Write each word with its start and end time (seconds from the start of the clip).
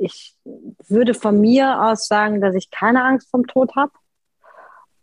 ich 0.00 0.36
würde 0.88 1.14
von 1.14 1.40
mir 1.40 1.82
aus 1.82 2.06
sagen, 2.06 2.40
dass 2.40 2.54
ich 2.54 2.70
keine 2.70 3.04
Angst 3.04 3.30
vom 3.30 3.46
Tod 3.46 3.74
habe. 3.76 3.92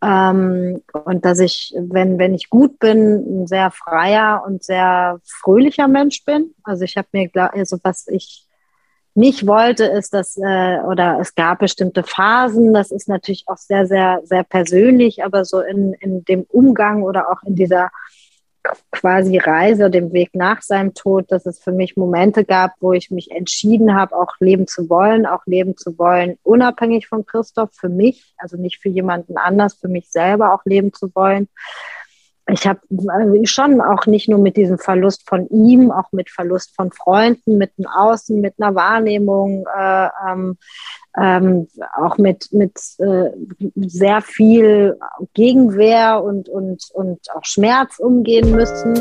Ähm, 0.02 0.82
und 0.92 1.24
dass 1.24 1.38
ich, 1.38 1.74
wenn, 1.76 2.18
wenn 2.18 2.34
ich 2.34 2.50
gut 2.50 2.78
bin, 2.78 3.42
ein 3.42 3.46
sehr 3.46 3.70
freier 3.70 4.42
und 4.46 4.62
sehr 4.62 5.18
fröhlicher 5.24 5.88
Mensch 5.88 6.24
bin. 6.24 6.54
Also 6.64 6.84
ich 6.84 6.96
habe 6.96 7.08
mir, 7.12 7.30
also 7.34 7.78
was 7.82 8.06
ich 8.08 8.46
nicht 9.14 9.46
wollte, 9.46 9.86
ist, 9.86 10.12
dass, 10.12 10.36
äh, 10.36 10.80
oder 10.80 11.18
es 11.20 11.34
gab 11.34 11.60
bestimmte 11.60 12.02
Phasen, 12.02 12.74
das 12.74 12.90
ist 12.90 13.08
natürlich 13.08 13.44
auch 13.46 13.56
sehr, 13.56 13.86
sehr, 13.86 14.20
sehr 14.24 14.44
persönlich, 14.44 15.24
aber 15.24 15.46
so 15.46 15.60
in, 15.60 15.94
in 15.94 16.22
dem 16.26 16.42
Umgang 16.50 17.02
oder 17.02 17.30
auch 17.30 17.42
in 17.44 17.54
dieser 17.54 17.90
quasi 18.90 19.38
Reise, 19.38 19.90
dem 19.90 20.12
Weg 20.12 20.30
nach 20.34 20.62
seinem 20.62 20.94
Tod, 20.94 21.30
dass 21.30 21.46
es 21.46 21.58
für 21.58 21.72
mich 21.72 21.96
Momente 21.96 22.44
gab, 22.44 22.72
wo 22.80 22.92
ich 22.92 23.10
mich 23.10 23.30
entschieden 23.30 23.94
habe, 23.94 24.16
auch 24.16 24.34
leben 24.40 24.66
zu 24.66 24.88
wollen, 24.88 25.26
auch 25.26 25.46
leben 25.46 25.76
zu 25.76 25.98
wollen, 25.98 26.38
unabhängig 26.42 27.08
von 27.08 27.26
Christoph, 27.26 27.70
für 27.72 27.88
mich, 27.88 28.34
also 28.38 28.56
nicht 28.56 28.80
für 28.80 28.88
jemanden 28.88 29.36
anders, 29.36 29.74
für 29.74 29.88
mich 29.88 30.10
selber 30.10 30.54
auch 30.54 30.64
leben 30.64 30.92
zu 30.92 31.14
wollen 31.14 31.48
ich 32.48 32.66
habe 32.66 32.80
äh, 32.90 33.46
schon 33.46 33.80
auch 33.80 34.06
nicht 34.06 34.28
nur 34.28 34.38
mit 34.38 34.56
diesem 34.56 34.78
Verlust 34.78 35.28
von 35.28 35.48
ihm, 35.48 35.90
auch 35.90 36.12
mit 36.12 36.30
Verlust 36.30 36.74
von 36.76 36.92
Freunden, 36.92 37.58
mit 37.58 37.72
einem 37.76 37.88
Außen, 37.88 38.40
mit 38.40 38.54
einer 38.58 38.74
Wahrnehmung, 38.74 39.66
äh, 39.76 40.08
ähm, 40.28 40.56
ähm, 41.18 41.68
auch 41.96 42.18
mit, 42.18 42.52
mit 42.52 42.78
äh, 42.98 43.30
sehr 43.74 44.20
viel 44.20 44.98
Gegenwehr 45.34 46.22
und, 46.22 46.48
und, 46.48 46.88
und 46.92 47.20
auch 47.34 47.44
Schmerz 47.44 47.98
umgehen 47.98 48.50
müssen. 48.52 48.94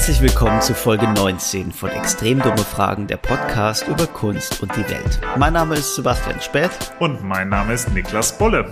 Herzlich 0.00 0.22
willkommen 0.22 0.62
zu 0.62 0.72
Folge 0.72 1.06
19 1.06 1.72
von 1.72 1.90
Extrem 1.90 2.40
dumme 2.40 2.64
Fragen, 2.64 3.06
der 3.06 3.18
Podcast 3.18 3.86
über 3.86 4.06
Kunst 4.06 4.62
und 4.62 4.74
die 4.74 4.88
Welt. 4.88 5.20
Mein 5.36 5.52
Name 5.52 5.74
ist 5.74 5.94
Sebastian 5.94 6.40
Späth. 6.40 6.70
Und 7.00 7.22
mein 7.22 7.50
Name 7.50 7.74
ist 7.74 7.92
Niklas 7.92 8.38
Bolle. 8.38 8.64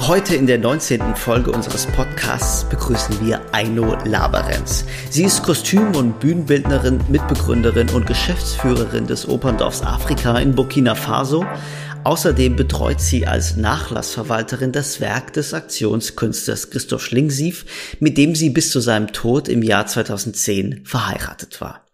Heute 0.00 0.34
in 0.34 0.48
der 0.48 0.58
19. 0.58 1.14
Folge 1.14 1.52
unseres 1.52 1.86
Podcasts 1.86 2.64
begrüßen 2.64 3.24
wir 3.24 3.40
Aino 3.52 3.96
Laberenz. 4.04 4.84
Sie 5.08 5.22
ist 5.22 5.44
Kostüm- 5.44 5.94
und 5.94 6.18
Bühnenbildnerin, 6.18 7.00
Mitbegründerin 7.06 7.88
und 7.90 8.08
Geschäftsführerin 8.08 9.06
des 9.06 9.28
Operndorfs 9.28 9.82
Afrika 9.82 10.36
in 10.36 10.56
Burkina 10.56 10.96
Faso 10.96 11.46
Außerdem 12.06 12.54
betreut 12.54 13.00
sie 13.00 13.26
als 13.26 13.56
Nachlassverwalterin 13.56 14.70
das 14.70 15.00
Werk 15.00 15.32
des 15.32 15.52
Aktionskünstlers 15.52 16.70
Christoph 16.70 17.04
Schlingsief, 17.04 17.66
mit 17.98 18.16
dem 18.16 18.36
sie 18.36 18.50
bis 18.50 18.70
zu 18.70 18.78
seinem 18.78 19.08
Tod 19.12 19.48
im 19.48 19.60
Jahr 19.60 19.88
2010 19.88 20.82
verheiratet 20.84 21.60
war. 21.60 21.84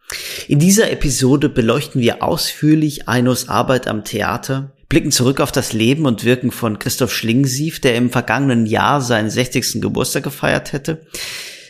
In 0.48 0.58
dieser 0.58 0.91
Episode 0.91 1.48
beleuchten 1.48 2.02
wir 2.02 2.22
ausführlich 2.22 3.08
Einos 3.08 3.48
Arbeit 3.48 3.88
am 3.88 4.04
Theater, 4.04 4.72
blicken 4.91 5.12
zurück 5.12 5.41
auf 5.41 5.50
das 5.50 5.72
Leben 5.72 6.04
und 6.04 6.24
Wirken 6.24 6.50
von 6.50 6.78
Christoph 6.78 7.14
Schlingsief, 7.14 7.80
der 7.80 7.94
im 7.94 8.10
vergangenen 8.10 8.66
Jahr 8.66 9.00
seinen 9.00 9.30
60. 9.30 9.80
Geburtstag 9.80 10.24
gefeiert 10.24 10.74
hätte, 10.74 11.06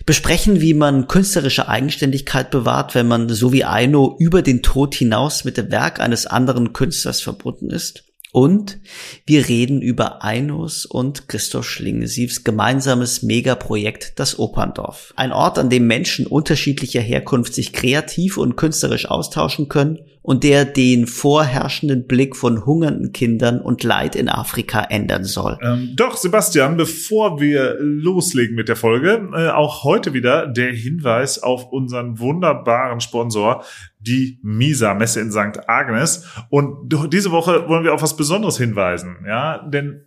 besprechen, 0.05 0.61
wie 0.61 0.75
man 0.75 1.07
künstlerische 1.07 1.69
Eigenständigkeit 1.69 2.51
bewahrt, 2.51 2.97
wenn 2.97 3.07
man 3.07 3.29
so 3.29 3.53
wie 3.53 3.65
Eino 3.65 4.17
über 4.19 4.43
den 4.43 4.63
Tod 4.63 4.97
hinaus 4.97 5.45
mit 5.45 5.59
dem 5.59 5.71
Werk 5.71 6.01
eines 6.01 6.27
anderen 6.27 6.73
Künstlers 6.73 7.21
verbunden 7.21 7.71
ist 7.71 8.03
und 8.33 8.81
wir 9.27 9.49
reden 9.49 9.83
über 9.83 10.25
Einos 10.25 10.87
und 10.87 11.29
Christoph 11.29 11.69
Schlingensiefs 11.69 12.45
gemeinsames 12.45 13.23
Megaprojekt 13.23 14.19
Das 14.19 14.39
Operndorf. 14.39 15.13
Ein 15.17 15.33
Ort, 15.33 15.59
an 15.59 15.71
dem 15.71 15.87
Menschen 15.87 16.27
unterschiedlicher 16.27 17.03
Herkunft 17.03 17.55
sich 17.55 17.73
kreativ 17.73 18.39
und 18.39 18.57
künstlerisch 18.57 19.07
austauschen 19.07 19.69
können 19.69 19.99
und 20.23 20.45
der 20.45 20.65
den 20.65 21.07
vorherrschenden 21.07 22.07
Blick 22.07 22.37
von 22.37 22.65
hungernden 22.65 23.13
Kindern 23.13 23.61
und 23.61 23.83
Leid 23.83 24.17
in 24.17 24.29
Afrika 24.29 24.83
ändern 24.83 25.25
soll. 25.25 25.59
Ähm, 25.63 25.93
doch, 25.97 26.17
Sebastian, 26.17 26.77
bevor 26.77 27.41
wir 27.41 27.77
loslegen 27.81 28.55
mit 28.55 28.69
der 28.69 28.77
Folge, 28.77 29.29
äh, 29.35 29.49
auch 29.49 29.85
heute 29.85 30.15
wieder 30.15 30.47
der 30.47 30.73
Hinweis 30.73 31.43
auf 31.43 31.73
unseren 31.73 32.19
wunderbaren 32.19 33.01
Sponsor, 33.01 33.65
die 33.99 34.39
Misa 34.43 34.95
Messe 34.95 35.21
in 35.21 35.33
St. 35.33 35.69
Agnes. 35.69 36.27
Und 36.51 36.93
diese 37.13 37.33
Woche 37.33 37.69
wollen 37.69 37.85
wir 37.85 37.95
auf 37.95 38.03
was 38.03 38.17
Besonderes 38.17 38.59
hinweisen, 38.59 39.17
ja, 39.27 39.59
denn 39.59 40.05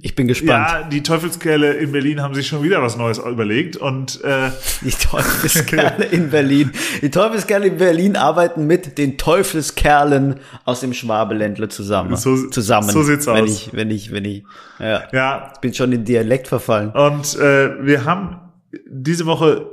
ich 0.00 0.16
bin 0.16 0.26
gespannt. 0.26 0.68
Ja, 0.68 0.82
die 0.82 1.02
Teufelskerle 1.02 1.74
in 1.74 1.92
Berlin 1.92 2.20
haben 2.20 2.34
sich 2.34 2.48
schon 2.48 2.62
wieder 2.62 2.82
was 2.82 2.96
Neues 2.96 3.18
überlegt 3.18 3.76
und 3.76 4.22
äh, 4.24 4.50
die 4.82 4.90
Teufelskerle 4.90 6.04
in 6.10 6.30
Berlin. 6.30 6.72
Die 7.02 7.10
Teufelskerle 7.10 7.68
in 7.68 7.76
Berlin 7.76 8.16
arbeiten 8.16 8.66
mit 8.66 8.98
den 8.98 9.16
Teufelskerlen 9.16 10.40
aus 10.64 10.80
dem 10.80 10.92
Schwabeländle 10.92 11.68
zusammen. 11.68 12.16
So, 12.16 12.48
zusammen. 12.48 12.88
So 12.88 13.02
sieht's 13.04 13.26
wenn 13.26 13.44
aus. 13.44 13.50
Ich, 13.50 13.72
wenn 13.74 13.90
ich, 13.90 14.10
wenn 14.10 14.24
ich, 14.24 14.44
ja. 14.80 15.04
ja. 15.12 15.52
Ich 15.54 15.60
bin 15.60 15.72
schon 15.72 15.92
in 15.92 16.04
Dialekt 16.04 16.48
verfallen. 16.48 16.90
Und 16.90 17.36
äh, 17.38 17.84
wir 17.84 18.04
haben 18.04 18.40
diese 18.88 19.26
Woche 19.26 19.70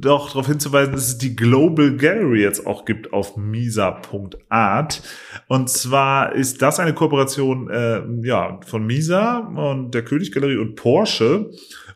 doch 0.00 0.30
darauf 0.30 0.46
hinzuweisen, 0.46 0.92
dass 0.92 1.08
es 1.08 1.18
die 1.18 1.36
Global 1.36 1.96
Gallery 1.96 2.42
jetzt 2.42 2.66
auch 2.66 2.84
gibt 2.84 3.12
auf 3.12 3.36
misa.art. 3.36 5.02
Und 5.48 5.68
zwar 5.68 6.34
ist 6.34 6.62
das 6.62 6.80
eine 6.80 6.94
Kooperation 6.94 7.70
äh, 7.70 8.02
ja, 8.22 8.60
von 8.66 8.86
Misa 8.86 9.38
und 9.38 9.92
der 9.92 10.04
Königgalerie 10.04 10.58
und 10.58 10.76
Porsche. 10.76 11.50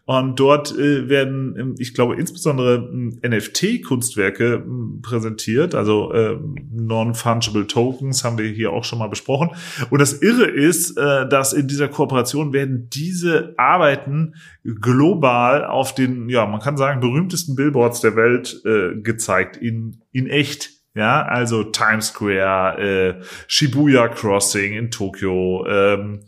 Und 0.06 0.38
dort 0.38 0.76
äh, 0.76 1.08
werden, 1.08 1.56
ähm, 1.58 1.74
ich 1.78 1.94
glaube, 1.94 2.16
insbesondere 2.16 2.74
ähm, 2.74 3.18
NFT-Kunstwerke 3.26 4.56
ähm, 4.56 5.00
präsentiert, 5.00 5.74
also 5.74 6.12
äh, 6.12 6.36
Non-Fungible 6.72 7.66
Tokens 7.66 8.22
haben 8.22 8.36
wir 8.36 8.46
hier 8.50 8.72
auch 8.72 8.84
schon 8.84 8.98
mal 8.98 9.08
besprochen. 9.08 9.50
Und 9.88 10.00
das 10.00 10.20
Irre 10.20 10.44
ist, 10.44 10.98
äh, 10.98 11.26
dass 11.26 11.54
in 11.54 11.68
dieser 11.68 11.88
Kooperation 11.88 12.52
werden 12.52 12.90
diese 12.92 13.54
Arbeiten 13.56 14.34
global 14.62 15.64
auf 15.64 15.94
den, 15.94 16.28
ja, 16.28 16.44
man 16.44 16.60
kann 16.60 16.76
sagen, 16.76 17.00
berühmtesten 17.00 17.56
Billboards 17.56 17.93
der 18.00 18.16
Welt 18.16 18.62
äh, 18.64 19.00
gezeigt, 19.00 19.56
in, 19.56 20.02
in 20.12 20.28
echt. 20.28 20.70
Ja, 20.96 21.22
also 21.22 21.64
Times 21.64 22.08
Square, 22.08 22.78
äh, 22.78 23.24
Shibuya 23.48 24.06
Crossing 24.08 24.74
in 24.74 24.92
Tokio, 24.92 25.66
ähm, 25.68 26.20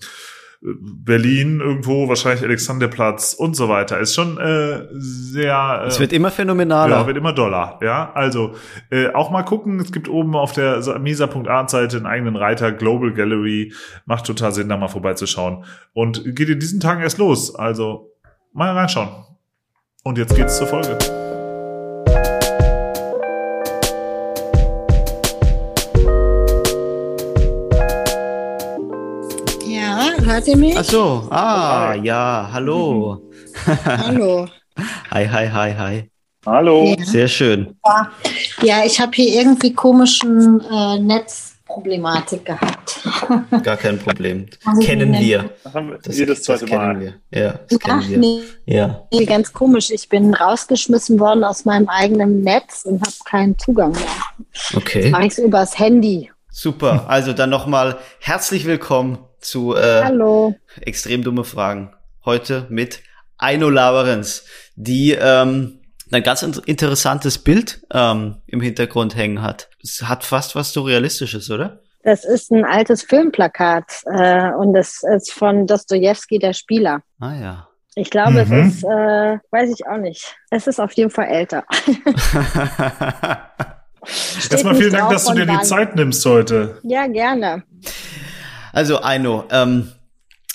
Berlin 0.60 1.60
irgendwo, 1.60 2.08
wahrscheinlich 2.08 2.42
Alexanderplatz 2.42 3.34
und 3.34 3.54
so 3.54 3.68
weiter. 3.68 4.00
Ist 4.00 4.14
schon 4.14 4.38
äh, 4.38 4.88
sehr. 4.92 5.82
Äh, 5.84 5.86
es 5.86 6.00
wird 6.00 6.12
immer 6.12 6.30
phänomenaler. 6.30 6.96
Ja, 6.96 7.06
wird 7.06 7.16
immer 7.16 7.32
doller. 7.32 7.78
Ja, 7.82 8.10
also 8.14 8.54
äh, 8.90 9.08
auch 9.12 9.30
mal 9.30 9.44
gucken. 9.44 9.78
Es 9.78 9.92
gibt 9.92 10.08
oben 10.08 10.34
auf 10.34 10.52
der 10.52 10.98
misa.art-Seite 10.98 11.98
einen 11.98 12.06
eigenen 12.06 12.36
Reiter 12.36 12.72
Global 12.72 13.12
Gallery. 13.12 13.72
Macht 14.06 14.26
total 14.26 14.52
Sinn, 14.52 14.68
da 14.68 14.76
mal 14.76 14.88
vorbeizuschauen. 14.88 15.64
Und 15.92 16.34
geht 16.34 16.48
in 16.48 16.58
diesen 16.58 16.80
Tagen 16.80 17.02
erst 17.02 17.18
los. 17.18 17.54
Also 17.54 18.10
mal 18.52 18.72
reinschauen. 18.72 19.08
Und 20.02 20.18
jetzt 20.18 20.34
geht's 20.34 20.58
zur 20.58 20.66
Folge. 20.66 20.96
Hört 30.26 30.48
ihr 30.48 30.56
mich? 30.56 30.76
Ach 30.76 30.84
so, 30.84 31.26
ah, 31.30 31.88
hi. 31.90 32.00
ja, 32.02 32.50
hallo. 32.52 33.22
hallo. 33.84 34.46
hi, 35.10 35.26
hi, 35.26 35.48
hi, 35.48 35.74
hi. 35.74 36.10
Hallo. 36.44 36.94
Ja. 36.98 37.04
Sehr 37.04 37.28
schön. 37.28 37.76
Ja, 37.84 38.10
ja 38.62 38.84
ich 38.84 39.00
habe 39.00 39.12
hier 39.14 39.40
irgendwie 39.40 39.72
komischen 39.72 40.60
äh, 40.60 40.98
Netzproblematik 40.98 42.44
gehabt. 42.44 43.00
Gar 43.64 43.76
kein 43.76 43.98
Problem. 43.98 44.46
Das 44.64 44.78
kennen 44.84 45.12
wir. 45.12 45.50
Das 45.64 45.74
haben 45.74 45.90
wir 45.90 45.98
das, 45.98 46.16
jedes 46.16 46.42
zweite 46.42 46.66
Mal. 46.66 47.00
Wir. 47.00 47.14
Ja, 47.30 47.60
das 47.68 47.78
kennen 47.78 48.00
Ach, 48.02 48.08
wir. 48.08 48.18
Nee, 48.18 48.42
ja. 48.66 49.08
nee, 49.12 49.24
ganz 49.24 49.52
komisch. 49.52 49.90
Ich 49.90 50.08
bin 50.08 50.34
rausgeschmissen 50.34 51.18
worden 51.18 51.42
aus 51.42 51.64
meinem 51.64 51.88
eigenen 51.88 52.42
Netz 52.42 52.84
und 52.84 53.00
habe 53.00 53.16
keinen 53.24 53.58
Zugang 53.58 53.92
mehr. 53.92 54.46
Okay. 54.74 55.02
Jetzt 55.02 55.12
mache 55.12 55.26
ich 55.26 55.32
es 55.32 55.38
übers 55.38 55.78
Handy. 55.78 56.30
Super. 56.50 57.06
Also 57.08 57.32
dann 57.32 57.50
nochmal 57.50 57.98
herzlich 58.20 58.66
willkommen 58.66 59.18
zu 59.46 59.74
äh, 59.74 60.02
Hallo. 60.04 60.54
extrem 60.80 61.22
dumme 61.22 61.44
Fragen. 61.44 61.94
Heute 62.24 62.66
mit 62.68 63.00
Aino 63.38 63.70
Laverenz, 63.70 64.44
die 64.74 65.12
ähm, 65.12 65.80
ein 66.10 66.22
ganz 66.22 66.42
interessantes 66.42 67.38
Bild 67.38 67.86
ähm, 67.92 68.36
im 68.46 68.60
Hintergrund 68.60 69.16
hängen 69.16 69.42
hat. 69.42 69.70
Es 69.82 70.02
hat 70.02 70.24
fast 70.24 70.56
was 70.56 70.72
Surrealistisches, 70.72 71.50
oder? 71.50 71.80
Das 72.02 72.24
ist 72.24 72.50
ein 72.52 72.64
altes 72.64 73.02
Filmplakat 73.02 74.02
äh, 74.06 74.50
und 74.52 74.72
das 74.72 75.02
ist 75.16 75.32
von 75.32 75.66
Dostoevsky, 75.66 76.38
der 76.38 76.52
Spieler. 76.52 77.02
Ah 77.18 77.34
ja. 77.34 77.68
Ich 77.96 78.10
glaube, 78.10 78.44
mhm. 78.44 78.52
es 78.52 78.74
ist, 78.74 78.84
äh, 78.84 79.38
weiß 79.50 79.70
ich 79.74 79.86
auch 79.86 79.96
nicht. 79.96 80.36
Es 80.50 80.66
ist 80.66 80.78
auf 80.80 80.92
jeden 80.92 81.10
Fall 81.10 81.26
älter. 81.28 81.64
Erstmal 84.50 84.76
vielen 84.76 84.92
Dank, 84.92 85.10
dass 85.10 85.24
du 85.24 85.34
dir 85.34 85.46
die 85.46 85.62
Zeit 85.62 85.96
nimmst 85.96 86.24
heute. 86.26 86.78
Ja, 86.84 87.06
gerne. 87.06 87.64
Also 88.76 89.00
Aino, 89.00 89.44
ähm, 89.50 89.90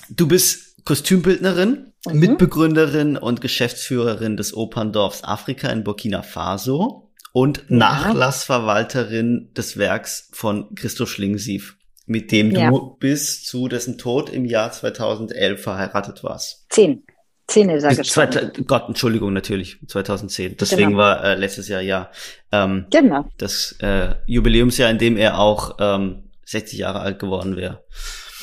du 0.08 0.28
bist 0.28 0.84
Kostümbildnerin 0.84 1.92
mhm. 2.06 2.20
Mitbegründerin 2.20 3.16
und 3.16 3.40
Geschäftsführerin 3.40 4.36
des 4.36 4.54
Operndorfs 4.54 5.24
Afrika 5.24 5.68
in 5.70 5.82
Burkina 5.82 6.22
Faso 6.22 7.10
und 7.32 7.64
ja. 7.68 7.76
Nachlassverwalterin 7.78 9.50
des 9.56 9.76
Werks 9.76 10.28
von 10.32 10.72
Christoph 10.76 11.10
Schlingensief, 11.10 11.76
mit 12.06 12.30
dem 12.30 12.52
ja. 12.52 12.70
du 12.70 12.96
bis 13.00 13.42
zu 13.42 13.66
dessen 13.66 13.98
Tod 13.98 14.30
im 14.30 14.44
Jahr 14.44 14.70
2011 14.70 15.60
verheiratet 15.60 16.22
warst. 16.22 16.66
Zehn. 16.68 17.02
Zehn 17.48 17.70
ist 17.70 17.82
er 17.82 17.96
gestorben. 17.96 18.52
Gott, 18.68 18.84
Entschuldigung, 18.86 19.32
natürlich, 19.32 19.78
2010. 19.84 20.58
Deswegen 20.58 20.90
genau. 20.90 20.98
war 20.98 21.24
äh, 21.24 21.34
letztes 21.34 21.66
Jahr 21.66 21.80
ja 21.80 22.08
ähm, 22.52 22.86
genau. 22.88 23.28
das 23.38 23.74
äh, 23.80 24.14
Jubiläumsjahr, 24.26 24.92
in 24.92 24.98
dem 24.98 25.16
er 25.16 25.40
auch 25.40 25.76
ähm, 25.80 26.28
60 26.52 26.78
Jahre 26.78 27.00
alt 27.00 27.18
geworden 27.18 27.56
wäre. 27.56 27.84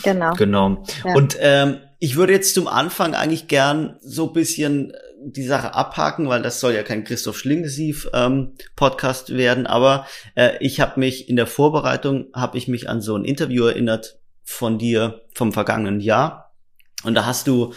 Genau. 0.03 0.33
Genau. 0.33 0.83
Ja. 1.05 1.15
Und 1.15 1.37
ähm, 1.39 1.79
ich 1.99 2.15
würde 2.15 2.33
jetzt 2.33 2.53
zum 2.53 2.67
Anfang 2.67 3.15
eigentlich 3.15 3.47
gern 3.47 3.97
so 4.01 4.27
bisschen 4.27 4.93
die 5.21 5.43
Sache 5.43 5.73
abhaken, 5.73 6.29
weil 6.29 6.41
das 6.41 6.59
soll 6.59 6.73
ja 6.73 6.83
kein 6.83 7.03
Christoph 7.03 7.37
Schlingensief 7.37 8.09
ähm, 8.13 8.53
Podcast 8.75 9.35
werden, 9.35 9.67
aber 9.67 10.07
äh, 10.35 10.51
ich 10.61 10.79
habe 10.79 10.99
mich 10.99 11.27
in 11.27 11.35
der 11.35 11.47
Vorbereitung 11.47 12.27
habe 12.33 12.57
ich 12.57 12.69
mich 12.69 12.87
an 12.87 13.01
so 13.01 13.17
ein 13.17 13.25
Interview 13.25 13.65
erinnert 13.65 14.19
von 14.43 14.77
dir 14.77 15.21
vom 15.33 15.51
vergangenen 15.51 15.99
Jahr 15.99 16.55
und 17.03 17.15
da 17.15 17.25
hast 17.25 17.47
du 17.47 17.73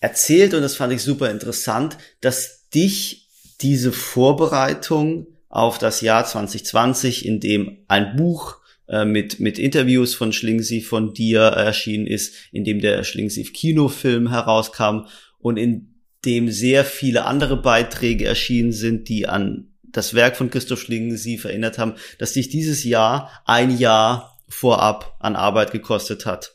erzählt 0.00 0.54
und 0.54 0.62
das 0.62 0.74
fand 0.74 0.92
ich 0.92 1.02
super 1.02 1.30
interessant, 1.30 1.98
dass 2.20 2.68
dich 2.70 3.28
diese 3.60 3.92
Vorbereitung 3.92 5.28
auf 5.48 5.78
das 5.78 6.00
Jahr 6.00 6.24
2020, 6.24 7.24
in 7.24 7.38
dem 7.38 7.84
ein 7.86 8.16
Buch 8.16 8.56
äh, 8.88 9.04
mit, 9.04 9.40
mit 9.40 9.58
Interviews 9.58 10.14
von 10.14 10.32
Schlingensief 10.32 10.88
von 10.88 11.14
dir 11.14 11.40
erschienen 11.40 12.06
ist, 12.06 12.34
in 12.52 12.64
dem 12.64 12.80
der 12.80 13.04
Schlingensief 13.04 13.52
Kinofilm 13.52 14.30
herauskam 14.30 15.06
und 15.38 15.56
in 15.56 15.94
dem 16.24 16.50
sehr 16.50 16.84
viele 16.84 17.24
andere 17.24 17.60
Beiträge 17.60 18.26
erschienen 18.26 18.72
sind, 18.72 19.08
die 19.08 19.28
an 19.28 19.68
das 19.82 20.14
Werk 20.14 20.36
von 20.36 20.50
Christoph 20.50 20.80
Schlingensief 20.80 21.44
erinnert 21.44 21.78
haben, 21.78 21.94
dass 22.18 22.32
dich 22.32 22.48
dieses 22.48 22.84
Jahr 22.84 23.30
ein 23.44 23.76
Jahr 23.76 24.38
vorab 24.48 25.16
an 25.20 25.36
Arbeit 25.36 25.72
gekostet 25.72 26.26
hat. 26.26 26.54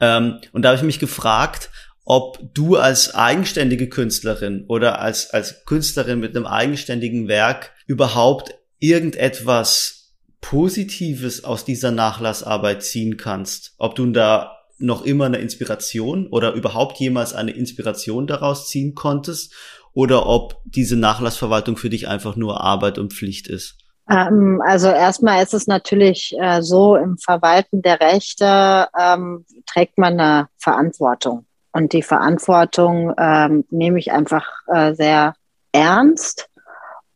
Ähm, 0.00 0.38
und 0.52 0.62
da 0.62 0.70
habe 0.70 0.76
ich 0.76 0.84
mich 0.84 0.98
gefragt, 0.98 1.70
ob 2.04 2.38
du 2.54 2.76
als 2.76 3.14
eigenständige 3.14 3.88
Künstlerin 3.88 4.64
oder 4.68 5.00
als, 5.00 5.30
als 5.30 5.64
Künstlerin 5.66 6.20
mit 6.20 6.34
einem 6.34 6.46
eigenständigen 6.46 7.28
Werk 7.28 7.72
überhaupt 7.86 8.54
irgendetwas 8.78 9.97
Positives 10.40 11.44
aus 11.44 11.64
dieser 11.64 11.90
Nachlassarbeit 11.90 12.82
ziehen 12.82 13.16
kannst. 13.16 13.74
Ob 13.78 13.94
du 13.94 14.06
da 14.06 14.58
noch 14.78 15.04
immer 15.04 15.26
eine 15.26 15.38
Inspiration 15.38 16.28
oder 16.28 16.52
überhaupt 16.52 16.98
jemals 16.98 17.34
eine 17.34 17.50
Inspiration 17.50 18.26
daraus 18.26 18.68
ziehen 18.68 18.94
konntest 18.94 19.54
oder 19.92 20.26
ob 20.26 20.60
diese 20.64 20.96
Nachlassverwaltung 20.96 21.76
für 21.76 21.90
dich 21.90 22.06
einfach 22.08 22.36
nur 22.36 22.60
Arbeit 22.60 22.98
und 22.98 23.12
Pflicht 23.12 23.48
ist? 23.48 23.76
Ähm, 24.08 24.62
also 24.64 24.88
erstmal 24.88 25.42
ist 25.42 25.54
es 25.54 25.66
natürlich 25.66 26.34
äh, 26.38 26.62
so, 26.62 26.96
im 26.96 27.18
Verwalten 27.18 27.82
der 27.82 28.00
Rechte 28.00 28.88
ähm, 28.98 29.44
trägt 29.66 29.98
man 29.98 30.18
eine 30.18 30.48
Verantwortung. 30.56 31.46
Und 31.72 31.92
die 31.92 32.02
Verantwortung 32.02 33.12
ähm, 33.18 33.64
nehme 33.70 33.98
ich 33.98 34.10
einfach 34.12 34.46
äh, 34.72 34.94
sehr 34.94 35.34
ernst 35.72 36.48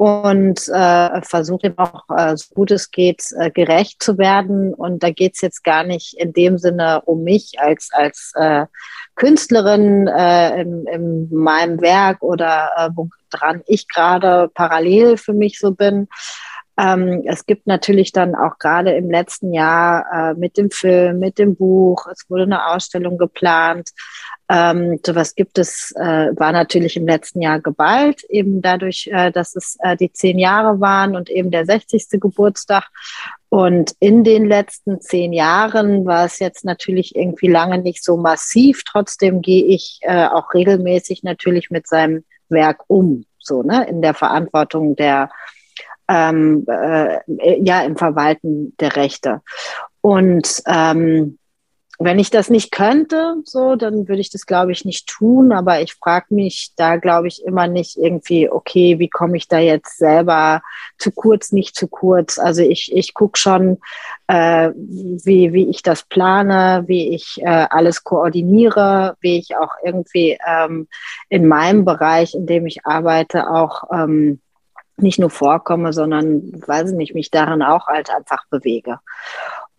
und 0.02 0.68
äh, 0.68 1.22
versuche 1.22 1.68
ihm 1.68 1.78
auch, 1.78 2.02
äh, 2.10 2.36
so 2.36 2.52
gut 2.56 2.72
es 2.72 2.90
geht, 2.90 3.22
äh, 3.38 3.52
gerecht 3.52 4.02
zu 4.02 4.18
werden. 4.18 4.74
Und 4.74 5.04
da 5.04 5.10
geht 5.10 5.34
es 5.34 5.42
jetzt 5.42 5.62
gar 5.62 5.84
nicht 5.84 6.14
in 6.14 6.32
dem 6.32 6.58
Sinne 6.58 7.02
um 7.02 7.22
mich 7.22 7.60
als, 7.60 7.90
als 7.92 8.32
äh, 8.34 8.66
Künstlerin 9.14 10.08
äh, 10.08 10.60
in, 10.60 10.86
in 10.88 11.28
meinem 11.32 11.80
Werk 11.80 12.20
oder 12.24 12.72
äh, 12.76 12.88
woran 12.96 13.62
ich 13.66 13.86
gerade 13.86 14.50
parallel 14.52 15.18
für 15.18 15.34
mich 15.34 15.60
so 15.60 15.70
bin. 15.70 16.08
Ähm, 16.78 17.22
es 17.26 17.44
gibt 17.44 17.66
natürlich 17.66 18.12
dann 18.12 18.34
auch 18.34 18.58
gerade 18.58 18.92
im 18.92 19.10
letzten 19.10 19.52
Jahr 19.52 20.06
äh, 20.12 20.34
mit 20.34 20.56
dem 20.56 20.70
Film, 20.70 21.18
mit 21.18 21.38
dem 21.38 21.54
Buch, 21.54 22.06
es 22.10 22.28
wurde 22.30 22.44
eine 22.44 22.66
Ausstellung 22.66 23.18
geplant, 23.18 23.90
ähm, 24.48 24.98
sowas 25.04 25.34
gibt 25.34 25.58
es, 25.58 25.92
äh, 25.96 26.30
war 26.36 26.52
natürlich 26.52 26.96
im 26.96 27.06
letzten 27.06 27.40
Jahr 27.40 27.60
geballt, 27.60 28.24
eben 28.24 28.60
dadurch, 28.60 29.08
äh, 29.10 29.30
dass 29.30 29.56
es 29.56 29.76
äh, 29.80 29.96
die 29.96 30.12
zehn 30.12 30.38
Jahre 30.38 30.78
waren 30.80 31.16
und 31.16 31.30
eben 31.30 31.50
der 31.50 31.64
60. 31.64 32.20
Geburtstag. 32.20 32.88
Und 33.48 33.94
in 33.98 34.24
den 34.24 34.46
letzten 34.46 35.00
zehn 35.00 35.32
Jahren 35.32 36.04
war 36.04 36.26
es 36.26 36.38
jetzt 36.38 36.64
natürlich 36.64 37.16
irgendwie 37.16 37.48
lange 37.48 37.78
nicht 37.78 38.04
so 38.04 38.16
massiv. 38.16 38.82
Trotzdem 38.84 39.40
gehe 39.40 39.64
ich 39.64 40.00
äh, 40.02 40.26
auch 40.26 40.52
regelmäßig 40.52 41.22
natürlich 41.22 41.70
mit 41.70 41.86
seinem 41.86 42.24
Werk 42.50 42.84
um, 42.88 43.24
so 43.38 43.62
ne, 43.62 43.86
in 43.88 44.02
der 44.02 44.14
Verantwortung 44.14 44.96
der 44.96 45.30
ähm, 46.08 46.66
äh, 46.68 47.18
ja 47.60 47.82
im 47.82 47.96
Verwalten 47.96 48.74
der 48.80 48.96
Rechte. 48.96 49.40
Und 50.00 50.62
ähm, 50.66 51.38
wenn 52.04 52.18
ich 52.18 52.30
das 52.30 52.50
nicht 52.50 52.72
könnte, 52.72 53.36
so, 53.44 53.76
dann 53.76 54.08
würde 54.08 54.20
ich 54.20 54.30
das, 54.30 54.46
glaube 54.46 54.72
ich, 54.72 54.84
nicht 54.84 55.06
tun. 55.06 55.52
Aber 55.52 55.80
ich 55.80 55.94
frage 55.94 56.34
mich 56.34 56.72
da, 56.76 56.96
glaube 56.96 57.28
ich, 57.28 57.44
immer 57.44 57.66
nicht 57.68 57.96
irgendwie, 57.96 58.50
okay, 58.50 58.98
wie 58.98 59.08
komme 59.08 59.36
ich 59.36 59.48
da 59.48 59.58
jetzt 59.58 59.98
selber 59.98 60.62
zu 60.98 61.12
kurz, 61.12 61.52
nicht 61.52 61.76
zu 61.76 61.88
kurz. 61.88 62.38
Also 62.38 62.62
ich, 62.62 62.92
ich 62.94 63.14
gucke 63.14 63.38
schon, 63.38 63.78
äh, 64.26 64.70
wie, 64.74 65.52
wie 65.52 65.68
ich 65.68 65.82
das 65.82 66.02
plane, 66.02 66.84
wie 66.86 67.14
ich 67.14 67.40
äh, 67.40 67.66
alles 67.70 68.04
koordiniere, 68.04 69.16
wie 69.20 69.38
ich 69.38 69.56
auch 69.56 69.72
irgendwie 69.84 70.38
ähm, 70.46 70.88
in 71.28 71.46
meinem 71.46 71.84
Bereich, 71.84 72.34
in 72.34 72.46
dem 72.46 72.66
ich 72.66 72.84
arbeite, 72.84 73.50
auch 73.50 73.84
ähm, 73.92 74.40
nicht 74.96 75.18
nur 75.18 75.30
vorkomme, 75.30 75.92
sondern, 75.92 76.52
weiß 76.66 76.90
ich 76.90 76.96
nicht, 76.96 77.14
mich 77.14 77.30
darin 77.30 77.62
auch 77.62 77.86
halt 77.86 78.10
einfach 78.10 78.46
bewege. 78.50 78.98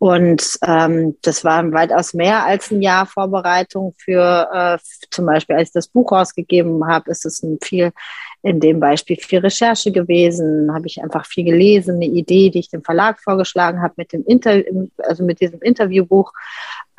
Und 0.04 0.60
ähm, 0.68 1.16
das 1.22 1.46
war 1.46 1.72
weitaus 1.72 2.14
mehr 2.14 2.46
als 2.46 2.70
ein 2.72 2.82
Jahr 2.82 3.06
Vorbereitung 3.06 3.96
für 3.98 4.50
äh, 4.54 4.78
zum 5.10 5.26
Beispiel, 5.26 5.56
als 5.56 5.70
ich 5.70 5.74
das 5.74 5.88
Buch 5.88 6.12
rausgegeben 6.12 6.86
habe, 6.86 7.10
ist 7.10 7.26
es 7.26 7.42
ein 7.42 7.58
viel 7.64 7.94
in 8.42 8.60
dem 8.60 8.82
Beispiel 8.82 9.16
viel 9.16 9.40
Recherche 9.40 9.94
gewesen, 9.94 10.74
habe 10.74 10.88
ich 10.88 11.02
einfach 11.02 11.26
viel 11.26 11.46
gelesen, 11.46 11.96
eine 11.96 12.08
Idee, 12.08 12.50
die 12.50 12.60
ich 12.60 12.70
dem 12.70 12.84
Verlag 12.84 13.22
vorgeschlagen 13.22 13.82
habe 13.82 13.94
mit 13.96 14.12
dem 14.12 14.26
Inter 14.26 14.64
also 14.98 15.24
mit 15.24 15.40
diesem 15.40 15.62
Interviewbuch 15.62 16.34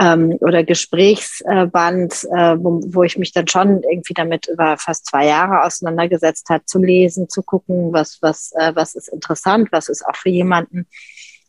ähm, 0.00 0.38
oder 0.40 0.64
Gesprächsband, 0.64 2.24
äh, 2.32 2.56
wo, 2.58 2.80
wo 2.86 3.02
ich 3.02 3.18
mich 3.18 3.32
dann 3.32 3.48
schon 3.48 3.82
irgendwie 3.82 4.14
damit 4.14 4.48
über 4.48 4.78
fast 4.78 5.04
zwei 5.04 5.26
Jahre 5.26 5.62
auseinandergesetzt 5.66 6.48
hat, 6.48 6.70
zu 6.70 6.78
lesen, 6.78 7.28
zu 7.28 7.42
gucken, 7.42 7.92
was 7.92 8.16
was 8.22 8.52
äh, 8.52 8.74
was 8.74 8.94
ist 8.94 9.08
interessant, 9.08 9.68
was 9.72 9.90
ist 9.90 10.06
auch 10.06 10.16
für 10.16 10.30
jemanden 10.30 10.86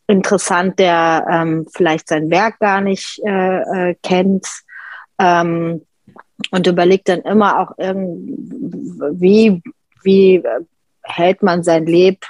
interessant, 0.06 0.78
der 0.78 1.26
ähm, 1.30 1.66
vielleicht 1.74 2.08
sein 2.08 2.30
Werk 2.30 2.58
gar 2.58 2.80
nicht 2.80 3.20
äh, 3.24 3.90
äh, 3.90 3.94
kennt. 4.02 4.46
Ähm, 5.18 5.82
und 6.50 6.66
überlegt 6.66 7.08
dann 7.08 7.20
immer 7.22 7.60
auch 7.60 7.72
irgendwie, 7.78 9.62
wie 10.02 10.42
hält 11.02 11.42
man 11.42 11.62
sein 11.62 11.86
Leb, 11.86 12.24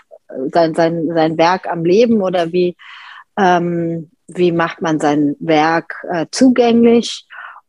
sein, 0.52 0.74
sein, 0.74 1.08
sein 1.12 1.38
Werk 1.38 1.68
am 1.68 1.84
Leben 1.84 2.22
oder 2.22 2.52
wie, 2.52 2.76
ähm, 3.36 4.10
wie 4.28 4.52
macht 4.52 4.80
man 4.80 5.00
sein 5.00 5.36
Werk 5.40 6.04
äh, 6.10 6.26
zugänglich 6.30 7.26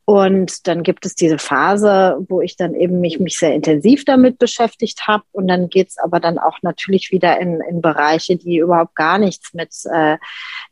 und 0.10 0.70
dann 0.70 0.84
gibt 0.84 1.06
es 1.06 1.16
diese 1.16 1.38
Phase, 1.38 2.18
wo 2.30 2.40
ich 2.40 2.56
dann 2.56 2.76
eben 2.76 3.02
mich, 3.02 3.20
mich 3.20 3.38
sehr 3.38 3.54
intensiv 3.54 4.06
damit 4.06 4.40
beschäftigt 4.40 5.06
habe. 5.06 5.26
Und 5.34 5.50
dann 5.50 5.68
geht's 5.68 5.98
aber 5.98 6.22
dann 6.22 6.38
auch 6.38 6.60
natürlich 6.62 7.12
wieder 7.12 7.42
in, 7.42 7.60
in 7.70 7.82
Bereiche, 7.82 8.38
die 8.38 8.60
überhaupt 8.60 8.96
gar 8.96 9.18
nichts 9.18 9.54
mit 9.54 9.76
äh, 9.92 10.18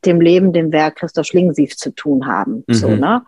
dem 0.05 0.21
Leben, 0.21 0.53
dem 0.53 0.71
Werk 0.71 0.95
Christoph 0.95 1.25
Schlingensief 1.25 1.75
zu 1.75 1.91
tun 1.93 2.27
haben. 2.27 2.63
Mhm. 2.65 2.73
So, 2.73 2.87
ne? 2.87 3.25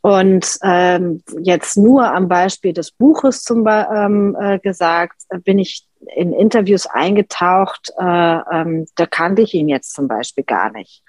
Und 0.00 0.58
ähm, 0.62 1.24
jetzt 1.42 1.76
nur 1.76 2.06
am 2.06 2.28
Beispiel 2.28 2.72
des 2.72 2.92
Buches 2.92 3.42
zum 3.42 3.66
ähm, 3.66 4.36
äh, 4.40 4.60
gesagt, 4.60 5.22
bin 5.42 5.58
ich 5.58 5.88
in 6.14 6.32
Interviews 6.32 6.86
eingetaucht, 6.86 7.90
äh, 7.98 8.04
ähm, 8.04 8.86
da 8.94 9.06
kannte 9.06 9.42
ich 9.42 9.54
ihn 9.54 9.68
jetzt 9.68 9.92
zum 9.92 10.06
Beispiel 10.06 10.44
gar 10.44 10.70
nicht. 10.70 11.02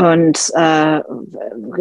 Und 0.00 0.50
äh, 0.54 1.00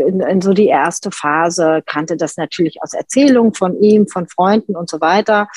in, 0.06 0.20
in 0.20 0.42
so 0.42 0.52
die 0.52 0.68
erste 0.68 1.10
Phase 1.10 1.82
kannte 1.86 2.18
das 2.18 2.36
natürlich 2.36 2.84
aus 2.84 2.92
Erzählungen 2.92 3.54
von 3.54 3.82
ihm, 3.82 4.08
von 4.08 4.28
Freunden 4.28 4.76
und 4.76 4.90
so 4.90 5.00
weiter. 5.00 5.48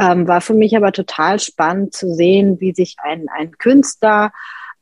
Ähm, 0.00 0.28
war 0.28 0.40
für 0.40 0.54
mich 0.54 0.76
aber 0.76 0.92
total 0.92 1.40
spannend 1.40 1.92
zu 1.92 2.14
sehen, 2.14 2.60
wie 2.60 2.72
sich 2.72 2.94
ein, 3.02 3.26
ein 3.36 3.50
Künstler 3.58 4.30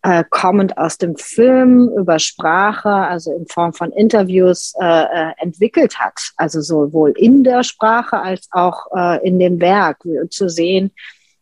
äh, 0.03 0.25
kommend 0.29 0.77
aus 0.77 0.99
dem 0.99 1.17
Film 1.17 1.89
über 1.97 2.19
Sprache, 2.19 2.91
also 2.91 3.35
in 3.35 3.47
Form 3.47 3.73
von 3.73 3.93
Interviews, 3.93 4.75
äh, 4.79 4.85
äh, 4.85 5.33
entwickelt 5.39 5.99
hat. 5.99 6.33
Also 6.37 6.61
sowohl 6.61 7.13
in 7.17 7.45
der 7.45 7.63
Sprache 7.63 8.21
als 8.21 8.47
auch 8.51 8.89
äh, 8.95 9.27
in 9.27 9.39
dem 9.39 9.59
Werk 9.59 10.01
zu 10.29 10.51
sehen, 10.51 10.91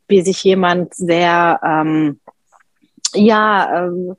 wie 0.07 0.23
sich 0.23 0.45
jemand 0.45 0.95
sehr, 0.95 1.59
ähm, 1.65 2.21
ja, 3.13 3.87
ähm, 3.87 4.15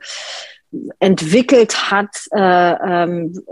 entwickelt 0.99 1.91
hat, 1.91 2.27
äh, 2.31 2.39
ähm, 2.39 3.43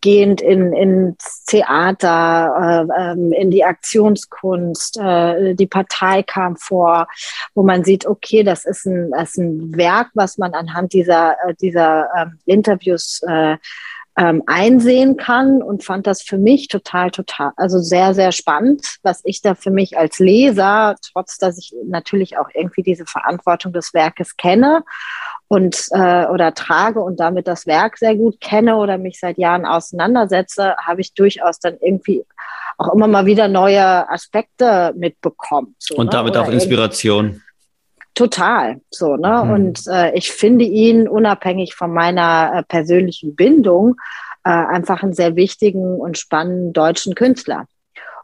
gehend 0.00 0.40
in, 0.40 0.72
ins 0.72 1.44
Theater, 1.44 2.88
äh, 2.88 3.12
ähm, 3.12 3.32
in 3.32 3.50
die 3.50 3.64
Aktionskunst. 3.64 4.98
Äh, 4.98 5.54
die 5.54 5.66
Partei 5.66 6.22
kam 6.22 6.56
vor, 6.56 7.06
wo 7.54 7.62
man 7.62 7.84
sieht, 7.84 8.06
okay, 8.06 8.42
das 8.42 8.64
ist 8.64 8.86
ein, 8.86 9.10
das 9.12 9.30
ist 9.30 9.38
ein 9.38 9.76
Werk, 9.76 10.10
was 10.14 10.38
man 10.38 10.52
anhand 10.54 10.92
dieser, 10.92 11.36
äh, 11.46 11.54
dieser 11.54 12.08
äh, 12.14 12.26
Interviews 12.46 13.20
äh, 13.26 13.56
ähm, 14.18 14.42
einsehen 14.46 15.16
kann 15.16 15.62
und 15.62 15.84
fand 15.84 16.06
das 16.06 16.22
für 16.22 16.36
mich 16.36 16.68
total, 16.68 17.10
total, 17.10 17.52
also 17.56 17.78
sehr, 17.78 18.12
sehr 18.14 18.32
spannend, 18.32 18.98
was 19.02 19.22
ich 19.24 19.40
da 19.40 19.54
für 19.54 19.70
mich 19.70 19.96
als 19.96 20.18
Leser, 20.18 20.96
trotz 21.12 21.38
dass 21.38 21.56
ich 21.56 21.74
natürlich 21.86 22.36
auch 22.36 22.48
irgendwie 22.52 22.82
diese 22.82 23.06
Verantwortung 23.06 23.72
des 23.72 23.94
Werkes 23.94 24.36
kenne 24.36 24.84
und 25.52 25.88
äh, 25.90 26.24
oder 26.28 26.54
trage 26.54 27.00
und 27.00 27.20
damit 27.20 27.46
das 27.46 27.66
Werk 27.66 27.98
sehr 27.98 28.16
gut 28.16 28.40
kenne 28.40 28.78
oder 28.78 28.96
mich 28.96 29.20
seit 29.20 29.36
Jahren 29.36 29.66
auseinandersetze, 29.66 30.74
habe 30.78 31.02
ich 31.02 31.12
durchaus 31.12 31.58
dann 31.58 31.76
irgendwie 31.82 32.24
auch 32.78 32.94
immer 32.94 33.06
mal 33.06 33.26
wieder 33.26 33.48
neue 33.48 34.08
Aspekte 34.08 34.94
mitbekommen. 34.96 35.74
So, 35.78 35.96
und 35.96 36.06
ne? 36.06 36.10
damit 36.10 36.32
oder 36.32 36.44
auch 36.44 36.48
Inspiration. 36.48 37.42
Total, 38.14 38.80
so, 38.88 39.16
ne? 39.16 39.42
Mhm. 39.44 39.50
Und 39.50 39.86
äh, 39.88 40.14
ich 40.14 40.32
finde 40.32 40.64
ihn 40.64 41.06
unabhängig 41.06 41.74
von 41.74 41.92
meiner 41.92 42.52
äh, 42.54 42.62
persönlichen 42.62 43.36
Bindung 43.36 43.96
äh, 44.44 44.48
einfach 44.48 45.02
einen 45.02 45.12
sehr 45.12 45.36
wichtigen 45.36 46.00
und 46.00 46.16
spannenden 46.16 46.72
deutschen 46.72 47.14
Künstler. 47.14 47.66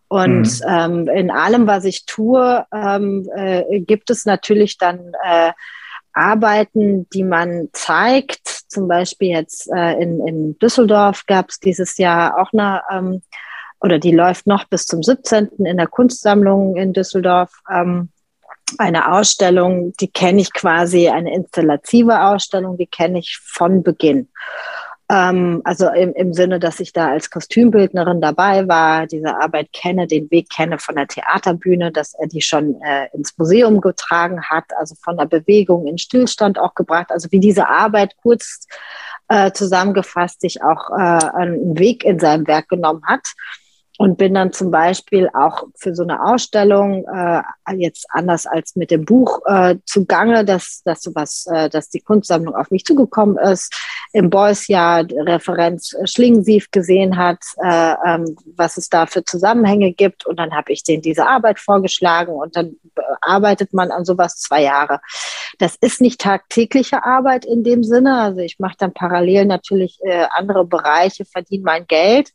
Und 0.08 0.60
mhm. 0.60 0.66
ähm, 0.66 1.08
in 1.08 1.30
allem, 1.30 1.66
was 1.66 1.84
ich 1.84 2.06
tue, 2.06 2.64
ähm, 2.72 3.28
äh, 3.36 3.80
gibt 3.80 4.08
es 4.08 4.24
natürlich 4.24 4.78
dann 4.78 5.12
äh, 5.22 5.52
Arbeiten, 6.18 7.08
die 7.10 7.24
man 7.24 7.68
zeigt. 7.72 8.46
Zum 8.68 8.88
Beispiel 8.88 9.30
jetzt 9.30 9.70
äh, 9.72 10.00
in, 10.00 10.26
in 10.26 10.58
Düsseldorf 10.58 11.24
gab 11.26 11.48
es 11.48 11.60
dieses 11.60 11.96
Jahr 11.98 12.38
auch 12.38 12.52
eine, 12.52 12.82
ähm, 12.90 13.22
oder 13.80 13.98
die 13.98 14.12
läuft 14.12 14.46
noch 14.46 14.64
bis 14.64 14.86
zum 14.86 15.02
17. 15.02 15.48
in 15.64 15.76
der 15.76 15.86
Kunstsammlung 15.86 16.76
in 16.76 16.92
Düsseldorf. 16.92 17.52
Ähm, 17.70 18.10
eine 18.76 19.12
Ausstellung, 19.12 19.94
die 19.98 20.08
kenne 20.08 20.42
ich 20.42 20.52
quasi, 20.52 21.08
eine 21.08 21.32
installative 21.32 22.22
Ausstellung, 22.22 22.76
die 22.76 22.86
kenne 22.86 23.20
ich 23.20 23.38
von 23.42 23.82
Beginn. 23.82 24.28
Ähm, 25.10 25.62
also 25.64 25.88
im, 25.88 26.12
im 26.12 26.34
Sinne, 26.34 26.60
dass 26.60 26.80
ich 26.80 26.92
da 26.92 27.08
als 27.08 27.30
Kostümbildnerin 27.30 28.20
dabei 28.20 28.68
war, 28.68 29.06
diese 29.06 29.36
Arbeit 29.36 29.72
kenne, 29.72 30.06
den 30.06 30.30
Weg 30.30 30.50
kenne 30.50 30.78
von 30.78 30.96
der 30.96 31.06
Theaterbühne, 31.06 31.92
dass 31.92 32.14
er 32.14 32.26
die 32.26 32.42
schon 32.42 32.80
äh, 32.82 33.08
ins 33.14 33.36
Museum 33.38 33.80
getragen 33.80 34.42
hat, 34.42 34.64
also 34.78 34.94
von 35.02 35.16
der 35.16 35.24
Bewegung 35.24 35.86
in 35.86 35.96
Stillstand 35.96 36.58
auch 36.58 36.74
gebracht, 36.74 37.10
also 37.10 37.28
wie 37.32 37.40
diese 37.40 37.68
Arbeit 37.68 38.16
kurz 38.20 38.66
äh, 39.28 39.50
zusammengefasst 39.52 40.42
sich 40.42 40.62
auch 40.62 40.90
äh, 40.90 40.94
einen 40.94 41.78
Weg 41.78 42.04
in 42.04 42.18
seinem 42.18 42.46
Werk 42.46 42.68
genommen 42.68 43.02
hat 43.06 43.34
und 43.98 44.16
bin 44.16 44.32
dann 44.34 44.52
zum 44.52 44.70
Beispiel 44.70 45.28
auch 45.34 45.64
für 45.74 45.92
so 45.92 46.04
eine 46.04 46.24
Ausstellung 46.24 47.04
äh, 47.12 47.42
jetzt 47.74 48.06
anders 48.10 48.46
als 48.46 48.76
mit 48.76 48.92
dem 48.92 49.04
Buch 49.04 49.40
äh, 49.46 49.74
zugange, 49.86 50.44
dass, 50.44 50.82
dass 50.84 51.02
sowas, 51.02 51.48
äh, 51.52 51.68
dass 51.68 51.90
die 51.90 52.00
Kunstsammlung 52.00 52.54
auf 52.54 52.70
mich 52.70 52.84
zugekommen 52.84 53.36
ist, 53.38 53.74
im 54.12 54.30
Beuys-Jahr 54.30 55.04
Referenz 55.26 55.96
Schlingensief 56.04 56.70
gesehen 56.70 57.16
hat, 57.16 57.40
äh, 57.60 57.94
ähm, 58.06 58.36
was 58.54 58.76
es 58.76 58.88
da 58.88 59.06
für 59.06 59.24
Zusammenhänge 59.24 59.92
gibt. 59.92 60.24
Und 60.26 60.38
dann 60.38 60.54
habe 60.54 60.70
ich 60.72 60.84
denen 60.84 61.02
diese 61.02 61.26
Arbeit 61.26 61.58
vorgeschlagen 61.58 62.32
und 62.32 62.54
dann 62.54 62.76
arbeitet 63.20 63.74
man 63.74 63.90
an 63.90 64.04
sowas 64.04 64.36
zwei 64.36 64.62
Jahre. 64.62 65.00
Das 65.58 65.74
ist 65.74 66.00
nicht 66.00 66.20
tagtägliche 66.20 67.04
Arbeit 67.04 67.44
in 67.44 67.64
dem 67.64 67.82
Sinne, 67.82 68.20
also 68.20 68.38
ich 68.38 68.60
mache 68.60 68.76
dann 68.78 68.94
parallel 68.94 69.46
natürlich 69.46 69.98
äh, 70.04 70.26
andere 70.30 70.64
Bereiche, 70.64 71.24
verdiene 71.24 71.64
mein 71.64 71.86
Geld 71.88 72.32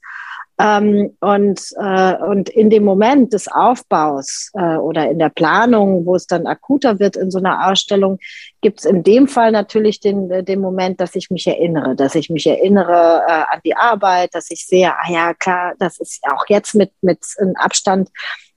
ähm, 0.59 1.15
und, 1.19 1.61
äh, 1.77 2.15
und 2.15 2.49
in 2.49 2.69
dem 2.69 2.83
Moment 2.83 3.33
des 3.33 3.47
Aufbaus 3.47 4.51
äh, 4.53 4.75
oder 4.75 5.09
in 5.09 5.17
der 5.17 5.29
Planung, 5.29 6.05
wo 6.05 6.15
es 6.15 6.27
dann 6.27 6.45
akuter 6.45 6.99
wird 6.99 7.15
in 7.15 7.31
so 7.31 7.39
einer 7.39 7.67
Ausstellung, 7.67 8.19
gibt 8.61 8.79
es 8.79 8.85
in 8.85 9.03
dem 9.03 9.27
Fall 9.27 9.51
natürlich 9.51 9.99
den, 9.99 10.45
den 10.45 10.61
Moment, 10.61 11.01
dass 11.01 11.15
ich 11.15 11.31
mich 11.31 11.47
erinnere, 11.47 11.95
dass 11.95 12.15
ich 12.15 12.29
mich 12.29 12.45
erinnere 12.45 13.23
äh, 13.27 13.31
an 13.31 13.61
die 13.65 13.75
Arbeit, 13.75 14.35
dass 14.35 14.51
ich 14.51 14.65
sehe, 14.65 14.93
ah 14.93 15.11
ja, 15.11 15.33
klar, 15.33 15.73
das 15.79 15.99
ist 15.99 16.21
auch 16.31 16.45
jetzt 16.47 16.75
mit, 16.75 16.91
mit 17.01 17.19
Abstand, 17.55 18.09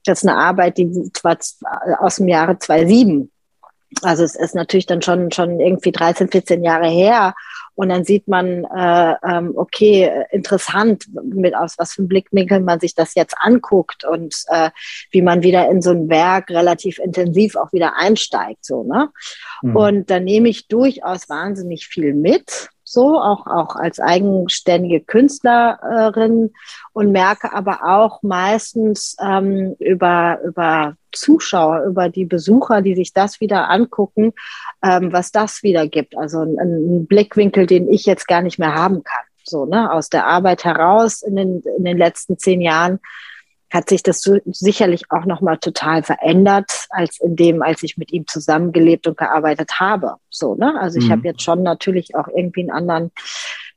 das 0.05 0.23
ist 0.23 0.29
eine 0.29 0.37
Arbeit, 0.37 0.77
die 0.77 1.11
zwar 1.13 1.37
aus 1.99 2.17
dem 2.17 2.27
Jahre 2.27 2.59
2007 2.59 3.31
also 4.01 4.23
es 4.23 4.35
ist 4.35 4.55
natürlich 4.55 4.85
dann 4.85 5.01
schon, 5.01 5.31
schon 5.31 5.59
irgendwie 5.59 5.91
13, 5.91 6.29
14 6.29 6.63
Jahre 6.63 6.87
her. 6.87 7.33
Und 7.77 7.89
dann 7.89 8.03
sieht 8.03 8.27
man, 8.27 8.65
äh, 8.65 9.15
ähm, 9.23 9.53
okay, 9.55 10.11
interessant, 10.31 11.05
mit 11.23 11.55
aus 11.55 11.75
was 11.77 11.93
für 11.93 12.01
einem 12.01 12.07
Blickwinkel 12.07 12.59
man 12.59 12.79
sich 12.79 12.95
das 12.95 13.13
jetzt 13.13 13.35
anguckt 13.39 14.03
und 14.03 14.35
äh, 14.47 14.71
wie 15.11 15.21
man 15.21 15.43
wieder 15.43 15.69
in 15.69 15.83
so 15.83 15.91
ein 15.91 16.09
Werk 16.09 16.49
relativ 16.49 16.97
intensiv 16.97 17.55
auch 17.55 17.71
wieder 17.73 17.95
einsteigt. 17.95 18.65
So, 18.65 18.81
ne? 18.81 19.11
Mhm. 19.61 19.75
Und 19.75 20.09
da 20.09 20.19
nehme 20.19 20.49
ich 20.49 20.67
durchaus 20.67 21.29
wahnsinnig 21.29 21.85
viel 21.85 22.15
mit 22.15 22.69
so, 22.89 23.19
auch, 23.19 23.45
auch 23.47 23.75
als 23.75 23.99
eigenständige 23.99 25.01
Künstlerin 25.01 26.53
und 26.93 27.11
merke 27.11 27.51
aber 27.51 27.81
auch 27.83 28.23
meistens 28.23 29.17
ähm, 29.21 29.75
über, 29.79 30.39
über 30.45 30.95
Zuschauer, 31.11 31.83
über 31.83 32.07
die 32.07 32.23
Besucher, 32.23 32.81
die 32.81 32.95
sich 32.95 33.11
das 33.11 33.41
wieder 33.41 33.69
angucken, 33.69 34.31
ähm, 34.81 35.11
was 35.11 35.33
das 35.33 35.63
wieder 35.63 35.85
gibt. 35.87 36.17
Also 36.17 36.39
ein, 36.39 36.57
ein 36.57 37.07
Blickwinkel, 37.07 37.65
den 37.65 37.89
ich 37.89 38.05
jetzt 38.05 38.25
gar 38.25 38.41
nicht 38.41 38.57
mehr 38.57 38.73
haben 38.73 39.03
kann. 39.03 39.25
So, 39.43 39.65
ne, 39.65 39.91
aus 39.91 40.07
der 40.07 40.25
Arbeit 40.25 40.63
heraus 40.63 41.23
in 41.23 41.35
den, 41.35 41.61
in 41.77 41.83
den 41.83 41.97
letzten 41.97 42.37
zehn 42.37 42.61
Jahren 42.61 42.99
hat 43.69 43.89
sich 43.89 44.01
das 44.01 44.21
so 44.21 44.37
sicherlich 44.45 45.03
auch 45.09 45.25
nochmal 45.25 45.57
total 45.57 46.03
verändert, 46.03 46.87
als 46.89 47.19
in 47.19 47.35
dem, 47.35 47.61
als 47.61 47.83
ich 47.83 47.97
mit 47.97 48.13
ihm 48.13 48.25
zusammengelebt 48.25 49.07
und 49.07 49.17
gearbeitet 49.17 49.79
habe. 49.79 50.15
So, 50.29 50.55
ne? 50.55 50.79
Also 50.79 50.99
ich 50.99 51.07
mhm. 51.07 51.11
habe 51.11 51.21
jetzt 51.27 51.41
schon 51.41 51.63
natürlich 51.63 52.15
auch 52.15 52.27
irgendwie 52.29 52.61
einen 52.61 52.71
anderen, 52.71 53.11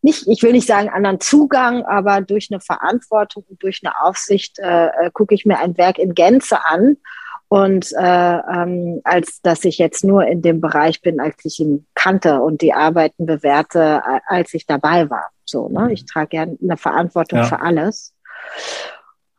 nicht, 0.02 0.28
ich 0.28 0.42
will 0.42 0.52
nicht 0.52 0.66
sagen 0.66 0.88
anderen 0.88 1.20
Zugang, 1.20 1.84
aber 1.84 2.20
durch 2.20 2.48
eine 2.50 2.60
Verantwortung 2.60 3.44
und 3.48 3.62
durch 3.62 3.80
eine 3.82 4.00
Aufsicht 4.02 4.58
äh, 4.60 4.86
äh, 4.86 5.10
gucke 5.12 5.34
ich 5.34 5.44
mir 5.44 5.58
ein 5.58 5.76
Werk 5.76 5.98
in 5.98 6.14
Gänze 6.14 6.64
an. 6.64 6.96
Und 7.48 7.92
äh, 7.98 8.36
ähm, 8.38 9.00
als 9.02 9.42
dass 9.42 9.64
ich 9.64 9.78
jetzt 9.78 10.04
nur 10.04 10.24
in 10.24 10.40
dem 10.40 10.60
Bereich 10.60 11.02
bin, 11.02 11.18
als 11.18 11.44
ich 11.44 11.58
ihn 11.58 11.84
kannte 11.94 12.40
und 12.40 12.62
die 12.62 12.72
Arbeiten 12.72 13.26
bewerte, 13.26 14.02
als 14.28 14.54
ich 14.54 14.66
dabei 14.66 15.10
war. 15.10 15.30
So, 15.44 15.68
ne? 15.68 15.92
Ich 15.92 16.06
trage 16.06 16.36
ja 16.36 16.42
eine 16.42 16.76
Verantwortung 16.76 17.40
ja. 17.40 17.46
für 17.46 17.60
alles. 17.60 18.14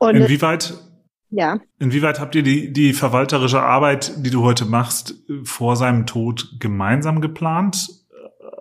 Und 0.02 0.16
inwieweit, 0.16 0.74
ja. 1.30 1.60
inwieweit 1.78 2.20
habt 2.20 2.34
ihr 2.34 2.42
die, 2.42 2.74
die 2.74 2.94
verwalterische 2.94 3.62
Arbeit, 3.62 4.26
die 4.26 4.32
du 4.32 4.42
heute 4.42 4.66
machst, 4.66 5.14
vor 5.44 5.76
seinem 5.76 6.08
Tod 6.08 6.56
gemeinsam 6.60 7.22
geplant? 7.22 7.88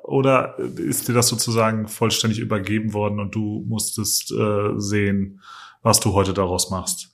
Oder 0.02 0.58
ist 0.58 1.08
dir 1.08 1.14
das 1.14 1.28
sozusagen 1.28 1.88
vollständig 1.88 2.40
übergeben 2.40 2.92
worden 2.92 3.20
und 3.20 3.34
du 3.34 3.64
musstest 3.66 4.32
äh, 4.32 4.78
sehen, 4.78 5.40
was 5.82 5.98
du 6.00 6.12
heute 6.12 6.34
daraus 6.34 6.70
machst? 6.70 7.08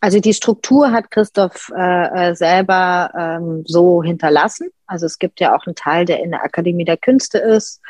Also 0.00 0.20
die 0.20 0.32
Struktur 0.32 0.90
hat 0.90 1.10
Christoph 1.10 1.70
äh, 1.76 2.30
äh 2.30 2.34
selber 2.34 3.10
ähm, 3.14 3.62
so 3.66 4.02
hinterlassen. 4.02 4.70
Also 4.86 5.04
es 5.04 5.18
gibt 5.18 5.38
ja 5.38 5.54
auch 5.54 5.66
einen 5.66 5.76
Teil, 5.76 6.06
der 6.06 6.22
in 6.22 6.30
der 6.30 6.42
Akademie 6.42 6.86
der 6.86 6.96
Künste 6.96 7.36
ist. 7.36 7.82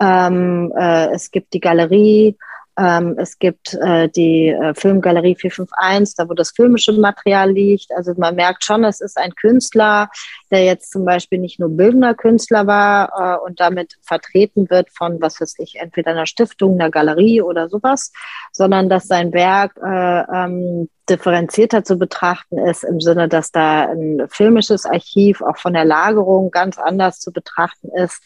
Ähm, 0.00 0.72
äh, 0.74 1.12
es 1.12 1.30
gibt 1.30 1.52
die 1.52 1.60
Galerie 1.60 2.38
ähm, 2.78 3.16
es 3.18 3.38
gibt 3.38 3.74
äh, 3.74 4.08
die 4.08 4.48
äh, 4.48 4.72
Filmgalerie 4.74 5.34
451, 5.34 6.14
da 6.16 6.28
wo 6.28 6.34
das 6.34 6.52
filmische 6.52 6.92
Material 6.92 7.50
liegt. 7.50 7.90
Also 7.92 8.14
man 8.16 8.36
merkt 8.36 8.64
schon, 8.64 8.84
es 8.84 9.00
ist 9.00 9.18
ein 9.18 9.34
Künstler, 9.34 10.08
der 10.50 10.64
jetzt 10.64 10.92
zum 10.92 11.04
Beispiel 11.04 11.38
nicht 11.40 11.58
nur 11.58 11.70
bildender 11.70 12.14
Künstler 12.14 12.66
war 12.66 13.40
äh, 13.42 13.44
und 13.44 13.58
damit 13.58 13.96
vertreten 14.02 14.70
wird 14.70 14.90
von, 14.90 15.20
was 15.20 15.40
weiß 15.40 15.56
ich, 15.58 15.76
entweder 15.80 16.12
einer 16.12 16.26
Stiftung, 16.26 16.74
einer 16.74 16.90
Galerie 16.90 17.42
oder 17.42 17.68
sowas, 17.68 18.12
sondern 18.52 18.88
dass 18.88 19.08
sein 19.08 19.32
Werk 19.32 19.76
äh, 19.82 20.44
ähm, 20.44 20.88
differenzierter 21.08 21.84
zu 21.84 21.98
betrachten 21.98 22.58
ist, 22.58 22.84
im 22.84 23.00
Sinne, 23.00 23.28
dass 23.28 23.50
da 23.50 23.88
ein 23.90 24.26
filmisches 24.28 24.84
Archiv 24.84 25.42
auch 25.42 25.56
von 25.56 25.72
der 25.72 25.84
Lagerung 25.84 26.50
ganz 26.50 26.78
anders 26.78 27.20
zu 27.20 27.32
betrachten 27.32 27.88
ist, 27.94 28.22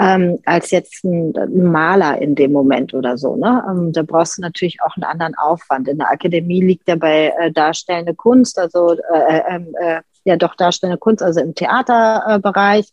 ähm, 0.00 0.38
als 0.44 0.70
jetzt 0.70 1.04
ein, 1.04 1.34
ein, 1.36 1.64
Maler 1.64 2.20
in 2.20 2.34
dem 2.34 2.52
Moment 2.52 2.94
oder 2.94 3.18
so. 3.18 3.36
Ne? 3.36 3.64
Ähm, 3.68 3.92
da 3.92 4.02
brauchst 4.02 4.38
du 4.38 4.42
natürlich 4.42 4.78
auch 4.82 4.96
einen 4.96 5.04
anderen 5.04 5.34
Aufwand. 5.34 5.88
In 5.88 5.98
der 5.98 6.10
Akademie 6.10 6.60
liegt 6.60 6.88
ja 6.88 6.96
bei 6.96 7.34
äh, 7.38 7.50
darstellende 7.52 8.14
Kunst, 8.14 8.58
also 8.58 8.92
äh, 8.92 9.18
äh, 9.18 9.42
ähm, 9.48 9.74
äh, 9.80 10.00
ja 10.24 10.36
doch 10.36 10.54
darstellende 10.54 10.98
Kunst, 10.98 11.22
also 11.22 11.40
im 11.40 11.54
Theaterbereich. 11.54 12.92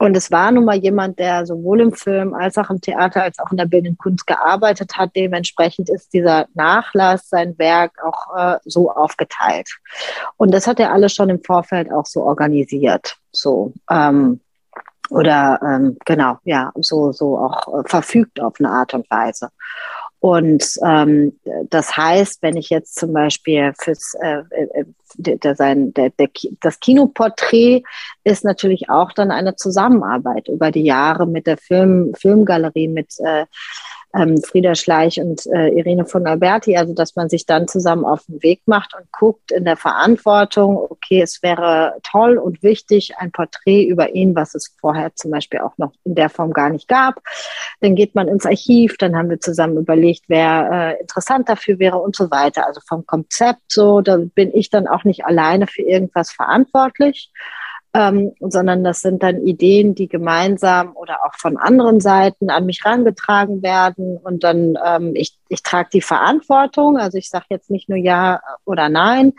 Und 0.00 0.16
es 0.16 0.30
war 0.30 0.50
nun 0.50 0.64
mal 0.64 0.78
jemand, 0.78 1.18
der 1.18 1.44
sowohl 1.44 1.82
im 1.82 1.92
Film 1.92 2.32
als 2.32 2.56
auch 2.56 2.70
im 2.70 2.80
Theater 2.80 3.22
als 3.22 3.38
auch 3.38 3.50
in 3.50 3.58
der 3.58 3.66
bildenden 3.66 3.98
Kunst 3.98 4.26
gearbeitet 4.26 4.96
hat. 4.96 5.10
Dementsprechend 5.14 5.90
ist 5.90 6.14
dieser 6.14 6.46
Nachlass, 6.54 7.28
sein 7.28 7.58
Werk 7.58 7.92
auch 8.02 8.34
äh, 8.34 8.58
so 8.64 8.90
aufgeteilt. 8.90 9.68
Und 10.38 10.54
das 10.54 10.66
hat 10.66 10.80
er 10.80 10.90
alles 10.90 11.12
schon 11.12 11.28
im 11.28 11.44
Vorfeld 11.44 11.92
auch 11.92 12.06
so 12.06 12.22
organisiert. 12.22 13.18
So. 13.30 13.74
Ähm, 13.90 14.40
oder 15.10 15.60
ähm, 15.62 15.98
genau, 16.06 16.38
ja, 16.44 16.72
so, 16.76 17.12
so 17.12 17.36
auch 17.36 17.68
äh, 17.68 17.86
verfügt 17.86 18.40
auf 18.40 18.54
eine 18.58 18.70
Art 18.70 18.94
und 18.94 19.10
Weise. 19.10 19.50
Und 20.20 20.64
ähm, 20.84 21.38
das 21.70 21.96
heißt, 21.96 22.42
wenn 22.42 22.56
ich 22.56 22.68
jetzt 22.68 22.96
zum 22.96 23.12
Beispiel 23.14 23.72
fürs 23.78 24.14
äh, 24.20 24.42
äh, 24.50 24.84
der, 25.16 25.56
sein, 25.56 25.92
der, 25.94 26.10
der, 26.10 26.28
das 26.60 26.78
Kinoporträt 26.78 27.82
ist 28.22 28.44
natürlich 28.44 28.90
auch 28.90 29.12
dann 29.12 29.30
eine 29.30 29.56
Zusammenarbeit 29.56 30.48
über 30.48 30.70
die 30.70 30.84
Jahre 30.84 31.26
mit 31.26 31.46
der 31.46 31.56
Film, 31.56 32.14
Filmgalerie, 32.14 32.88
mit 32.88 33.14
äh, 33.18 33.46
ähm, 34.14 34.42
Frieda 34.42 34.74
Schleich 34.74 35.20
und 35.20 35.46
äh, 35.46 35.68
Irene 35.68 36.04
von 36.04 36.26
Alberti, 36.26 36.76
also 36.76 36.94
dass 36.94 37.16
man 37.16 37.28
sich 37.28 37.46
dann 37.46 37.68
zusammen 37.68 38.04
auf 38.04 38.24
den 38.26 38.42
Weg 38.42 38.62
macht 38.66 38.94
und 38.94 39.10
guckt 39.12 39.52
in 39.52 39.64
der 39.64 39.76
Verantwortung, 39.76 40.76
okay, 40.76 41.22
es 41.22 41.42
wäre 41.42 41.94
toll 42.02 42.38
und 42.38 42.62
wichtig, 42.62 43.14
ein 43.18 43.30
Porträt 43.30 43.84
über 43.84 44.14
ihn, 44.14 44.34
was 44.34 44.54
es 44.54 44.74
vorher 44.80 45.14
zum 45.14 45.30
Beispiel 45.30 45.60
auch 45.60 45.76
noch 45.78 45.92
in 46.04 46.14
der 46.14 46.28
Form 46.28 46.52
gar 46.52 46.70
nicht 46.70 46.88
gab. 46.88 47.20
Dann 47.80 47.94
geht 47.94 48.14
man 48.14 48.28
ins 48.28 48.46
Archiv, 48.46 48.96
dann 48.96 49.16
haben 49.16 49.30
wir 49.30 49.40
zusammen 49.40 49.76
überlegt, 49.76 50.24
wer 50.28 50.96
äh, 50.98 51.00
interessant 51.00 51.48
dafür 51.48 51.78
wäre 51.78 51.98
und 51.98 52.16
so 52.16 52.30
weiter. 52.30 52.66
Also 52.66 52.80
vom 52.86 53.06
Konzept 53.06 53.60
so, 53.68 54.00
da 54.00 54.16
bin 54.16 54.52
ich 54.52 54.70
dann 54.70 54.88
auch 54.88 55.04
nicht 55.04 55.24
alleine 55.24 55.66
für 55.66 55.82
irgendwas 55.82 56.32
verantwortlich 56.32 57.30
ähm, 57.92 58.32
sondern 58.40 58.84
das 58.84 59.00
sind 59.00 59.22
dann 59.22 59.44
Ideen, 59.46 59.94
die 59.94 60.08
gemeinsam 60.08 60.94
oder 60.94 61.18
auch 61.24 61.34
von 61.36 61.56
anderen 61.56 62.00
Seiten 62.00 62.50
an 62.50 62.66
mich 62.66 62.84
herangetragen 62.84 63.62
werden. 63.62 64.16
Und 64.18 64.44
dann 64.44 64.78
ähm, 64.84 65.12
ich, 65.14 65.38
ich 65.48 65.62
trage 65.62 65.90
die 65.92 66.00
Verantwortung, 66.00 66.98
also 66.98 67.18
ich 67.18 67.28
sage 67.28 67.46
jetzt 67.50 67.70
nicht 67.70 67.88
nur 67.88 67.98
ja 67.98 68.40
oder 68.64 68.88
nein, 68.88 69.32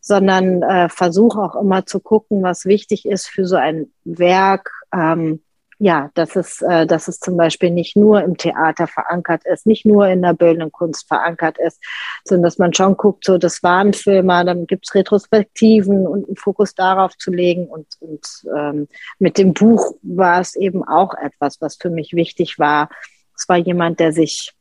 sondern 0.00 0.62
äh, 0.62 0.88
versuche 0.88 1.40
auch 1.40 1.56
immer 1.56 1.84
zu 1.84 2.00
gucken, 2.00 2.42
was 2.42 2.64
wichtig 2.64 3.04
ist 3.04 3.26
für 3.26 3.46
so 3.46 3.56
ein 3.56 3.92
Werk, 4.04 4.70
ähm, 4.92 5.42
ja, 5.78 6.10
dass 6.14 6.34
es, 6.34 6.60
äh, 6.62 6.86
dass 6.86 7.06
es 7.06 7.20
zum 7.20 7.36
Beispiel 7.36 7.70
nicht 7.70 7.96
nur 7.96 8.22
im 8.22 8.36
Theater 8.36 8.88
verankert 8.88 9.42
ist, 9.44 9.66
nicht 9.66 9.86
nur 9.86 10.08
in 10.08 10.22
der 10.22 10.34
bildenden 10.34 10.72
Kunst 10.72 11.06
verankert 11.06 11.56
ist, 11.58 11.80
sondern 12.24 12.44
dass 12.44 12.58
man 12.58 12.74
schon 12.74 12.96
guckt, 12.96 13.24
so 13.24 13.38
das 13.38 13.62
waren 13.62 13.92
Filme, 13.92 14.44
dann 14.44 14.66
gibt's 14.66 14.94
Retrospektiven 14.94 16.06
und 16.06 16.26
einen 16.26 16.36
Fokus 16.36 16.74
darauf 16.74 17.16
zu 17.16 17.30
legen. 17.30 17.66
Und, 17.66 17.86
und 18.00 18.26
ähm, 18.56 18.88
mit 19.20 19.38
dem 19.38 19.54
Buch 19.54 19.94
war 20.02 20.40
es 20.40 20.56
eben 20.56 20.82
auch 20.82 21.14
etwas, 21.14 21.60
was 21.60 21.76
für 21.76 21.90
mich 21.90 22.12
wichtig 22.12 22.58
war. 22.58 22.88
Es 23.36 23.48
war 23.48 23.56
jemand, 23.56 24.00
der 24.00 24.12
sich 24.12 24.52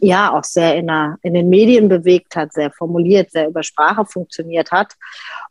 ja 0.00 0.32
auch 0.32 0.44
sehr 0.44 0.76
in, 0.76 0.86
der, 0.86 1.18
in 1.22 1.34
den 1.34 1.50
Medien 1.50 1.90
bewegt 1.90 2.36
hat, 2.36 2.54
sehr 2.54 2.70
formuliert, 2.70 3.30
sehr 3.30 3.48
über 3.48 3.62
Sprache 3.62 4.06
funktioniert 4.06 4.70
hat. 4.70 4.94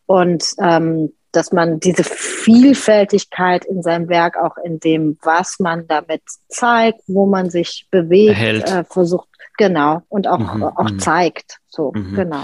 Und 0.07 0.55
ähm, 0.59 1.13
dass 1.37 1.51
man 1.51 1.79
diese 1.79 2.03
Vielfältigkeit 2.03 3.63
in 3.63 3.83
seinem 3.83 4.09
Werk 4.09 4.37
auch 4.37 4.57
in 4.57 4.79
dem, 4.79 5.19
was 5.21 5.59
man 5.59 5.87
damit 5.87 6.23
zeigt, 6.49 7.01
wo 7.05 7.27
man 7.27 7.51
sich 7.51 7.87
bewegt, 7.91 8.67
äh, 8.67 8.83
versucht, 8.83 9.27
genau, 9.55 10.01
und 10.09 10.27
auch, 10.27 10.39
mhm, 10.39 10.63
auch 10.63 10.89
mhm. 10.89 10.99
zeigt. 10.99 11.59
So, 11.67 11.91
mhm. 11.93 12.15
genau. 12.15 12.41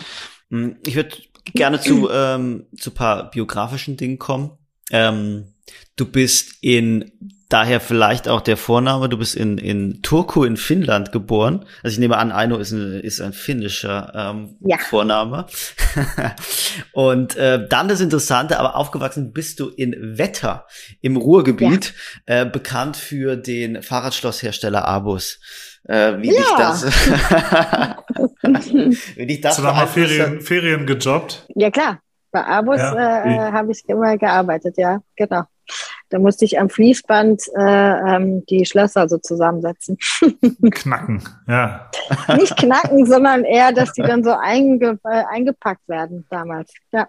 Mhm, 0.50 0.77
ich 0.85 0.95
würde 0.95 1.09
gerne 1.55 1.81
zu, 1.81 2.07
ähm, 2.12 2.67
zu 2.77 2.91
paar 2.91 3.31
biografischen 3.31 3.97
Dingen 3.97 4.19
kommen. 4.19 4.51
Ähm, 4.91 5.52
du 5.96 6.05
bist 6.05 6.58
in 6.62 7.12
daher 7.53 7.79
vielleicht 7.79 8.27
auch 8.27 8.41
der 8.41 8.58
Vorname. 8.58 9.08
Du 9.10 9.17
bist 9.17 9.36
in, 9.36 9.60
in 9.60 10.01
Turku 10.01 10.43
in 10.43 10.58
Finnland 10.58 11.12
geboren. 11.12 11.65
Also 11.84 11.93
ich 11.93 12.00
nehme 12.00 12.17
an, 12.17 12.32
Aino 12.32 12.58
ist 12.58 12.72
ein, 12.72 13.00
ist 13.00 13.22
ein 13.22 13.32
finnischer 13.32 14.12
ähm, 14.15 14.58
ja. 14.62 14.79
Vorname. 14.79 15.46
und 16.93 17.36
äh, 17.36 17.67
dann 17.67 17.88
das 17.88 18.01
Interessante, 18.01 18.60
aber 18.60 18.75
aufgewachsen 18.75 19.34
bist 19.34 19.60
du 19.60 19.70
in 19.70 20.17
Wetter 20.17 20.65
im 21.01 21.15
Ruhrgebiet, 21.15 21.93
ja. 22.27 22.41
äh, 22.41 22.46
bekannt 22.46 22.98
für 22.98 23.36
den 23.36 23.84
Fahrradschlosshersteller 23.84 24.88
Abus. 24.88 25.39
Äh, 25.84 26.17
wie 26.22 26.34
ja. 26.34 26.41
dich 26.41 26.50
das, 26.58 26.86
wie 29.15 29.27
dich 29.27 29.41
das 29.41 29.51
Hast 29.51 29.60
du 29.60 29.63
da 29.63 29.74
mal 29.74 29.86
Ferien, 29.86 30.41
Ferien 30.41 30.88
gejobbt? 30.88 31.46
Ja 31.55 31.70
klar, 31.70 32.00
bei 32.32 32.43
Abus 32.43 32.77
ja. 32.77 33.25
äh, 33.25 33.51
habe 33.51 33.72
ich 33.72 33.84
immer 33.88 34.17
gearbeitet, 34.17 34.74
ja, 34.77 35.01
genau. 35.15 35.43
Da 36.13 36.19
musste 36.19 36.45
ich 36.45 36.60
am 36.60 36.69
Fließband 36.69 37.41
äh, 37.58 37.62
ähm, 37.62 38.45
die 38.45 38.67
Schlösser 38.67 39.10
so 39.10 39.17
zusammensetzen. 39.17 39.97
knacken, 40.71 41.23
ja. 41.47 41.89
Nicht 42.38 42.56
knacken, 42.56 43.08
sondern 43.08 43.43
eher, 43.43 43.71
dass 43.71 43.93
die 43.93 44.04
dann 44.04 44.23
so 44.23 44.30
einge 44.30 44.99
äh, 45.06 45.23
eingepackt 45.28 45.89
werden 45.89 46.28
damals. 46.30 46.71
Ja. 46.91 47.08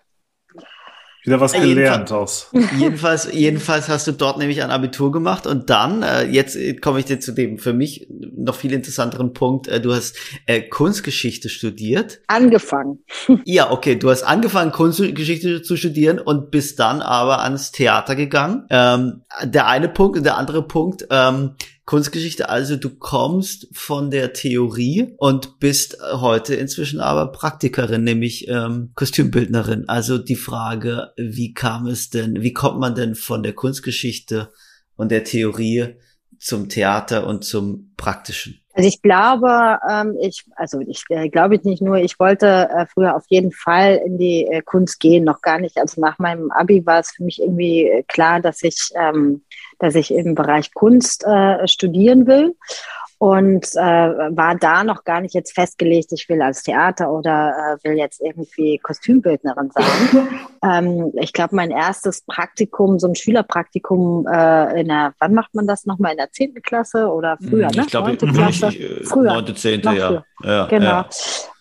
Wieder 1.24 1.40
was 1.40 1.52
gelernt 1.52 2.12
aus. 2.12 2.50
Jedenfalls, 2.78 3.32
jedenfalls 3.32 3.88
hast 3.88 4.06
du 4.06 4.12
dort 4.12 4.36
nämlich 4.36 4.62
ein 4.62 4.70
Abitur 4.70 5.10
gemacht 5.10 5.46
und 5.46 5.70
dann, 5.70 6.02
äh, 6.02 6.24
jetzt 6.24 6.58
komme 6.82 6.98
ich 6.98 7.06
dir 7.06 7.18
zu 7.18 7.32
dem 7.32 7.58
für 7.58 7.72
mich 7.72 8.06
noch 8.10 8.54
viel 8.54 8.72
interessanteren 8.72 9.32
Punkt, 9.32 9.66
äh, 9.66 9.80
du 9.80 9.94
hast 9.94 10.16
äh, 10.44 10.60
Kunstgeschichte 10.60 11.48
studiert. 11.48 12.20
Angefangen. 12.26 12.98
Ja, 13.46 13.70
okay, 13.70 13.96
du 13.96 14.10
hast 14.10 14.22
angefangen 14.22 14.72
Kunstgeschichte 14.72 15.62
zu 15.62 15.76
studieren 15.76 16.18
und 16.18 16.50
bist 16.50 16.78
dann 16.78 17.00
aber 17.00 17.42
ans 17.42 17.72
Theater 17.72 18.16
gegangen. 18.16 18.66
Ähm, 18.70 19.22
der 19.42 19.66
eine 19.66 19.88
Punkt 19.88 20.16
und 20.16 20.24
der 20.24 20.36
andere 20.36 20.66
Punkt, 20.66 21.06
ähm, 21.10 21.54
Kunstgeschichte, 21.84 22.48
also 22.48 22.76
du 22.76 22.90
kommst 22.90 23.68
von 23.72 24.10
der 24.10 24.32
Theorie 24.32 25.14
und 25.18 25.58
bist 25.58 25.98
heute 26.00 26.54
inzwischen 26.54 27.00
aber 27.00 27.30
Praktikerin, 27.30 28.04
nämlich 28.04 28.48
ähm, 28.48 28.92
Kostümbildnerin. 28.94 29.86
Also 29.86 30.16
die 30.16 30.36
Frage, 30.36 31.12
wie 31.18 31.52
kam 31.52 31.86
es 31.86 32.08
denn, 32.08 32.40
wie 32.40 32.54
kommt 32.54 32.80
man 32.80 32.94
denn 32.94 33.14
von 33.14 33.42
der 33.42 33.52
Kunstgeschichte 33.52 34.50
und 34.96 35.10
der 35.10 35.24
Theorie 35.24 35.96
zum 36.44 36.68
Theater 36.68 37.26
und 37.26 37.44
zum 37.44 37.92
Praktischen? 37.96 38.60
Also 38.74 38.88
ich 38.88 39.02
glaube, 39.02 39.78
ähm, 39.88 40.16
ich, 40.20 40.44
also 40.56 40.80
ich 40.80 41.04
äh, 41.08 41.28
glaube 41.28 41.60
nicht 41.62 41.80
nur, 41.80 41.98
ich 41.98 42.18
wollte 42.18 42.68
äh, 42.76 42.86
früher 42.92 43.14
auf 43.14 43.24
jeden 43.28 43.52
Fall 43.52 44.02
in 44.04 44.18
die 44.18 44.46
äh, 44.46 44.62
Kunst 44.62 44.98
gehen, 44.98 45.22
noch 45.22 45.40
gar 45.42 45.60
nicht. 45.60 45.78
Also 45.78 46.00
nach 46.00 46.18
meinem 46.18 46.50
Abi 46.50 46.84
war 46.84 46.98
es 46.98 47.12
für 47.12 47.22
mich 47.22 47.40
irgendwie 47.40 47.86
äh, 47.88 48.02
klar, 48.02 48.40
dass 48.40 48.62
ich 48.62 48.90
ähm, 48.96 49.44
dass 49.78 49.94
ich 49.94 50.10
im 50.12 50.34
Bereich 50.34 50.74
Kunst 50.74 51.24
äh, 51.24 51.66
studieren 51.68 52.26
will 52.26 52.56
und 53.24 53.64
äh, 53.74 53.80
war 53.80 54.54
da 54.54 54.84
noch 54.84 55.02
gar 55.02 55.22
nicht 55.22 55.34
jetzt 55.34 55.54
festgelegt, 55.54 56.12
ich 56.12 56.28
will 56.28 56.42
als 56.42 56.62
Theater 56.62 57.10
oder 57.10 57.78
äh, 57.82 57.88
will 57.88 57.96
jetzt 57.96 58.20
irgendwie 58.20 58.76
Kostümbildnerin 58.76 59.70
sein. 59.70 60.28
ähm, 60.62 61.10
ich 61.14 61.32
glaube, 61.32 61.56
mein 61.56 61.70
erstes 61.70 62.20
Praktikum, 62.26 62.98
so 62.98 63.08
ein 63.08 63.14
Schülerpraktikum 63.14 64.26
äh, 64.30 64.78
in 64.78 64.88
der, 64.88 65.14
wann 65.20 65.32
macht 65.32 65.54
man 65.54 65.66
das 65.66 65.86
nochmal, 65.86 66.12
in 66.12 66.18
der 66.18 66.32
zehnten 66.32 66.60
Klasse 66.60 67.08
oder 67.08 67.38
früher, 67.38 67.70
ich 67.70 67.76
ne? 67.78 67.86
Glaube, 67.86 68.08
Neunte 68.08 68.26
Klasse? 68.26 68.68
Ich, 68.68 68.80
äh, 68.82 69.04
früher. 69.04 69.32
Neunte, 69.32 69.54
zehnte, 69.54 69.94
ja. 69.94 70.24
ja. 70.42 70.66
Genau. 70.66 70.84
Ja. 70.84 71.08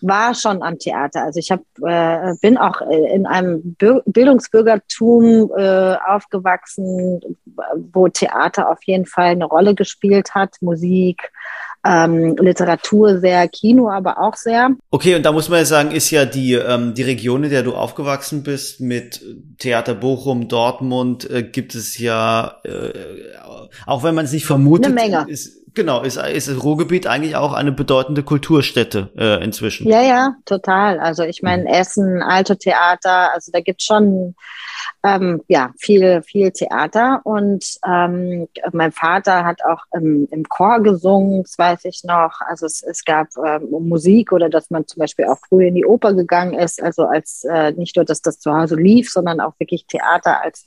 War 0.05 0.35
schon 0.35 0.61
am 0.61 0.77
Theater. 0.79 1.23
Also 1.23 1.39
ich 1.39 1.49
hab, 1.49 1.61
äh, 1.81 2.33
bin 2.41 2.57
auch 2.57 2.81
in 2.81 3.25
einem 3.25 3.75
Bildungsbürgertum 3.77 5.51
äh, 5.57 5.95
aufgewachsen, 6.05 7.21
wo 7.93 8.09
Theater 8.09 8.69
auf 8.69 8.83
jeden 8.83 9.05
Fall 9.05 9.27
eine 9.27 9.45
Rolle 9.45 9.75
gespielt 9.75 10.35
hat, 10.35 10.57
Musik, 10.61 11.31
ähm, 11.85 12.35
Literatur 12.37 13.19
sehr, 13.19 13.47
Kino 13.47 13.89
aber 13.89 14.19
auch 14.19 14.35
sehr. 14.35 14.71
Okay, 14.89 15.15
und 15.15 15.23
da 15.23 15.31
muss 15.31 15.49
man 15.49 15.59
ja 15.59 15.65
sagen, 15.65 15.91
ist 15.91 16.11
ja 16.11 16.25
die, 16.25 16.53
ähm, 16.53 16.93
die 16.93 17.03
Region, 17.03 17.43
in 17.43 17.49
der 17.49 17.63
du 17.63 17.73
aufgewachsen 17.73 18.43
bist, 18.43 18.79
mit 18.79 19.21
Theater 19.59 19.93
Bochum, 19.93 20.47
Dortmund, 20.47 21.29
äh, 21.29 21.43
gibt 21.43 21.75
es 21.75 21.97
ja, 21.97 22.59
äh, 22.63 22.93
auch 23.85 24.03
wenn 24.03 24.15
man 24.15 24.25
es 24.25 24.31
nicht 24.31 24.45
vermutet, 24.45 24.85
eine 24.85 24.95
Menge. 24.95 25.25
Ist, 25.27 25.63
Genau, 25.75 26.03
ist, 26.03 26.17
ist 26.17 26.47
das 26.47 26.63
Ruhrgebiet 26.63 27.07
eigentlich 27.07 27.35
auch 27.35 27.51
eine 27.51 27.71
bedeutende 27.71 28.21
Kulturstätte 28.21 29.09
äh, 29.17 29.43
inzwischen? 29.43 29.87
Ja, 29.87 30.03
ja, 30.03 30.35
total. 30.45 30.99
Also 30.99 31.23
ich 31.23 31.41
meine, 31.41 31.67
Essen, 31.67 32.21
Alte 32.21 32.57
Theater, 32.57 33.33
also 33.33 33.51
da 33.51 33.59
gibt's 33.59 33.85
schon 33.85 34.35
ähm, 35.03 35.41
ja, 35.47 35.71
viel, 35.77 36.21
viel 36.23 36.51
Theater. 36.51 37.21
Und 37.23 37.77
ähm, 37.85 38.47
mein 38.71 38.91
Vater 38.91 39.43
hat 39.43 39.59
auch 39.65 39.83
im, 39.93 40.27
im 40.31 40.43
Chor 40.47 40.79
gesungen, 40.79 41.43
das 41.43 41.57
weiß 41.57 41.85
ich 41.85 42.03
noch. 42.05 42.39
Also 42.47 42.65
es, 42.65 42.81
es 42.83 43.03
gab 43.03 43.27
ähm, 43.45 43.67
Musik 43.69 44.31
oder 44.31 44.49
dass 44.49 44.69
man 44.69 44.87
zum 44.87 45.01
Beispiel 45.01 45.25
auch 45.25 45.39
früh 45.49 45.67
in 45.67 45.75
die 45.75 45.85
Oper 45.85 46.13
gegangen 46.13 46.53
ist. 46.53 46.81
Also 46.81 47.03
als 47.05 47.43
äh, 47.43 47.73
nicht 47.73 47.95
nur, 47.97 48.05
dass 48.05 48.21
das 48.21 48.39
zu 48.39 48.53
Hause 48.53 48.75
lief, 48.75 49.11
sondern 49.11 49.41
auch 49.41 49.53
wirklich 49.59 49.85
Theater 49.87 50.41
als, 50.41 50.65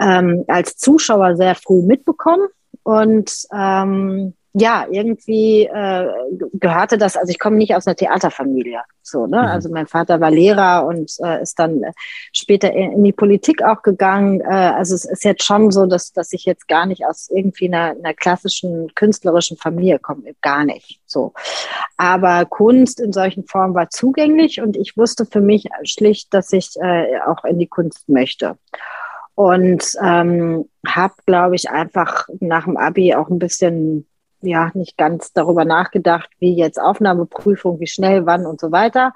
ähm, 0.00 0.44
als 0.48 0.76
Zuschauer 0.76 1.36
sehr 1.36 1.54
früh 1.54 1.82
mitbekommen. 1.82 2.48
Und 2.84 3.46
ähm, 3.54 4.34
ja, 4.54 4.86
irgendwie 4.90 5.62
äh, 5.64 6.08
gehörte 6.52 6.98
das, 6.98 7.16
also 7.16 7.30
ich 7.30 7.38
komme 7.38 7.56
nicht 7.56 7.74
aus 7.74 7.86
einer 7.86 7.96
Theaterfamilie, 7.96 8.80
so, 9.00 9.26
ne? 9.26 9.38
Mhm. 9.38 9.48
Also 9.48 9.70
mein 9.70 9.86
Vater 9.86 10.20
war 10.20 10.30
Lehrer 10.30 10.86
und 10.86 11.10
äh, 11.24 11.40
ist 11.40 11.58
dann 11.58 11.82
später 12.32 12.70
in, 12.72 12.92
in 12.92 13.04
die 13.04 13.12
Politik 13.12 13.62
auch 13.62 13.80
gegangen. 13.82 14.42
Äh, 14.42 14.44
also 14.44 14.94
es 14.94 15.06
ist 15.06 15.24
jetzt 15.24 15.42
schon 15.42 15.70
so, 15.70 15.86
dass, 15.86 16.12
dass 16.12 16.34
ich 16.34 16.44
jetzt 16.44 16.68
gar 16.68 16.84
nicht 16.84 17.06
aus 17.06 17.30
irgendwie 17.30 17.66
einer, 17.68 17.96
einer 17.98 18.12
klassischen 18.12 18.94
künstlerischen 18.94 19.56
Familie 19.56 19.98
komme, 19.98 20.34
gar 20.42 20.64
nicht 20.64 21.00
so. 21.06 21.32
Aber 21.96 22.44
Kunst 22.44 23.00
in 23.00 23.12
solchen 23.12 23.46
Formen 23.46 23.74
war 23.74 23.88
zugänglich 23.88 24.60
und 24.60 24.76
ich 24.76 24.98
wusste 24.98 25.24
für 25.24 25.40
mich 25.40 25.68
schlicht, 25.84 26.34
dass 26.34 26.52
ich 26.52 26.76
äh, 26.78 27.20
auch 27.26 27.44
in 27.44 27.58
die 27.58 27.68
Kunst 27.68 28.06
möchte. 28.08 28.58
Und 29.34 29.94
ähm, 30.02 30.68
habe, 30.86 31.14
glaube 31.24 31.54
ich, 31.54 31.70
einfach 31.70 32.28
nach 32.40 32.64
dem 32.64 32.76
Abi 32.76 33.14
auch 33.14 33.30
ein 33.30 33.38
bisschen, 33.38 34.06
ja, 34.42 34.70
nicht 34.74 34.96
ganz 34.96 35.32
darüber 35.32 35.64
nachgedacht, 35.64 36.28
wie 36.38 36.54
jetzt 36.54 36.80
Aufnahmeprüfung, 36.80 37.80
wie 37.80 37.86
schnell, 37.86 38.26
wann 38.26 38.46
und 38.46 38.60
so 38.60 38.72
weiter. 38.72 39.12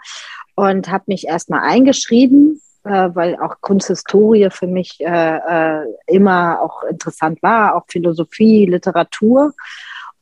Und 0.54 0.90
habe 0.90 1.04
mich 1.08 1.26
erstmal 1.26 1.60
eingeschrieben, 1.60 2.60
äh, 2.84 3.10
weil 3.12 3.36
auch 3.40 3.60
Kunsthistorie 3.60 4.48
für 4.50 4.66
mich 4.66 4.98
äh, 5.00 5.36
äh, 5.36 5.86
immer 6.06 6.60
auch 6.62 6.82
interessant 6.84 7.42
war, 7.42 7.76
auch 7.76 7.84
Philosophie, 7.88 8.66
Literatur. 8.66 9.52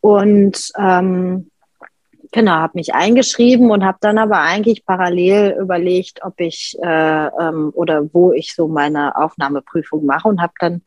Und 0.01 0.71
ähm, 0.79 1.51
Genau, 2.35 2.55
habe 2.55 2.73
mich 2.75 2.93
eingeschrieben 2.93 3.71
und 3.71 3.85
habe 3.85 3.99
dann 4.01 4.19
aber 4.19 4.41
eigentlich 4.41 4.85
parallel 4.85 5.57
überlegt, 5.57 6.19
ob 6.25 6.41
ich 6.41 6.77
äh, 6.83 7.27
ähm, 7.27 7.71
oder 7.75 8.13
wo 8.13 8.33
ich 8.33 8.57
so 8.57 8.67
meine 8.67 9.15
Aufnahmeprüfung 9.17 10.05
mache 10.05 10.27
und 10.27 10.43
habe 10.43 10.53
dann 10.59 10.83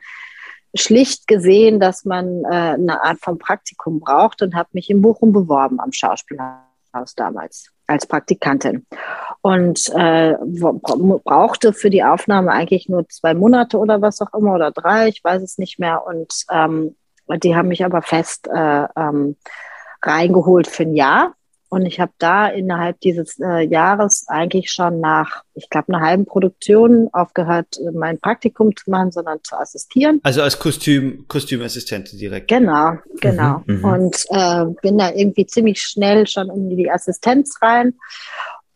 schlicht 0.77 1.27
gesehen, 1.27 1.79
dass 1.79 2.05
man 2.05 2.43
äh, 2.45 2.47
eine 2.47 3.03
Art 3.03 3.19
von 3.19 3.37
Praktikum 3.37 3.99
braucht 3.99 4.41
und 4.41 4.55
habe 4.55 4.69
mich 4.73 4.89
in 4.89 5.01
Bochum 5.01 5.31
beworben 5.31 5.79
am 5.79 5.91
Schauspielhaus 5.91 7.15
damals 7.15 7.71
als 7.87 8.05
Praktikantin. 8.05 8.85
Und 9.41 9.89
äh, 9.95 10.35
brauchte 11.23 11.73
für 11.73 11.89
die 11.89 12.03
Aufnahme 12.03 12.51
eigentlich 12.51 12.89
nur 12.89 13.07
zwei 13.07 13.33
Monate 13.33 13.77
oder 13.77 14.01
was 14.01 14.21
auch 14.21 14.33
immer 14.33 14.55
oder 14.55 14.71
drei, 14.71 15.07
ich 15.07 15.23
weiß 15.23 15.41
es 15.41 15.57
nicht 15.57 15.79
mehr. 15.79 16.05
Und 16.05 16.45
ähm, 16.51 16.95
die 17.43 17.55
haben 17.55 17.69
mich 17.69 17.85
aber 17.85 18.01
fest 18.01 18.47
äh, 18.47 18.87
ähm, 18.95 19.37
reingeholt 20.01 20.67
für 20.67 20.83
ein 20.83 20.95
Jahr 20.95 21.33
und 21.69 21.85
ich 21.85 21.99
habe 21.99 22.11
da 22.17 22.47
innerhalb 22.47 22.99
dieses 23.01 23.39
äh, 23.39 23.65
Jahres 23.67 24.25
eigentlich 24.27 24.71
schon 24.71 24.99
nach, 24.99 25.43
ich 25.53 25.69
glaube, 25.69 25.93
einer 25.93 26.05
halben 26.05 26.25
Produktion 26.25 27.09
aufgehört, 27.11 27.79
mein 27.93 28.19
Praktikum 28.19 28.75
zu 28.75 28.89
machen, 28.89 29.11
sondern 29.11 29.39
zu 29.43 29.57
assistieren. 29.57 30.19
Also 30.23 30.41
als 30.41 30.59
Kostüm, 30.59 31.25
Kostümassistentin 31.27 32.19
direkt. 32.19 32.47
Genau, 32.47 32.93
genau. 33.19 33.63
Mhm, 33.65 33.77
mhm. 33.77 33.83
und 33.83 34.25
äh, 34.29 34.65
bin 34.81 34.97
da 34.97 35.11
irgendwie 35.11 35.45
ziemlich 35.45 35.81
schnell 35.81 36.25
schon 36.27 36.49
in 36.49 36.69
die 36.69 36.89
Assistenz 36.89 37.57
rein 37.61 37.95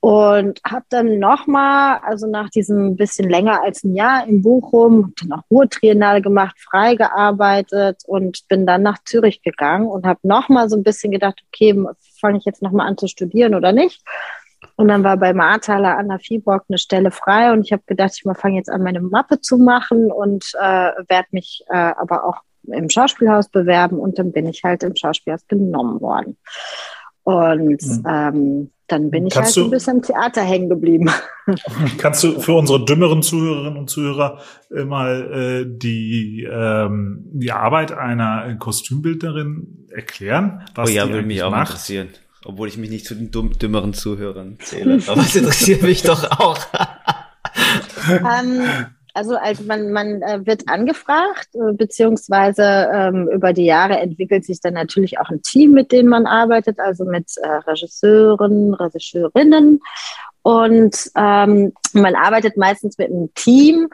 und 0.01 0.59
habe 0.65 0.83
dann 0.89 1.19
nochmal, 1.19 1.99
also 2.03 2.25
nach 2.25 2.49
diesem 2.49 2.95
bisschen 2.95 3.29
länger 3.29 3.61
als 3.61 3.83
ein 3.83 3.93
Jahr 3.93 4.27
in 4.27 4.41
Bochum, 4.41 5.13
dann 5.21 5.31
auch 5.31 5.43
Ruhrtriennale 5.51 6.23
gemacht, 6.23 6.57
freigearbeitet 6.59 8.01
und 8.07 8.47
bin 8.47 8.65
dann 8.65 8.81
nach 8.81 8.97
Zürich 9.05 9.43
gegangen 9.43 9.87
und 9.87 10.07
habe 10.07 10.19
nochmal 10.23 10.69
so 10.69 10.75
ein 10.75 10.81
bisschen 10.83 11.11
gedacht, 11.11 11.43
okay, 11.47 11.85
fange 12.19 12.39
ich 12.39 12.45
jetzt 12.45 12.63
nochmal 12.63 12.87
an 12.87 12.97
zu 12.97 13.07
studieren 13.07 13.53
oder 13.53 13.73
nicht? 13.73 14.03
Und 14.75 14.87
dann 14.87 15.03
war 15.03 15.17
bei 15.17 15.33
Marthaler 15.33 15.95
Anna 15.95 16.17
Fieborg 16.17 16.65
eine 16.67 16.79
Stelle 16.79 17.11
frei 17.11 17.51
und 17.51 17.61
ich 17.63 17.71
habe 17.71 17.83
gedacht, 17.85 18.13
ich 18.15 18.23
fange 18.39 18.55
jetzt 18.55 18.71
an, 18.71 18.81
meine 18.81 19.01
Mappe 19.01 19.39
zu 19.39 19.59
machen 19.59 20.11
und 20.11 20.51
äh, 20.59 20.91
werde 21.09 21.27
mich 21.29 21.63
äh, 21.69 21.75
aber 21.77 22.25
auch 22.25 22.37
im 22.63 22.89
Schauspielhaus 22.89 23.49
bewerben 23.49 23.99
und 23.99 24.17
dann 24.17 24.31
bin 24.31 24.47
ich 24.47 24.63
halt 24.63 24.81
im 24.81 24.95
Schauspielhaus 24.95 25.45
genommen 25.47 26.01
worden. 26.01 26.37
Und 27.23 27.83
mhm. 27.83 28.03
ähm, 28.07 28.71
dann 28.91 29.09
bin 29.09 29.27
ich 29.27 29.33
kannst 29.33 29.55
halt 29.55 29.65
du, 29.65 29.67
ein 29.67 29.71
bisschen 29.71 29.97
im 29.97 30.01
Theater 30.03 30.41
hängen 30.41 30.69
geblieben. 30.69 31.09
Kannst 31.97 32.23
du 32.23 32.39
für 32.39 32.53
unsere 32.53 32.85
dümmeren 32.85 33.23
Zuhörerinnen 33.23 33.77
und 33.77 33.89
Zuhörer 33.89 34.39
mal 34.69 35.63
äh, 35.63 35.65
die, 35.67 36.47
ähm, 36.49 37.23
die 37.33 37.51
Arbeit 37.51 37.91
einer 37.91 38.55
Kostümbildnerin 38.55 39.87
erklären? 39.89 40.63
Was 40.75 40.89
oh 40.89 40.91
ja, 40.91 41.09
würde 41.09 41.27
mich 41.27 41.41
auch 41.43 41.51
macht? 41.51 41.69
interessieren. 41.69 42.09
Obwohl 42.45 42.67
ich 42.67 42.77
mich 42.77 42.89
nicht 42.89 43.05
zu 43.05 43.15
den 43.15 43.31
dumm, 43.31 43.57
dümmeren 43.57 43.93
Zuhörern 43.93 44.57
zähle. 44.59 44.99
Aber 45.07 45.21
es 45.21 45.35
interessiert 45.35 45.81
mich 45.83 46.03
doch 46.03 46.29
auch. 46.39 46.57
ähm, 48.07 48.61
also, 49.13 49.35
also 49.35 49.63
man, 49.63 49.91
man 49.91 50.21
äh, 50.21 50.45
wird 50.45 50.67
angefragt, 50.67 51.49
äh, 51.53 51.73
beziehungsweise 51.73 52.89
ähm, 52.93 53.29
über 53.29 53.53
die 53.53 53.65
Jahre 53.65 53.99
entwickelt 53.99 54.45
sich 54.45 54.61
dann 54.61 54.73
natürlich 54.73 55.19
auch 55.19 55.29
ein 55.29 55.41
Team, 55.41 55.71
mit 55.71 55.91
dem 55.91 56.07
man 56.07 56.25
arbeitet, 56.25 56.79
also 56.79 57.05
mit 57.05 57.31
äh, 57.37 57.47
Regisseuren, 57.47 58.73
Regisseurinnen. 58.73 59.81
Und 60.43 61.11
ähm, 61.15 61.73
man 61.93 62.15
arbeitet 62.15 62.57
meistens 62.57 62.97
mit 62.97 63.09
einem 63.09 63.33
Team. 63.35 63.89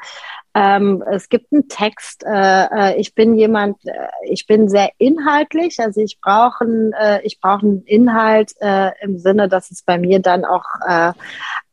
Ähm, 0.57 1.03
es 1.11 1.29
gibt 1.29 1.53
einen 1.53 1.67
Text. 1.67 2.23
Äh, 2.25 2.65
äh 2.65 2.99
ich 2.99 3.13
bin 3.13 3.35
jemand, 3.35 3.77
äh, 3.85 4.07
ich 4.27 4.47
bin 4.47 4.67
sehr 4.69 4.89
inhaltlich. 4.97 5.79
Also 5.79 6.01
ich 6.01 6.19
brauche 6.19 6.63
einen, 6.63 6.93
äh, 6.93 7.21
ich 7.21 7.39
einen 7.43 7.83
Inhalt 7.83 8.53
äh, 8.59 8.89
im 9.01 9.19
Sinne, 9.19 9.49
dass 9.49 9.69
es 9.69 9.83
bei 9.83 9.99
mir 9.99 10.19
dann 10.19 10.45
auch 10.45 10.65
äh, 10.87 11.13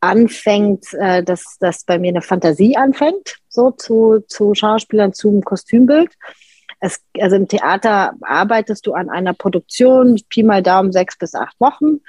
anfängt, 0.00 0.84
dass, 0.92 1.56
dass 1.60 1.84
bei 1.84 1.98
mir 1.98 2.10
eine 2.10 2.20
Fantasie 2.20 2.76
anfängt, 2.76 3.38
so 3.48 3.70
zu, 3.70 4.22
zu 4.28 4.54
Schauspielern, 4.54 5.14
zum 5.14 5.40
Kostümbild. 5.40 6.12
Es, 6.78 7.00
also 7.18 7.36
im 7.36 7.48
Theater 7.48 8.12
arbeitest 8.20 8.86
du 8.86 8.92
an 8.92 9.08
einer 9.08 9.32
Produktion, 9.32 10.20
Pi 10.28 10.42
mal 10.42 10.62
Daumen 10.62 10.92
sechs 10.92 11.16
bis 11.16 11.34
acht 11.34 11.58
Wochen 11.58 12.00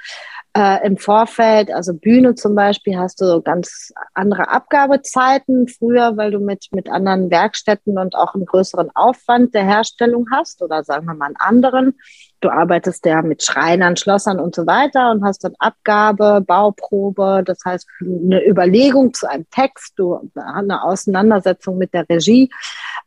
äh, 0.56 0.86
im 0.86 0.96
Vorfeld, 0.96 1.70
also 1.70 1.92
Bühne 1.92 2.34
zum 2.34 2.54
Beispiel, 2.54 2.96
hast 2.96 3.20
du 3.20 3.42
ganz 3.42 3.92
andere 4.14 4.48
Abgabezeiten 4.48 5.68
früher, 5.68 6.16
weil 6.16 6.30
du 6.30 6.38
mit, 6.38 6.68
mit 6.72 6.88
anderen 6.88 7.30
Werkstätten 7.30 7.98
und 7.98 8.14
auch 8.14 8.34
einen 8.34 8.46
größeren 8.46 8.90
Aufwand 8.94 9.54
der 9.54 9.64
Herstellung 9.64 10.28
hast 10.32 10.62
oder 10.62 10.82
sagen 10.82 11.06
wir 11.06 11.14
mal 11.14 11.26
einen 11.26 11.36
anderen. 11.36 11.98
Du 12.40 12.48
arbeitest 12.48 13.04
ja 13.04 13.20
mit 13.20 13.42
Schreinern, 13.42 13.96
Schlossern 13.96 14.40
und 14.40 14.54
so 14.54 14.66
weiter 14.66 15.10
und 15.10 15.24
hast 15.24 15.44
dann 15.44 15.54
Abgabe, 15.58 16.42
Bauprobe, 16.46 17.42
das 17.44 17.58
heißt 17.64 17.86
eine 18.00 18.46
Überlegung 18.46 19.12
zu 19.12 19.28
einem 19.28 19.46
Text, 19.50 19.94
du 19.96 20.30
eine 20.34 20.84
Auseinandersetzung 20.84 21.76
mit 21.76 21.92
der 21.92 22.08
Regie 22.08 22.50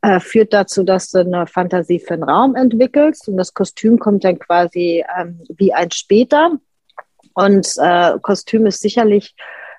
äh, 0.01 0.19
führt 0.19 0.53
dazu, 0.53 0.83
dass 0.83 1.09
du 1.09 1.19
eine 1.19 1.47
Fantasie 1.47 1.99
für 1.99 2.15
den 2.15 2.23
Raum 2.23 2.55
entwickelst 2.55 3.27
und 3.27 3.37
das 3.37 3.53
Kostüm 3.53 3.97
kommt 3.97 4.23
dann 4.23 4.37
quasi 4.37 5.03
ähm, 5.17 5.41
wie 5.57 5.73
ein 5.73 5.89
später. 5.91 6.51
Und 7.39 7.73
äh, 7.77 8.19
Kostüm 8.21 8.65
ist 8.65 8.81
sicherlich 8.81 9.33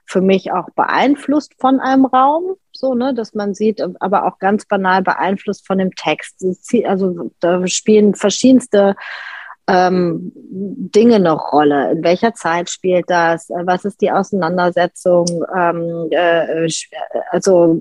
für 0.07 0.23
mich 0.23 0.51
auch 0.51 0.71
beeinflusst 0.75 1.53
von 1.59 1.79
einem 1.79 2.07
Raum, 2.07 2.57
so, 2.73 2.95
ne, 2.95 3.13
dass 3.13 3.35
man 3.35 3.53
sieht, 3.53 3.83
aber 4.01 4.25
auch 4.25 4.39
ganz 4.39 4.65
banal 4.65 5.03
beeinflusst 5.03 5.67
von 5.67 5.77
dem 5.77 5.95
Text. 5.95 6.43
Also 6.87 7.31
da 7.39 7.67
spielen 7.67 8.15
verschiedenste 8.15 8.97
ähm, 9.71 10.33
Dinge 10.35 11.17
eine 11.17 11.33
Rolle. 11.33 11.93
In 11.93 12.03
welcher 12.03 12.35
Zeit 12.35 12.71
spielt 12.71 13.09
das? 13.09 13.49
Was 13.51 13.85
ist 13.85 14.01
die 14.01 14.11
Auseinandersetzung? 14.11 15.27
Ähm, 15.57 16.09
äh, 16.11 16.69
also 17.31 17.81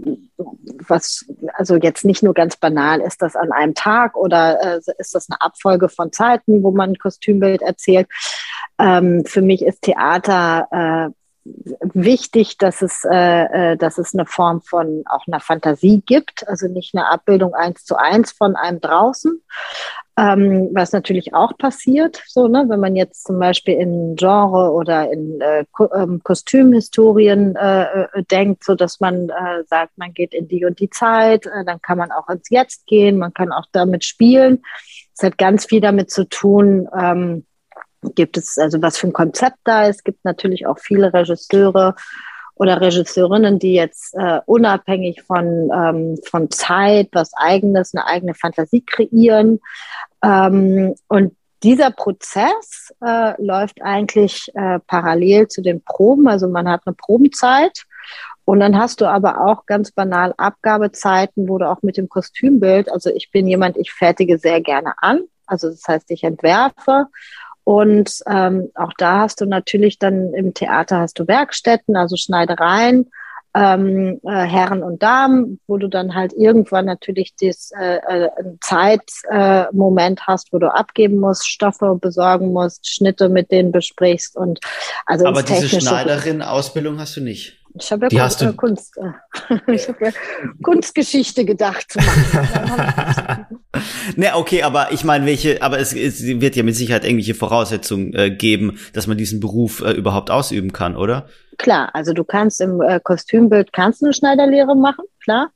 was, 0.87 1.25
also 1.53 1.75
jetzt 1.75 2.05
nicht 2.05 2.23
nur 2.23 2.33
ganz 2.33 2.57
banal, 2.57 3.01
ist 3.01 3.21
das 3.21 3.35
an 3.35 3.51
einem 3.51 3.73
Tag 3.73 4.15
oder 4.15 4.77
äh, 4.77 4.79
ist 4.97 5.15
das 5.15 5.29
eine 5.29 5.41
Abfolge 5.41 5.89
von 5.89 6.11
Zeiten, 6.11 6.63
wo 6.63 6.71
man 6.71 6.91
ein 6.91 6.97
Kostümbild 6.97 7.61
erzählt? 7.61 8.07
Ähm, 8.77 9.23
für 9.25 9.41
mich 9.41 9.65
ist 9.65 9.81
Theater 9.81 10.67
äh, 11.09 11.13
wichtig, 11.93 12.57
dass 12.57 12.81
es, 12.81 13.03
äh, 13.09 13.71
äh, 13.71 13.77
dass 13.77 13.97
es 13.97 14.13
eine 14.13 14.25
Form 14.25 14.61
von 14.61 15.03
auch 15.09 15.25
einer 15.27 15.39
Fantasie 15.39 16.01
gibt, 16.05 16.47
also 16.47 16.67
nicht 16.67 16.95
eine 16.95 17.09
Abbildung 17.09 17.53
eins 17.53 17.85
zu 17.85 17.95
eins 17.95 18.31
von 18.31 18.55
einem 18.55 18.81
draußen, 18.81 19.41
ähm, 20.19 20.69
was 20.73 20.91
natürlich 20.91 21.33
auch 21.33 21.57
passiert, 21.57 22.21
so 22.27 22.47
ne, 22.47 22.65
wenn 22.67 22.79
man 22.79 22.95
jetzt 22.95 23.25
zum 23.25 23.39
Beispiel 23.39 23.75
in 23.75 24.15
Genre 24.17 24.71
oder 24.71 25.09
in 25.11 25.39
äh, 25.39 25.63
Ko 25.71 25.89
ähm, 25.95 26.21
Kostümhistorien 26.23 27.55
äh, 27.55 27.83
äh, 27.83 28.23
denkt, 28.29 28.65
so 28.65 28.75
dass 28.75 28.99
man 28.99 29.29
äh, 29.29 29.63
sagt, 29.67 29.97
man 29.97 30.13
geht 30.13 30.33
in 30.33 30.49
die 30.49 30.65
und 30.65 30.79
die 30.79 30.89
Zeit, 30.89 31.45
äh, 31.45 31.63
dann 31.63 31.81
kann 31.81 31.97
man 31.97 32.11
auch 32.11 32.27
ins 32.27 32.49
Jetzt 32.49 32.85
gehen, 32.85 33.17
man 33.17 33.33
kann 33.33 33.53
auch 33.53 33.65
damit 33.71 34.03
spielen. 34.03 34.61
Es 35.15 35.23
hat 35.23 35.37
ganz 35.37 35.65
viel 35.65 35.79
damit 35.79 36.11
zu 36.11 36.27
tun. 36.27 36.89
Ähm, 36.93 37.45
gibt 38.15 38.37
es 38.37 38.57
also 38.57 38.81
was 38.81 38.97
für 38.97 39.07
ein 39.07 39.13
Konzept 39.13 39.57
da 39.63 39.85
ist. 39.85 39.97
Es 39.97 40.03
gibt 40.03 40.25
natürlich 40.25 40.65
auch 40.65 40.79
viele 40.79 41.13
Regisseure 41.13 41.95
oder 42.59 42.81
Regisseurinnen, 42.81 43.57
die 43.57 43.73
jetzt 43.73 44.13
äh, 44.15 44.41
unabhängig 44.45 45.23
von, 45.23 45.71
ähm, 45.73 46.17
von 46.29 46.51
Zeit 46.51 47.07
was 47.13 47.31
eigenes, 47.33 47.95
eine 47.95 48.05
eigene 48.05 48.33
Fantasie 48.33 48.81
kreieren. 48.81 49.61
Ähm, 50.23 50.95
und 51.07 51.35
dieser 51.63 51.91
Prozess 51.91 52.93
äh, 53.05 53.33
läuft 53.41 53.81
eigentlich 53.81 54.49
äh, 54.53 54.79
parallel 54.87 55.47
zu 55.47 55.61
den 55.61 55.81
Proben. 55.81 56.27
Also 56.27 56.47
man 56.47 56.69
hat 56.69 56.81
eine 56.85 56.95
Probenzeit 56.95 57.83
und 58.45 58.61
dann 58.61 58.77
hast 58.77 59.01
du 59.01 59.05
aber 59.05 59.45
auch 59.45 59.65
ganz 59.65 59.91
banal 59.91 60.33
Abgabezeiten, 60.37 61.49
wo 61.49 61.57
du 61.57 61.69
auch 61.69 61.81
mit 61.81 61.97
dem 61.97 62.09
Kostümbild, 62.09 62.91
also 62.91 63.09
ich 63.11 63.29
bin 63.31 63.47
jemand, 63.47 63.77
ich 63.77 63.91
fertige 63.91 64.39
sehr 64.39 64.61
gerne 64.61 64.93
an. 64.97 65.23
Also 65.45 65.69
das 65.69 65.83
heißt, 65.87 66.09
ich 66.11 66.23
entwerfe 66.23 67.07
und 67.63 68.23
ähm, 68.25 68.71
auch 68.73 68.93
da 68.97 69.19
hast 69.19 69.41
du 69.41 69.45
natürlich 69.45 69.99
dann 69.99 70.33
im 70.33 70.53
Theater 70.53 70.99
hast 70.99 71.19
du 71.19 71.27
Werkstätten, 71.27 71.95
also 71.95 72.15
Schneidereien, 72.15 73.11
ähm, 73.55 74.19
äh, 74.23 74.29
Herren 74.29 74.83
und 74.83 75.01
Damen, 75.01 75.59
wo 75.67 75.77
du 75.77 75.87
dann 75.87 76.13
halt 76.13 76.33
irgendwann 76.33 76.85
natürlich 76.85 77.33
das 77.39 77.71
äh, 77.79 77.97
äh, 77.97 78.29
Zeitmoment 78.61 80.19
äh, 80.19 80.23
hast, 80.27 80.53
wo 80.53 80.59
du 80.59 80.73
abgeben 80.73 81.17
musst, 81.19 81.47
Stoffe 81.47 81.97
besorgen 81.99 82.53
musst, 82.53 82.87
Schnitte 82.87 83.29
mit 83.29 83.51
denen 83.51 83.71
besprichst 83.71 84.35
und 84.35 84.59
also 85.05 85.25
aber 85.25 85.43
diese 85.43 85.67
Schneiderin-Ausbildung 85.81 86.99
hast 86.99 87.17
du 87.17 87.21
nicht. 87.21 87.58
Ich 87.79 87.91
habe 87.91 88.05
ja 88.05 88.09
Die 88.09 88.21
hast 88.21 88.41
du- 88.41 88.45
äh, 88.45 88.53
Kunst, 88.53 88.97
äh, 88.97 89.55
ich 89.73 89.87
habe 89.87 90.05
ja 90.05 90.11
Kunstgeschichte 90.61 91.45
gedacht 91.45 91.91
zu 91.91 91.99
machen. 91.99 93.45
Ne, 94.15 94.35
okay, 94.35 94.63
aber 94.63 94.91
ich 94.91 95.03
meine, 95.03 95.25
welche, 95.25 95.61
aber 95.61 95.79
es, 95.79 95.93
es 95.93 96.23
wird 96.25 96.55
ja 96.55 96.63
mit 96.63 96.75
Sicherheit 96.75 97.05
irgendwelche 97.05 97.35
Voraussetzungen 97.35 98.13
äh, 98.13 98.31
geben, 98.31 98.79
dass 98.93 99.05
man 99.07 99.17
diesen 99.17 99.39
Beruf 99.39 99.81
äh, 99.81 99.91
überhaupt 99.91 100.31
ausüben 100.31 100.73
kann, 100.73 100.97
oder? 100.97 101.27
Klar, 101.57 101.89
also 101.93 102.13
du 102.13 102.23
kannst 102.23 102.59
im 102.61 102.81
äh, 102.81 102.99
Kostümbild 103.01 103.71
kannst 103.71 104.03
eine 104.03 104.11
Schneiderlehre 104.13 104.75
machen, 104.75 105.05
klar. 105.23 105.51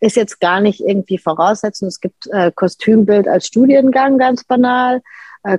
Ist 0.00 0.16
jetzt 0.16 0.40
gar 0.40 0.60
nicht 0.60 0.80
irgendwie 0.80 1.18
Voraussetzung. 1.18 1.88
Es 1.88 2.00
gibt 2.00 2.26
äh, 2.32 2.50
Kostümbild 2.52 3.28
als 3.28 3.46
Studiengang, 3.46 4.18
ganz 4.18 4.44
banal. 4.44 5.02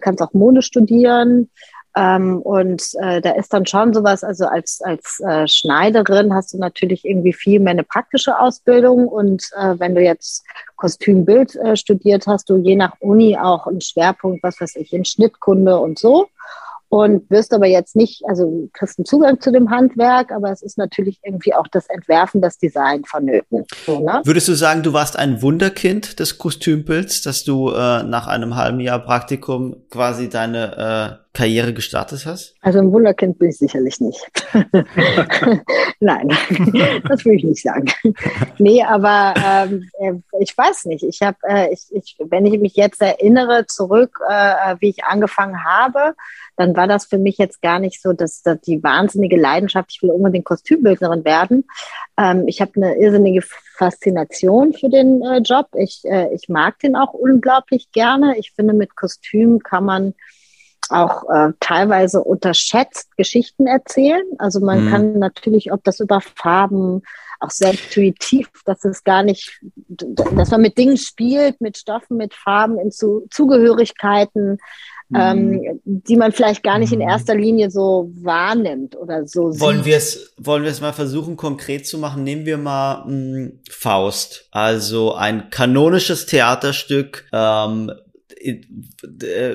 Kannst 0.01 0.21
auch 0.21 0.34
Mode 0.34 0.62
studieren. 0.62 1.49
Ähm, 1.95 2.41
und 2.41 2.84
äh, 3.02 3.19
da 3.21 3.32
ist 3.32 3.52
dann 3.52 3.65
schon 3.65 3.93
sowas, 3.93 4.23
also 4.23 4.45
als, 4.45 4.82
als 4.82 5.19
äh, 5.21 5.47
Schneiderin 5.47 6.34
hast 6.34 6.54
du 6.54 6.58
natürlich 6.58 7.04
irgendwie 7.04 7.34
viel 7.34 7.60
mehr 7.60 7.71
eine 7.71 7.84
praktische 7.84 8.39
Ausbildung. 8.39 9.08
Und 9.08 9.43
äh, 9.58 9.75
wenn 9.78 9.95
du 9.95 10.02
jetzt 10.02 10.43
Kostümbild 10.75 11.56
äh, 11.56 11.75
studiert 11.75 12.28
hast, 12.28 12.49
du 12.49 12.58
je 12.58 12.75
nach 12.75 12.93
Uni 12.99 13.38
auch 13.38 13.67
einen 13.67 13.82
Schwerpunkt, 13.82 14.43
was 14.43 14.62
weiß 14.62 14.75
ich, 14.75 14.93
in 14.93 15.06
Schnittkunde 15.06 15.80
und 15.80 15.99
so 15.99 16.28
und 16.89 17.30
wirst 17.30 17.54
aber 17.54 17.67
jetzt 17.67 17.95
nicht, 17.95 18.23
also 18.28 18.67
kriegst 18.73 18.97
einen 18.97 19.06
Zugang 19.06 19.39
zu 19.39 19.52
dem 19.52 19.69
Handwerk, 19.69 20.32
aber 20.32 20.52
es 20.52 20.63
ist 20.63 20.78
natürlich 20.78 21.19
irgendwie 21.23 21.54
auch 21.54 21.67
das 21.67 21.88
Entwerfen, 21.88 22.41
das 22.41 22.58
Design 22.58 23.06
vonnöten. 23.06 23.65
So, 23.86 23.99
ne? 23.99 24.21
Würdest 24.25 24.47
du 24.47 24.56
sagen, 24.56 24.82
du 24.82 24.91
warst 24.91 25.17
ein 25.17 25.41
Wunderkind 25.43 26.19
des 26.19 26.39
Kostümbilds, 26.39 27.21
dass 27.21 27.43
du 27.43 27.69
äh, 27.69 28.04
nach 28.04 28.28
einem 28.28 28.56
halben 28.56 28.80
Jahr 28.80 28.99
Praktikum 28.99 29.75
quasi 29.91 30.30
deine 30.30 31.21
äh, 31.29 31.29
Karriere 31.39 31.73
gestartet 31.73 32.25
hast? 32.25 32.54
Also 32.60 32.80
ein 32.80 32.91
Wunderkind 32.91 33.39
bin 33.39 33.47
ich 33.47 33.58
sicherlich 33.58 34.02
nicht. 34.02 34.30
Nein, 36.02 36.28
das 37.08 37.23
will 37.23 37.36
ich 37.36 37.45
nicht 37.45 37.63
sagen. 37.63 37.86
nee, 38.58 38.84
aber 38.84 39.34
ähm, 39.38 39.89
äh, 40.02 40.15
ich 40.41 40.58
weiß 40.58 40.84
nicht. 40.84 41.06
Ich 41.06 41.21
habe, 41.21 41.38
äh, 41.47 41.71
ich, 41.71 41.86
ich, 41.91 42.17
wenn 42.19 42.45
ich 42.45 42.60
mich 42.60 42.75
jetzt 42.75 43.02
erinnere 43.02 43.65
zurück, 43.67 44.19
äh, 44.28 44.75
wie 44.82 44.89
ich 44.89 45.06
angefangen 45.06 45.63
habe, 45.63 46.13
dann 46.58 46.75
war 46.75 46.88
das 46.88 47.06
für 47.06 47.17
mich 47.17 47.38
jetzt 47.38 47.62
gar 47.62 47.80
nicht 47.80 48.02
so, 48.02 48.12
dass, 48.12 48.41
dass 48.41 48.60
die 48.60 48.84
wahnsinnige 48.84 49.38
Leidenschaft, 49.38 49.93
ich 49.93 50.04
will 50.04 50.12
unbedingt 50.12 50.43
Kostümbildnerin 50.43 51.23
werden. 51.23 51.63
Ähm, 52.17 52.49
ich 52.49 52.60
habe 52.60 52.73
eine 52.75 52.97
irrsinnige 52.97 53.43
Faszination 53.78 54.73
für 54.73 54.89
den 54.89 55.21
äh, 55.21 55.38
Job. 55.38 55.67
Ich, 55.78 56.02
äh, 56.04 56.36
ich 56.36 56.49
mag 56.49 56.80
den 56.80 56.97
auch 56.97 57.13
unglaublich 57.13 57.93
gerne. 57.93 58.38
Ich 58.38 58.52
finde, 58.52 58.73
mit 58.73 58.97
Kostüm 58.97 59.60
kann 59.60 59.86
man 59.86 60.15
auch 60.91 61.23
äh, 61.30 61.52
teilweise 61.60 62.21
unterschätzt 62.23 63.15
Geschichten 63.17 63.67
erzählen. 63.67 64.23
Also 64.38 64.60
man 64.60 64.86
Mhm. 64.86 64.89
kann 64.89 65.19
natürlich, 65.19 65.71
ob 65.71 65.84
das 65.84 65.99
über 65.99 66.21
Farben, 66.21 67.02
auch 67.41 67.52
sehr 67.52 67.71
intuitiv, 67.71 68.49
dass 68.65 68.84
es 68.84 69.04
gar 69.06 69.23
nicht, 69.23 69.62
dass 69.88 70.52
man 70.52 70.62
mit 70.62 70.78
Dingen 70.78 70.97
spielt, 70.97 71.62
mit 71.62 71.78
Stoffen, 71.78 72.17
mit 72.17 72.34
Farben, 72.34 72.78
in 72.80 72.91
zu, 72.91 73.28
Zugehörigkeiten, 73.32 74.58
ähm, 75.15 75.80
die 75.86 76.17
man 76.17 76.34
vielleicht 76.34 76.63
gar 76.63 76.78
nicht 76.80 76.91
in 76.91 76.99
Mhm. 76.99 77.08
erster 77.08 77.36
Linie 77.36 77.71
so 77.71 78.12
wahrnimmt 78.21 78.95
oder 78.97 79.25
so 79.25 79.58
Wollen 79.60 79.78
sieht. 79.78 79.86
wir 79.86 79.97
es 79.97 80.34
wollen 80.38 80.63
wir 80.63 80.69
es 80.71 80.82
mal 80.82 80.93
versuchen 80.93 81.38
konkret 81.38 81.88
zu 81.88 81.97
machen? 81.97 82.23
Nehmen 82.23 82.45
wir 82.45 82.58
mal 82.58 83.06
mh, 83.08 83.52
Faust, 83.71 84.47
also 84.52 85.15
ein 85.15 85.49
kanonisches 85.49 86.25
Theaterstück, 86.25 87.25
ähm, 87.34 87.89
äh, 87.89 87.95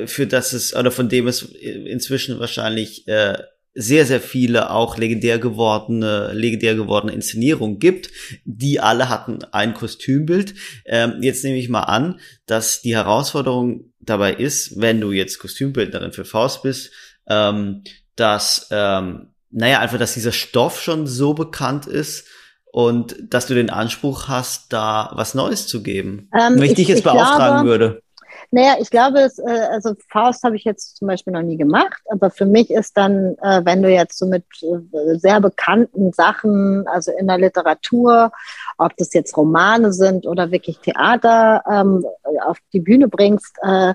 für 0.06 0.26
das 0.26 0.52
es 0.52 0.74
oder 0.74 0.90
von 0.90 1.08
dem 1.08 1.26
es 1.26 1.42
inzwischen 1.42 2.38
wahrscheinlich 2.38 3.06
äh, 3.08 3.38
sehr 3.76 4.06
sehr 4.06 4.20
viele 4.20 4.70
auch 4.70 4.98
legendär 4.98 5.38
gewordene 5.38 6.32
legendär 6.32 6.74
gewordene 6.76 7.12
Inszenierungen 7.12 7.78
gibt, 7.80 8.10
die 8.44 8.78
alle 8.80 9.08
hatten 9.08 9.40
ein 9.52 9.74
Kostümbild. 9.74 10.54
Ähm, 10.84 11.14
jetzt 11.22 11.42
nehme 11.44 11.58
ich 11.58 11.68
mal 11.68 11.80
an, 11.82 12.20
dass 12.46 12.82
die 12.82 12.94
Herausforderung 12.94 13.92
dabei 14.00 14.34
ist, 14.34 14.80
wenn 14.80 15.00
du 15.00 15.10
jetzt 15.12 15.38
Kostümbildnerin 15.38 16.12
für 16.12 16.24
Faust 16.24 16.62
bist, 16.62 16.92
ähm, 17.28 17.82
dass 18.16 18.68
ähm, 18.70 19.30
naja, 19.50 19.80
einfach, 19.80 19.98
dass 19.98 20.14
dieser 20.14 20.32
Stoff 20.32 20.80
schon 20.80 21.06
so 21.06 21.32
bekannt 21.34 21.86
ist 21.86 22.26
und 22.72 23.16
dass 23.30 23.46
du 23.46 23.54
den 23.54 23.70
Anspruch 23.70 24.26
hast, 24.28 24.72
da 24.72 25.10
was 25.14 25.34
Neues 25.34 25.66
zu 25.68 25.82
geben. 25.82 26.28
Ähm, 26.36 26.54
Wenn 26.56 26.64
ich, 26.64 26.70
ich- 26.70 26.76
dich 26.76 26.88
jetzt 26.88 26.98
ich 26.98 27.04
beauftragen 27.04 27.64
glaube- 27.64 27.68
würde. 27.68 28.02
Naja, 28.50 28.76
ich 28.80 28.90
glaube, 28.90 29.20
es, 29.20 29.38
äh, 29.38 29.68
also 29.70 29.94
Faust 30.08 30.42
habe 30.42 30.56
ich 30.56 30.64
jetzt 30.64 30.96
zum 30.96 31.08
Beispiel 31.08 31.32
noch 31.32 31.42
nie 31.42 31.56
gemacht, 31.56 32.02
aber 32.10 32.30
für 32.30 32.46
mich 32.46 32.70
ist 32.70 32.96
dann, 32.96 33.36
äh, 33.42 33.62
wenn 33.64 33.82
du 33.82 33.88
jetzt 33.88 34.18
so 34.18 34.26
mit 34.26 34.44
äh, 34.62 35.16
sehr 35.18 35.40
bekannten 35.40 36.12
Sachen, 36.12 36.86
also 36.86 37.12
in 37.12 37.26
der 37.26 37.38
Literatur, 37.38 38.32
ob 38.78 38.96
das 38.96 39.12
jetzt 39.14 39.36
Romane 39.36 39.92
sind 39.92 40.26
oder 40.26 40.50
wirklich 40.50 40.78
Theater 40.78 41.62
ähm, 41.70 42.04
auf 42.46 42.58
die 42.72 42.80
Bühne 42.80 43.08
bringst, 43.08 43.56
äh, 43.62 43.94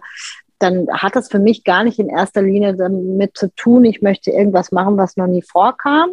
dann 0.59 0.87
hat 0.91 1.15
das 1.15 1.29
für 1.29 1.39
mich 1.39 1.63
gar 1.63 1.83
nicht 1.83 1.99
in 1.99 2.09
erster 2.09 2.41
Linie 2.41 2.75
damit 2.75 3.37
zu 3.37 3.53
tun, 3.55 3.85
ich 3.85 4.01
möchte 4.01 4.31
irgendwas 4.31 4.71
machen, 4.71 4.97
was 4.97 5.15
noch 5.15 5.27
nie 5.27 5.41
vorkam, 5.41 6.11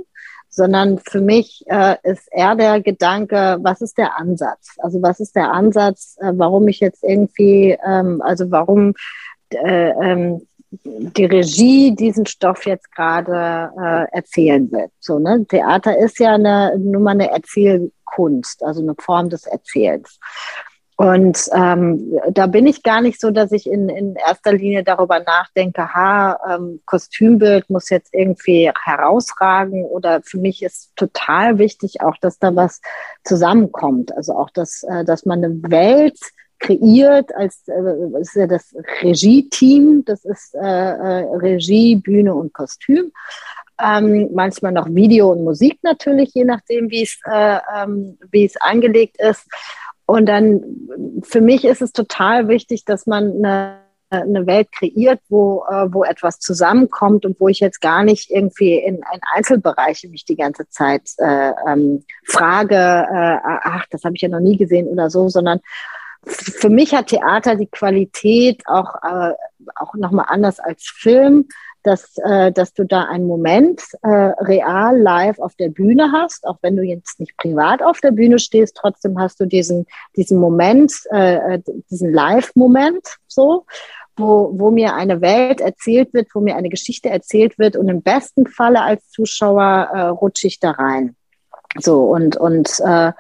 sondern 0.57 0.99
für 0.99 1.21
mich 1.21 1.63
äh, 1.67 1.97
ist 2.03 2.29
eher 2.33 2.55
der 2.55 2.81
Gedanke, 2.81 3.59
was 3.61 3.83
ist 3.83 3.99
der 3.99 4.19
Ansatz? 4.19 4.71
Also 4.79 5.03
was 5.03 5.21
ist 5.21 5.37
der 5.37 5.53
Ansatz, 5.53 6.17
äh, 6.19 6.33
warum 6.35 6.67
ich 6.67 6.81
jetzt 6.81 7.05
irgendwie, 7.05 7.77
ähm, 7.87 8.23
also 8.23 8.51
warum 8.51 8.95
äh, 9.51 9.91
ähm, 9.91 10.47
die 10.71 11.27
Regie 11.27 11.95
diesen 11.95 12.25
Stoff 12.25 12.65
jetzt 12.65 12.91
gerade 12.91 13.71
äh, 13.79 14.17
erzählen 14.17 14.73
will. 14.73 14.87
So, 14.99 15.19
ne? 15.19 15.45
Theater 15.47 15.97
ist 15.99 16.19
ja 16.19 16.35
eine, 16.35 16.77
nur 16.79 17.03
mal 17.03 17.11
eine 17.11 17.31
Erzählkunst, 17.31 18.65
also 18.65 18.81
eine 18.81 18.95
Form 18.99 19.29
des 19.29 19.47
Erzählens. 19.47 20.19
Und 20.97 21.51
ähm, 21.55 22.19
da 22.31 22.47
bin 22.47 22.67
ich 22.67 22.83
gar 22.83 23.03
nicht 23.03 23.21
so, 23.21 23.31
dass 23.31 23.53
ich 23.53 23.71
in, 23.71 23.91
in 23.91 24.17
erster 24.17 24.55
Linie 24.55 24.83
darüber 24.83 25.21
nachdenke, 25.21 25.93
ha, 25.95 26.39
ähm, 26.49 26.81
Kostümbild 26.87 27.69
muss 27.69 27.91
jetzt 27.91 28.15
irgendwie 28.15 28.73
herausragen 28.83 29.85
oder 29.85 30.23
für 30.23 30.39
mich 30.39 30.63
ist 30.63 30.97
total 30.97 31.59
wichtig 31.59 32.01
auch, 32.01 32.17
dass 32.23 32.39
da 32.39 32.57
was 32.57 32.81
zusammenkommt. 33.25 34.17
Also 34.17 34.35
auch, 34.39 34.49
dass, 34.49 34.85
äh, 34.85 35.05
dass 35.05 35.27
man 35.27 35.45
eine 35.45 35.63
Welt 35.71 36.19
kreiert 36.59 37.35
als 37.35 37.69
äh, 37.69 38.21
ist 38.21 38.35
ja 38.35 38.47
das 38.47 38.75
Regie-Team, 39.03 40.05
das 40.07 40.25
ist 40.25 40.55
äh, 40.55 40.61
äh, 40.61 41.37
Regie, 41.37 41.97
Bühne 41.97 42.35
und 42.35 42.55
Kostüm. 42.55 43.13
Ähm, 43.79 44.31
manchmal 44.33 44.73
noch 44.73 44.89
Video 44.89 45.31
und 45.33 45.45
Musik 45.45 45.79
natürlich, 45.83 46.33
je 46.33 46.45
nachdem, 46.45 46.89
wie 46.91 47.03
es 47.03 47.19
äh, 47.27 47.59
ähm, 47.77 48.17
wie 48.31 48.47
es 48.47 48.57
angelegt 48.57 49.17
ist. 49.21 49.47
Und 50.07 50.27
dann 50.27 50.63
für 51.23 51.41
mich 51.41 51.65
ist 51.65 51.83
es 51.83 51.93
total 51.93 52.49
wichtig, 52.49 52.85
dass 52.85 53.07
man 53.07 53.45
eine, 53.45 53.81
eine 54.11 54.47
Welt 54.47 54.71
kreiert, 54.71 55.21
wo, 55.29 55.65
äh, 55.69 55.93
wo 55.93 56.05
etwas 56.05 56.39
zusammenkommt 56.39 57.27
und 57.27 57.41
wo 57.41 57.49
ich 57.49 57.59
jetzt 57.59 57.81
gar 57.81 58.05
nicht 58.05 58.31
irgendwie 58.31 58.79
in, 58.79 58.97
in 58.97 59.21
Einzelbereiche 59.35 60.09
mich 60.09 60.25
die 60.25 60.37
ganze 60.37 60.69
Zeit 60.69 61.11
äh, 61.19 61.53
ähm, 61.69 62.05
frage, 62.25 62.77
äh, 62.77 63.39
ach, 63.65 63.87
das 63.91 64.05
habe 64.05 64.15
ich 64.15 64.23
ja 64.23 64.29
noch 64.29 64.41
nie 64.41 64.57
gesehen 64.57 64.87
oder 64.87 65.11
so, 65.11 65.29
sondern 65.29 65.61
für 66.27 66.71
mich 66.71 66.95
hat 66.95 67.09
Theater 67.09 67.57
die 67.57 67.69
Qualität 67.69 68.63
auch, 68.67 68.97
äh, 69.03 69.33
auch 69.77 69.95
nochmal 69.95 70.27
anders 70.29 70.61
als 70.61 70.85
Film, 70.85 71.49
dass, 71.87 72.17
äh, 72.19 72.51
dass 72.51 72.75
du 72.75 72.85
da 72.85 73.05
einen 73.05 73.27
Moment 73.27 73.81
äh, 74.03 74.09
real 74.09 74.99
live 74.99 75.39
auf 75.39 75.55
der 75.55 75.69
Bühne 75.69 76.11
hast, 76.13 76.47
auch 76.47 76.59
wenn 76.63 76.77
du 76.77 76.83
jetzt 76.83 77.21
nicht 77.21 77.37
privat 77.37 77.83
auf 77.83 78.01
der 78.01 78.11
Bühne 78.11 78.39
stehst, 78.41 78.77
trotzdem 78.77 79.19
hast 79.21 79.39
du 79.39 79.47
diesen, 79.47 79.87
diesen 80.17 80.39
Moment, 80.39 80.93
äh, 81.11 81.61
diesen 81.91 82.13
Live-Moment 82.13 83.07
so, 83.29 83.67
wo, 84.17 84.51
wo 84.55 84.71
mir 84.71 84.95
eine 84.95 85.21
Welt 85.21 85.61
erzählt 85.61 86.13
wird, 86.13 86.29
wo 86.35 86.41
mir 86.41 86.57
eine 86.57 86.71
Geschichte 86.71 87.09
erzählt 87.09 87.59
wird 87.59 87.77
und 87.77 87.89
im 87.89 88.03
besten 88.03 88.47
Falle 88.47 88.83
als 88.83 89.09
Zuschauer 89.11 89.91
äh, 89.93 90.01
rutsche 90.09 90.49
ich 90.49 90.59
da 90.59 90.73
rein. 90.73 91.15
So, 91.79 92.05
und, 92.05 92.37
und 92.37 92.81
äh, 92.81 93.13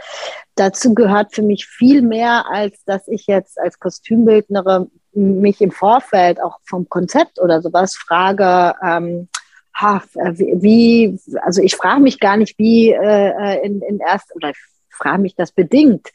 dazu 0.54 0.94
gehört 0.94 1.34
für 1.34 1.42
mich 1.42 1.66
viel 1.66 2.02
mehr, 2.02 2.46
als 2.50 2.82
dass 2.84 3.06
ich 3.06 3.26
jetzt 3.26 3.60
als 3.60 3.78
Kostümbildnerin 3.78 4.90
mich 5.16 5.60
im 5.60 5.70
Vorfeld 5.70 6.40
auch 6.42 6.58
vom 6.64 6.88
Konzept 6.88 7.40
oder 7.40 7.62
sowas 7.62 7.96
frage, 7.96 8.74
ähm, 8.84 9.28
ha, 9.74 10.02
wie, 10.14 11.18
also 11.42 11.62
ich 11.62 11.76
frage 11.76 12.00
mich 12.00 12.20
gar 12.20 12.36
nicht, 12.36 12.58
wie 12.58 12.90
äh, 12.90 13.64
in, 13.64 13.82
in 13.82 14.00
erst, 14.00 14.34
oder 14.34 14.50
ich 14.50 14.56
frage 14.90 15.20
mich 15.20 15.34
das 15.34 15.52
bedingt. 15.52 16.08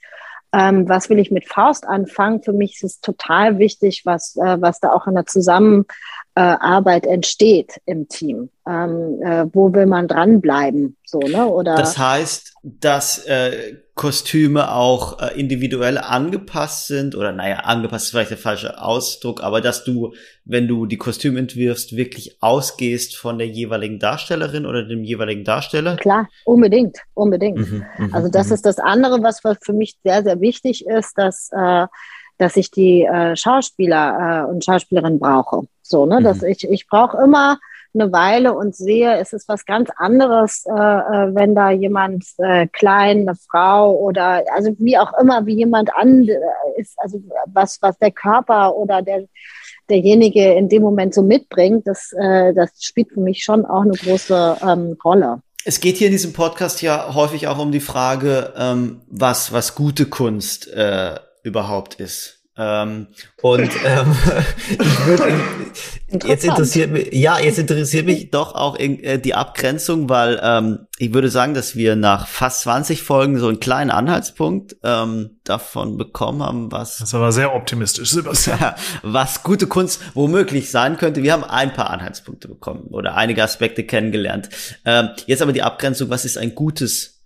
Ähm, 0.54 0.90
was 0.90 1.10
will 1.10 1.20
ich 1.20 1.32
mit 1.32 1.48
Faust 1.48 1.88
anfangen? 1.88 2.44
Für 2.44 2.52
mich 2.52 2.76
ist 2.76 2.84
es 2.84 3.00
total 3.00 3.58
wichtig, 3.58 4.02
was, 4.06 4.36
äh, 4.36 4.58
was 4.60 4.80
da 4.82 4.92
auch 4.92 5.08
in 5.08 5.16
der 5.16 5.26
äh, 6.36 6.42
Arbeit 6.42 7.06
entsteht 7.06 7.82
im 7.86 8.08
Team. 8.08 8.50
Ähm, 8.68 9.22
äh, 9.22 9.46
wo 9.52 9.74
will 9.74 9.86
man 9.86 10.08
dranbleiben? 10.08 10.96
So, 11.04 11.20
ne? 11.20 11.46
Oder 11.48 11.76
das 11.76 11.98
heißt, 11.98 12.54
dass 12.64 13.26
äh, 13.26 13.76
Kostüme 13.96 14.72
auch 14.74 15.20
äh, 15.20 15.38
individuell 15.38 15.98
angepasst 15.98 16.88
sind 16.88 17.16
oder 17.16 17.34
naja, 17.34 17.58
angepasst 17.58 18.06
ist 18.06 18.12
vielleicht 18.12 18.32
der 18.32 18.38
falsche 18.38 18.82
Ausdruck, 18.82 19.44
aber 19.44 19.60
dass 19.60 19.84
du, 19.84 20.14
wenn 20.46 20.68
du 20.68 20.86
die 20.86 20.98
Kostüme 20.98 21.38
entwirfst, 21.38 21.98
wirklich 21.98 22.38
ausgehst 22.42 23.18
von 23.18 23.38
der 23.38 23.48
jeweiligen 23.48 24.00
Darstellerin 24.00 24.66
oder 24.66 24.84
dem 24.84 25.04
jeweiligen 25.04 25.44
Darsteller? 25.44 25.98
Klar, 25.98 26.30
unbedingt, 26.46 27.00
unbedingt. 27.14 27.58
Mhm, 27.58 27.86
mhm 27.98 28.14
also 28.14 28.30
das 28.30 28.48
mhm. 28.48 28.54
ist 28.54 28.66
das 28.66 28.80
andere, 28.80 29.22
was 29.22 29.42
für 29.42 29.74
mich 29.74 29.98
sehr, 30.04 30.24
sehr 30.24 30.40
wichtig 30.40 30.86
ist, 30.86 31.18
dass 31.18 31.50
äh, 31.52 31.88
dass 32.42 32.56
ich 32.58 32.72
die 32.72 33.04
äh, 33.04 33.36
Schauspieler 33.36 34.46
äh, 34.48 34.52
und 34.52 34.66
Schauspielerinnen 34.66 35.20
brauche. 35.20 35.68
So, 35.84 36.08
ne, 36.08 36.20
mhm. 36.20 36.24
dass 36.24 36.42
ich, 36.42 36.64
ich 36.64 36.88
brauche 36.88 37.18
immer 37.24 37.60
eine 37.94 38.12
Weile 38.12 38.54
und 38.54 38.76
sehe, 38.76 39.18
es 39.18 39.34
ist 39.34 39.48
was 39.48 39.66
ganz 39.66 39.90
anderes, 39.98 40.66
äh, 40.66 40.72
äh, 40.72 41.36
wenn 41.36 41.54
da 41.54 41.72
jemand 41.72 42.26
äh, 42.38 42.68
klein, 42.68 43.22
eine 43.22 43.36
Frau 43.36 43.94
oder 43.96 44.44
also 44.56 44.74
wie 44.80 44.98
auch 44.98 45.12
immer, 45.20 45.46
wie 45.46 45.56
jemand 45.56 45.94
an 45.94 46.28
ist, 46.78 46.94
also 46.98 47.22
was, 47.54 47.80
was 47.82 47.98
der 48.00 48.12
Körper 48.12 48.76
oder 48.76 49.02
der 49.02 49.26
derjenige 49.90 50.54
in 50.54 50.70
dem 50.70 50.84
Moment 50.84 51.14
so 51.14 51.22
mitbringt, 51.22 51.86
das, 51.86 52.14
äh, 52.14 52.54
das 52.54 52.70
spielt 52.80 53.10
für 53.12 53.20
mich 53.20 53.44
schon 53.44 53.66
auch 53.66 53.82
eine 53.82 53.92
große 53.92 54.58
ähm, 54.64 54.98
Rolle. 55.04 55.42
Es 55.66 55.82
geht 55.82 55.98
hier 55.98 56.08
in 56.08 56.14
diesem 56.14 56.32
Podcast 56.32 56.82
ja 56.82 57.14
häufig 57.14 57.48
auch 57.48 57.60
um 57.60 57.74
die 57.74 57.82
Frage, 57.82 58.54
ähm, 58.58 59.02
was, 59.10 59.52
was 59.52 59.76
gute 59.76 60.06
Kunst 60.06 60.72
äh, 60.72 61.16
überhaupt 61.44 61.96
ist. 61.96 62.42
Ähm, 62.58 63.08
und 63.42 63.62
ähm, 63.86 64.16
ich 64.70 65.06
würde, 65.06 65.34
jetzt 66.26 66.44
interessiert 66.44 66.92
mich, 66.92 67.14
ja, 67.14 67.40
jetzt 67.40 67.58
interessiert 67.58 68.06
mich 68.06 68.30
doch 68.30 68.56
auch 68.56 68.76
in, 68.76 69.02
äh, 69.04 69.20
die 69.20 69.34
Abgrenzung, 69.34 70.10
weil 70.10 70.40
ähm, 70.44 70.88
ich 70.98 71.14
würde 71.14 71.30
sagen, 71.30 71.54
dass 71.54 71.76
wir 71.76 71.96
nach 71.96 72.28
fast 72.28 72.62
20 72.62 73.04
Folgen 73.04 73.40
so 73.40 73.48
einen 73.48 73.62
kleinen 73.62 73.90
Anhaltspunkt 73.90 74.76
ähm, 74.84 75.40
davon 75.46 75.98
bekommen 75.98 76.44
haben, 76.44 76.72
was. 76.72 76.98
Das 76.98 77.16
aber 77.16 77.32
sehr 77.32 77.56
optimistisch, 77.56 78.12
Sebastian. 78.12 78.60
was 79.02 79.44
gute 79.44 79.68
Kunst 79.68 80.02
womöglich 80.14 80.70
sein 80.72 80.98
könnte. 80.98 81.24
Wir 81.24 81.32
haben 81.32 81.46
ein 81.46 81.72
paar 81.74 81.90
Anhaltspunkte 81.90 82.50
bekommen 82.50 82.88
oder 82.90 83.16
einige 83.16 83.44
Aspekte 83.44 83.86
kennengelernt. 83.86 84.50
Ähm, 84.84 85.10
jetzt 85.26 85.42
aber 85.42 85.54
die 85.54 85.64
Abgrenzung, 85.64 86.10
was 86.10 86.26
ist 86.26 86.38
ein 86.38 86.54
gutes 86.54 87.24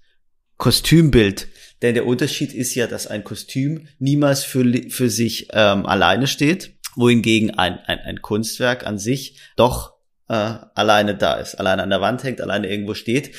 Kostümbild? 0.57 1.47
Denn 1.81 1.93
der 1.93 2.05
Unterschied 2.05 2.53
ist 2.53 2.75
ja, 2.75 2.87
dass 2.87 3.07
ein 3.07 3.23
Kostüm 3.23 3.87
niemals 3.99 4.43
für, 4.43 4.63
für 4.89 5.09
sich 5.09 5.49
ähm, 5.51 5.85
alleine 5.85 6.27
steht, 6.27 6.73
wohingegen 6.95 7.51
ein, 7.51 7.79
ein, 7.85 7.99
ein 7.99 8.21
Kunstwerk 8.21 8.85
an 8.85 8.97
sich 8.97 9.39
doch 9.55 9.95
äh, 10.29 10.55
alleine 10.73 11.15
da 11.15 11.35
ist, 11.35 11.55
alleine 11.55 11.83
an 11.83 11.89
der 11.89 12.01
Wand 12.01 12.23
hängt, 12.23 12.41
alleine 12.41 12.69
irgendwo 12.69 12.93
steht. 12.93 13.35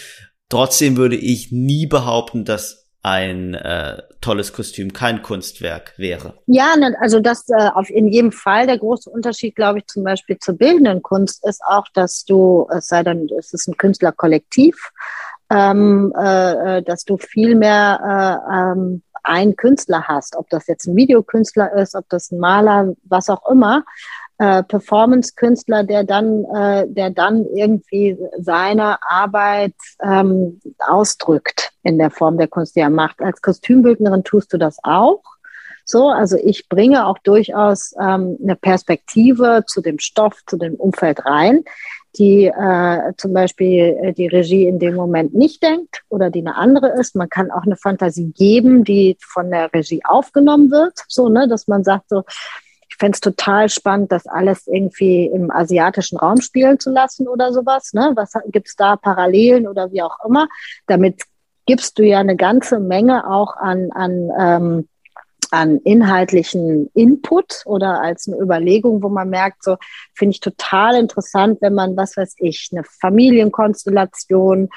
Trotzdem 0.48 0.96
würde 0.96 1.16
ich 1.16 1.50
nie 1.50 1.86
behaupten, 1.86 2.44
dass 2.44 2.86
ein 3.02 3.54
äh, 3.54 4.02
tolles 4.20 4.52
Kostüm 4.52 4.92
kein 4.92 5.22
Kunstwerk 5.22 5.94
wäre. 5.96 6.34
Ja, 6.46 6.74
ne, 6.76 6.96
also 7.00 7.20
das 7.20 7.48
äh, 7.48 7.68
auf 7.72 7.88
in 7.88 8.08
jedem 8.08 8.32
Fall 8.32 8.66
der 8.66 8.78
große 8.78 9.08
Unterschied, 9.08 9.54
glaube 9.54 9.78
ich, 9.78 9.86
zum 9.86 10.02
Beispiel 10.02 10.38
zur 10.38 10.58
bildenden 10.58 11.02
Kunst 11.02 11.46
ist 11.46 11.62
auch, 11.64 11.86
dass 11.94 12.24
du, 12.24 12.66
es 12.76 12.88
sei 12.88 13.04
denn, 13.04 13.28
es 13.38 13.52
ist 13.52 13.68
ein 13.68 13.76
Künstlerkollektiv, 13.76 14.90
ähm, 15.50 16.12
äh, 16.18 16.78
äh, 16.78 16.82
dass 16.82 17.04
du 17.04 17.16
viel 17.16 17.54
mehr 17.54 18.42
äh, 18.50 18.54
ähm, 18.54 19.02
einen 19.22 19.56
Künstler 19.56 20.04
hast, 20.06 20.36
ob 20.36 20.48
das 20.50 20.66
jetzt 20.66 20.86
ein 20.86 20.96
Videokünstler 20.96 21.72
ist, 21.74 21.94
ob 21.94 22.08
das 22.08 22.30
ein 22.30 22.38
Maler, 22.38 22.94
was 23.04 23.28
auch 23.28 23.48
immer, 23.50 23.84
äh, 24.38 24.62
Performance-Künstler, 24.62 25.84
der 25.84 26.04
dann, 26.04 26.44
äh, 26.44 26.86
der 26.88 27.10
dann 27.10 27.46
irgendwie 27.54 28.18
seine 28.38 28.98
Arbeit 29.02 29.74
ähm, 30.02 30.60
ausdrückt 30.78 31.72
in 31.82 31.98
der 31.98 32.10
Form 32.10 32.38
der 32.38 32.48
Kunst, 32.48 32.76
die 32.76 32.80
er 32.80 32.90
macht. 32.90 33.20
Als 33.20 33.40
Kostümbildnerin 33.40 34.24
tust 34.24 34.52
du 34.52 34.58
das 34.58 34.78
auch. 34.82 35.22
So, 35.84 36.08
also 36.08 36.36
ich 36.36 36.68
bringe 36.68 37.06
auch 37.06 37.18
durchaus 37.18 37.94
ähm, 37.98 38.36
eine 38.42 38.56
Perspektive 38.56 39.64
zu 39.66 39.80
dem 39.80 40.00
Stoff, 40.00 40.44
zu 40.46 40.56
dem 40.56 40.74
Umfeld 40.74 41.24
rein, 41.24 41.62
die 42.18 42.46
äh, 42.46 43.12
zum 43.16 43.32
Beispiel 43.32 43.98
äh, 44.02 44.12
die 44.12 44.26
Regie 44.26 44.66
in 44.66 44.78
dem 44.78 44.94
Moment 44.94 45.34
nicht 45.34 45.62
denkt 45.62 46.02
oder 46.08 46.30
die 46.30 46.40
eine 46.40 46.56
andere 46.56 46.88
ist. 46.98 47.16
Man 47.16 47.28
kann 47.28 47.50
auch 47.50 47.62
eine 47.62 47.76
Fantasie 47.76 48.32
geben, 48.32 48.84
die 48.84 49.16
von 49.20 49.50
der 49.50 49.72
Regie 49.72 50.02
aufgenommen 50.04 50.70
wird, 50.70 50.94
so, 51.08 51.28
ne, 51.28 51.48
dass 51.48 51.68
man 51.68 51.84
sagt 51.84 52.08
so, 52.08 52.24
ich 52.88 52.96
fände 52.98 53.16
es 53.16 53.20
total 53.20 53.68
spannend, 53.68 54.10
das 54.10 54.26
alles 54.26 54.66
irgendwie 54.66 55.26
im 55.26 55.50
asiatischen 55.50 56.16
Raum 56.16 56.40
spielen 56.40 56.80
zu 56.80 56.90
lassen 56.90 57.28
oder 57.28 57.52
sowas. 57.52 57.92
Ne? 57.92 58.12
Was 58.14 58.32
gibt 58.50 58.68
es 58.68 58.76
da 58.76 58.96
Parallelen 58.96 59.68
oder 59.68 59.92
wie 59.92 60.00
auch 60.00 60.16
immer? 60.24 60.48
Damit 60.86 61.20
gibst 61.66 61.98
du 61.98 62.04
ja 62.04 62.20
eine 62.20 62.36
ganze 62.36 62.80
Menge 62.80 63.30
auch 63.30 63.56
an, 63.56 63.90
an 63.92 64.30
ähm, 64.38 64.88
an 65.52 65.78
inhaltlichen 65.84 66.90
Input 66.94 67.62
oder 67.66 68.00
als 68.00 68.28
eine 68.28 68.38
Überlegung, 68.38 69.02
wo 69.02 69.08
man 69.08 69.30
merkt, 69.30 69.62
so 69.62 69.76
finde 70.14 70.32
ich 70.32 70.40
total 70.40 70.96
interessant, 70.96 71.58
wenn 71.60 71.74
man, 71.74 71.96
was 71.96 72.16
weiß 72.16 72.34
ich, 72.38 72.70
eine 72.72 72.84
Familienkonstellation 72.84 74.68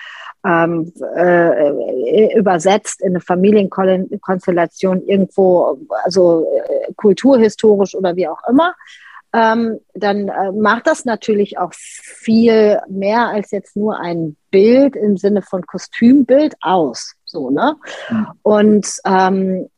ähm, 0.45 0.93
äh, 1.15 2.37
übersetzt 2.37 3.01
in 3.01 3.09
eine 3.09 3.21
Familienkonstellation 3.21 5.05
irgendwo, 5.05 5.79
also 6.03 6.47
äh, 6.67 6.93
kulturhistorisch 6.95 7.95
oder 7.95 8.15
wie 8.15 8.27
auch 8.27 8.41
immer 8.49 8.75
ähm, 9.33 9.79
dann 9.93 10.27
äh, 10.27 10.51
macht 10.51 10.87
das 10.87 11.05
natürlich 11.05 11.57
auch 11.57 11.73
viel 11.73 12.79
mehr 12.89 13.27
als 13.27 13.51
jetzt 13.51 13.75
nur 13.75 13.99
ein 13.99 14.35
Bild 14.49 14.95
im 14.95 15.17
Sinne 15.17 15.41
von 15.41 15.65
Kostümbild 15.65 16.55
aus. 16.61 17.13
So, 17.25 17.51
ne? 17.51 17.75
Mhm. 18.09 18.27
Und 18.41 18.87
ähm, 19.05 19.69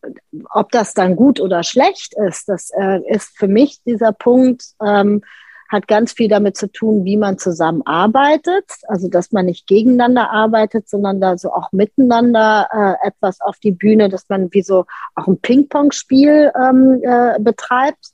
ob 0.52 0.72
das 0.72 0.94
dann 0.94 1.18
gut 1.18 1.42
oder 1.42 1.64
schlecht 1.64 2.14
ist, 2.14 2.48
das 2.48 2.72
äh, 2.72 3.02
ist 3.10 3.38
für 3.38 3.50
mich 3.50 3.82
dieser 3.84 4.14
Punkt, 4.14 4.64
ähm, 4.86 5.22
hat 5.68 5.88
ganz 5.88 6.12
viel 6.12 6.28
damit 6.28 6.58
zu 6.58 6.70
tun, 6.70 7.06
wie 7.06 7.16
man 7.16 7.38
zusammenarbeitet. 7.38 8.66
Also, 8.88 9.08
dass 9.08 9.32
man 9.32 9.46
nicht 9.46 9.68
gegeneinander 9.68 10.30
arbeitet, 10.30 10.90
sondern 10.90 11.22
da 11.22 11.38
so 11.38 11.54
auch 11.54 11.72
miteinander 11.72 12.68
äh, 13.04 13.08
etwas 13.08 13.40
auf 13.42 13.58
die 13.60 13.72
Bühne, 13.72 14.10
dass 14.10 14.28
man 14.28 14.54
wie 14.54 14.64
so 14.64 14.86
auch 15.16 15.28
ein 15.28 15.40
Ping-Pong-Spiel 15.40 16.52
ähm, 16.56 17.02
äh, 17.04 17.40
betreibt 17.40 18.12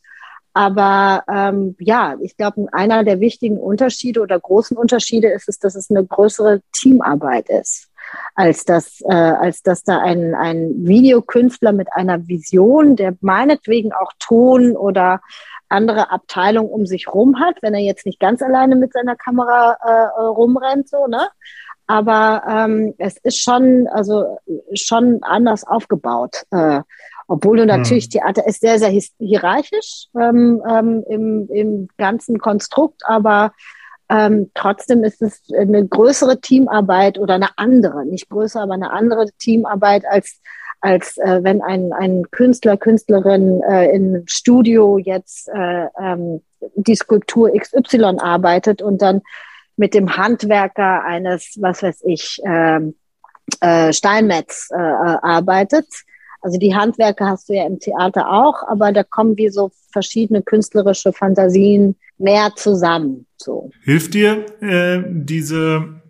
aber 0.57 1.23
ähm, 1.31 1.75
ja, 1.77 2.15
ich 2.19 2.35
glaube, 2.35 2.65
einer 2.71 3.03
der 3.03 3.19
wichtigen 3.19 3.59
Unterschiede 3.59 4.21
oder 4.21 4.39
großen 4.39 4.75
Unterschiede 4.75 5.27
ist 5.27 5.47
es, 5.47 5.59
dass 5.59 5.75
es 5.75 5.91
eine 5.91 6.03
größere 6.03 6.61
Teamarbeit 6.73 7.47
ist, 7.47 7.89
als 8.33 8.65
dass, 8.65 8.99
äh, 9.01 9.13
als 9.13 9.61
dass 9.61 9.83
da 9.83 9.99
ein, 9.99 10.33
ein 10.33 10.71
Videokünstler 10.77 11.73
mit 11.73 11.93
einer 11.93 12.27
Vision, 12.27 12.95
der 12.95 13.13
meinetwegen 13.21 13.93
auch 13.93 14.11
Ton 14.17 14.75
oder 14.75 15.21
andere 15.69 16.09
Abteilung 16.09 16.67
um 16.67 16.87
sich 16.87 17.07
rum 17.07 17.39
hat, 17.39 17.57
wenn 17.61 17.75
er 17.75 17.81
jetzt 17.81 18.07
nicht 18.07 18.19
ganz 18.19 18.41
alleine 18.41 18.75
mit 18.75 18.93
seiner 18.93 19.15
Kamera 19.15 19.77
äh, 19.79 20.21
rumrennt, 20.21 20.89
so, 20.89 21.05
ne? 21.05 21.29
Aber 21.85 22.41
ähm, 22.49 22.95
es 22.97 23.17
ist 23.17 23.39
schon, 23.43 23.87
also 23.89 24.39
schon 24.73 25.19
anders 25.21 25.65
aufgebaut. 25.65 26.45
Äh, 26.49 26.81
obwohl 27.27 27.57
du 27.57 27.65
natürlich, 27.65 28.05
hm. 28.05 28.11
Theater 28.11 28.47
ist 28.47 28.61
sehr, 28.61 28.79
sehr 28.79 28.89
hierarchisch 29.19 30.07
ähm, 30.19 30.61
ähm, 30.69 31.03
im, 31.09 31.49
im 31.51 31.87
ganzen 31.97 32.39
Konstrukt, 32.39 33.01
aber 33.05 33.53
ähm, 34.09 34.51
trotzdem 34.53 35.03
ist 35.03 35.21
es 35.21 35.41
eine 35.57 35.85
größere 35.85 36.39
Teamarbeit 36.39 37.19
oder 37.19 37.35
eine 37.35 37.49
andere, 37.57 38.05
nicht 38.05 38.29
größer, 38.29 38.61
aber 38.61 38.73
eine 38.73 38.91
andere 38.91 39.27
Teamarbeit 39.37 40.05
als 40.05 40.39
als 40.79 41.17
äh, 41.17 41.43
wenn 41.43 41.61
ein, 41.61 41.91
ein 41.91 42.29
Künstler, 42.31 42.77
Künstlerin 42.77 43.61
äh, 43.63 43.89
im 43.95 44.23
Studio 44.27 44.97
jetzt 44.97 45.49
äh, 45.49 45.87
ähm, 45.99 46.41
die 46.75 46.95
Skulptur 46.95 47.51
XY 47.51 48.17
arbeitet 48.19 48.81
und 48.81 49.01
dann 49.01 49.21
mit 49.75 49.93
dem 49.93 50.17
Handwerker 50.17 51.03
eines, 51.03 51.57
was 51.59 51.83
weiß 51.83 52.03
ich, 52.05 52.39
ähm, 52.45 52.95
äh, 53.61 53.91
Steinmetz 53.93 54.69
äh, 54.71 54.77
äh 54.77 55.17
arbeitet 55.21 55.87
also 56.41 56.57
die 56.57 56.75
Handwerke 56.75 57.25
hast 57.25 57.49
du 57.49 57.53
ja 57.53 57.65
im 57.65 57.79
Theater 57.79 58.31
auch, 58.31 58.63
aber 58.67 58.91
da 58.91 59.03
kommen 59.03 59.37
wie 59.37 59.49
so 59.49 59.71
verschiedene 59.91 60.41
künstlerische 60.41 61.13
Fantasien 61.13 61.95
mehr 62.17 62.51
zusammen. 62.55 63.25
So. 63.37 63.71
Hilft 63.83 64.13
dir 64.13 64.45
äh, 64.61 65.03
diese 65.07 66.01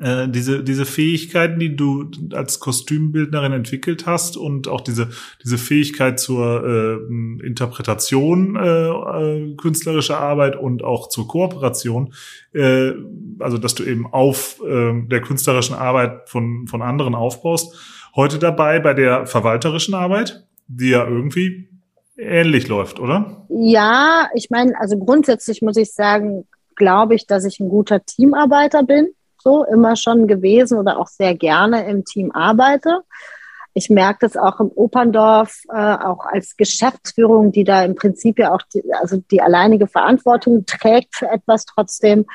äh, 0.00 0.28
diese 0.28 0.62
diese 0.62 0.84
Fähigkeiten, 0.84 1.58
die 1.58 1.74
du 1.74 2.10
als 2.32 2.60
Kostümbildnerin 2.60 3.52
entwickelt 3.52 4.06
hast 4.06 4.36
und 4.36 4.68
auch 4.68 4.80
diese 4.82 5.10
diese 5.42 5.58
Fähigkeit 5.58 6.20
zur 6.20 6.64
äh, 6.64 7.46
Interpretation 7.46 8.56
äh, 8.56 8.88
äh, 8.88 9.56
künstlerischer 9.56 10.20
Arbeit 10.20 10.56
und 10.56 10.84
auch 10.84 11.08
zur 11.08 11.26
Kooperation, 11.26 12.12
äh, 12.52 12.92
also 13.38 13.58
dass 13.58 13.74
du 13.74 13.84
eben 13.84 14.06
auf 14.06 14.60
äh, 14.64 15.02
der 15.06 15.20
künstlerischen 15.22 15.74
Arbeit 15.74 16.28
von 16.28 16.66
von 16.68 16.82
anderen 16.82 17.14
aufbaust 17.14 17.74
heute 18.18 18.40
dabei 18.40 18.80
bei 18.80 18.94
der 18.94 19.26
verwalterischen 19.26 19.94
Arbeit, 19.94 20.44
die 20.66 20.90
ja 20.90 21.06
irgendwie 21.06 21.68
ähnlich 22.16 22.66
läuft, 22.66 22.98
oder? 22.98 23.46
Ja, 23.48 24.28
ich 24.34 24.50
meine, 24.50 24.78
also 24.80 24.98
grundsätzlich 24.98 25.62
muss 25.62 25.76
ich 25.76 25.94
sagen, 25.94 26.48
glaube 26.74 27.14
ich, 27.14 27.28
dass 27.28 27.44
ich 27.44 27.60
ein 27.60 27.68
guter 27.68 28.04
Teamarbeiter 28.04 28.82
bin, 28.82 29.12
so 29.38 29.64
immer 29.64 29.94
schon 29.94 30.26
gewesen 30.26 30.78
oder 30.78 30.98
auch 30.98 31.06
sehr 31.06 31.36
gerne 31.36 31.88
im 31.88 32.04
Team 32.04 32.32
arbeite. 32.32 33.02
Ich 33.72 33.88
merke 33.88 34.26
das 34.26 34.36
auch 34.36 34.58
im 34.58 34.72
Operndorf, 34.74 35.62
äh, 35.72 35.76
auch 35.78 36.26
als 36.26 36.56
Geschäftsführung, 36.56 37.52
die 37.52 37.62
da 37.62 37.84
im 37.84 37.94
Prinzip 37.94 38.40
ja 38.40 38.52
auch 38.52 38.62
die, 38.74 38.82
also 38.94 39.22
die 39.30 39.40
alleinige 39.40 39.86
Verantwortung 39.86 40.66
trägt 40.66 41.14
für 41.14 41.28
etwas 41.28 41.66
trotzdem. 41.66 42.26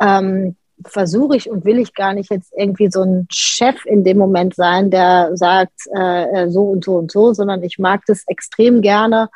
Ähm, 0.00 0.54
versuche 0.84 1.36
ich 1.36 1.48
und 1.48 1.64
will 1.64 1.78
ich 1.78 1.94
gar 1.94 2.14
nicht 2.14 2.30
jetzt 2.30 2.52
irgendwie 2.56 2.90
so 2.90 3.02
ein 3.02 3.26
Chef 3.30 3.84
in 3.86 4.04
dem 4.04 4.18
Moment 4.18 4.54
sein, 4.54 4.90
der 4.90 5.30
sagt 5.36 5.86
äh, 5.94 6.48
so 6.48 6.64
und 6.64 6.84
so 6.84 6.96
und 6.96 7.10
so, 7.10 7.32
sondern 7.32 7.62
ich 7.62 7.78
mag 7.78 8.02
das 8.06 8.24
extrem 8.26 8.82
gerne, 8.82 9.28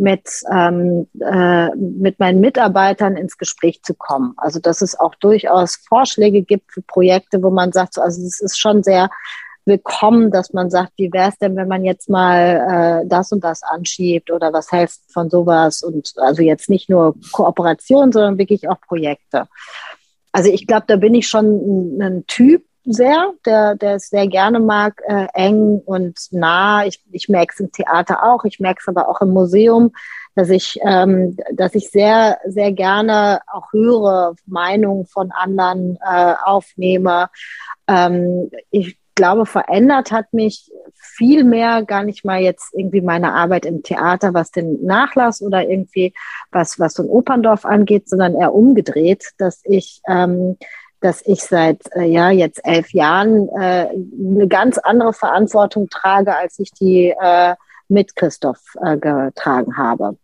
mit, 0.00 0.28
ähm, 0.50 1.06
äh, 1.20 1.68
mit 1.76 2.18
meinen 2.18 2.40
Mitarbeitern 2.40 3.16
ins 3.16 3.36
Gespräch 3.36 3.82
zu 3.82 3.94
kommen. 3.94 4.32
Also 4.38 4.58
dass 4.58 4.80
es 4.80 4.98
auch 4.98 5.14
durchaus 5.16 5.76
Vorschläge 5.76 6.42
gibt 6.42 6.72
für 6.72 6.82
Projekte, 6.82 7.42
wo 7.42 7.50
man 7.50 7.70
sagt, 7.70 7.94
so, 7.94 8.00
also 8.00 8.22
es 8.22 8.40
ist 8.40 8.58
schon 8.58 8.82
sehr 8.82 9.10
willkommen, 9.66 10.30
dass 10.30 10.52
man 10.54 10.70
sagt, 10.70 10.92
wie 10.96 11.12
wäre 11.12 11.28
es 11.28 11.38
denn, 11.38 11.54
wenn 11.54 11.68
man 11.68 11.84
jetzt 11.84 12.08
mal 12.08 13.02
äh, 13.04 13.08
das 13.08 13.30
und 13.30 13.44
das 13.44 13.62
anschiebt 13.62 14.30
oder 14.30 14.52
was 14.52 14.72
hältst 14.72 15.12
von 15.12 15.28
sowas 15.28 15.82
und 15.82 16.14
also 16.16 16.42
jetzt 16.42 16.70
nicht 16.70 16.88
nur 16.88 17.14
Kooperation, 17.32 18.10
sondern 18.10 18.38
wirklich 18.38 18.68
auch 18.68 18.80
Projekte. 18.80 19.48
Also 20.32 20.50
ich 20.50 20.66
glaube, 20.66 20.84
da 20.86 20.96
bin 20.96 21.14
ich 21.14 21.28
schon 21.28 21.98
ein, 22.00 22.24
Typ 22.26 22.64
sehr, 22.84 23.32
der, 23.44 23.74
der 23.74 23.96
es 23.96 24.08
sehr 24.08 24.26
gerne 24.26 24.60
mag, 24.60 25.00
äh, 25.06 25.26
eng 25.34 25.80
und 25.84 26.18
nah. 26.30 26.84
Ich, 26.86 27.02
ich 27.10 27.28
merke 27.28 27.52
es 27.52 27.60
im 27.60 27.72
Theater 27.72 28.22
auch, 28.24 28.44
ich 28.44 28.60
merke 28.60 28.80
es 28.80 28.88
aber 28.88 29.08
auch 29.08 29.20
im 29.20 29.30
Museum, 29.30 29.92
dass 30.34 30.48
ich, 30.48 30.78
ähm, 30.82 31.36
dass 31.52 31.74
ich 31.74 31.90
sehr, 31.90 32.38
sehr 32.46 32.72
gerne 32.72 33.40
auch 33.52 33.72
höre, 33.72 34.34
Meinungen 34.46 35.06
von 35.06 35.30
anderen 35.32 35.98
äh, 36.00 36.34
aufnehme. 36.42 37.28
Ähm, 37.86 38.50
ich 38.70 38.99
glaube, 39.20 39.44
verändert 39.44 40.12
hat 40.12 40.32
mich 40.32 40.72
viel 40.94 41.44
mehr 41.44 41.82
gar 41.82 42.04
nicht 42.04 42.24
mal 42.24 42.40
jetzt 42.40 42.72
irgendwie 42.72 43.02
meine 43.02 43.34
Arbeit 43.34 43.66
im 43.66 43.82
Theater, 43.82 44.32
was 44.32 44.50
den 44.50 44.82
Nachlass 44.82 45.42
oder 45.42 45.68
irgendwie 45.68 46.14
was, 46.50 46.80
was 46.80 46.94
so 46.94 47.02
ein 47.02 47.08
Operndorf 47.10 47.66
angeht, 47.66 48.08
sondern 48.08 48.34
eher 48.34 48.54
umgedreht, 48.54 49.32
dass 49.36 49.60
ich, 49.64 50.00
ähm, 50.08 50.56
dass 51.02 51.20
ich 51.26 51.42
seit 51.42 51.82
äh, 51.94 52.06
ja 52.06 52.30
jetzt 52.30 52.64
elf 52.64 52.94
Jahren 52.94 53.50
äh, 53.50 53.88
eine 53.90 54.48
ganz 54.48 54.78
andere 54.78 55.12
Verantwortung 55.12 55.90
trage, 55.90 56.34
als 56.34 56.58
ich 56.58 56.72
die 56.72 57.14
äh, 57.20 57.56
mit 57.88 58.16
Christoph 58.16 58.62
äh, 58.82 58.96
getragen 58.96 59.76
habe. 59.76 60.16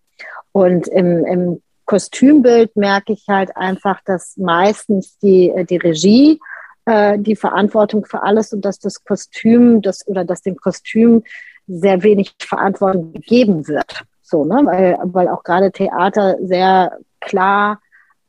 Und 0.52 0.88
im, 0.88 1.26
im 1.26 1.62
Kostümbild 1.84 2.76
merke 2.76 3.12
ich 3.12 3.26
halt 3.28 3.54
einfach, 3.58 4.00
dass 4.06 4.38
meistens 4.38 5.18
die, 5.18 5.50
äh, 5.50 5.66
die 5.66 5.76
Regie 5.76 6.40
äh, 6.86 7.18
die 7.18 7.36
Verantwortung 7.36 8.04
für 8.04 8.22
alles 8.22 8.52
und 8.52 8.64
dass 8.64 8.78
das 8.78 9.04
Kostüm 9.04 9.82
das 9.82 10.06
oder 10.06 10.24
dass 10.24 10.42
dem 10.42 10.56
Kostüm 10.56 11.22
sehr 11.66 12.02
wenig 12.02 12.34
Verantwortung 12.38 13.12
gegeben 13.12 13.68
wird. 13.68 14.04
So, 14.22 14.44
ne? 14.44 14.62
Weil, 14.64 14.98
weil 15.04 15.28
auch 15.28 15.42
gerade 15.42 15.70
Theater 15.70 16.36
sehr 16.42 16.98
klar 17.20 17.80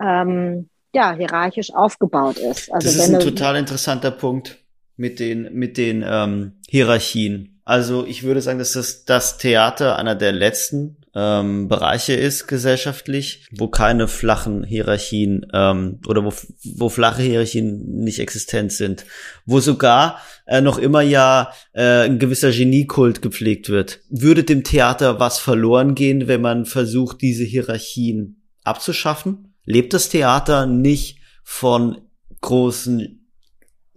ähm, 0.01 0.70
ja, 0.93 1.14
hierarchisch 1.14 1.74
aufgebaut 1.74 2.38
ist. 2.38 2.72
Also 2.72 2.88
das 2.88 2.95
ist 2.95 3.14
ein 3.14 3.20
total 3.20 3.55
interessanter 3.58 4.12
Punkt 4.12 4.58
mit 4.95 5.20
den, 5.20 5.53
mit 5.53 5.78
den 5.78 6.03
ähm, 6.05 6.53
Hierarchien. 6.68 7.62
Also 7.66 8.05
ich 8.05 8.24
würde 8.24 8.41
sagen, 8.41 8.60
dass 8.60 8.74
das, 8.74 9.05
das 9.05 9.38
Theater 9.38 9.97
einer 9.97 10.16
der 10.16 10.32
letzten 10.32 10.97
ähm, 11.20 11.68
Bereiche 11.68 12.13
ist 12.13 12.45
gesellschaftlich, 12.45 13.47
wo 13.49 13.68
keine 13.70 14.07
flachen 14.07 14.63
Hierarchien 14.63 15.47
ähm, 15.51 15.99
oder 16.07 16.24
wo, 16.24 16.32
wo 16.76 16.89
flache 16.89 17.24
Hierarchien 17.24 18.03
nicht 18.03 18.20
existent 18.20 18.72
sind, 18.72 19.03
wo 19.43 19.59
sogar 19.59 20.22
äh, 20.45 20.61
noch 20.61 20.78
immer 20.78 21.01
ja 21.01 21.51
äh, 21.74 22.05
ein 22.05 22.20
gewisser 22.20 22.51
Geniekult 22.51 23.24
gepflegt 23.24 23.70
wird. 23.70 24.01
Würde 24.11 24.43
dem 24.43 24.63
Theater 24.63 25.20
was 25.20 25.39
verloren 25.39 25.95
gehen, 25.95 26.28
wenn 26.28 26.41
man 26.41 26.68
versucht, 26.68 27.24
diese 27.24 27.45
Hierarchien 27.45 28.43
abzuschaffen? 28.63 29.55
Lebt 29.65 29.93
das 29.93 30.09
Theater 30.09 30.68
nicht 30.68 31.18
von 31.43 31.97
großen 32.41 33.28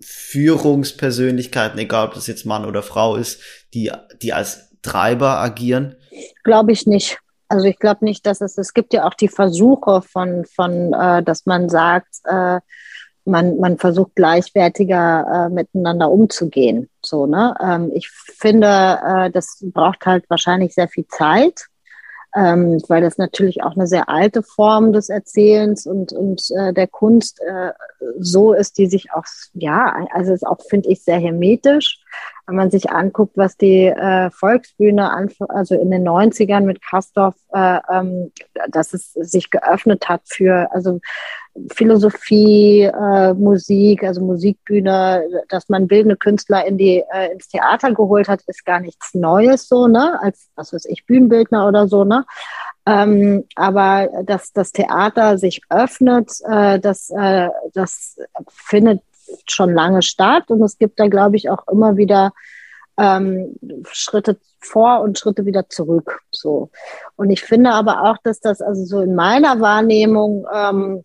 Führungspersönlichkeiten, 0.01 1.79
egal 1.79 2.09
ob 2.09 2.15
das 2.15 2.29
jetzt 2.29 2.47
Mann 2.47 2.65
oder 2.65 2.83
Frau 2.83 3.17
ist, 3.17 3.41
die, 3.75 3.93
die 4.23 4.33
als 4.33 4.71
Treiber 4.81 5.37
agieren? 5.37 5.97
Glaube 6.45 6.73
ich 6.73 6.87
nicht. 6.87 7.19
Also 7.49 7.67
ich 7.67 7.79
glaube 7.79 8.05
nicht, 8.05 8.27
dass 8.27 8.41
es, 8.41 8.59
es 8.59 8.75
gibt 8.75 8.93
ja 8.93 9.07
auch 9.07 9.15
die 9.15 9.29
Versuche 9.29 10.03
von, 10.03 10.45
von 10.45 10.93
äh, 10.93 11.23
dass 11.23 11.47
man 11.47 11.69
sagt, 11.69 12.21
äh, 12.25 12.61
man, 13.25 13.59
man 13.59 13.79
versucht 13.79 14.15
gleichwertiger 14.15 15.47
äh, 15.47 15.53
miteinander 15.53 16.11
umzugehen. 16.11 16.89
So, 17.03 17.27
ne? 17.27 17.55
Ähm, 17.61 17.91
ich 17.93 18.09
finde, 18.09 19.01
äh, 19.05 19.31
das 19.31 19.59
braucht 19.63 20.07
halt 20.07 20.25
wahrscheinlich 20.31 20.75
sehr 20.75 20.89
viel 20.89 21.07
Zeit 21.09 21.71
ähm, 22.37 22.81
weil 22.89 23.03
das 23.03 23.19
natürlich 23.19 23.63
auch 23.63 23.75
eine 23.75 23.87
sehr 23.87 24.09
alte 24.09 24.43
Form 24.43 24.93
des 24.93 25.09
Erzählens 25.09 25.87
und, 25.87 26.13
und 26.13 26.43
äh, 26.57 26.73
der 26.73 26.87
Kunst 26.87 27.41
äh, 27.41 27.73
so 28.19 28.53
ist, 28.53 28.79
die 28.79 28.87
sich 28.87 29.13
auch, 29.13 29.25
ja, 29.55 30.07
also 30.13 30.33
ist 30.33 30.47
auch, 30.47 30.61
finde 30.69 30.91
ich, 30.91 31.03
sehr 31.03 31.19
hermetisch. 31.19 32.01
Wenn 32.47 32.57
man 32.57 32.71
sich 32.71 32.91
anguckt, 32.91 33.37
was 33.37 33.57
die 33.57 33.87
äh, 33.87 34.31
Volksbühne, 34.31 35.11
also 35.49 35.75
in 35.75 35.91
den 35.91 36.07
90ern 36.07 36.63
mit 36.63 36.83
Kastorf, 36.83 37.35
äh, 37.53 37.79
ähm, 37.91 38.33
dass 38.69 38.93
es 38.93 39.13
sich 39.13 39.51
geöffnet 39.51 40.09
hat 40.09 40.23
für, 40.25 40.69
also 40.73 41.01
Philosophie, 41.73 42.83
äh, 42.83 43.35
Musik, 43.35 44.05
also 44.05 44.21
Musikbühne, 44.21 45.25
dass 45.49 45.69
man 45.69 45.89
bildende 45.89 46.17
Künstler 46.17 46.65
in 46.65 46.79
die, 46.79 47.03
äh, 47.13 47.33
ins 47.33 47.49
Theater 47.49 47.93
geholt 47.93 48.29
hat, 48.29 48.43
ist 48.47 48.65
gar 48.65 48.81
nichts 48.81 49.15
Neues 49.15 49.69
so, 49.69 49.89
ne? 49.89 50.19
Als, 50.23 50.51
was 50.55 50.73
weiß 50.73 50.87
ich, 50.87 51.07
Bühnenbildner 51.07 51.67
oder 51.67 51.89
so, 51.89 52.05
ne? 52.05 52.25
Ähm, 52.87 53.45
aber 53.57 54.09
dass 54.25 54.53
das 54.53 54.73
Theater 54.73 55.39
sich 55.39 55.63
öffnet, 55.69 56.31
äh, 56.49 56.79
das, 56.79 57.11
äh, 57.11 57.49
das 57.75 58.19
findet 58.49 59.03
schon 59.47 59.75
lange 59.75 60.03
statt 60.03 60.45
und 60.49 60.63
es 60.63 60.79
gibt 60.79 61.01
da, 61.01 61.09
glaube 61.09 61.37
ich, 61.37 61.51
auch 61.51 61.67
immer 61.69 61.97
wieder 61.97 62.33
ähm, 62.99 63.55
Schritte 63.91 64.39
vor 64.61 65.01
und 65.01 65.19
Schritte 65.19 65.47
wieder 65.47 65.69
zurück. 65.69 66.21
So. 66.31 66.71
Und 67.17 67.31
ich 67.31 67.43
finde 67.43 67.71
aber 67.71 68.03
auch, 68.05 68.19
dass 68.23 68.41
das 68.41 68.61
also 68.61 68.85
so 68.85 69.01
in 69.01 69.15
meiner 69.15 69.61
Wahrnehmung 69.61 70.47
ähm, 70.53 71.05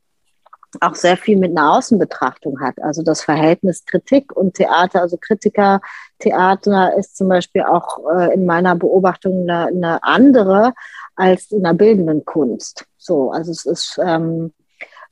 auch 0.82 0.96
sehr 0.96 1.16
viel 1.16 1.38
mit 1.38 1.52
einer 1.52 1.74
Außenbetrachtung 1.74 2.60
hat. 2.60 2.82
Also 2.82 3.02
das 3.02 3.22
Verhältnis 3.22 3.86
Kritik 3.86 4.36
und 4.36 4.56
Theater, 4.56 5.02
also 5.02 5.18
Kritiker, 5.18 5.80
Theater 6.20 6.98
ist 6.98 7.16
zum 7.16 7.30
Beispiel 7.30 7.64
auch 7.64 8.00
äh, 8.14 8.34
in 8.34 8.46
meiner 8.46 8.76
Beobachtung 8.76 9.44
eine, 9.50 9.68
eine, 9.68 10.04
andere 10.04 10.74
als 11.16 11.52
in 11.52 11.64
der 11.64 11.74
bildenden 11.74 12.26
Kunst. 12.26 12.86
So, 12.98 13.32
also 13.32 13.52
es 13.52 13.66
ist 13.66 14.00
ähm, 14.04 14.54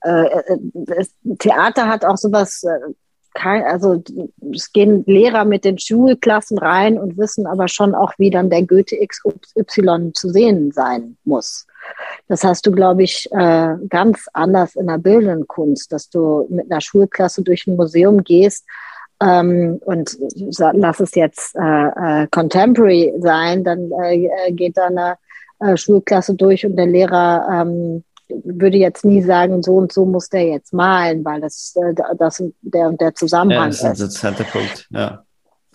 äh, 0.04 0.26
äh 0.26 1.06
Theater 1.40 1.88
hat 1.88 2.06
auch 2.06 2.18
sowas 2.18 2.64
äh, 2.64 2.94
kein, 3.34 3.64
also 3.64 4.02
es 4.54 4.72
gehen 4.72 5.04
Lehrer 5.08 5.46
mit 5.46 5.66
den 5.66 5.80
Schulklassen 5.80 6.58
rein 6.58 6.98
und 6.98 7.18
wissen 7.18 7.48
aber 7.48 7.68
schon 7.68 7.96
auch, 7.96 8.14
wie 8.18 8.30
dann 8.30 8.50
der 8.50 8.64
Goethe 8.64 8.96
XY 8.96 10.12
zu 10.14 10.30
sehen 10.30 10.72
sein 10.72 11.18
muss. 11.24 11.66
Das 12.28 12.44
hast 12.44 12.66
du, 12.66 12.72
glaube 12.72 13.04
ich, 13.04 13.28
äh, 13.32 13.76
ganz 13.90 14.28
anders 14.34 14.76
in 14.76 14.88
der 14.88 15.00
bildenden 15.00 15.48
Kunst, 15.48 15.92
dass 15.92 16.10
du 16.10 16.46
mit 16.50 16.72
einer 16.72 16.82
Schulklasse 16.82 17.42
durch 17.42 17.68
ein 17.68 17.76
Museum 17.76 18.24
gehst 18.24 18.66
ähm, 19.22 19.80
und 19.86 20.18
lass 20.74 21.00
es 21.00 21.16
jetzt 21.16 21.56
äh, 21.56 22.24
äh, 22.24 22.28
Contemporary 22.32 23.14
sein, 23.20 23.64
dann 23.64 23.92
äh, 23.92 24.52
geht 24.52 24.78
da 24.78 24.88
eine 24.88 25.18
Schulklasse 25.76 26.36
durch 26.36 26.66
und 26.66 26.76
der 26.76 26.88
Lehrer 26.88 27.48
ähm, 27.50 28.04
würde 28.30 28.78
jetzt 28.78 29.06
nie 29.06 29.22
sagen, 29.22 29.64
so 29.64 29.76
und 29.76 29.92
so 29.92 30.06
muss 30.06 30.30
der 30.30 30.48
jetzt 30.48 30.74
malen, 30.74 31.24
weil 31.26 31.42
das, 31.42 31.76
äh, 31.76 31.94
das 32.18 32.44
der 32.62 32.88
und 32.88 33.02
der 33.02 33.14
Zusammenhang 33.16 33.72
ja, 33.72 33.90
das 33.90 34.00
ist. 34.00 34.24
Ein 34.24 34.36
Punkt, 34.36 34.88
ja. 34.92 35.24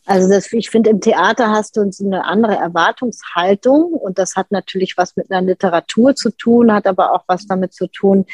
Also 0.07 0.26
das, 0.26 0.51
ich 0.55 0.70
finde, 0.70 0.88
im 0.88 1.03
Theater 1.03 1.51
hast 1.51 1.76
du 1.76 1.82
eine 1.82 2.24
andere 2.24 2.55
Erwartungshaltung 2.55 3.92
und 3.92 4.18
das 4.18 4.36
hat 4.36 4.51
natürlich 4.51 4.96
was 4.96 5.16
mit 5.16 5.30
einer 5.30 5.46
Literatur 5.46 6.14
zu 6.14 6.30
tun, 6.30 6.72
hat 6.72 6.86
aber 6.86 7.12
auch 7.12 7.24
was 7.26 7.46
damit 7.46 7.74
zu 7.74 7.88
tun, 7.88 8.24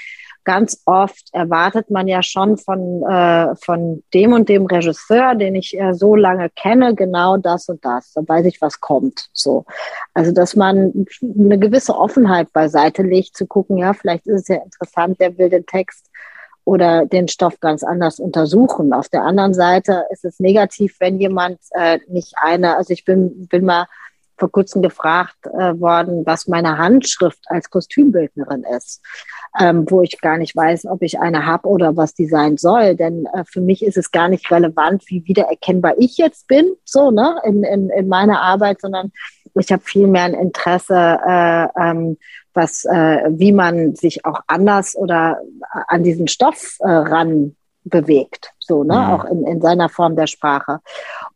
ganz 0.44 0.82
oft 0.84 1.28
erwartet 1.32 1.90
man 1.90 2.06
ja 2.06 2.22
schon 2.22 2.56
von, 2.56 3.02
äh, 3.02 3.54
von 3.56 4.02
dem 4.12 4.32
und 4.32 4.48
dem 4.48 4.66
Regisseur, 4.66 5.34
den 5.34 5.54
ich 5.54 5.78
äh, 5.78 5.94
so 5.94 6.14
lange 6.14 6.50
kenne, 6.50 6.94
genau 6.94 7.36
das 7.36 7.68
und 7.68 7.84
das. 7.84 8.12
Da 8.12 8.22
weiß 8.26 8.46
ich, 8.46 8.60
was 8.60 8.80
kommt. 8.80 9.28
So. 9.32 9.64
Also, 10.12 10.32
dass 10.32 10.54
man 10.54 11.06
eine 11.22 11.58
gewisse 11.58 11.96
Offenheit 11.96 12.52
beiseite 12.52 13.02
legt, 13.02 13.36
zu 13.36 13.46
gucken, 13.46 13.78
ja, 13.78 13.92
vielleicht 13.92 14.26
ist 14.26 14.42
es 14.42 14.48
ja 14.48 14.62
interessant, 14.62 15.20
der 15.20 15.36
will 15.38 15.48
den 15.48 15.66
Text 15.66 16.10
oder 16.64 17.04
den 17.06 17.28
Stoff 17.28 17.60
ganz 17.60 17.82
anders 17.82 18.18
untersuchen. 18.18 18.92
Auf 18.92 19.08
der 19.08 19.22
anderen 19.22 19.54
Seite 19.54 20.04
ist 20.10 20.24
es 20.24 20.40
negativ, 20.40 20.96
wenn 20.98 21.20
jemand 21.20 21.58
äh, 21.72 21.98
nicht 22.08 22.34
eine, 22.36 22.76
also 22.76 22.92
ich 22.92 23.04
bin, 23.04 23.46
bin 23.48 23.64
mal 23.64 23.86
vor 24.36 24.50
kurzem 24.50 24.82
gefragt 24.82 25.46
äh, 25.46 25.78
worden, 25.78 26.24
was 26.26 26.48
meine 26.48 26.78
Handschrift 26.78 27.40
als 27.46 27.70
Kostümbildnerin 27.70 28.64
ist, 28.76 29.02
ähm, 29.58 29.86
wo 29.88 30.02
ich 30.02 30.20
gar 30.20 30.38
nicht 30.38 30.56
weiß, 30.56 30.86
ob 30.86 31.02
ich 31.02 31.20
eine 31.20 31.46
habe 31.46 31.68
oder 31.68 31.96
was 31.96 32.14
die 32.14 32.26
sein 32.26 32.56
soll. 32.56 32.96
Denn 32.96 33.26
äh, 33.26 33.44
für 33.46 33.60
mich 33.60 33.84
ist 33.84 33.96
es 33.96 34.10
gar 34.10 34.28
nicht 34.28 34.50
relevant, 34.50 35.04
wie 35.06 35.24
wiedererkennbar 35.26 35.94
ich 35.98 36.18
jetzt 36.18 36.48
bin, 36.48 36.74
so 36.84 37.10
ne, 37.10 37.36
in, 37.44 37.62
in, 37.62 37.90
in 37.90 38.08
meiner 38.08 38.40
Arbeit, 38.40 38.80
sondern 38.80 39.12
ich 39.56 39.70
habe 39.70 39.82
viel 39.82 40.08
mehr 40.08 40.24
ein 40.24 40.34
Interesse, 40.34 40.94
äh, 40.94 41.68
ähm, 41.80 42.18
was, 42.54 42.84
äh, 42.84 43.30
wie 43.30 43.52
man 43.52 43.94
sich 43.94 44.24
auch 44.24 44.40
anders 44.46 44.96
oder 44.96 45.40
an 45.88 46.02
diesen 46.02 46.28
Stoff 46.28 46.76
äh, 46.80 46.88
ran 46.88 47.56
bewegt, 47.84 48.52
so, 48.58 48.82
ne, 48.82 48.94
mhm. 48.94 49.10
auch 49.10 49.24
in, 49.24 49.46
in 49.46 49.60
seiner 49.60 49.88
Form 49.88 50.16
der 50.16 50.26
Sprache. 50.26 50.80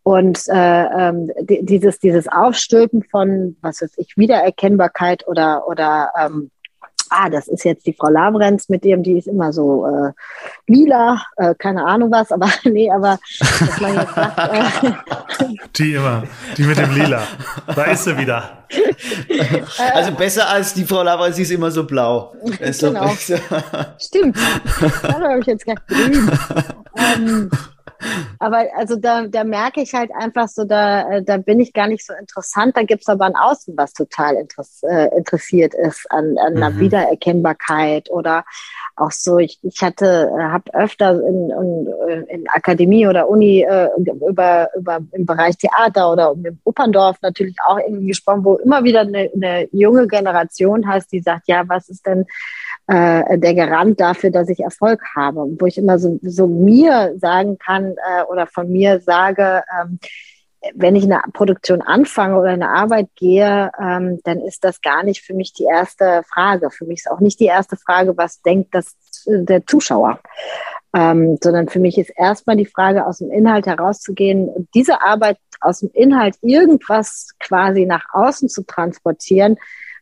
Und 0.03 0.43
äh, 0.49 0.85
ähm, 0.85 1.31
dieses, 1.39 1.99
dieses 1.99 2.27
Aufstülpen 2.29 3.03
von, 3.03 3.57
was 3.61 3.83
weiß 3.83 3.93
ich, 3.99 4.17
Wiedererkennbarkeit 4.17 5.29
oder, 5.29 5.69
oder 5.69 6.11
ähm, 6.19 6.51
ah, 7.11 7.29
das 7.29 7.49
ist 7.49 7.65
jetzt 7.65 7.87
die 7.87 7.93
Frau 7.93 8.09
Lavrenz 8.09 8.69
mit 8.69 8.85
dem, 8.85 9.03
die 9.03 9.19
ist 9.19 9.27
immer 9.27 9.53
so 9.53 9.87
äh, 9.87 10.13
lila, 10.67 11.23
äh, 11.37 11.55
keine 11.55 11.85
Ahnung 11.85 12.11
was, 12.11 12.33
aber 12.33 12.49
nee, 12.65 12.91
aber 12.91 13.19
dass 13.41 13.81
man 13.81 13.95
jetzt 13.95 14.15
sagt, 14.15 14.39
äh, 14.39 15.47
die 15.77 15.95
immer, 15.95 16.23
die 16.57 16.63
mit 16.63 16.79
dem 16.79 16.95
lila, 16.95 17.23
da 17.75 17.85
ist 17.85 18.05
sie 18.05 18.17
wieder. 18.17 18.65
Also 19.95 20.13
besser 20.13 20.47
als 20.49 20.75
die 20.75 20.85
Frau 20.85 21.03
Lavrenz, 21.03 21.37
die 21.37 21.43
ist 21.43 21.51
immer 21.51 21.71
so 21.71 21.85
blau. 21.85 22.35
Ist 22.61 22.81
genau. 22.81 23.09
Stimmt. 23.99 24.37
Da 25.03 25.21
habe 25.21 25.41
ich 25.41 25.47
jetzt 25.47 25.65
gleich 25.65 25.79
grün. 25.87 26.31
Ähm, 26.97 27.51
aber 28.39 28.67
also 28.77 28.97
da, 28.97 29.27
da 29.27 29.45
merke 29.45 29.81
ich 29.81 29.95
halt 29.95 30.11
einfach 30.15 30.49
so, 30.49 30.65
da, 30.65 31.11
äh, 31.11 31.23
da 31.23 31.37
bin 31.37 31.61
ich 31.61 31.73
gar 31.73 31.89
nicht 31.89 32.07
so 32.07 32.13
interessant. 32.15 32.77
Da 32.77 32.83
gibt 32.83 33.03
es 33.03 33.09
aber 33.09 33.25
ein 33.27 33.37
Außen, 33.37 33.77
was 33.77 33.93
total 33.93 34.37
interess 34.37 34.83
äh, 34.83 35.09
interessiert 35.17 35.75
ist 35.75 36.07
an, 36.11 36.37
an 36.39 36.55
mhm. 36.55 36.63
einer 36.63 36.79
Wiedererkennbarkeit 36.79 38.11
oder 38.11 38.45
auch 38.97 39.13
so, 39.13 39.39
ich, 39.39 39.59
ich 39.63 39.83
hatte, 39.83 40.31
äh, 40.37 40.43
habe 40.43 40.73
öfter 40.75 41.13
in, 41.13 41.51
in, 41.51 42.27
in 42.29 42.49
Akademie 42.49 43.07
oder 43.07 43.29
Uni 43.29 43.63
äh, 43.63 43.89
über, 44.29 44.69
über 44.77 45.01
im 45.13 45.27
Bereich 45.27 45.57
Theater 45.57 46.13
oder 46.13 46.35
im 46.45 46.59
Operndorf 46.65 47.17
natürlich 47.23 47.57
auch 47.67 47.79
irgendwie 47.79 48.09
gesprochen, 48.09 48.45
wo 48.45 48.57
immer 48.57 48.85
wieder 48.85 49.01
eine, 49.01 49.31
eine 49.35 49.69
junge 49.73 50.07
Generation 50.07 50.87
heißt, 50.87 51.11
die 51.13 51.21
sagt, 51.21 51.49
ja, 51.49 51.65
was 51.67 51.89
ist 51.89 52.07
denn 52.07 52.27
äh, 52.89 53.39
der 53.39 53.55
Garant 53.55 54.01
dafür, 54.01 54.31
dass 54.31 54.49
ich 54.49 54.61
Erfolg 54.61 55.03
habe. 55.15 55.47
Wo 55.59 55.67
ich 55.67 55.79
immer 55.79 55.99
so, 55.99 56.19
so 56.23 56.47
mir 56.47 57.15
sagen 57.19 57.59
kann 57.59 57.95
äh, 57.97 58.23
oder 58.25 58.47
von 58.47 58.71
mir 58.71 59.01
sage, 59.01 59.63
ähm, 59.81 59.99
wenn 60.75 60.97
ich 60.97 61.05
eine 61.05 61.21
Produktion 61.33 61.83
anfange 61.83 62.37
oder 62.39 62.51
eine 62.51 62.71
Arbeit 62.71 63.09
gehe, 63.15 63.71
ähm, 63.81 64.19
dann 64.25 64.41
ist 64.41 64.65
das 64.65 64.81
gar 64.81 65.05
nicht 65.05 65.23
für 65.23 65.35
mich 65.35 65.53
die 65.53 65.65
erste 65.65 66.23
Frage. 66.33 66.71
Für 66.71 66.85
mich 66.85 67.01
ist 67.01 67.11
auch 67.11 67.21
nicht 67.21 67.39
die 67.39 67.47
erste 67.47 67.77
Frage, 67.77 68.17
was 68.17 68.43
denkt 68.43 68.75
das 68.75 68.97
der 69.27 69.67
Zuschauer. 69.67 70.19
Ähm, 70.97 71.39
sondern 71.43 71.69
für 71.69 71.79
mich 71.79 71.99
ist 71.99 72.11
erstmal 72.17 72.57
die 72.57 72.67
Frage, 72.67 73.07
aus 73.07 73.19
dem 73.19 73.31
Inhalt 73.31 73.67
herauszugehen 73.67 74.49
und 74.49 74.69
diese 74.75 75.03
Arbeit 75.03 75.37
aus 75.61 75.81
dem 75.81 75.91
Inhalt 75.93 76.37
irgendwas 76.41 77.29
quasi 77.39 77.85
nach 77.85 78.07
außen 78.13 78.49
zu 78.49 78.65
transportieren, 78.65 79.59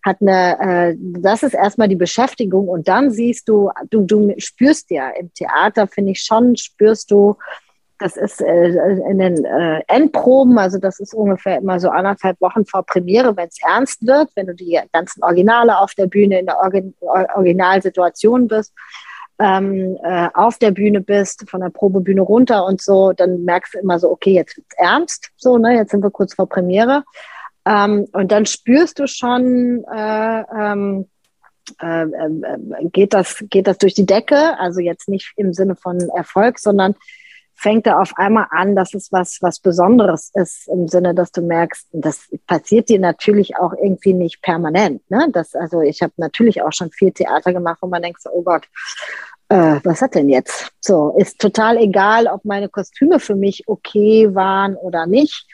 hat 0.07 0.19
eine, 0.21 0.59
äh, 0.61 0.97
das 0.99 1.43
ist 1.43 1.55
erstmal 1.55 1.89
die 1.89 1.97
Beschäftigung 1.97 2.69
und 2.69 2.89
dann 2.89 3.11
siehst 3.11 3.49
du, 3.49 3.71
du, 3.91 4.03
du 4.03 4.33
spürst 4.39 4.91
ja 4.91 5.11
im 5.11 5.33
Theater, 5.35 5.89
finde 5.89 6.13
ich 6.13 6.23
schon, 6.23 6.57
spürst 6.57 7.11
du, 7.11 7.37
das 7.99 8.17
ist 8.17 8.41
äh, 8.41 8.69
in 9.11 9.19
den 9.19 9.45
äh, 9.45 9.83
Endproben, 9.89 10.59
also 10.59 10.79
das 10.79 11.01
ist 11.01 11.13
ungefähr 11.13 11.59
immer 11.59 11.81
so 11.81 11.89
anderthalb 11.89 12.41
Wochen 12.41 12.65
vor 12.65 12.85
Premiere, 12.85 13.37
wenn 13.37 13.49
es 13.49 13.59
ernst 13.61 14.07
wird, 14.07 14.31
wenn 14.37 14.47
du 14.47 14.55
die 14.55 14.79
ganzen 14.93 15.25
Originale 15.25 15.79
auf 15.79 15.95
der 15.95 16.07
Bühne 16.07 16.39
in 16.39 16.47
der 16.47 16.59
Origin 16.59 16.95
Originalsituation 17.01 18.47
bist, 18.47 18.73
ähm, 19.41 19.99
äh, 20.05 20.29
auf 20.35 20.59
der 20.59 20.71
Bühne 20.71 21.01
bist, 21.01 21.51
von 21.51 21.63
der 21.63 21.71
Probebühne 21.71 22.21
runter 22.21 22.65
und 22.65 22.81
so, 22.81 23.13
dann 23.13 23.45
merkst 23.45 23.75
du 23.75 23.79
immer 23.81 23.99
so, 23.99 24.11
okay, 24.11 24.33
jetzt 24.33 24.57
wird's 24.57 24.77
ernst, 24.77 25.31
so, 25.37 25.59
ne, 25.59 25.75
jetzt 25.75 25.91
sind 25.91 26.03
wir 26.03 26.11
kurz 26.11 26.35
vor 26.35 26.49
Premiere. 26.49 27.03
Ähm, 27.67 28.07
und 28.13 28.31
dann 28.31 28.47
spürst 28.47 28.99
du 29.01 29.09
schon, 29.09 29.85
äh, 29.93 30.45
ähm, 30.57 31.09
äh, 31.83 32.05
äh, 32.05 32.89
geht, 32.93 33.13
das, 33.13 33.45
geht 33.51 33.67
das 33.67 33.79
durch 33.79 33.95
die 33.95 34.07
Decke, 34.07 34.57
also 34.59 34.81
jetzt 34.81 35.09
nicht 35.09 35.33
im 35.37 35.53
Sinne 35.53 35.75
von 35.75 35.99
Erfolg, 36.11 36.61
sondern 36.61 36.95
fängt 37.55 37.87
er 37.87 38.01
auf 38.01 38.13
einmal 38.17 38.47
an, 38.51 38.77
dass 38.77 38.95
es 38.95 39.11
was, 39.11 39.39
was 39.41 39.59
Besonderes 39.59 40.31
ist, 40.35 40.69
im 40.69 40.87
Sinne, 40.89 41.15
dass 41.15 41.33
du 41.33 41.41
merkst, 41.41 41.89
das 41.93 42.29
passiert 42.47 42.89
dir 42.89 43.01
natürlich 43.01 43.57
auch 43.57 43.73
irgendwie 43.73 44.13
nicht 44.13 44.43
permanent. 44.43 45.03
Ne? 45.11 45.27
Das, 45.33 45.55
also 45.55 45.81
ich 45.81 46.03
habe 46.03 46.13
natürlich 46.19 46.63
auch 46.63 46.73
schon 46.73 46.91
viel 46.93 47.13
Theater 47.13 47.53
gemacht, 47.53 47.79
wo 47.81 47.89
man 47.89 48.03
denkt, 48.03 48.23
so, 48.23 48.31
oh 48.31 48.43
Gott, 48.43 48.69
äh, 49.49 49.81
was 49.83 50.03
hat 50.03 50.15
denn 50.15 50.29
jetzt? 50.29 50.71
So, 50.81 51.17
ist 51.19 51.41
total 51.41 51.79
egal, 51.79 52.27
ob 52.27 52.45
meine 52.45 52.69
Kostüme 52.69 53.19
für 53.19 53.35
mich 53.35 53.67
okay 53.67 54.35
waren 54.35 54.77
oder 54.77 55.07
nicht 55.07 55.47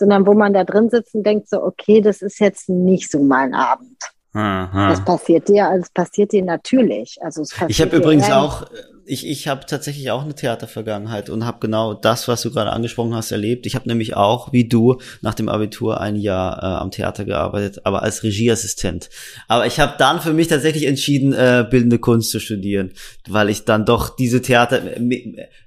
sondern 0.00 0.26
wo 0.26 0.34
man 0.34 0.52
da 0.52 0.64
drin 0.64 0.90
sitzt 0.90 1.14
und 1.14 1.24
denkt 1.24 1.48
so, 1.48 1.62
okay, 1.62 2.00
das 2.00 2.22
ist 2.22 2.40
jetzt 2.40 2.68
nicht 2.68 3.10
so 3.10 3.22
mein 3.22 3.54
Abend. 3.54 3.96
Aha. 4.32 4.90
Das 4.90 5.04
passiert 5.04 5.48
dir, 5.48 5.68
also 5.68 5.82
es 5.82 5.90
passiert 5.90 6.32
dir 6.32 6.44
natürlich. 6.44 7.18
Also 7.20 7.42
es 7.42 7.54
ich 7.68 7.80
habe 7.80 7.96
übrigens 7.96 8.30
auch, 8.30 8.66
ich, 9.10 9.26
ich 9.26 9.48
habe 9.48 9.66
tatsächlich 9.66 10.10
auch 10.12 10.22
eine 10.22 10.36
Theatervergangenheit 10.36 11.30
und 11.30 11.44
habe 11.44 11.58
genau 11.58 11.94
das, 11.94 12.28
was 12.28 12.42
du 12.42 12.52
gerade 12.52 12.70
angesprochen 12.70 13.14
hast, 13.14 13.32
erlebt. 13.32 13.66
Ich 13.66 13.74
habe 13.74 13.88
nämlich 13.88 14.14
auch, 14.14 14.52
wie 14.52 14.68
du, 14.68 15.00
nach 15.20 15.34
dem 15.34 15.48
Abitur 15.48 16.00
ein 16.00 16.14
Jahr 16.14 16.62
äh, 16.62 16.66
am 16.80 16.92
Theater 16.92 17.24
gearbeitet, 17.24 17.80
aber 17.84 18.02
als 18.02 18.22
Regieassistent. 18.22 19.10
Aber 19.48 19.66
ich 19.66 19.80
habe 19.80 19.94
dann 19.98 20.20
für 20.20 20.32
mich 20.32 20.46
tatsächlich 20.46 20.86
entschieden, 20.86 21.32
äh, 21.32 21.66
bildende 21.68 21.98
Kunst 21.98 22.30
zu 22.30 22.38
studieren, 22.38 22.92
weil 23.28 23.50
ich 23.50 23.64
dann 23.64 23.84
doch 23.84 24.14
diese 24.14 24.42
Theater, 24.42 24.80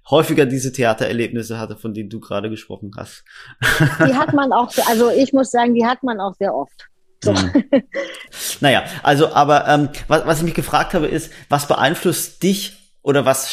häufiger 0.10 0.46
diese 0.46 0.72
Theatererlebnisse 0.72 1.60
hatte, 1.60 1.76
von 1.76 1.94
denen 1.94 2.10
du 2.10 2.22
gerade 2.22 2.50
gesprochen 2.50 2.91
hast. 2.96 3.26
Die 4.08 4.14
hat 4.14 4.34
man 4.34 4.54
auch, 4.54 4.72
also 4.88 5.10
ich 5.10 5.34
muss 5.34 5.52
sagen, 5.52 5.76
die 5.76 5.86
hat 5.86 6.02
man 6.02 6.22
auch 6.22 6.34
sehr 6.36 6.56
oft. 6.56 6.88
So. 7.22 7.36
Hm. 7.36 7.52
Naja, 8.60 8.84
also, 9.02 9.34
aber 9.34 9.68
ähm, 9.68 9.89
was, 10.08 10.26
was 10.26 10.38
ich 10.39 10.46
mich 10.46 10.54
gefragt 10.54 10.94
habe, 10.94 11.08
ist, 11.08 11.32
was 11.50 11.68
beeinflusst 11.68 12.41
dich 12.44 12.83
oder 13.04 13.26
was 13.26 13.47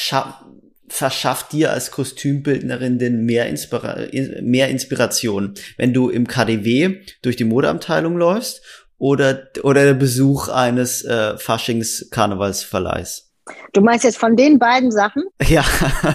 verschafft 0.89 1.53
dir 1.53 1.71
als 1.71 1.91
Kostümbildnerin 1.91 2.99
denn 2.99 3.25
mehr, 3.25 3.49
Inspira 3.49 4.07
mehr 4.41 4.69
Inspiration, 4.69 5.55
wenn 5.77 5.93
du 5.93 6.09
im 6.09 6.27
KDW 6.27 7.03
durch 7.23 7.37
die 7.37 7.45
Modeabteilung 7.45 8.17
läufst 8.17 8.63
oder, 8.99 9.49
oder 9.63 9.85
der 9.85 9.95
Besuch 9.95 10.49
eines 10.49 11.05
äh, 11.05 11.37
Faschings-Karnevalsverleihs? 11.37 13.30
Du 13.73 13.81
meinst 13.81 14.05
jetzt 14.05 14.19
von 14.19 14.37
den 14.37 14.59
beiden 14.59 14.91
Sachen? 14.91 15.25
Ja. 15.43 15.63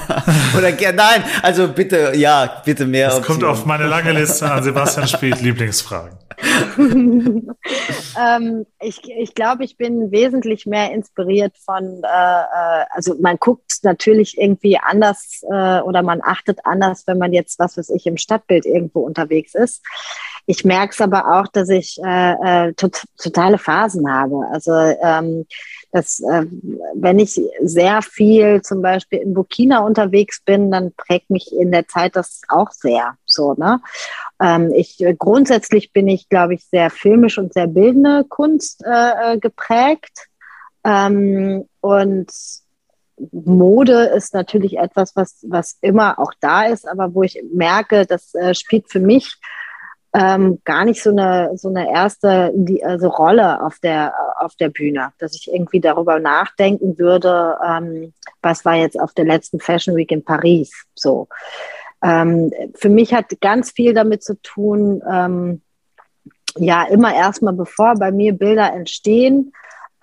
Oder 0.58 0.72
nein, 0.94 1.24
also 1.42 1.68
bitte, 1.68 2.14
ja, 2.16 2.62
bitte 2.66 2.86
mehr. 2.86 3.10
Das 3.10 3.22
kommt 3.22 3.44
auf 3.44 3.66
meine 3.66 3.88
lange 3.88 4.12
Liste 4.12 4.50
an 4.50 4.64
Sebastian 4.64 5.08
Spielt 5.08 5.42
Lieblingsfragen. 5.42 6.18
ähm, 6.78 8.66
ich 8.82 9.02
ich 9.10 9.36
glaube, 9.36 9.64
ich 9.64 9.78
bin 9.78 10.12
wesentlich 10.12 10.66
mehr 10.66 10.92
inspiriert 10.92 11.54
von, 11.58 12.02
äh, 12.04 12.08
äh, 12.08 12.86
also 12.90 13.16
man 13.22 13.38
guckt 13.38 13.80
natürlich 13.84 14.38
irgendwie 14.38 14.78
anders 14.78 15.44
äh, 15.50 15.80
oder 15.80 16.02
man 16.04 16.22
achtet 16.22 16.60
anders, 16.66 17.04
wenn 17.08 17.18
man 17.18 17.32
jetzt, 17.32 17.60
was 17.60 17.78
weiß 17.78 17.90
ich, 17.92 18.06
im 18.06 18.18
Stadtbild 18.18 18.66
irgendwo 18.66 19.02
unterwegs 19.02 19.56
ist. 19.56 19.82
Ich 20.46 20.64
merke 20.64 20.94
es 20.94 21.02
aber 21.02 21.40
auch, 21.40 21.48
dass 21.48 21.70
ich 21.70 21.98
äh, 22.04 22.68
äh, 22.68 22.74
tot, 22.74 23.04
totale 23.18 23.58
Phasen 23.58 24.12
habe. 24.12 24.42
Also 24.52 24.72
ähm, 24.74 25.46
dass 25.96 26.20
äh, 26.20 26.46
wenn 26.94 27.20
ich 27.20 27.40
sehr 27.62 28.02
viel 28.02 28.62
zum 28.62 28.82
Beispiel 28.82 29.20
in 29.20 29.34
Burkina 29.34 29.80
unterwegs 29.80 30.42
bin, 30.42 30.70
dann 30.70 30.92
prägt 30.92 31.30
mich 31.30 31.56
in 31.56 31.72
der 31.72 31.88
Zeit 31.88 32.18
das 32.18 32.42
auch 32.50 32.72
sehr. 32.72 33.16
So, 33.26 33.54
ne? 33.54 33.80
Ähm, 34.42 34.74
ich 34.76 35.02
grundsätzlich 35.18 35.94
bin 35.94 36.10
ich, 36.10 36.28
glaube 36.28 36.56
ich, 36.56 36.66
sehr 36.66 36.90
filmisch 36.90 37.38
und 37.38 37.54
sehr 37.54 37.68
bildende 37.68 38.26
Kunst 38.28 38.84
äh, 38.86 39.36
äh, 39.36 39.38
geprägt. 39.38 40.28
Ähm, 40.84 41.64
und 41.80 42.30
Mode 43.32 44.04
ist 44.18 44.34
natürlich 44.34 44.78
etwas, 44.78 45.16
was, 45.16 45.46
was 45.48 45.78
immer 45.80 46.20
auch 46.20 46.34
da 46.42 46.66
ist, 46.66 46.86
aber 46.90 47.14
wo 47.14 47.24
ich 47.24 47.42
merke, 47.54 48.06
das 48.06 48.36
äh, 48.36 48.54
spielt 48.54 48.92
für 48.92 49.00
mich 49.00 49.38
ähm, 50.16 50.60
gar 50.64 50.86
nicht 50.86 51.04
so 51.04 51.10
eine 51.10 51.52
so 51.58 51.68
eine 51.68 51.92
erste 51.92 52.54
also 52.84 53.10
Rolle 53.10 53.62
auf 53.62 53.80
der 53.80 54.14
auf 54.40 54.56
der 54.56 54.70
Bühne, 54.70 55.12
dass 55.20 55.36
ich 55.36 55.52
irgendwie 55.52 55.82
darüber 55.82 56.20
nachdenken 56.20 56.98
würde, 56.98 57.58
ähm, 57.68 58.14
was 58.42 58.64
war 58.64 58.76
jetzt 58.76 58.98
auf 58.98 59.14
der 59.14 59.26
letzten 59.26 59.60
Fashion 59.60 59.96
Week 59.96 60.12
in 60.12 60.24
Paris 60.24 60.72
so. 60.94 61.28
Ähm, 62.02 62.52
für 62.76 62.90
mich 62.90 63.14
hat 63.14 63.26
ganz 63.42 63.72
viel 63.72 63.94
damit 63.94 64.24
zu 64.24 64.42
tun, 64.42 65.02
ähm, 65.12 65.62
ja 66.58 66.84
immer 66.84 67.14
erstmal 67.14 67.54
bevor 67.54 67.96
bei 67.96 68.12
mir 68.12 68.34
Bilder 68.34 68.72
entstehen, 68.72 69.52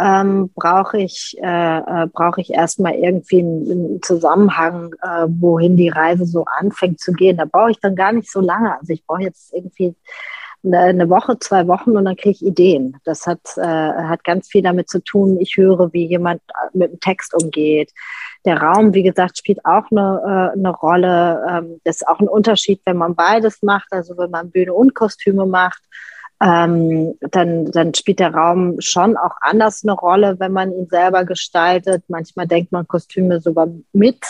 ähm, 0.00 0.50
brauche 0.54 0.98
ich, 0.98 1.36
äh, 1.42 1.78
äh, 1.78 2.06
brauche 2.12 2.40
ich 2.40 2.50
erstmal 2.50 2.94
irgendwie 2.94 3.40
einen, 3.40 3.70
einen 3.70 4.02
Zusammenhang, 4.02 4.94
äh, 5.02 5.26
wohin 5.28 5.76
die 5.76 5.88
Reise 5.88 6.26
so 6.26 6.44
anfängt 6.58 7.00
zu 7.00 7.12
gehen. 7.12 7.36
Da 7.36 7.44
brauche 7.44 7.70
ich 7.70 7.80
dann 7.80 7.94
gar 7.94 8.12
nicht 8.12 8.30
so 8.30 8.40
lange. 8.40 8.78
Also 8.78 8.92
ich 8.92 9.06
brauche 9.06 9.22
jetzt 9.22 9.52
irgendwie 9.52 9.94
eine 10.64 11.10
Woche, 11.10 11.38
zwei 11.40 11.66
Wochen 11.66 11.96
und 11.96 12.04
dann 12.04 12.16
kriege 12.16 12.30
ich 12.30 12.46
Ideen. 12.46 12.96
Das 13.04 13.26
hat, 13.26 13.40
äh, 13.56 13.62
hat 13.62 14.22
ganz 14.22 14.46
viel 14.46 14.62
damit 14.62 14.88
zu 14.88 15.02
tun. 15.02 15.38
Ich 15.40 15.56
höre, 15.56 15.92
wie 15.92 16.06
jemand 16.06 16.40
mit 16.72 16.92
dem 16.92 17.00
Text 17.00 17.34
umgeht. 17.34 17.90
Der 18.44 18.62
Raum, 18.62 18.94
wie 18.94 19.02
gesagt, 19.02 19.38
spielt 19.38 19.64
auch 19.64 19.90
eine, 19.90 20.52
äh, 20.54 20.58
eine 20.58 20.70
Rolle. 20.70 21.44
Ähm, 21.48 21.80
das 21.84 21.96
ist 21.96 22.08
auch 22.08 22.20
ein 22.20 22.28
Unterschied, 22.28 22.80
wenn 22.84 22.96
man 22.96 23.16
beides 23.16 23.62
macht, 23.62 23.88
also 23.90 24.16
wenn 24.16 24.30
man 24.30 24.50
Bühne 24.50 24.72
und 24.72 24.94
Kostüme 24.94 25.46
macht. 25.46 25.82
Ähm, 26.42 27.14
dann, 27.20 27.66
dann 27.66 27.94
spielt 27.94 28.18
der 28.18 28.34
Raum 28.34 28.80
schon 28.80 29.16
auch 29.16 29.36
anders 29.40 29.84
eine 29.84 29.92
Rolle, 29.92 30.40
wenn 30.40 30.52
man 30.52 30.72
ihn 30.72 30.88
selber 30.88 31.24
gestaltet. 31.24 32.02
Manchmal 32.08 32.48
denkt 32.48 32.72
man 32.72 32.88
Kostüme 32.88 33.40
sogar 33.40 33.68
mit. 33.92 34.24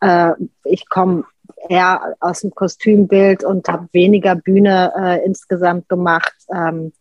Äh, 0.00 0.32
ich 0.64 0.88
komme 0.88 1.24
eher 1.68 2.14
aus 2.20 2.40
dem 2.40 2.54
Kostümbild 2.54 3.44
und 3.44 3.68
habe 3.68 3.88
weniger 3.92 4.36
Bühne 4.36 4.92
äh, 4.96 5.24
insgesamt 5.24 5.88
gemacht. 5.88 6.34
Ähm, 6.50 6.92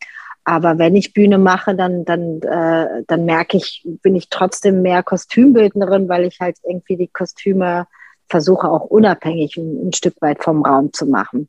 aber 0.43 0.77
wenn 0.77 0.95
ich 0.95 1.13
Bühne 1.13 1.37
mache, 1.37 1.73
dann, 1.73 2.03
dann, 2.03 2.41
äh, 2.41 3.03
dann 3.07 3.23
merke 3.23 3.55
ich, 3.55 3.87
bin 4.01 4.15
ich 4.15 4.29
trotzdem 4.29 4.81
mehr 4.81 5.03
Kostümbildnerin, 5.03 6.09
weil 6.09 6.25
ich 6.25 6.41
halt 6.41 6.57
irgendwie 6.63 6.97
die 6.97 7.07
Kostüme 7.07 7.87
versuche 8.27 8.69
auch 8.69 8.85
unabhängig 8.85 9.55
ein, 9.55 9.87
ein 9.87 9.93
Stück 9.93 10.15
weit 10.21 10.43
vom 10.43 10.65
Raum 10.65 10.91
zu 10.91 11.05
machen. 11.05 11.47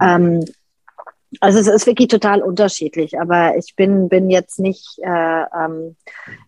Ähm, 0.00 0.44
also 1.40 1.58
es 1.58 1.66
ist 1.66 1.86
wirklich 1.86 2.08
total 2.08 2.42
unterschiedlich, 2.42 3.20
aber 3.20 3.56
ich 3.56 3.74
bin, 3.76 4.08
bin 4.08 4.30
jetzt 4.30 4.58
nicht 4.58 4.98
äh, 5.02 5.42
ähm, 5.54 5.96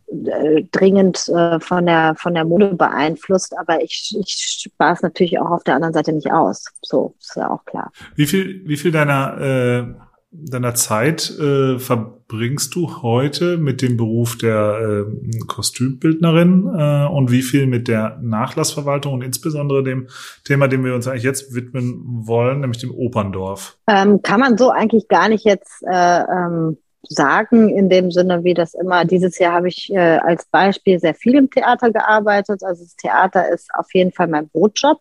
äh, 0.08 0.64
dringend 0.70 1.28
äh, 1.28 1.60
von, 1.60 1.86
der, 1.86 2.14
von 2.16 2.34
der 2.34 2.44
Mode 2.44 2.74
beeinflusst, 2.74 3.56
aber 3.58 3.82
ich, 3.82 4.16
ich 4.18 4.62
spare 4.64 4.94
es 4.94 5.02
natürlich 5.02 5.38
auch 5.38 5.50
auf 5.50 5.64
der 5.64 5.74
anderen 5.74 5.94
Seite 5.94 6.12
nicht 6.12 6.32
aus. 6.32 6.66
So, 6.82 7.14
ist 7.18 7.36
ja 7.36 7.50
auch 7.50 7.64
klar. 7.64 7.92
Wie 8.16 8.26
viel, 8.26 8.62
wie 8.66 8.76
viel 8.76 8.90
deiner 8.90 9.40
äh, 9.40 10.09
deiner 10.32 10.74
Zeit 10.74 11.30
äh, 11.40 11.78
verbringst 11.78 12.74
du 12.74 13.02
heute 13.02 13.56
mit 13.56 13.82
dem 13.82 13.96
Beruf 13.96 14.38
der 14.38 15.06
äh, 15.08 15.38
Kostümbildnerin 15.46 16.70
äh, 16.72 17.06
und 17.06 17.32
wie 17.32 17.42
viel 17.42 17.66
mit 17.66 17.88
der 17.88 18.18
Nachlassverwaltung 18.22 19.14
und 19.14 19.22
insbesondere 19.22 19.82
dem 19.82 20.08
Thema, 20.44 20.68
dem 20.68 20.84
wir 20.84 20.94
uns 20.94 21.08
eigentlich 21.08 21.24
jetzt 21.24 21.54
widmen 21.54 22.02
wollen, 22.04 22.60
nämlich 22.60 22.78
dem 22.78 22.92
Operndorf? 22.92 23.76
Ähm, 23.88 24.22
kann 24.22 24.38
man 24.38 24.56
so 24.56 24.70
eigentlich 24.70 25.08
gar 25.08 25.28
nicht 25.28 25.44
jetzt 25.44 25.82
äh, 25.90 26.20
ähm, 26.20 26.78
sagen, 27.02 27.68
in 27.68 27.88
dem 27.88 28.12
Sinne, 28.12 28.44
wie 28.44 28.54
das 28.54 28.74
immer. 28.74 29.04
Dieses 29.04 29.38
Jahr 29.38 29.54
habe 29.54 29.68
ich 29.68 29.92
äh, 29.92 30.18
als 30.18 30.44
Beispiel 30.46 31.00
sehr 31.00 31.14
viel 31.14 31.34
im 31.34 31.50
Theater 31.50 31.90
gearbeitet. 31.90 32.62
Also 32.62 32.84
das 32.84 32.94
Theater 32.94 33.48
ist 33.48 33.68
auf 33.74 33.92
jeden 33.94 34.12
Fall 34.12 34.28
mein 34.28 34.48
Brotjob. 34.48 35.00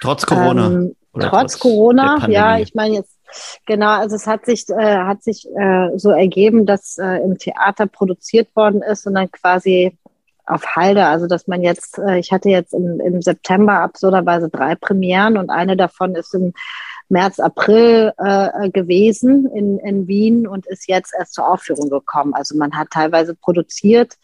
Trotz 0.00 0.24
Corona. 0.24 0.66
Ähm, 0.68 0.96
trotz, 1.12 1.28
trotz 1.28 1.58
Corona, 1.58 2.26
ja, 2.28 2.58
ich 2.58 2.74
meine 2.74 2.94
jetzt 2.94 3.11
Genau, 3.66 3.98
also 3.98 4.16
es 4.16 4.26
hat 4.26 4.46
sich, 4.46 4.68
äh, 4.68 4.96
hat 4.98 5.22
sich 5.22 5.46
äh, 5.56 5.90
so 5.96 6.10
ergeben, 6.10 6.66
dass 6.66 6.98
äh, 6.98 7.16
im 7.18 7.38
Theater 7.38 7.86
produziert 7.86 8.54
worden 8.56 8.82
ist 8.82 9.06
und 9.06 9.14
dann 9.14 9.30
quasi 9.30 9.96
auf 10.46 10.66
Halde, 10.76 11.06
also 11.06 11.26
dass 11.26 11.46
man 11.46 11.62
jetzt, 11.62 11.98
äh, 11.98 12.18
ich 12.18 12.32
hatte 12.32 12.48
jetzt 12.48 12.74
im, 12.74 13.00
im 13.00 13.22
September 13.22 13.80
absurderweise 13.80 14.48
drei 14.48 14.74
Premieren 14.74 15.36
und 15.36 15.50
eine 15.50 15.76
davon 15.76 16.14
ist 16.14 16.34
im 16.34 16.52
März, 17.08 17.38
April 17.40 18.12
äh, 18.18 18.70
gewesen 18.70 19.48
in, 19.54 19.78
in 19.78 20.08
Wien 20.08 20.46
und 20.46 20.66
ist 20.66 20.88
jetzt 20.88 21.12
erst 21.16 21.34
zur 21.34 21.48
Aufführung 21.48 21.90
gekommen. 21.90 22.34
Also 22.34 22.56
man 22.56 22.72
hat 22.76 22.88
teilweise 22.90 23.34
produziert 23.34 24.16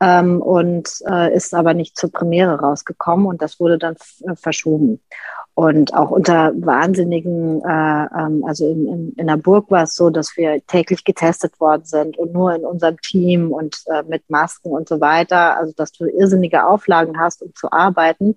ähm, 0.00 0.42
und 0.42 0.90
äh, 1.08 1.34
ist 1.34 1.54
aber 1.54 1.74
nicht 1.74 1.96
zur 1.96 2.10
Premiere 2.12 2.60
rausgekommen 2.60 3.26
und 3.26 3.42
das 3.42 3.58
wurde 3.60 3.78
dann 3.78 3.96
verschoben. 4.34 5.00
Und 5.54 5.94
auch 5.94 6.10
unter 6.10 6.52
wahnsinnigen, 6.54 7.62
äh, 7.62 8.04
ähm, 8.14 8.44
also 8.46 8.70
in, 8.70 8.86
in, 8.86 9.12
in 9.16 9.26
der 9.26 9.38
Burg 9.38 9.70
war 9.70 9.84
es 9.84 9.94
so, 9.94 10.10
dass 10.10 10.36
wir 10.36 10.60
täglich 10.66 11.02
getestet 11.02 11.58
worden 11.60 11.84
sind 11.86 12.18
und 12.18 12.34
nur 12.34 12.54
in 12.54 12.62
unserem 12.62 13.00
Team 13.00 13.52
und 13.52 13.82
äh, 13.86 14.02
mit 14.02 14.28
Masken 14.28 14.72
und 14.72 14.86
so 14.86 15.00
weiter, 15.00 15.56
also 15.56 15.72
dass 15.74 15.92
du 15.92 16.04
irrsinnige 16.04 16.66
Auflagen 16.66 17.18
hast, 17.18 17.40
um 17.40 17.54
zu 17.54 17.72
arbeiten. 17.72 18.36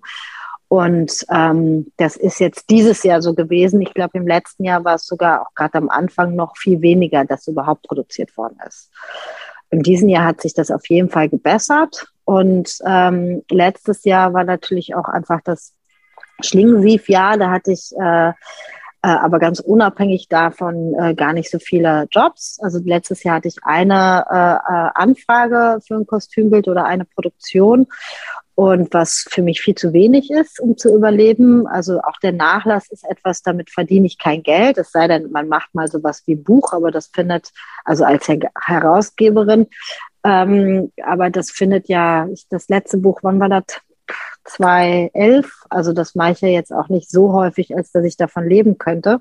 Und 0.68 1.26
ähm, 1.30 1.92
das 1.98 2.16
ist 2.16 2.38
jetzt 2.38 2.70
dieses 2.70 3.02
Jahr 3.02 3.20
so 3.20 3.34
gewesen. 3.34 3.82
Ich 3.82 3.92
glaube, 3.92 4.16
im 4.16 4.26
letzten 4.26 4.64
Jahr 4.64 4.84
war 4.84 4.94
es 4.94 5.04
sogar 5.04 5.42
auch 5.42 5.54
gerade 5.54 5.76
am 5.76 5.90
Anfang 5.90 6.36
noch 6.36 6.56
viel 6.56 6.80
weniger, 6.80 7.24
dass 7.24 7.48
überhaupt 7.48 7.82
produziert 7.88 8.34
worden 8.36 8.56
ist. 8.66 8.88
In 9.70 9.82
diesem 9.82 10.08
Jahr 10.08 10.24
hat 10.24 10.40
sich 10.40 10.54
das 10.54 10.70
auf 10.70 10.88
jeden 10.88 11.10
Fall 11.10 11.28
gebessert. 11.28 12.06
Und 12.24 12.78
ähm, 12.84 13.42
letztes 13.50 14.04
Jahr 14.04 14.32
war 14.32 14.44
natürlich 14.44 14.94
auch 14.94 15.08
einfach 15.08 15.40
das 15.44 15.74
Schlingensief, 16.42 17.08
ja, 17.08 17.36
da 17.36 17.50
hatte 17.50 17.72
ich 17.72 17.92
äh, 17.98 18.32
aber 19.08 19.38
ganz 19.38 19.60
unabhängig 19.60 20.28
davon 20.28 20.94
äh, 20.98 21.14
gar 21.14 21.32
nicht 21.32 21.50
so 21.50 21.58
viele 21.58 22.06
Jobs. 22.10 22.58
Also 22.60 22.80
letztes 22.84 23.22
Jahr 23.22 23.36
hatte 23.36 23.48
ich 23.48 23.56
eine 23.62 24.24
äh, 24.30 24.34
äh, 24.34 24.90
Anfrage 24.94 25.80
für 25.86 25.94
ein 25.94 26.06
Kostümbild 26.06 26.68
oder 26.68 26.84
eine 26.84 27.06
Produktion 27.06 27.86
und 28.54 28.92
was 28.92 29.26
für 29.30 29.40
mich 29.40 29.62
viel 29.62 29.74
zu 29.74 29.94
wenig 29.94 30.30
ist, 30.30 30.60
um 30.60 30.76
zu 30.76 30.94
überleben. 30.94 31.66
Also 31.66 32.00
auch 32.00 32.18
der 32.22 32.32
Nachlass 32.32 32.90
ist 32.90 33.04
etwas, 33.08 33.40
damit 33.40 33.70
verdiene 33.70 34.06
ich 34.06 34.18
kein 34.18 34.42
Geld. 34.42 34.76
Es 34.76 34.92
sei 34.92 35.08
denn, 35.08 35.30
man 35.30 35.48
macht 35.48 35.74
mal 35.74 35.88
sowas 35.88 36.22
wie 36.26 36.36
Buch, 36.36 36.74
aber 36.74 36.90
das 36.90 37.06
findet, 37.06 37.52
also 37.86 38.04
als 38.04 38.28
Herausgeberin, 38.28 39.66
ähm, 40.24 40.92
aber 41.02 41.30
das 41.30 41.50
findet 41.50 41.88
ja, 41.88 42.28
das 42.50 42.68
letzte 42.68 42.98
Buch, 42.98 43.20
wann 43.22 43.40
war 43.40 43.48
das? 43.48 43.80
2011. 44.44 45.64
Also 45.68 45.92
das 45.92 46.14
mache 46.14 46.32
ich 46.32 46.40
ja 46.40 46.48
jetzt 46.48 46.72
auch 46.72 46.88
nicht 46.88 47.10
so 47.10 47.32
häufig, 47.32 47.76
als 47.76 47.92
dass 47.92 48.04
ich 48.04 48.16
davon 48.16 48.48
leben 48.48 48.78
könnte. 48.78 49.20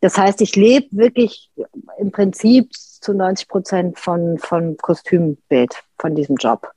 Das 0.00 0.16
heißt, 0.16 0.40
ich 0.40 0.56
lebe 0.56 0.88
wirklich 0.96 1.50
im 1.98 2.10
Prinzip 2.10 2.72
zu 2.72 3.12
90 3.12 3.48
Prozent 3.48 3.98
von, 3.98 4.38
von 4.38 4.76
Kostümbild, 4.76 5.74
von 5.98 6.14
diesem 6.14 6.36
Job. 6.36 6.70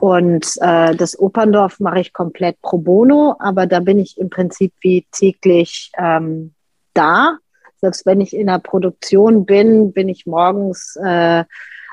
Und 0.00 0.46
äh, 0.60 0.94
das 0.94 1.18
Operndorf 1.18 1.80
mache 1.80 2.00
ich 2.00 2.12
komplett 2.12 2.60
pro 2.62 2.78
bono, 2.78 3.36
aber 3.40 3.66
da 3.66 3.80
bin 3.80 3.98
ich 3.98 4.18
im 4.18 4.30
Prinzip 4.30 4.72
wie 4.80 5.06
täglich 5.10 5.90
ähm, 5.98 6.54
da. 6.94 7.38
Selbst 7.80 8.06
wenn 8.06 8.20
ich 8.20 8.34
in 8.34 8.46
der 8.46 8.58
Produktion 8.58 9.44
bin, 9.44 9.92
bin 9.92 10.08
ich 10.08 10.26
morgens 10.26 10.96
äh, 10.96 11.44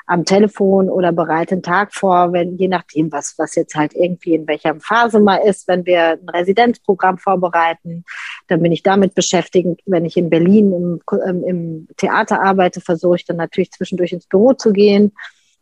am 0.07 0.25
Telefon 0.25 0.89
oder 0.89 1.11
bereite 1.11 1.55
einen 1.55 1.63
Tag 1.63 1.93
vor, 1.93 2.31
wenn, 2.31 2.57
je 2.57 2.67
nachdem, 2.67 3.11
was, 3.11 3.35
was 3.37 3.55
jetzt 3.55 3.75
halt 3.75 3.93
irgendwie 3.95 4.35
in 4.35 4.47
welcher 4.47 4.75
Phase 4.79 5.19
mal 5.19 5.37
ist, 5.37 5.67
wenn 5.67 5.85
wir 5.85 6.19
ein 6.21 6.29
Residenzprogramm 6.29 7.17
vorbereiten, 7.17 8.05
dann 8.47 8.61
bin 8.61 8.71
ich 8.71 8.83
damit 8.83 9.15
beschäftigt. 9.15 9.81
Wenn 9.85 10.05
ich 10.05 10.17
in 10.17 10.29
Berlin 10.29 10.71
im, 10.71 11.01
ähm, 11.27 11.43
im 11.43 11.87
Theater 11.97 12.41
arbeite, 12.41 12.81
versuche 12.81 13.15
ich 13.15 13.25
dann 13.25 13.37
natürlich 13.37 13.71
zwischendurch 13.71 14.11
ins 14.11 14.27
Büro 14.27 14.53
zu 14.53 14.71
gehen. 14.71 15.11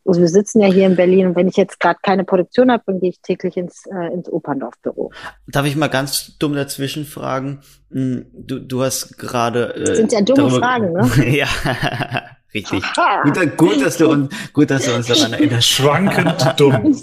Also 0.05 0.19
wir 0.19 0.27
sitzen 0.27 0.59
ja 0.59 0.67
hier 0.67 0.85
in 0.85 0.97
Berlin 0.97 1.27
und 1.27 1.35
wenn 1.37 1.47
ich 1.47 1.55
jetzt 1.55 1.79
gerade 1.79 1.99
keine 2.01 2.25
Produktion 2.25 2.69
habe, 2.69 2.83
dann 2.85 2.99
gehe 2.99 3.11
ich 3.11 3.21
täglich 3.21 3.55
ins, 3.55 3.85
äh, 3.85 4.13
ins 4.13 4.29
Operndorf-Büro. 4.29 5.11
Darf 5.47 5.65
ich 5.65 5.77
mal 5.77 5.87
ganz 5.87 6.37
dumm 6.39 6.55
dazwischen 6.55 7.05
fragen? 7.05 7.61
Hm, 7.89 8.25
du, 8.33 8.59
du 8.59 8.83
hast 8.83 9.17
gerade. 9.17 9.73
Äh, 9.75 9.83
das 9.85 9.97
sind 9.97 10.11
ja 10.11 10.21
dumme 10.21 10.49
darüber, 10.49 10.59
Fragen, 10.59 10.91
ne? 10.91 11.29
ja. 11.37 11.47
Richtig. 12.53 12.83
Gut, 13.23 13.57
gut, 13.57 13.81
dass 13.81 13.97
du 13.97 14.09
uns, 14.09 14.33
gut, 14.53 14.69
dass 14.69 14.85
du 14.85 14.93
uns 14.93 15.07
daran 15.07 15.33
erinnerst. 15.33 15.67
Schwankend 15.67 16.59
dumm. 16.59 16.95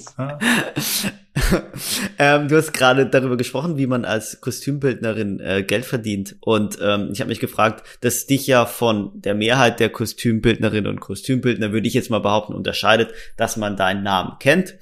ähm, 2.18 2.48
du 2.48 2.57
hast 2.57 2.72
gerade 2.72 3.07
darüber 3.07 3.36
gesprochen, 3.36 3.76
wie 3.76 3.86
man 3.86 4.05
als 4.05 4.40
Kostümbildnerin 4.40 5.40
äh, 5.40 5.62
Geld 5.62 5.84
verdient. 5.84 6.36
Und 6.40 6.78
ähm, 6.80 7.11
ich 7.12 7.20
habe 7.20 7.28
mich 7.28 7.40
gefragt, 7.40 7.86
dass 8.01 8.26
dich 8.26 8.46
ja 8.46 8.66
von 8.66 9.20
der 9.20 9.34
Mehrheit 9.34 9.80
der 9.80 9.90
Kostümbildnerinnen 9.90 10.90
und 10.90 11.01
Kostümbildner, 11.01 11.72
würde 11.72 11.88
ich 11.88 11.94
jetzt 11.94 12.11
mal 12.11 12.20
behaupten, 12.20 12.55
unterscheidet, 12.55 13.12
dass 13.36 13.57
man 13.57 13.76
deinen 13.76 14.03
Namen 14.03 14.38
kennt. 14.38 14.76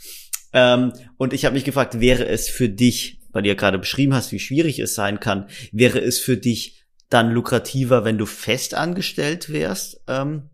Ähm, 0.53 0.93
und 1.17 1.33
ich 1.33 1.45
habe 1.45 1.55
mich 1.55 1.65
gefragt, 1.65 2.01
wäre 2.01 2.27
es 2.27 2.49
für 2.49 2.69
dich, 2.69 3.21
weil 3.33 3.43
du 3.43 3.49
ja 3.49 3.55
gerade 3.55 3.79
beschrieben 3.79 4.15
hast, 4.15 4.33
wie 4.33 4.41
schwierig 4.41 4.79
es 4.79 4.95
sein 4.95 5.21
kann, 5.21 5.49
wäre 5.73 6.01
es 6.01 6.19
für 6.19 6.37
dich 6.37 6.85
dann 7.11 7.31
lukrativer, 7.31 8.05
wenn 8.05 8.19
du 8.19 8.27
fest 8.27 8.75
angestellt 8.75 9.51
wärst? 9.51 10.01
Ähm, 10.09 10.51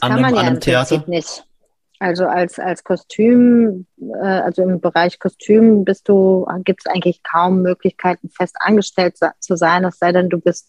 das 0.00 0.10
kann 0.10 0.20
man 0.20 0.34
ja 0.34 0.48
im 0.48 0.60
Theater? 0.60 0.96
Prinzip 0.96 1.08
nicht. 1.08 1.44
Also 1.98 2.26
als, 2.26 2.58
als 2.58 2.84
Kostüm, 2.84 3.86
äh, 3.98 4.26
also 4.26 4.62
im 4.62 4.80
Bereich 4.80 5.18
Kostüm 5.18 5.84
bist 5.84 6.08
du, 6.08 6.46
gibt 6.64 6.82
es 6.84 6.92
eigentlich 6.92 7.22
kaum 7.22 7.62
Möglichkeiten, 7.62 8.28
fest 8.28 8.56
angestellt 8.60 9.16
zu 9.40 9.56
sein, 9.56 9.84
es 9.84 9.98
sei 9.98 10.12
denn, 10.12 10.28
du 10.28 10.38
bist 10.38 10.68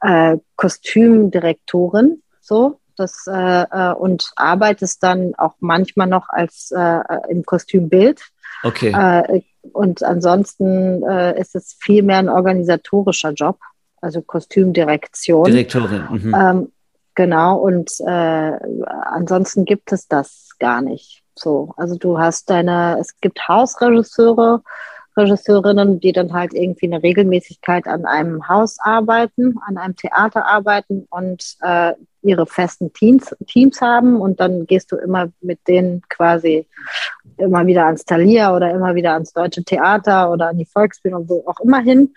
äh, 0.00 0.36
Kostümdirektorin, 0.56 2.22
so, 2.40 2.78
das, 2.96 3.26
äh, 3.26 3.62
äh, 3.62 3.94
und 3.94 4.30
arbeitest 4.36 5.02
dann 5.02 5.34
auch 5.36 5.54
manchmal 5.58 6.06
noch 6.06 6.28
als 6.28 6.70
äh, 6.70 7.00
im 7.28 7.44
Kostümbild. 7.44 8.22
Okay. 8.62 8.92
Äh, 8.92 9.42
und 9.72 10.02
ansonsten 10.02 11.02
äh, 11.02 11.40
ist 11.40 11.56
es 11.56 11.76
viel 11.80 12.02
mehr 12.02 12.18
ein 12.18 12.28
organisatorischer 12.28 13.32
Job, 13.32 13.58
also 14.00 14.22
Kostümdirektion. 14.22 15.46
Direktorin. 15.46 16.06
Mhm. 16.10 16.34
Ähm, 16.34 16.72
Genau, 17.14 17.58
und 17.58 17.92
äh, 18.00 18.58
ansonsten 19.04 19.64
gibt 19.64 19.92
es 19.92 20.08
das 20.08 20.50
gar 20.58 20.82
nicht. 20.82 21.22
So, 21.36 21.72
also 21.76 21.96
du 21.96 22.18
hast 22.18 22.50
deine, 22.50 22.98
es 23.00 23.20
gibt 23.20 23.48
Hausregisseure 23.48 24.62
Regisseurinnen, 25.16 26.00
die 26.00 26.12
dann 26.12 26.32
halt 26.32 26.54
irgendwie 26.54 26.86
eine 26.86 27.02
Regelmäßigkeit 27.02 27.86
an 27.86 28.04
einem 28.04 28.48
Haus 28.48 28.78
arbeiten, 28.80 29.56
an 29.66 29.76
einem 29.76 29.94
Theater 29.94 30.44
arbeiten 30.44 31.06
und 31.10 31.56
äh, 31.60 31.92
ihre 32.22 32.46
festen 32.46 32.92
Teams, 32.92 33.34
Teams 33.46 33.80
haben 33.80 34.20
und 34.20 34.40
dann 34.40 34.66
gehst 34.66 34.90
du 34.90 34.96
immer 34.96 35.28
mit 35.40 35.60
denen 35.68 36.02
quasi 36.08 36.66
immer 37.36 37.66
wieder 37.66 37.86
ans 37.86 38.04
Thalia 38.04 38.54
oder 38.54 38.70
immer 38.70 38.94
wieder 38.94 39.12
ans 39.12 39.32
Deutsche 39.32 39.62
Theater 39.62 40.30
oder 40.30 40.48
an 40.48 40.58
die 40.58 40.66
Volksbühne 40.66 41.16
und 41.16 41.28
wo 41.28 41.44
auch 41.46 41.60
immer 41.60 41.80
hin. 41.80 42.14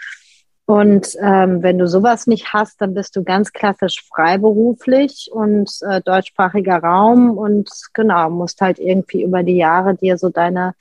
Und 0.67 1.15
ähm, 1.21 1.63
wenn 1.63 1.77
du 1.77 1.87
sowas 1.87 2.27
nicht 2.27 2.51
hast, 2.51 2.81
dann 2.81 2.93
bist 2.93 3.15
du 3.15 3.23
ganz 3.23 3.53
klassisch 3.53 4.03
freiberuflich 4.13 5.29
und 5.31 5.71
äh, 5.87 6.01
deutschsprachiger 6.01 6.79
Raum 6.83 7.37
und 7.37 7.69
genau, 7.93 8.29
musst 8.29 8.59
halt 8.59 8.77
irgendwie 8.77 9.23
über 9.23 9.43
die 9.43 9.55
Jahre 9.55 9.95
dir 9.95 10.17
so 10.17 10.27
deine 10.27 10.73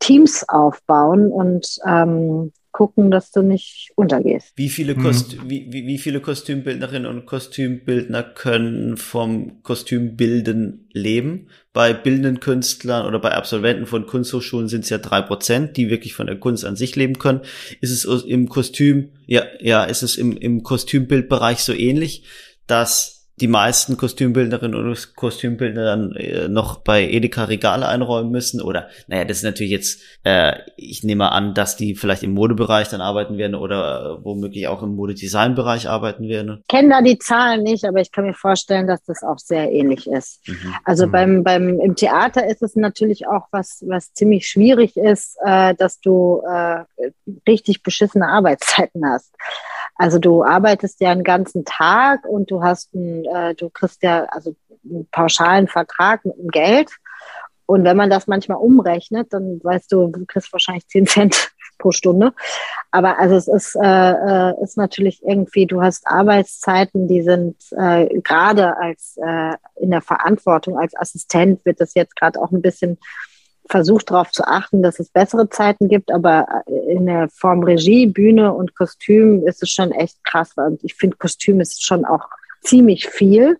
Teams 0.00 0.46
aufbauen 0.46 1.32
und 1.32 1.78
ähm, 1.86 2.52
gucken, 2.72 3.10
dass 3.10 3.30
du 3.30 3.42
nicht 3.42 3.90
untergehst. 3.94 4.52
Wie 4.56 4.68
viele. 4.68 4.94
Kost 4.94 5.36
mhm. 5.36 5.50
wie, 5.50 5.66
wie, 5.70 5.86
wie 5.86 5.98
viele 5.98 6.20
Kostümbildnerinnen 6.20 7.06
und 7.06 7.26
Kostümbildner 7.26 8.22
können 8.22 8.96
vom 8.96 9.62
Kostümbilden 9.62 10.88
leben? 10.92 11.48
Bei 11.72 11.92
bildenden 11.92 12.40
Künstlern 12.40 13.06
oder 13.06 13.18
bei 13.18 13.32
Absolventen 13.32 13.86
von 13.86 14.06
Kunsthochschulen 14.06 14.68
sind 14.68 14.84
es 14.84 14.90
ja 14.90 14.98
drei 14.98 15.22
Prozent, 15.22 15.76
die 15.76 15.90
wirklich 15.90 16.14
von 16.14 16.26
der 16.26 16.38
Kunst 16.38 16.64
an 16.64 16.76
sich 16.76 16.96
leben 16.96 17.18
können. 17.18 17.40
Ist 17.80 17.90
es 17.90 18.24
im 18.24 18.48
Kostüm, 18.48 19.10
ja, 19.26 19.44
ja, 19.60 19.84
ist 19.84 20.02
es 20.02 20.16
im, 20.16 20.36
im 20.36 20.62
Kostümbildbereich 20.62 21.60
so 21.60 21.72
ähnlich, 21.72 22.24
dass 22.66 23.21
die 23.42 23.48
meisten 23.48 23.96
Kostümbildnerinnen 23.96 24.78
und 24.78 25.16
Kostümbildner 25.16 25.84
dann 25.84 26.12
äh, 26.12 26.46
noch 26.48 26.78
bei 26.78 27.02
Edeka 27.08 27.44
Regale 27.44 27.88
einräumen 27.88 28.30
müssen 28.30 28.62
oder 28.62 28.88
naja, 29.08 29.24
das 29.24 29.38
ist 29.38 29.42
natürlich 29.42 29.72
jetzt, 29.72 30.00
äh, 30.22 30.52
ich 30.76 31.02
nehme 31.02 31.32
an, 31.32 31.52
dass 31.52 31.76
die 31.76 31.96
vielleicht 31.96 32.22
im 32.22 32.30
Modebereich 32.30 32.88
dann 32.88 33.00
arbeiten 33.00 33.38
werden 33.38 33.56
oder 33.56 34.18
äh, 34.20 34.24
womöglich 34.24 34.68
auch 34.68 34.84
im 34.84 34.94
Modedesignbereich 34.94 35.88
arbeiten 35.88 36.28
werden. 36.28 36.60
Ich 36.60 36.68
kenne 36.68 36.90
da 36.90 37.02
die 37.02 37.18
Zahlen 37.18 37.64
nicht, 37.64 37.84
aber 37.84 38.00
ich 38.00 38.12
kann 38.12 38.24
mir 38.24 38.34
vorstellen, 38.34 38.86
dass 38.86 39.02
das 39.02 39.24
auch 39.24 39.38
sehr 39.38 39.72
ähnlich 39.72 40.06
ist. 40.06 40.46
Mhm. 40.46 40.74
Also 40.84 41.08
mhm. 41.08 41.10
beim, 41.10 41.42
beim 41.42 41.80
im 41.80 41.96
Theater 41.96 42.46
ist 42.46 42.62
es 42.62 42.76
natürlich 42.76 43.26
auch 43.26 43.48
was, 43.50 43.82
was 43.88 44.12
ziemlich 44.12 44.46
schwierig 44.46 44.96
ist, 44.96 45.36
äh, 45.44 45.74
dass 45.74 45.98
du 45.98 46.42
äh, 46.48 46.84
richtig 47.48 47.82
beschissene 47.82 48.28
Arbeitszeiten 48.28 49.04
hast. 49.04 49.34
Also 50.02 50.18
du 50.18 50.42
arbeitest 50.42 51.00
ja 51.00 51.12
einen 51.12 51.22
ganzen 51.22 51.64
Tag 51.64 52.26
und 52.26 52.50
du 52.50 52.60
hast 52.60 52.92
ein, 52.92 53.24
äh, 53.24 53.54
du 53.54 53.70
kriegst 53.70 54.02
ja 54.02 54.24
also 54.24 54.56
einen 54.84 55.06
pauschalen 55.12 55.68
Vertrag 55.68 56.24
mit 56.24 56.36
dem 56.36 56.48
Geld. 56.48 56.90
Und 57.66 57.84
wenn 57.84 57.96
man 57.96 58.10
das 58.10 58.26
manchmal 58.26 58.58
umrechnet, 58.58 59.32
dann 59.32 59.60
weißt 59.62 59.92
du, 59.92 60.08
du 60.08 60.26
kriegst 60.26 60.52
wahrscheinlich 60.52 60.88
10 60.88 61.06
Cent 61.06 61.52
pro 61.78 61.92
Stunde. 61.92 62.32
Aber 62.90 63.20
also 63.20 63.36
es 63.36 63.46
ist, 63.46 63.76
äh, 63.76 64.10
äh, 64.50 64.54
ist 64.60 64.76
natürlich 64.76 65.22
irgendwie, 65.22 65.66
du 65.66 65.80
hast 65.80 66.04
Arbeitszeiten, 66.08 67.06
die 67.06 67.22
sind 67.22 67.54
äh, 67.70 68.08
gerade 68.22 68.76
als 68.78 69.16
äh, 69.24 69.54
in 69.76 69.92
der 69.92 70.02
Verantwortung 70.02 70.80
als 70.80 70.96
Assistent 70.96 71.64
wird 71.64 71.80
das 71.80 71.94
jetzt 71.94 72.16
gerade 72.16 72.40
auch 72.42 72.50
ein 72.50 72.60
bisschen 72.60 72.98
versucht 73.68 74.10
darauf 74.10 74.30
zu 74.30 74.44
achten, 74.44 74.82
dass 74.82 74.98
es 74.98 75.08
bessere 75.08 75.48
Zeiten 75.48 75.88
gibt, 75.88 76.12
aber 76.12 76.46
in 76.66 77.06
der 77.06 77.28
Form 77.28 77.62
Regie, 77.62 78.06
Bühne 78.06 78.52
und 78.52 78.76
Kostüm 78.76 79.46
ist 79.46 79.62
es 79.62 79.70
schon 79.70 79.92
echt 79.92 80.22
krass. 80.24 80.52
Und 80.56 80.82
ich 80.84 80.94
finde, 80.94 81.16
Kostüm 81.16 81.60
ist 81.60 81.84
schon 81.84 82.04
auch 82.04 82.26
ziemlich 82.62 83.08
viel. 83.08 83.58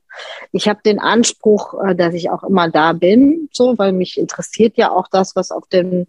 Ich 0.52 0.68
habe 0.68 0.80
den 0.84 1.00
Anspruch, 1.00 1.74
äh, 1.82 1.94
dass 1.94 2.14
ich 2.14 2.30
auch 2.30 2.44
immer 2.44 2.68
da 2.68 2.92
bin, 2.92 3.48
so, 3.52 3.76
weil 3.78 3.92
mich 3.92 4.18
interessiert 4.18 4.76
ja 4.76 4.90
auch 4.90 5.08
das, 5.08 5.34
was 5.34 5.50
auf 5.50 5.66
den 5.68 6.06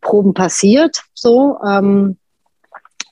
Proben 0.00 0.34
passiert, 0.34 1.02
so. 1.14 1.58
Ähm, 1.66 2.16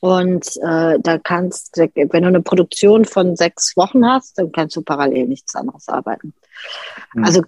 und 0.01 0.47
äh, 0.59 0.99
da 1.01 1.19
kannst, 1.19 1.77
wenn 1.77 2.23
du 2.23 2.29
eine 2.29 2.41
Produktion 2.41 3.05
von 3.05 3.35
sechs 3.35 3.77
Wochen 3.77 4.07
hast, 4.07 4.39
dann 4.39 4.53
kannst 4.53 4.77
du 4.77 4.83
parallel 4.83 5.27
nichts 5.27 5.57
anderes 5.57 5.89
arbeiten. 5.89 6.35
Mhm. 7.15 7.25
Also 7.25 7.43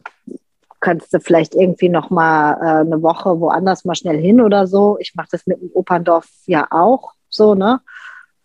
kannst 0.81 1.13
du 1.13 1.21
vielleicht 1.21 1.55
irgendwie 1.55 1.89
noch 1.89 2.11
mal 2.11 2.55
äh, 2.55 2.81
eine 2.81 3.03
Woche 3.03 3.39
woanders 3.41 3.85
mal 3.85 3.95
schnell 3.95 4.19
hin 4.19 4.41
oder 4.41 4.67
so. 4.67 4.97
Ich 5.01 5.15
mache 5.15 5.29
das 5.31 5.47
mit 5.47 5.61
dem 5.61 5.71
Operndorf 5.75 6.27
ja 6.47 6.67
auch 6.71 7.13
so, 7.29 7.55
ne? 7.55 7.81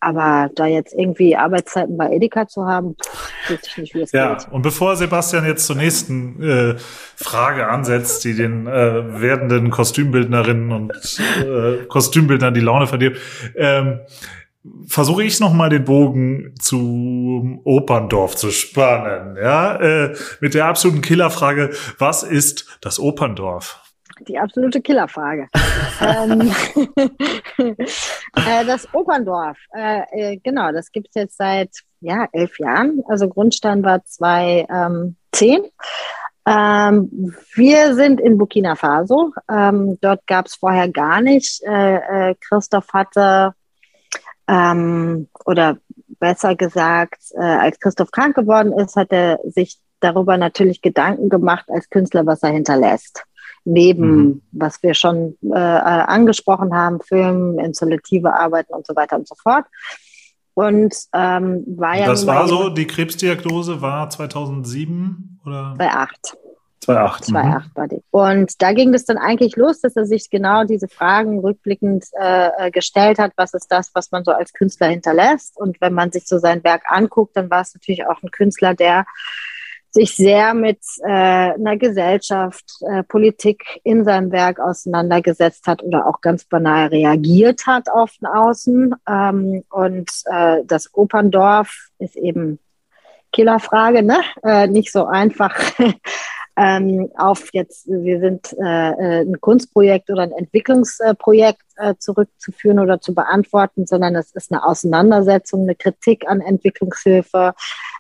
Aber 0.02 0.52
da 0.54 0.68
jetzt 0.68 0.94
irgendwie 0.94 1.36
Arbeitszeiten 1.36 1.98
bei 1.98 2.12
Edeka 2.12 2.48
zu 2.48 2.68
haben, 2.68 2.96
weiß 3.50 3.60
ich 3.66 3.78
nicht, 3.78 3.96
wie 3.96 4.02
es 4.02 4.12
ja, 4.12 4.36
geht. 4.36 4.52
und 4.52 4.62
bevor 4.62 4.96
Sebastian 4.96 5.46
jetzt 5.46 5.66
zur 5.66 5.78
nächsten 5.78 6.44
äh, 6.44 6.76
Frage 7.16 7.68
ansetzt, 7.70 8.24
die 8.24 8.36
den 8.36 8.68
äh, 8.68 9.22
werdenden 9.22 9.72
Kostümbildnerinnen 9.72 10.72
und 10.72 10.94
äh, 11.44 11.86
Kostümbildnern 11.86 12.54
die 12.54 12.62
Laune 12.62 12.86
verdirbt, 12.86 13.20
ähm, 13.56 14.02
versuche 14.88 15.24
ich 15.24 15.40
noch 15.40 15.54
mal 15.54 15.70
den 15.70 15.86
Bogen 15.86 16.54
zum 16.60 17.60
Operndorf 17.64 18.36
zu 18.36 18.52
spannen, 18.52 19.38
ja, 19.38 19.76
äh, 19.76 20.16
mit 20.42 20.54
der 20.54 20.66
absoluten 20.66 21.02
Killerfrage, 21.02 21.72
was 22.00 22.24
ist 22.24 22.78
das 22.82 23.00
Operndorf? 23.00 23.82
Die 24.28 24.40
absolute 24.40 24.82
Killerfrage. 24.82 25.48
ähm, 26.02 26.52
äh, 27.58 28.66
das 28.66 28.88
Operndorf, 28.94 29.58
äh, 29.76 30.02
äh, 30.12 30.38
genau, 30.38 30.72
das 30.72 30.92
gibt 30.92 31.10
es 31.10 31.16
jetzt 31.16 31.38
seit 31.38 31.72
ja, 32.00 32.28
elf 32.32 32.58
Jahren. 32.60 33.02
Also 33.08 33.28
Grundstein 33.28 33.84
war 33.84 34.04
2010. 34.04 35.16
Ähm, 36.48 37.36
wir 37.56 37.96
sind 37.96 38.22
in 38.22 38.38
Burkina 38.38 38.76
Faso. 38.76 39.34
Ähm, 39.50 39.98
dort 40.02 40.26
gab 40.28 40.46
es 40.46 40.56
vorher 40.56 40.88
gar 40.90 41.20
nicht. 41.22 41.62
Äh, 41.64 42.36
Christoph 42.40 42.94
hatte 42.94 43.54
ähm, 44.48 45.28
oder 45.46 45.78
besser 46.20 46.56
gesagt, 46.56 47.22
äh, 47.34 47.44
als 47.44 47.80
Christoph 47.80 48.12
krank 48.12 48.36
geworden 48.36 48.74
ist, 48.74 48.96
hat 48.96 49.12
er 49.12 49.40
sich 49.44 49.80
darüber 50.00 50.38
natürlich 50.38 50.82
Gedanken 50.82 51.30
gemacht 51.30 51.66
als 51.70 51.90
Künstler, 51.90 52.26
was 52.26 52.44
er 52.44 52.50
hinterlässt. 52.50 53.24
Neben, 53.68 54.18
mhm. 54.18 54.42
was 54.52 54.84
wir 54.84 54.94
schon 54.94 55.38
äh, 55.42 55.58
angesprochen 55.58 56.76
haben, 56.76 57.02
Film, 57.02 57.58
installative 57.58 58.34
Arbeiten 58.34 58.74
und 58.74 58.86
so 58.86 58.96
weiter 58.96 59.16
und 59.16 59.28
so 59.28 59.36
fort. 59.36 59.66
Und 60.54 60.96
ähm, 61.14 61.64
war 61.68 61.98
ja. 61.98 62.06
Das 62.06 62.28
war 62.28 62.48
so, 62.48 62.70
die 62.70 62.88
Krebsdiagnose 62.88 63.82
war 63.82 64.10
2007 64.10 65.42
oder? 65.46 65.74
2008. 65.76 66.38
2008. 66.86 67.26
2008 67.26 67.66
mhm. 67.66 68.04
war. 68.12 68.32
Und 68.32 68.62
da 68.62 68.74
ging 68.74 68.94
es 68.94 69.06
dann 69.06 69.18
eigentlich 69.18 69.56
los, 69.56 69.82
dass 69.82 69.96
er 69.96 70.06
sich 70.06 70.30
genau 70.30 70.64
diese 70.64 70.88
Fragen 70.88 71.40
rückblickend 71.40 72.06
äh, 72.20 72.50
äh, 72.58 72.72
gestellt 72.72 73.20
hat, 73.20 73.34
was 73.36 73.54
ist 73.54 73.72
das, 73.72 73.92
was 73.94 74.12
man 74.12 74.24
so 74.24 74.32
als 74.32 74.54
Künstler 74.54 74.88
hinterlässt. 74.88 75.58
Und 75.58 75.82
wenn 75.82 75.94
man 75.94 76.12
sich 76.12 76.28
so 76.28 76.38
sein 76.38 76.64
Werk 76.64 76.84
anguckt, 76.88 77.36
dann 77.36 77.50
war 77.50 77.62
es 77.62 77.74
natürlich 77.74 78.06
auch 78.08 78.22
ein 78.24 78.32
Künstler, 78.32 78.74
der 78.74 79.06
sich 79.96 80.16
sehr 80.16 80.54
mit 80.54 80.80
äh, 81.04 81.08
einer 81.08 81.78
Gesellschaft, 81.78 82.66
äh, 82.82 83.04
Politik 83.04 83.64
in 83.84 84.04
seinem 84.04 84.32
Werk 84.32 84.60
auseinandergesetzt 84.60 85.68
hat 85.68 85.82
oder 85.84 86.06
auch 86.06 86.20
ganz 86.20 86.44
banal 86.44 86.88
reagiert 86.88 87.66
hat 87.66 87.90
auf 87.90 88.12
den 88.20 88.28
Außen. 88.28 88.94
Ähm, 89.08 89.64
und 89.70 90.12
äh, 90.26 90.58
das 90.66 90.94
Operndorf 90.94 91.88
ist 91.98 92.18
eben 92.18 92.60
Killerfrage, 93.32 94.04
ne? 94.04 94.20
Äh, 94.44 94.68
nicht 94.68 94.92
so 94.92 95.06
einfach 95.06 95.56
ähm, 96.58 97.10
auf 97.18 97.50
jetzt, 97.52 97.88
wir 97.88 98.20
sind 98.20 98.54
äh, 98.54 98.92
äh, 98.92 99.22
ein 99.22 99.42
Kunstprojekt 99.42 100.10
oder 100.10 100.22
ein 100.22 100.32
Entwicklungsprojekt 100.32 101.62
äh, 101.76 101.96
zurückzuführen 102.00 102.80
oder 102.80 103.02
zu 103.02 103.14
beantworten, 103.14 103.86
sondern 103.86 104.16
es 104.16 104.32
ist 104.32 104.52
eine 104.52 104.64
Auseinandersetzung, 104.64 105.64
eine 105.64 105.76
Kritik 105.76 106.28
an 106.28 106.42
Entwicklungshilfe. 106.42 107.54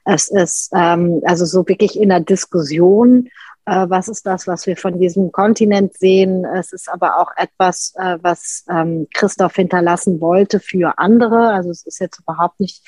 Es 0.05 0.29
ist 0.29 0.71
ähm, 0.73 1.21
also 1.25 1.45
so 1.45 1.67
wirklich 1.67 1.99
in 1.99 2.09
der 2.09 2.21
Diskussion, 2.21 3.29
äh, 3.65 3.89
was 3.89 4.07
ist 4.07 4.25
das, 4.25 4.47
was 4.47 4.67
wir 4.67 4.77
von 4.77 4.99
diesem 4.99 5.31
Kontinent 5.31 5.97
sehen. 5.97 6.45
Es 6.45 6.71
ist 6.71 6.87
aber 6.87 7.19
auch 7.19 7.31
etwas, 7.35 7.93
äh, 7.97 8.17
was 8.21 8.63
ähm, 8.69 9.07
Christoph 9.13 9.55
hinterlassen 9.55 10.21
wollte 10.21 10.59
für 10.59 10.97
andere. 10.97 11.49
Also 11.49 11.71
es 11.71 11.85
ist 11.85 11.99
jetzt 11.99 12.19
überhaupt 12.19 12.59
nicht 12.59 12.83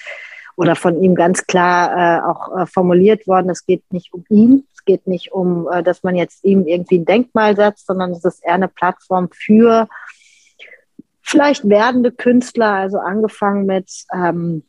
oder 0.58 0.76
von 0.76 1.02
ihm 1.02 1.16
ganz 1.16 1.48
klar 1.48 1.92
äh, 1.96 2.22
auch 2.22 2.58
äh, 2.58 2.66
formuliert 2.66 3.26
worden, 3.28 3.50
es 3.50 3.66
geht 3.66 3.84
nicht 3.94 4.14
um 4.14 4.26
ihn, 4.30 4.68
geht 4.88 5.06
nicht 5.06 5.32
um, 5.32 5.68
äh, 5.72 5.84
dass 5.84 6.02
man 6.02 6.16
jetzt 6.16 6.44
ihm 6.44 6.66
irgendwie 6.66 6.98
ein 6.98 7.06
Denkmal 7.06 7.56
setzt, 7.56 7.86
sondern 7.86 8.12
es 8.12 8.26
ist 8.26 8.44
eher 8.44 8.56
eine 8.56 8.68
Plattform 8.68 9.30
für 9.32 9.88
vielleicht 11.22 11.70
werdende 11.70 12.12
Künstler, 12.12 12.74
also 12.74 12.98
angefangen 12.98 13.68
mit 13.68 13.92
ähm, 14.12 14.64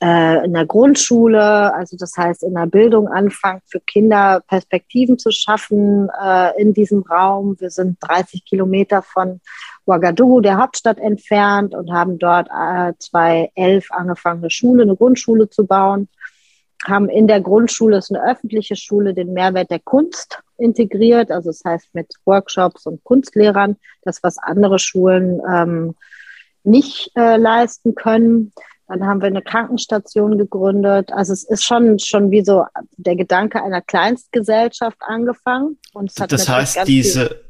äh, 0.00 0.44
in 0.44 0.52
der 0.52 0.66
Grundschule, 0.66 1.74
also 1.74 1.96
das 1.96 2.16
heißt 2.16 2.42
in 2.42 2.54
der 2.54 2.66
Bildung 2.66 3.08
anfangen, 3.08 3.60
für 3.66 3.80
Kinder 3.80 4.42
Perspektiven 4.46 5.18
zu 5.18 5.30
schaffen 5.30 6.08
äh, 6.22 6.60
in 6.60 6.72
diesem 6.72 7.02
Raum. 7.02 7.56
Wir 7.58 7.70
sind 7.70 7.98
30 8.00 8.44
Kilometer 8.44 9.02
von 9.02 9.40
Ouagadougou, 9.86 10.40
der 10.40 10.58
Hauptstadt, 10.58 10.98
entfernt 10.98 11.74
und 11.74 11.92
haben 11.92 12.18
dort 12.18 12.48
äh, 12.48 12.92
2011 12.98 13.90
angefangen, 13.90 14.40
eine 14.40 14.50
Schule, 14.50 14.82
eine 14.82 14.96
Grundschule 14.96 15.48
zu 15.48 15.66
bauen 15.66 16.08
haben 16.84 17.08
in 17.08 17.26
der 17.26 17.40
Grundschule, 17.40 17.96
es 17.96 18.10
ist 18.10 18.16
eine 18.16 18.30
öffentliche 18.30 18.76
Schule, 18.76 19.14
den 19.14 19.32
Mehrwert 19.32 19.70
der 19.70 19.78
Kunst 19.78 20.42
integriert. 20.58 21.30
Also 21.30 21.50
das 21.50 21.62
heißt 21.64 21.88
mit 21.92 22.12
Workshops 22.24 22.86
und 22.86 23.02
Kunstlehrern, 23.04 23.76
das, 24.02 24.22
was 24.22 24.38
andere 24.38 24.78
Schulen 24.78 25.40
ähm, 25.48 25.94
nicht 26.64 27.10
äh, 27.16 27.36
leisten 27.36 27.94
können. 27.94 28.52
Dann 28.92 29.06
haben 29.06 29.22
wir 29.22 29.28
eine 29.28 29.40
Krankenstation 29.40 30.36
gegründet. 30.36 31.14
Also 31.14 31.32
es 31.32 31.44
ist 31.44 31.64
schon, 31.64 31.98
schon 31.98 32.30
wie 32.30 32.44
so 32.44 32.66
der 32.98 33.16
Gedanke 33.16 33.62
einer 33.64 33.80
Kleinstgesellschaft 33.80 34.98
angefangen. 35.00 35.78
Und 35.94 36.12
das 36.30 36.46
heißt, 36.46 36.86
diese, 36.86 37.40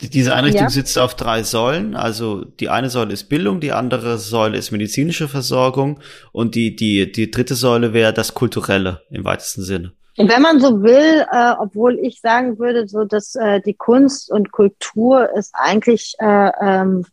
diese 0.00 0.34
Einrichtung 0.36 0.62
ja. 0.62 0.70
sitzt 0.70 0.96
auf 0.96 1.16
drei 1.16 1.42
Säulen. 1.42 1.96
Also 1.96 2.44
die 2.44 2.68
eine 2.68 2.90
Säule 2.90 3.12
ist 3.12 3.24
Bildung, 3.24 3.58
die 3.58 3.72
andere 3.72 4.18
Säule 4.18 4.56
ist 4.56 4.70
medizinische 4.70 5.26
Versorgung 5.26 5.98
und 6.30 6.54
die, 6.54 6.76
die, 6.76 7.10
die 7.10 7.28
dritte 7.28 7.56
Säule 7.56 7.92
wäre 7.92 8.12
das 8.12 8.34
Kulturelle 8.34 9.00
im 9.10 9.24
weitesten 9.24 9.62
Sinne. 9.62 9.94
Wenn 10.16 10.42
man 10.42 10.60
so 10.60 10.80
will, 10.84 11.26
äh, 11.32 11.54
obwohl 11.58 11.98
ich 11.98 12.20
sagen 12.20 12.56
würde, 12.60 12.86
so 12.86 13.04
dass 13.04 13.34
äh, 13.34 13.60
die 13.60 13.74
Kunst 13.74 14.30
und 14.30 14.52
Kultur 14.52 15.28
ist 15.36 15.52
eigentlich 15.54 16.14
äh, 16.20 16.52
ähm, 16.60 17.04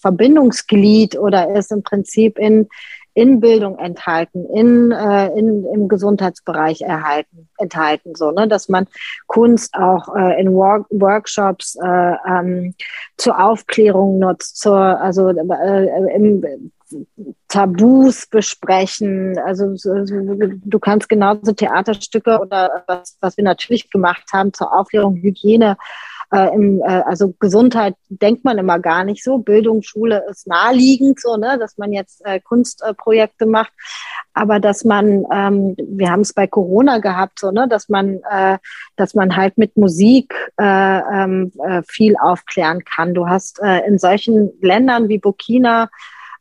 Verbindungsglied 0.00 1.16
oder 1.16 1.54
ist 1.54 1.70
im 1.70 1.84
Prinzip 1.84 2.36
in 2.36 2.68
in 3.16 3.40
Bildung 3.40 3.78
enthalten, 3.78 4.44
in, 4.44 4.92
äh, 4.92 5.28
in, 5.38 5.64
im 5.64 5.88
Gesundheitsbereich 5.88 6.82
erhalten, 6.82 7.48
enthalten, 7.56 8.14
so, 8.14 8.30
ne, 8.30 8.46
dass 8.46 8.68
man 8.68 8.86
Kunst 9.26 9.74
auch 9.74 10.14
äh, 10.14 10.38
in 10.38 10.52
Work 10.52 10.86
Workshops 10.90 11.78
äh, 11.82 12.14
ähm, 12.28 12.74
zur 13.16 13.42
Aufklärung 13.42 14.18
nutzt, 14.18 14.58
zur, 14.58 14.78
also 14.78 15.30
äh, 15.30 16.14
im, 16.14 16.70
Tabus 17.48 18.28
besprechen. 18.28 19.36
Also 19.44 19.74
du 19.74 20.78
kannst 20.78 21.08
genauso 21.08 21.52
Theaterstücke 21.52 22.38
oder 22.38 22.84
was, 22.86 23.16
was 23.20 23.36
wir 23.36 23.42
natürlich 23.42 23.90
gemacht 23.90 24.22
haben 24.32 24.52
zur 24.52 24.72
Aufklärung, 24.72 25.16
Hygiene 25.16 25.76
äh, 26.32 26.54
im, 26.54 26.80
äh, 26.80 27.02
also 27.06 27.34
Gesundheit 27.38 27.94
denkt 28.08 28.44
man 28.44 28.58
immer 28.58 28.78
gar 28.78 29.04
nicht 29.04 29.22
so. 29.22 29.38
Bildung, 29.38 29.82
Schule 29.82 30.24
ist 30.30 30.46
naheliegend 30.46 31.20
so, 31.20 31.36
ne, 31.36 31.58
dass 31.58 31.78
man 31.78 31.92
jetzt 31.92 32.24
äh, 32.24 32.40
Kunstprojekte 32.40 33.46
macht. 33.46 33.72
Aber 34.34 34.60
dass 34.60 34.84
man, 34.84 35.24
ähm, 35.32 35.76
wir 35.78 36.10
haben 36.10 36.20
es 36.20 36.32
bei 36.32 36.46
Corona 36.46 36.98
gehabt, 36.98 37.38
so, 37.40 37.50
ne, 37.50 37.68
dass 37.68 37.88
man, 37.88 38.20
äh, 38.30 38.58
dass 38.96 39.14
man 39.14 39.36
halt 39.36 39.58
mit 39.58 39.76
Musik 39.76 40.34
äh, 40.60 40.64
ähm, 40.64 41.52
äh, 41.64 41.82
viel 41.86 42.16
aufklären 42.20 42.84
kann. 42.84 43.14
Du 43.14 43.28
hast 43.28 43.60
in 43.86 43.98
solchen 43.98 44.50
Ländern 44.60 45.08
wie 45.08 45.18
Burkina 45.18 45.88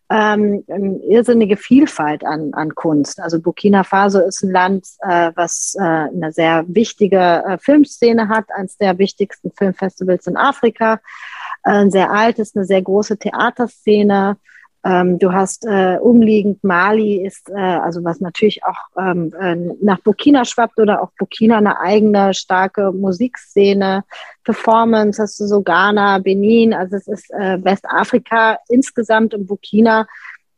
ähm, 0.09 0.63
eine 0.69 0.97
irrsinnige 1.03 1.57
Vielfalt 1.57 2.23
an, 2.23 2.53
an 2.53 2.75
Kunst. 2.75 3.19
Also 3.19 3.39
Burkina 3.39 3.83
Faso 3.83 4.19
ist 4.19 4.43
ein 4.43 4.51
Land, 4.51 4.85
äh, 5.01 5.31
was 5.35 5.75
äh, 5.79 5.83
eine 5.83 6.31
sehr 6.31 6.63
wichtige 6.67 7.43
äh, 7.45 7.57
Filmszene 7.57 8.29
hat, 8.29 8.45
eines 8.55 8.77
der 8.77 8.97
wichtigsten 8.99 9.51
Filmfestivals 9.51 10.27
in 10.27 10.37
Afrika, 10.37 10.99
äh, 11.63 11.71
ein 11.71 11.91
sehr 11.91 12.11
altes, 12.11 12.55
eine 12.55 12.65
sehr 12.65 12.81
große 12.81 13.17
Theaterszene. 13.17 14.37
Ähm, 14.85 15.17
du 15.17 15.33
hast 15.33 15.65
äh, 15.65 15.97
umliegend 15.99 16.63
Mali 16.63 17.25
ist, 17.25 17.49
äh, 17.49 17.55
also 17.55 18.03
was 18.03 18.19
natürlich 18.21 18.63
auch 18.63 19.01
ähm, 19.01 19.33
äh, 19.39 19.55
nach 19.81 19.99
Burkina 20.01 20.45
schwappt 20.45 20.79
oder 20.79 21.01
auch 21.01 21.09
Burkina 21.17 21.57
eine 21.57 21.79
eigene 21.79 22.35
starke 22.35 22.91
Musikszene, 22.91 24.03
Performance, 24.43 25.19
hast 25.19 25.39
du 25.39 25.47
so 25.47 25.63
Ghana, 25.63 26.19
Benin, 26.19 26.75
also 26.75 26.97
es 26.97 27.07
ist 27.07 27.31
äh, 27.31 27.63
Westafrika 27.63 28.59
insgesamt 28.69 29.33
und 29.33 29.47
Burkina 29.47 30.05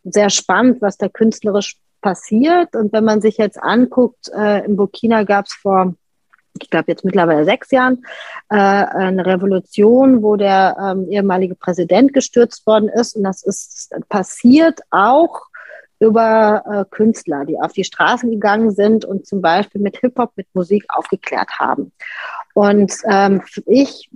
sehr 0.04 0.30
spannend, 0.30 0.82
was 0.82 0.98
da 0.98 1.08
künstlerisch 1.08 1.78
passiert. 2.02 2.76
Und 2.76 2.92
wenn 2.92 3.06
man 3.06 3.22
sich 3.22 3.38
jetzt 3.38 3.62
anguckt, 3.64 4.30
äh, 4.38 4.66
in 4.66 4.76
Burkina 4.76 5.24
gab 5.24 5.46
es 5.46 5.54
vor 5.54 5.96
ich 6.64 6.70
glaube 6.70 6.86
jetzt 6.88 7.06
mittlerweile 7.06 7.46
sechs 7.46 7.72
Jahren, 7.72 8.06
äh, 8.50 8.56
eine 8.56 9.26
Revolution, 9.26 10.24
wo 10.24 10.36
der 10.36 10.78
ähm, 10.80 11.08
ehemalige 11.10 11.56
Präsident 11.56 12.14
gestürzt 12.14 12.66
worden 12.68 12.90
ist. 12.90 13.16
Und 13.16 13.24
das 13.24 13.44
ist 13.44 13.94
passiert 14.10 14.82
auch 14.92 15.42
über 16.00 16.64
äh, 16.66 16.86
Künstler, 16.96 17.46
die 17.46 17.60
auf 17.60 17.74
die 17.74 17.84
Straßen 17.84 18.30
gegangen 18.30 18.72
sind 18.72 19.06
und 19.06 19.26
zum 19.26 19.42
Beispiel 19.42 19.82
mit 19.82 19.98
Hip-Hop, 19.98 20.32
mit 20.36 20.48
Musik 20.54 20.86
aufgeklärt 20.90 21.50
haben. 21.58 21.92
Und 22.54 22.94
ähm, 23.10 23.42
ich 23.66 24.10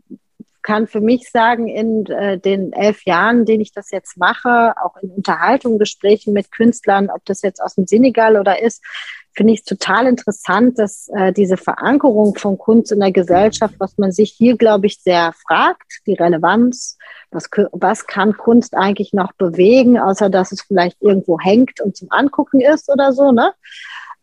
kann 0.61 0.87
für 0.87 1.01
mich 1.01 1.29
sagen, 1.31 1.67
in 1.67 2.05
äh, 2.05 2.37
den 2.37 2.71
elf 2.73 3.03
Jahren, 3.05 3.45
den 3.45 3.61
ich 3.61 3.71
das 3.71 3.89
jetzt 3.91 4.17
mache, 4.17 4.75
auch 4.83 4.95
in 5.01 5.09
Unterhaltung, 5.09 5.79
Gesprächen 5.79 6.33
mit 6.33 6.51
Künstlern, 6.51 7.09
ob 7.09 7.25
das 7.25 7.41
jetzt 7.41 7.61
aus 7.61 7.75
dem 7.75 7.87
Senegal 7.87 8.37
oder 8.37 8.61
ist, 8.61 8.83
finde 9.34 9.53
ich 9.53 9.63
total 9.63 10.07
interessant, 10.07 10.77
dass 10.77 11.09
äh, 11.09 11.32
diese 11.32 11.57
Verankerung 11.57 12.36
von 12.36 12.57
Kunst 12.57 12.91
in 12.91 12.99
der 12.99 13.11
Gesellschaft, 13.11 13.75
was 13.77 13.97
man 13.97 14.11
sich 14.11 14.32
hier, 14.32 14.57
glaube 14.57 14.88
ich, 14.88 14.99
sehr 14.99 15.34
fragt, 15.47 16.01
die 16.05 16.13
Relevanz, 16.13 16.97
was, 17.32 17.49
was 17.71 18.07
kann 18.07 18.36
Kunst 18.36 18.75
eigentlich 18.75 19.13
noch 19.13 19.32
bewegen, 19.34 19.99
außer 19.99 20.29
dass 20.29 20.51
es 20.51 20.61
vielleicht 20.61 21.01
irgendwo 21.01 21.39
hängt 21.39 21.79
und 21.82 21.95
zum 21.95 22.11
Angucken 22.11 22.61
ist 22.61 22.89
oder 22.89 23.13
so, 23.13 23.32
ne? 23.32 23.53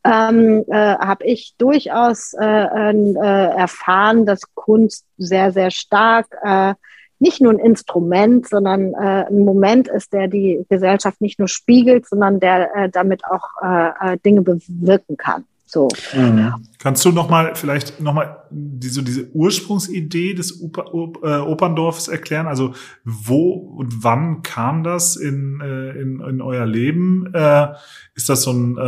Ähm, 0.04 0.64
äh, 0.68 0.96
habe 0.96 1.24
ich 1.24 1.54
durchaus 1.58 2.32
äh, 2.34 2.44
äh, 2.44 3.14
erfahren, 3.56 4.26
dass 4.26 4.42
Kunst 4.54 5.04
sehr, 5.16 5.52
sehr 5.52 5.70
stark 5.70 6.26
äh, 6.42 6.74
nicht 7.18 7.40
nur 7.40 7.52
ein 7.52 7.58
Instrument, 7.58 8.48
sondern 8.48 8.94
äh, 8.94 9.26
ein 9.28 9.44
Moment 9.44 9.88
ist, 9.88 10.12
der 10.12 10.28
die 10.28 10.64
Gesellschaft 10.68 11.20
nicht 11.20 11.38
nur 11.38 11.48
spiegelt, 11.48 12.06
sondern 12.06 12.40
der 12.40 12.74
äh, 12.76 12.88
damit 12.88 13.24
auch 13.24 13.48
äh, 13.62 14.14
äh 14.14 14.18
Dinge 14.18 14.42
bewirken 14.42 15.16
kann. 15.16 15.44
So. 15.70 15.88
Mhm. 16.14 16.54
Kannst 16.78 17.04
du 17.04 17.12
noch 17.12 17.28
mal 17.28 17.54
vielleicht 17.54 18.00
noch 18.00 18.14
mal 18.14 18.38
diese, 18.50 19.02
diese 19.02 19.28
Ursprungsidee 19.34 20.32
des 20.32 20.62
Oper, 20.62 20.86
äh, 21.22 21.40
Operndorfs 21.40 22.08
erklären? 22.08 22.46
Also 22.46 22.72
wo 23.04 23.50
und 23.52 24.02
wann 24.02 24.42
kam 24.42 24.82
das 24.82 25.16
in, 25.16 25.60
äh, 25.60 25.90
in, 25.90 26.20
in 26.20 26.40
euer 26.40 26.64
Leben? 26.64 27.28
Äh, 27.34 27.74
ist 28.14 28.30
das 28.30 28.42
so 28.42 28.52
ein 28.52 28.78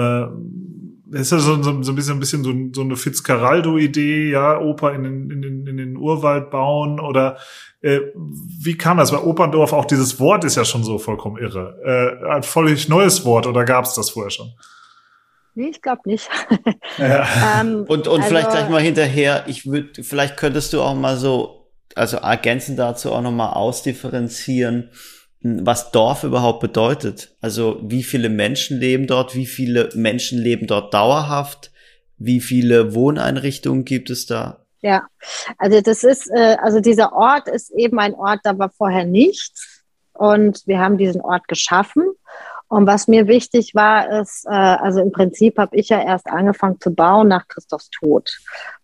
äh, 1.13 1.21
ist 1.21 1.33
das 1.33 1.43
so, 1.45 1.63
so, 1.63 1.83
so 1.83 1.93
ein 1.93 1.95
bisschen, 1.95 2.17
ein 2.17 2.21
bisschen 2.21 2.45
so, 2.45 2.53
so 2.73 2.81
eine 2.83 2.97
Fitzcarraldo-Idee, 2.97 4.31
ja, 4.31 4.59
Oper 4.61 4.93
in 4.95 5.03
den, 5.03 5.31
in, 5.31 5.43
den, 5.43 5.67
in 5.67 5.77
den 5.77 5.97
Urwald 5.97 6.51
bauen 6.51 7.01
oder 7.01 7.39
äh, 7.83 8.01
wie 8.15 8.77
kam 8.77 8.99
das? 8.99 9.13
Weil 9.13 9.21
Operndorf, 9.21 9.73
auch 9.73 9.85
dieses 9.85 10.21
Wort 10.21 10.45
ist 10.45 10.57
ja 10.57 10.65
schon 10.65 10.85
so 10.85 10.99
vollkommen 10.99 11.39
irre. 11.39 12.21
Äh, 12.23 12.29
ein 12.31 12.43
völlig 12.43 12.89
neues 12.89 13.25
Wort 13.25 13.47
oder 13.47 13.65
gab 13.65 13.85
es 13.85 13.95
das 13.95 14.11
vorher 14.11 14.31
schon? 14.31 14.53
Nee, 15.55 15.71
ich 15.71 15.83
glaube 15.83 16.03
nicht. 16.05 16.29
Ja. 16.99 17.61
ähm, 17.61 17.85
und 17.89 18.09
und 18.09 18.19
also, 18.19 18.29
vielleicht 18.29 18.51
gleich 18.51 18.69
mal 18.69 18.81
hinterher, 18.81 19.45
ich 19.47 19.65
würde, 19.65 20.03
vielleicht 20.03 20.37
könntest 20.37 20.73
du 20.73 20.83
auch 20.83 20.95
mal 20.95 21.17
so, 21.17 21.71
also 21.95 22.19
ergänzend 22.19 22.79
dazu 22.79 23.13
auch 23.13 23.23
nochmal 23.23 23.55
ausdifferenzieren, 23.55 24.91
was 25.43 25.91
Dorf 25.91 26.25
überhaupt 26.25 26.61
bedeutet. 26.61 27.35
Also 27.41 27.81
wie 27.83 28.03
viele 28.03 28.29
Menschen 28.29 28.79
leben 28.79 29.07
dort, 29.07 29.35
wie 29.35 29.47
viele 29.47 29.89
Menschen 29.95 30.39
leben 30.39 30.67
dort 30.67 30.93
dauerhaft, 30.93 31.73
wie 32.19 32.41
viele 32.41 32.95
Wohneinrichtungen 32.95 33.85
gibt 33.85 34.11
es 34.11 34.27
da? 34.27 34.67
Ja, 34.83 35.07
also 35.59 35.81
das 35.81 36.05
ist, 36.05 36.31
äh, 36.31 36.57
also 36.63 36.81
dieser 36.81 37.13
Ort 37.13 37.49
ist 37.49 37.71
eben 37.73 37.99
ein 37.99 38.15
Ort, 38.15 38.41
da 38.45 38.59
war 38.59 38.71
vorher 38.71 39.05
nichts 39.05 39.83
und 40.13 40.63
wir 40.67 40.79
haben 40.79 40.99
diesen 40.99 41.21
Ort 41.21 41.49
geschaffen. 41.49 42.05
Und 42.69 42.87
was 42.87 43.09
mir 43.09 43.27
wichtig 43.27 43.75
war, 43.75 44.21
ist, 44.21 44.47
äh, 44.47 44.51
also 44.51 45.01
im 45.01 45.11
Prinzip 45.13 45.59
habe 45.59 45.77
ich 45.77 45.89
ja 45.89 46.03
erst 46.03 46.29
angefangen 46.29 46.81
zu 46.81 46.95
bauen 46.95 47.29
nach 47.29 47.49
Christophs 47.49 47.91
Tod. 47.91 48.31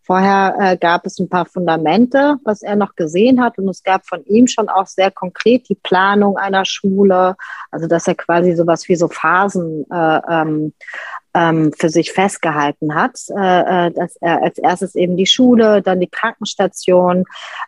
Vorher 0.07 0.55
äh, 0.61 0.77
gab 0.77 1.05
es 1.05 1.19
ein 1.19 1.29
paar 1.29 1.47
Fundamente, 1.47 2.37
was 2.45 2.63
er 2.63 2.77
noch 2.77 2.95
gesehen 2.95 3.43
hat. 3.43 3.59
Und 3.59 3.69
es 3.69 3.83
gab 3.83 4.07
von 4.07 4.25
ihm 4.25 4.47
schon 4.47 4.69
auch 4.69 4.87
sehr 4.87 5.11
konkret 5.11 5.69
die 5.69 5.75
Planung 5.75 6.37
einer 6.37 6.65
Schule. 6.65 7.35
Also, 7.73 7.89
dass 7.89 8.07
er 8.07 8.15
quasi 8.15 8.55
sowas 8.55 8.89
wie 8.89 8.95
so 8.95 9.09
Phasen 9.09 9.85
äh, 9.91 10.21
ähm, 10.31 10.73
ähm, 11.35 11.73
für 11.77 11.89
sich 11.89 12.13
festgehalten 12.13 12.95
hat. 12.95 13.19
Äh, 13.37 13.89
äh, 13.89 13.91
dass 13.91 14.15
er 14.21 14.45
als 14.45 14.59
erstes 14.59 14.95
eben 14.95 15.17
die 15.17 15.27
Schule, 15.27 15.83
dann 15.83 15.99
die 15.99 16.07
Krankenstation. 16.07 17.25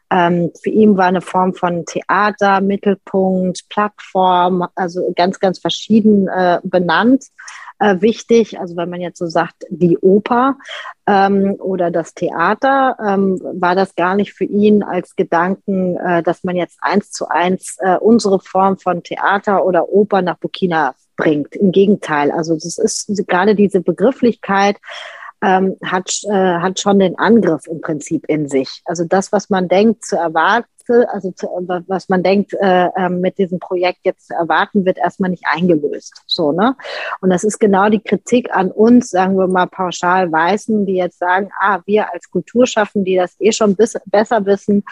Ähm, 0.08 0.52
für 0.62 0.70
ihn 0.70 0.96
war 0.96 1.06
eine 1.06 1.22
Form 1.22 1.54
von 1.54 1.86
Theater, 1.86 2.60
Mittelpunkt, 2.60 3.68
Plattform, 3.68 4.64
also 4.76 5.12
ganz, 5.16 5.40
ganz 5.40 5.58
verschieden 5.58 6.28
äh, 6.28 6.60
benannt 6.62 7.24
äh, 7.78 8.00
wichtig. 8.00 8.58
Also 8.58 8.76
wenn 8.76 8.90
man 8.90 9.00
jetzt 9.00 9.18
so 9.18 9.26
sagt, 9.26 9.64
die 9.70 9.98
Oper 9.98 10.56
ähm, 11.06 11.56
oder 11.58 11.90
das 11.90 12.14
Theater, 12.14 12.96
ähm, 13.04 13.40
war 13.54 13.74
das 13.74 13.94
gar 13.94 14.14
nicht 14.14 14.32
für 14.32 14.44
ihn 14.44 14.82
als 14.82 15.16
Gedanken, 15.16 15.96
äh, 15.96 16.22
dass 16.22 16.44
man 16.44 16.56
jetzt 16.56 16.78
eins 16.80 17.10
zu 17.10 17.28
eins 17.28 17.76
äh, 17.80 17.96
unsere 17.96 18.40
Form 18.40 18.78
von 18.78 19.02
Theater 19.02 19.64
oder 19.64 19.88
Oper 19.88 20.22
nach 20.22 20.38
Burkina 20.38 20.94
bringt. 21.16 21.56
Im 21.56 21.72
Gegenteil, 21.72 22.30
also 22.30 22.54
das 22.54 22.78
ist 22.78 23.26
gerade 23.26 23.54
diese 23.54 23.80
Begrifflichkeit, 23.80 24.76
ähm, 25.40 25.76
hat, 25.84 26.10
äh, 26.24 26.32
hat 26.32 26.80
schon 26.80 26.98
den 26.98 27.18
Angriff 27.18 27.66
im 27.66 27.80
Prinzip 27.80 28.24
in 28.26 28.48
sich. 28.48 28.82
Also 28.86 29.04
das, 29.04 29.30
was 29.32 29.50
man 29.50 29.68
denkt 29.68 30.04
zu 30.04 30.16
erwarten, 30.16 30.68
Nächste, 30.88 31.12
also 31.12 31.30
zu, 31.32 31.46
was 31.86 32.08
man 32.08 32.22
denkt, 32.22 32.54
äh, 32.54 32.88
ähm, 32.96 33.20
mit 33.20 33.38
diesem 33.38 33.58
Projekt 33.58 34.00
jetzt 34.04 34.28
zu 34.28 34.34
erwarten, 34.34 34.84
wird 34.84 34.98
erstmal 34.98 35.30
nicht 35.30 35.44
eingelöst. 35.46 36.22
So, 36.26 36.52
ne? 36.52 36.76
Und 37.20 37.30
das 37.30 37.44
ist 37.44 37.58
genau 37.58 37.88
die 37.88 38.00
Kritik 38.00 38.54
an 38.54 38.70
uns, 38.70 39.10
sagen 39.10 39.38
wir 39.38 39.46
mal 39.46 39.66
pauschal 39.66 40.30
Weißen, 40.30 40.86
die 40.86 40.94
jetzt 40.94 41.18
sagen, 41.18 41.50
ah, 41.60 41.80
wir 41.86 42.12
als 42.12 42.30
Kulturschaffen, 42.30 43.04
die 43.04 43.16
das 43.16 43.36
eh 43.40 43.52
schon 43.52 43.76
bis, 43.76 43.96
besser 44.06 44.44
wissen, 44.46 44.84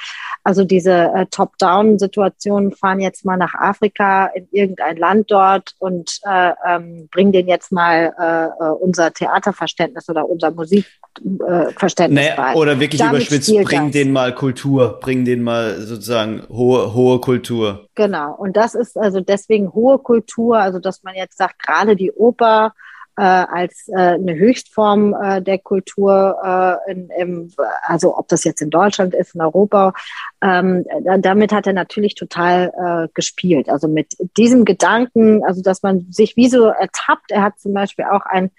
also 0.45 0.65
diese 0.65 1.11
äh, 1.15 1.27
Top-Down-Situationen 1.31 2.73
fahren 2.73 3.01
jetzt 3.01 3.25
mal 3.25 3.37
nach 3.37 3.55
Afrika 3.55 4.27
in 4.27 4.49
irgendein 4.53 4.97
Land 4.97 5.31
dort 5.31 5.75
und 5.79 6.21
äh, 6.25 6.53
ähm, 6.67 7.09
bringen 7.11 7.33
denen 7.33 7.49
jetzt 7.49 7.73
mal 7.73 8.15
äh, 8.19 8.65
äh 8.65 8.71
unser 8.77 9.13
Theaterverständnis 9.13 10.09
oder 10.09 10.29
unser 10.29 10.51
Musikverständnis 10.51 12.27
äh, 12.27 12.37
bei. 12.37 12.55
Oder 12.55 12.79
wirklich 12.79 13.01
Damit 13.01 13.29
überspitzt, 13.29 13.53
bring 13.65 13.91
denen 13.91 14.13
mal 14.13 14.35
Kultur, 14.35 14.99
bring 15.01 15.25
denen 15.25 15.43
mal 15.43 15.86
sozusagen 15.87 16.43
hohe, 16.49 16.95
hohe 16.95 17.21
Kultur. 17.21 17.87
Genau. 17.95 18.35
Und 18.35 18.57
das 18.57 18.75
ist 18.75 18.97
also 18.99 19.21
deswegen 19.21 19.73
hohe 19.73 19.99
Kultur, 19.99 20.59
also 20.59 20.79
dass 20.79 21.03
man 21.03 21.15
jetzt 21.15 21.39
sagt, 21.39 21.63
gerade 21.63 21.97
die 21.97 22.13
Oper, 22.13 22.73
äh, 23.17 23.23
als 23.23 23.89
äh, 23.89 23.95
eine 23.97 24.35
Höchstform 24.35 25.15
äh, 25.15 25.41
der 25.41 25.59
Kultur, 25.59 26.37
äh, 26.45 26.93
in, 26.93 27.09
im, 27.17 27.53
also 27.83 28.17
ob 28.17 28.29
das 28.29 28.45
jetzt 28.45 28.61
in 28.61 28.71
Deutschland 28.71 29.15
ist, 29.15 29.35
in 29.35 29.41
Europa. 29.41 29.95
Ähm, 30.43 30.85
damit 31.21 31.53
hat 31.53 31.67
er 31.67 31.73
natürlich 31.73 32.15
total 32.15 32.73
äh, 32.77 33.09
gespielt. 33.15 33.71
Also 33.71 33.89
mit 33.89 34.15
diesem 34.37 34.65
Gedanken, 34.65 35.43
also 35.45 35.63
dass 35.63 35.83
man 35.83 36.07
sich 36.11 36.37
wie 36.37 36.49
so 36.49 36.67
ertappt. 36.67 37.31
Er 37.31 37.43
hat 37.43 37.59
zum 37.59 37.73
Beispiel 37.73 38.05
auch 38.05 38.27
ein, 38.27 38.51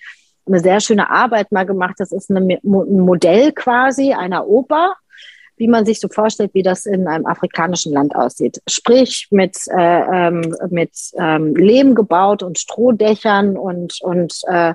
eine 0.48 0.60
sehr 0.60 0.80
schöne 0.80 1.12
Arbeit 1.12 1.52
mal 1.52 1.66
gemacht. 1.66 1.96
Das 2.00 2.12
ist 2.12 2.32
eine, 2.32 2.40
ein 2.40 2.60
Modell 2.64 3.52
quasi 3.52 4.14
einer 4.14 4.48
Oper 4.48 4.96
wie 5.58 5.68
man 5.68 5.86
sich 5.86 6.00
so 6.00 6.08
vorstellt, 6.08 6.54
wie 6.54 6.64
das 6.64 6.86
in 6.86 7.08
einem 7.08 7.26
afrikanischen 7.26 7.92
Land 7.92 8.16
aussieht. 8.16 8.62
Sprich 8.70 9.28
mit, 9.32 9.58
äh, 9.68 10.28
ähm, 10.28 10.56
mit 10.70 10.92
ähm, 11.18 11.56
Lehm 11.56 11.96
gebaut 11.96 12.44
und 12.44 12.60
Strohdächern 12.60 13.58
und, 13.58 14.00
und 14.02 14.40
äh, 14.48 14.74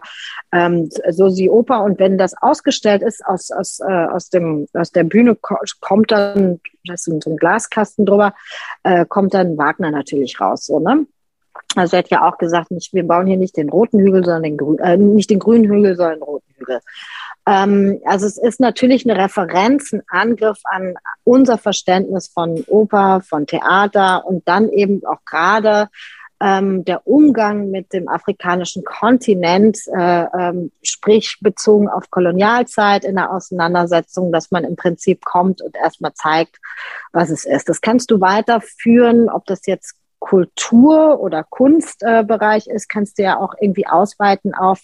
ähm, 0.52 0.90
so 1.10 1.34
die 1.34 1.48
Oper. 1.48 1.82
Und 1.84 1.98
wenn 1.98 2.18
das 2.18 2.34
ausgestellt 2.40 3.02
ist, 3.02 3.24
aus, 3.24 3.50
aus, 3.50 3.80
äh, 3.80 4.06
aus, 4.06 4.28
dem, 4.28 4.66
aus 4.74 4.90
der 4.90 5.04
Bühne 5.04 5.36
kommt 5.80 6.10
dann, 6.10 6.60
das 6.84 7.06
ist 7.06 7.22
so 7.22 7.30
ein 7.30 7.36
Glaskasten 7.36 8.04
drüber, 8.04 8.34
äh, 8.82 9.06
kommt 9.06 9.34
dann 9.34 9.56
Wagner 9.56 9.92
natürlich 9.92 10.40
raus. 10.40 10.66
So, 10.66 10.80
ne? 10.80 11.06
Also 11.76 11.96
er 11.96 12.00
hat 12.00 12.10
ja 12.10 12.28
auch 12.28 12.38
gesagt, 12.38 12.70
nicht, 12.70 12.92
wir 12.92 13.06
bauen 13.06 13.26
hier 13.26 13.36
nicht 13.36 13.56
den 13.56 13.70
roten 13.70 13.98
Hügel, 14.00 14.24
sondern 14.24 14.42
den 14.42 14.56
grün, 14.56 14.78
äh, 14.78 14.96
nicht 14.96 15.30
den 15.30 15.38
grünen 15.38 15.70
Hügel, 15.70 15.96
sondern 15.96 16.18
den 16.18 16.22
roten 16.22 16.54
Hügel. 16.56 16.80
Ähm, 17.46 18.00
also 18.04 18.26
es 18.26 18.38
ist 18.38 18.60
natürlich 18.60 19.08
eine 19.08 19.20
Referenz, 19.20 19.92
ein 19.92 20.02
Angriff 20.08 20.60
an 20.64 20.94
unser 21.24 21.58
Verständnis 21.58 22.28
von 22.28 22.62
Oper, 22.66 23.22
von 23.22 23.46
Theater 23.46 24.24
und 24.26 24.46
dann 24.46 24.68
eben 24.68 25.04
auch 25.06 25.24
gerade 25.24 25.88
ähm, 26.42 26.84
der 26.84 27.06
Umgang 27.06 27.70
mit 27.70 27.92
dem 27.92 28.08
afrikanischen 28.08 28.82
Kontinent, 28.84 29.78
äh, 29.96 30.26
ähm, 30.36 30.72
sprich 30.82 31.38
bezogen 31.40 31.88
auf 31.88 32.10
Kolonialzeit 32.10 33.04
in 33.04 33.14
der 33.14 33.32
Auseinandersetzung, 33.32 34.32
dass 34.32 34.50
man 34.50 34.64
im 34.64 34.74
Prinzip 34.74 35.24
kommt 35.24 35.62
und 35.62 35.76
erstmal 35.76 36.14
zeigt, 36.14 36.58
was 37.12 37.30
es 37.30 37.44
ist. 37.44 37.68
Das 37.68 37.80
kannst 37.80 38.10
du 38.10 38.20
weiterführen, 38.20 39.30
ob 39.30 39.46
das 39.46 39.66
jetzt 39.66 39.94
Kultur- 40.18 41.20
oder 41.20 41.44
Kunstbereich 41.44 42.68
äh, 42.68 42.74
ist, 42.74 42.88
kannst 42.88 43.18
du 43.18 43.22
ja 43.22 43.38
auch 43.38 43.54
irgendwie 43.60 43.86
ausweiten 43.86 44.54
auf 44.54 44.80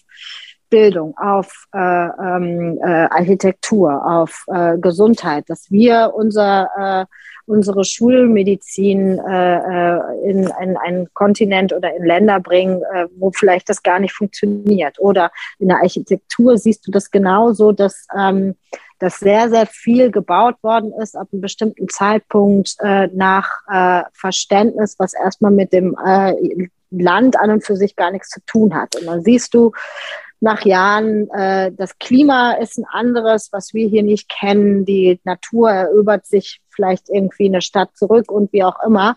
Bildung, 0.71 1.17
auf 1.17 1.67
äh, 1.73 1.79
ähm, 1.79 2.79
äh, 2.83 3.07
Architektur, 3.11 4.05
auf 4.05 4.45
äh, 4.49 4.79
Gesundheit, 4.79 5.45
dass 5.49 5.71
wir 5.71 6.13
unser, 6.15 6.69
äh, 6.79 7.15
unsere 7.47 7.85
Schulmedizin 7.85 9.19
äh, 9.19 9.57
äh, 9.57 10.31
in, 10.31 10.51
in 10.63 10.77
einen 10.77 11.13
Kontinent 11.15 11.73
oder 11.73 11.95
in 11.95 12.05
Länder 12.05 12.41
bringen, 12.41 12.83
wo 13.17 13.31
vielleicht 13.31 13.69
das 13.69 13.83
gar 13.83 13.99
nicht 13.99 14.13
funktioniert. 14.13 14.99
Oder 14.99 15.31
in 15.59 15.69
der 15.69 15.79
Architektur 15.79 16.59
siehst 16.59 16.87
du 16.87 16.91
das 16.91 17.11
genauso, 17.11 17.73
dass, 17.73 18.07
ähm, 18.17 18.55
dass 18.99 19.19
sehr, 19.19 19.49
sehr 19.49 19.67
viel 19.67 20.11
gebaut 20.11 20.57
worden 20.63 20.93
ist 21.01 21.17
ab 21.17 21.29
einem 21.33 21.41
bestimmten 21.41 21.89
Zeitpunkt 21.89 22.77
äh, 22.81 23.09
nach 23.13 23.49
äh, 23.71 24.03
Verständnis, 24.13 24.97
was 24.99 25.15
erstmal 25.15 25.53
mit 25.53 25.73
dem 25.73 25.97
äh, 26.05 26.35
Land 26.91 27.39
an 27.39 27.51
und 27.51 27.65
für 27.65 27.77
sich 27.77 27.97
gar 27.97 28.11
nichts 28.11 28.31
zu 28.31 28.41
tun 28.47 28.75
hat. 28.75 28.97
Und 28.97 29.07
dann 29.07 29.23
siehst 29.23 29.55
du, 29.55 29.73
nach 30.41 30.65
Jahren, 30.65 31.29
äh, 31.31 31.73
das 31.73 31.99
Klima 31.99 32.53
ist 32.53 32.79
ein 32.79 32.87
anderes, 32.91 33.49
was 33.53 33.75
wir 33.75 33.89
hier 33.89 34.03
nicht 34.03 34.29
kennen. 34.29 34.85
Die 34.85 35.21
Natur 35.25 35.71
erobert 35.71 36.27
sich 36.27 36.61
vielleicht 36.69 37.09
irgendwie 37.09 37.47
eine 37.47 37.63
Stadt 37.63 37.97
zurück 37.97 38.31
und 38.31 38.53
wie 38.53 38.65
auch 38.65 38.81
immer. 38.87 39.17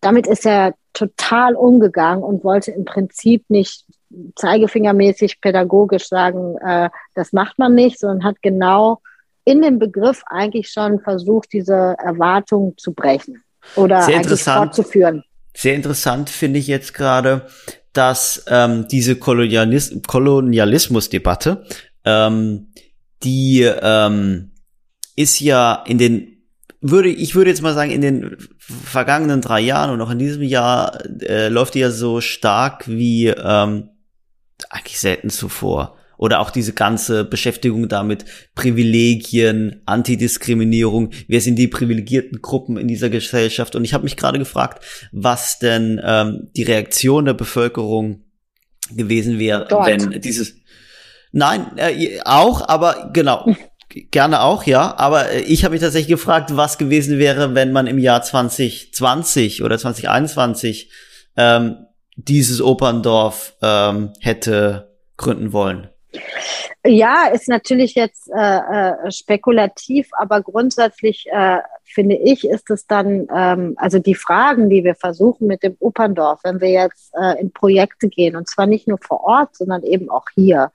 Damit 0.00 0.26
ist 0.26 0.44
er 0.44 0.74
total 0.92 1.54
umgegangen 1.54 2.24
und 2.24 2.42
wollte 2.42 2.72
im 2.72 2.84
Prinzip 2.84 3.44
nicht 3.48 3.84
zeigefingermäßig 4.34 5.40
pädagogisch 5.40 6.08
sagen, 6.08 6.56
äh, 6.58 6.90
das 7.14 7.32
macht 7.32 7.58
man 7.58 7.74
nicht, 7.74 7.98
sondern 7.98 8.24
hat 8.24 8.42
genau 8.42 9.00
in 9.44 9.62
dem 9.62 9.78
Begriff 9.78 10.22
eigentlich 10.26 10.70
schon 10.70 11.00
versucht, 11.00 11.52
diese 11.52 11.96
Erwartungen 11.98 12.76
zu 12.76 12.92
brechen 12.92 13.42
oder 13.76 14.02
Sehr 14.02 14.16
eigentlich 14.16 14.42
fortzuführen. 14.42 15.24
Sehr 15.56 15.74
interessant 15.74 16.28
finde 16.28 16.58
ich 16.58 16.66
jetzt 16.66 16.92
gerade, 16.94 17.46
dass 17.96 18.44
ähm, 18.48 18.86
diese 18.88 19.16
Kolonialis 19.16 19.96
Kolonialismusdebatte, 20.06 21.64
ähm, 22.04 22.68
die 23.22 23.62
ähm, 23.62 24.52
ist 25.16 25.40
ja 25.40 25.82
in 25.86 25.98
den 25.98 26.36
würde 26.80 27.08
ich 27.08 27.34
würde 27.34 27.50
jetzt 27.50 27.62
mal 27.62 27.74
sagen 27.74 27.90
in 27.90 28.02
den 28.02 28.36
vergangenen 28.58 29.40
drei 29.40 29.60
Jahren 29.60 29.90
und 29.90 30.00
auch 30.00 30.10
in 30.10 30.18
diesem 30.18 30.42
Jahr 30.42 30.98
äh, 31.20 31.48
läuft 31.48 31.74
die 31.74 31.80
ja 31.80 31.90
so 31.90 32.20
stark 32.20 32.86
wie 32.86 33.28
ähm, 33.28 33.90
eigentlich 34.70 35.00
selten 35.00 35.30
zuvor 35.30 35.96
oder 36.18 36.40
auch 36.40 36.50
diese 36.50 36.72
ganze 36.72 37.24
Beschäftigung 37.24 37.88
damit, 37.88 38.24
Privilegien, 38.54 39.82
Antidiskriminierung, 39.86 41.10
wer 41.28 41.40
sind 41.40 41.56
die 41.56 41.68
privilegierten 41.68 42.40
Gruppen 42.42 42.76
in 42.76 42.88
dieser 42.88 43.10
Gesellschaft? 43.10 43.76
Und 43.76 43.84
ich 43.84 43.94
habe 43.94 44.04
mich 44.04 44.16
gerade 44.16 44.38
gefragt, 44.38 44.84
was 45.12 45.58
denn 45.58 46.00
ähm, 46.04 46.48
die 46.56 46.62
Reaktion 46.62 47.24
der 47.24 47.34
Bevölkerung 47.34 48.24
gewesen 48.94 49.38
wäre, 49.38 49.66
Dort. 49.68 49.86
wenn 49.86 50.20
dieses 50.20 50.54
Nein, 51.32 51.76
äh, 51.76 52.20
auch, 52.24 52.66
aber 52.66 53.10
genau. 53.12 53.54
Gerne 54.10 54.40
auch, 54.40 54.64
ja. 54.64 54.96
Aber 54.96 55.30
äh, 55.30 55.40
ich 55.40 55.64
habe 55.64 55.72
mich 55.72 55.82
tatsächlich 55.82 56.08
gefragt, 56.08 56.56
was 56.56 56.78
gewesen 56.78 57.18
wäre, 57.18 57.54
wenn 57.54 57.72
man 57.72 57.86
im 57.86 57.98
Jahr 57.98 58.22
2020 58.22 59.62
oder 59.62 59.78
2021 59.78 60.90
ähm, 61.36 61.76
dieses 62.16 62.62
Operndorf 62.62 63.54
ähm, 63.60 64.12
hätte 64.20 64.96
gründen 65.18 65.52
wollen. 65.52 65.88
Ja, 66.84 67.26
ist 67.26 67.48
natürlich 67.48 67.94
jetzt 67.94 68.30
äh, 68.32 68.58
äh, 68.58 69.10
spekulativ, 69.10 70.08
aber 70.16 70.40
grundsätzlich 70.42 71.26
äh, 71.30 71.58
finde 71.84 72.16
ich, 72.16 72.48
ist 72.48 72.70
es 72.70 72.86
dann, 72.86 73.26
ähm, 73.34 73.74
also 73.76 73.98
die 73.98 74.14
Fragen, 74.14 74.70
die 74.70 74.84
wir 74.84 74.94
versuchen 74.94 75.46
mit 75.46 75.62
dem 75.62 75.76
Operndorf, 75.80 76.40
wenn 76.44 76.60
wir 76.60 76.70
jetzt 76.70 77.12
äh, 77.20 77.40
in 77.40 77.52
Projekte 77.52 78.08
gehen, 78.08 78.36
und 78.36 78.48
zwar 78.48 78.66
nicht 78.66 78.86
nur 78.86 78.98
vor 78.98 79.24
Ort, 79.24 79.56
sondern 79.56 79.82
eben 79.82 80.10
auch 80.10 80.26
hier. 80.34 80.70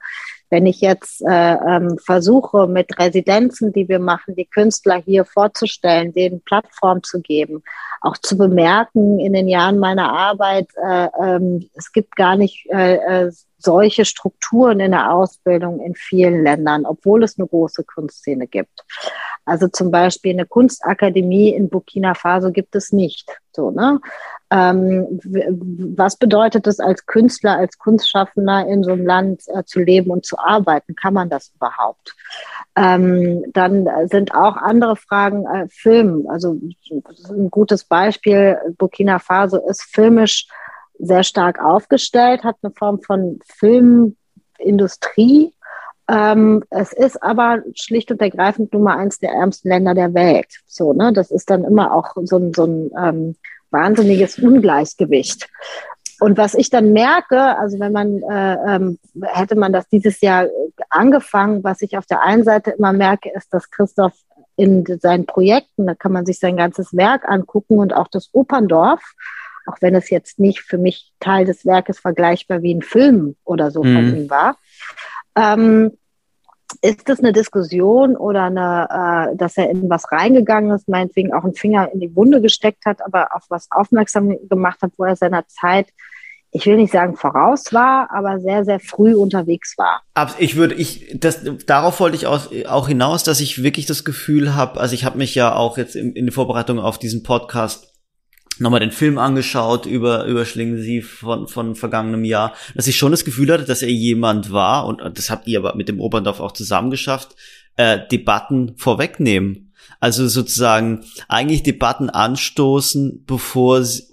Wenn 0.50 0.66
ich 0.66 0.82
jetzt 0.82 1.22
äh, 1.22 1.54
ähm, 1.54 1.96
versuche, 1.98 2.66
mit 2.66 2.98
Residenzen, 2.98 3.72
die 3.72 3.88
wir 3.88 3.98
machen, 3.98 4.34
die 4.34 4.44
Künstler 4.44 4.96
hier 5.02 5.24
vorzustellen, 5.24 6.12
denen 6.12 6.42
Plattform 6.42 7.02
zu 7.02 7.22
geben, 7.22 7.62
auch 8.02 8.18
zu 8.18 8.36
bemerken 8.36 9.18
in 9.18 9.32
den 9.32 9.48
Jahren 9.48 9.78
meiner 9.78 10.12
Arbeit, 10.12 10.68
äh, 10.76 11.08
ähm, 11.18 11.70
es 11.74 11.90
gibt 11.92 12.16
gar 12.16 12.36
nicht 12.36 12.66
solche 13.62 14.04
Strukturen 14.04 14.80
in 14.80 14.92
der 14.92 15.12
Ausbildung 15.12 15.80
in 15.80 15.94
vielen 15.94 16.42
Ländern, 16.42 16.84
obwohl 16.86 17.22
es 17.22 17.38
eine 17.38 17.46
große 17.46 17.84
Kunstszene 17.84 18.46
gibt. 18.46 18.84
Also 19.44 19.68
zum 19.68 19.90
Beispiel 19.90 20.32
eine 20.32 20.46
Kunstakademie 20.46 21.50
in 21.50 21.68
Burkina 21.68 22.14
Faso 22.14 22.52
gibt 22.52 22.74
es 22.76 22.92
nicht. 22.92 23.28
So, 23.54 23.70
ne? 23.70 24.00
Ähm, 24.50 25.20
was 25.96 26.16
bedeutet 26.16 26.66
es 26.66 26.78
als 26.78 27.06
Künstler, 27.06 27.56
als 27.56 27.78
Kunstschaffender 27.78 28.66
in 28.66 28.82
so 28.82 28.92
einem 28.92 29.06
Land 29.06 29.42
äh, 29.48 29.64
zu 29.64 29.80
leben 29.80 30.10
und 30.10 30.24
zu 30.24 30.38
arbeiten? 30.38 30.94
Kann 30.94 31.14
man 31.14 31.28
das 31.28 31.52
überhaupt? 31.54 32.14
Ähm, 32.76 33.44
dann 33.52 33.88
sind 34.08 34.34
auch 34.34 34.56
andere 34.56 34.96
Fragen, 34.96 35.46
äh, 35.46 35.66
Film. 35.68 36.26
Also 36.28 36.58
ein 37.30 37.50
gutes 37.50 37.84
Beispiel, 37.84 38.58
Burkina 38.78 39.18
Faso 39.18 39.58
ist 39.68 39.82
filmisch 39.82 40.46
sehr 40.98 41.24
stark 41.24 41.62
aufgestellt, 41.62 42.44
hat 42.44 42.56
eine 42.62 42.72
Form 42.72 43.00
von 43.00 43.40
Filmindustrie. 43.44 45.52
Ähm, 46.08 46.64
es 46.70 46.92
ist 46.92 47.22
aber 47.22 47.62
schlicht 47.74 48.10
und 48.10 48.20
ergreifend 48.20 48.72
Nummer 48.72 48.96
eins 48.96 49.18
der 49.18 49.32
ärmsten 49.32 49.68
Länder 49.68 49.94
der 49.94 50.14
Welt. 50.14 50.48
So, 50.66 50.92
ne? 50.92 51.12
Das 51.12 51.30
ist 51.30 51.50
dann 51.50 51.64
immer 51.64 51.94
auch 51.94 52.14
so 52.24 52.36
ein, 52.36 52.52
so 52.54 52.64
ein 52.64 52.90
ähm, 52.96 53.36
wahnsinniges 53.70 54.38
Ungleichgewicht. 54.38 55.48
Und 56.20 56.38
was 56.38 56.54
ich 56.54 56.70
dann 56.70 56.92
merke, 56.92 57.58
also 57.58 57.80
wenn 57.80 57.92
man, 57.92 58.22
äh, 58.22 58.56
ähm, 58.68 58.98
hätte 59.22 59.56
man 59.56 59.72
das 59.72 59.88
dieses 59.88 60.20
Jahr 60.20 60.48
angefangen, 60.88 61.64
was 61.64 61.82
ich 61.82 61.98
auf 61.98 62.06
der 62.06 62.22
einen 62.22 62.44
Seite 62.44 62.70
immer 62.70 62.92
merke, 62.92 63.30
ist, 63.34 63.52
dass 63.52 63.70
Christoph 63.70 64.14
in 64.54 64.84
seinen 65.00 65.26
Projekten, 65.26 65.86
da 65.86 65.94
kann 65.94 66.12
man 66.12 66.24
sich 66.24 66.38
sein 66.38 66.56
ganzes 66.56 66.96
Werk 66.96 67.28
angucken 67.28 67.78
und 67.78 67.92
auch 67.92 68.08
das 68.08 68.30
Operndorf, 68.32 69.00
auch 69.66 69.76
wenn 69.80 69.94
es 69.94 70.10
jetzt 70.10 70.38
nicht 70.38 70.60
für 70.60 70.78
mich 70.78 71.12
Teil 71.20 71.44
des 71.44 71.64
Werkes 71.64 72.00
vergleichbar 72.00 72.62
wie 72.62 72.74
ein 72.74 72.82
Film 72.82 73.36
oder 73.44 73.70
so 73.70 73.82
mhm. 73.82 73.94
von 73.94 74.16
ihm 74.16 74.30
war. 74.30 74.56
Ähm, 75.36 75.92
ist 76.80 77.08
das 77.08 77.18
eine 77.18 77.32
Diskussion 77.32 78.16
oder 78.16 78.44
eine, 78.44 79.32
äh, 79.32 79.36
dass 79.36 79.56
er 79.56 79.68
in 79.70 79.90
was 79.90 80.10
reingegangen 80.10 80.70
ist, 80.74 80.88
meinetwegen 80.88 81.32
auch 81.32 81.44
einen 81.44 81.54
Finger 81.54 81.90
in 81.92 82.00
die 82.00 82.14
Wunde 82.16 82.40
gesteckt 82.40 82.86
hat, 82.86 83.04
aber 83.04 83.34
auf 83.34 83.44
was 83.50 83.70
aufmerksam 83.70 84.36
gemacht 84.48 84.80
hat, 84.82 84.92
wo 84.96 85.04
er 85.04 85.16
seiner 85.16 85.46
Zeit 85.48 85.88
ich 86.54 86.66
will 86.66 86.76
nicht 86.76 86.92
sagen 86.92 87.16
voraus 87.16 87.72
war, 87.72 88.10
aber 88.12 88.38
sehr, 88.38 88.64
sehr 88.66 88.78
früh 88.78 89.14
unterwegs 89.14 89.76
war. 89.78 90.02
Ich 90.38 90.54
würde, 90.54 90.74
ich, 90.74 91.16
das, 91.18 91.40
darauf 91.66 91.98
wollte 91.98 92.16
ich 92.16 92.26
auch, 92.26 92.50
auch 92.66 92.88
hinaus, 92.88 93.24
dass 93.24 93.40
ich 93.40 93.62
wirklich 93.62 93.86
das 93.86 94.04
Gefühl 94.04 94.54
habe, 94.54 94.78
also 94.78 94.94
ich 94.94 95.06
habe 95.06 95.16
mich 95.16 95.34
ja 95.34 95.54
auch 95.56 95.78
jetzt 95.78 95.96
in, 95.96 96.12
in 96.12 96.26
der 96.26 96.32
Vorbereitung 96.34 96.78
auf 96.78 96.98
diesen 96.98 97.22
Podcast 97.22 97.91
nochmal 98.62 98.80
den 98.80 98.92
Film 98.92 99.18
angeschaut 99.18 99.86
über, 99.86 100.24
über 100.24 100.44
Schlingensief 100.44 101.18
von, 101.18 101.48
von 101.48 101.74
vergangenem 101.74 102.24
Jahr, 102.24 102.54
dass 102.74 102.86
ich 102.86 102.96
schon 102.96 103.10
das 103.10 103.24
Gefühl 103.24 103.52
hatte, 103.52 103.64
dass 103.64 103.82
er 103.82 103.90
jemand 103.90 104.52
war, 104.52 104.86
und 104.86 105.02
das 105.18 105.28
habt 105.28 105.46
ihr 105.46 105.58
aber 105.58 105.74
mit 105.74 105.88
dem 105.88 106.00
Oberndorf 106.00 106.40
auch 106.40 106.52
zusammen 106.52 106.90
geschafft, 106.90 107.36
äh, 107.76 107.98
Debatten 108.10 108.74
vorwegnehmen. 108.76 109.72
Also 110.00 110.26
sozusagen 110.26 111.04
eigentlich 111.28 111.62
Debatten 111.62 112.10
anstoßen, 112.10 113.24
bevor 113.26 113.84
sie, 113.84 114.04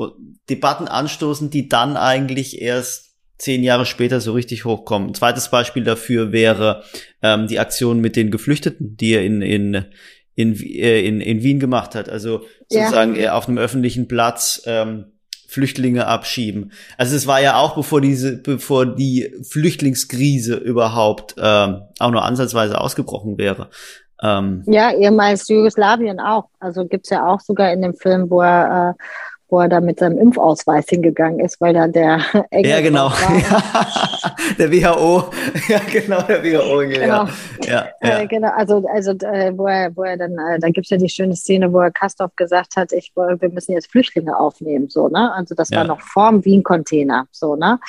Debatten 0.49 0.87
anstoßen, 0.87 1.49
die 1.49 1.67
dann 1.67 1.95
eigentlich 1.95 2.61
erst 2.61 3.09
zehn 3.37 3.63
Jahre 3.63 3.85
später 3.85 4.19
so 4.19 4.33
richtig 4.33 4.65
hochkommen. 4.65 5.09
Ein 5.09 5.15
zweites 5.15 5.49
Beispiel 5.49 5.83
dafür 5.83 6.31
wäre 6.31 6.83
ähm, 7.21 7.47
die 7.47 7.59
Aktion 7.59 7.99
mit 7.99 8.15
den 8.15 8.31
Geflüchteten, 8.31 8.97
die 8.97 9.13
er 9.13 9.23
in, 9.23 9.41
in, 9.41 9.85
in, 10.39 10.55
äh, 10.55 11.01
in, 11.01 11.19
in 11.19 11.43
Wien 11.43 11.59
gemacht 11.59 11.95
hat. 11.95 12.07
Also 12.07 12.45
sozusagen 12.69 13.15
ja. 13.15 13.33
auf 13.33 13.49
einem 13.49 13.57
öffentlichen 13.57 14.07
Platz 14.07 14.61
ähm, 14.65 15.11
Flüchtlinge 15.47 16.07
abschieben. 16.07 16.71
Also 16.97 17.15
es 17.15 17.27
war 17.27 17.41
ja 17.41 17.57
auch 17.57 17.75
bevor 17.75 17.99
diese, 17.99 18.37
bevor 18.37 18.85
die 18.85 19.35
Flüchtlingskrise 19.49 20.55
überhaupt 20.55 21.35
ähm, 21.37 21.81
auch 21.99 22.11
nur 22.11 22.23
ansatzweise 22.23 22.79
ausgebrochen 22.79 23.37
wäre. 23.37 23.69
Ähm, 24.21 24.63
ja, 24.67 24.91
ehemals 24.93 25.47
Jugoslawien 25.49 26.21
auch. 26.21 26.49
Also 26.59 26.85
gibt's 26.85 27.09
ja 27.09 27.27
auch 27.27 27.41
sogar 27.41 27.73
in 27.73 27.81
dem 27.81 27.95
Film, 27.95 28.29
wo 28.29 28.41
er 28.41 28.95
äh, 28.97 29.03
wo 29.49 29.59
er 29.59 29.69
da 29.69 29.81
mit 29.81 29.99
seinem 29.99 30.17
Impfausweis 30.17 30.85
hingegangen 30.87 31.39
ist, 31.39 31.59
weil 31.59 31.73
da 31.73 31.87
der 31.87 32.21
Engel 32.51 32.71
Ja, 32.71 32.81
genau. 32.81 33.11
der 34.57 34.71
WHO. 34.71 35.23
Ja, 35.67 35.79
genau, 35.91 36.21
der 36.21 36.43
WHO. 36.43 36.77
Genau. 36.79 37.27
Ja, 37.63 37.87
ja, 38.01 38.19
äh, 38.19 38.27
genau. 38.27 38.49
Also, 38.49 38.85
also 38.93 39.11
äh, 39.11 39.57
wo, 39.57 39.67
er, 39.67 39.95
wo 39.95 40.03
er 40.03 40.17
dann, 40.17 40.37
äh, 40.37 40.59
da 40.59 40.69
gibt's 40.69 40.89
ja 40.89 40.97
die 40.97 41.09
schöne 41.09 41.35
Szene, 41.35 41.71
wo 41.71 41.79
er 41.79 41.91
Kastorf 41.91 42.35
gesagt 42.35 42.75
hat, 42.75 42.91
ich, 42.91 43.11
wir 43.15 43.49
müssen 43.49 43.73
jetzt 43.73 43.91
Flüchtlinge 43.91 44.37
aufnehmen, 44.37 44.89
so, 44.89 45.07
ne? 45.07 45.33
Also 45.33 45.55
das 45.55 45.71
war 45.71 45.83
noch 45.83 46.01
vorm 46.01 46.43
Wien-Container, 46.45 47.25
so, 47.31 47.55
ne? 47.55 47.79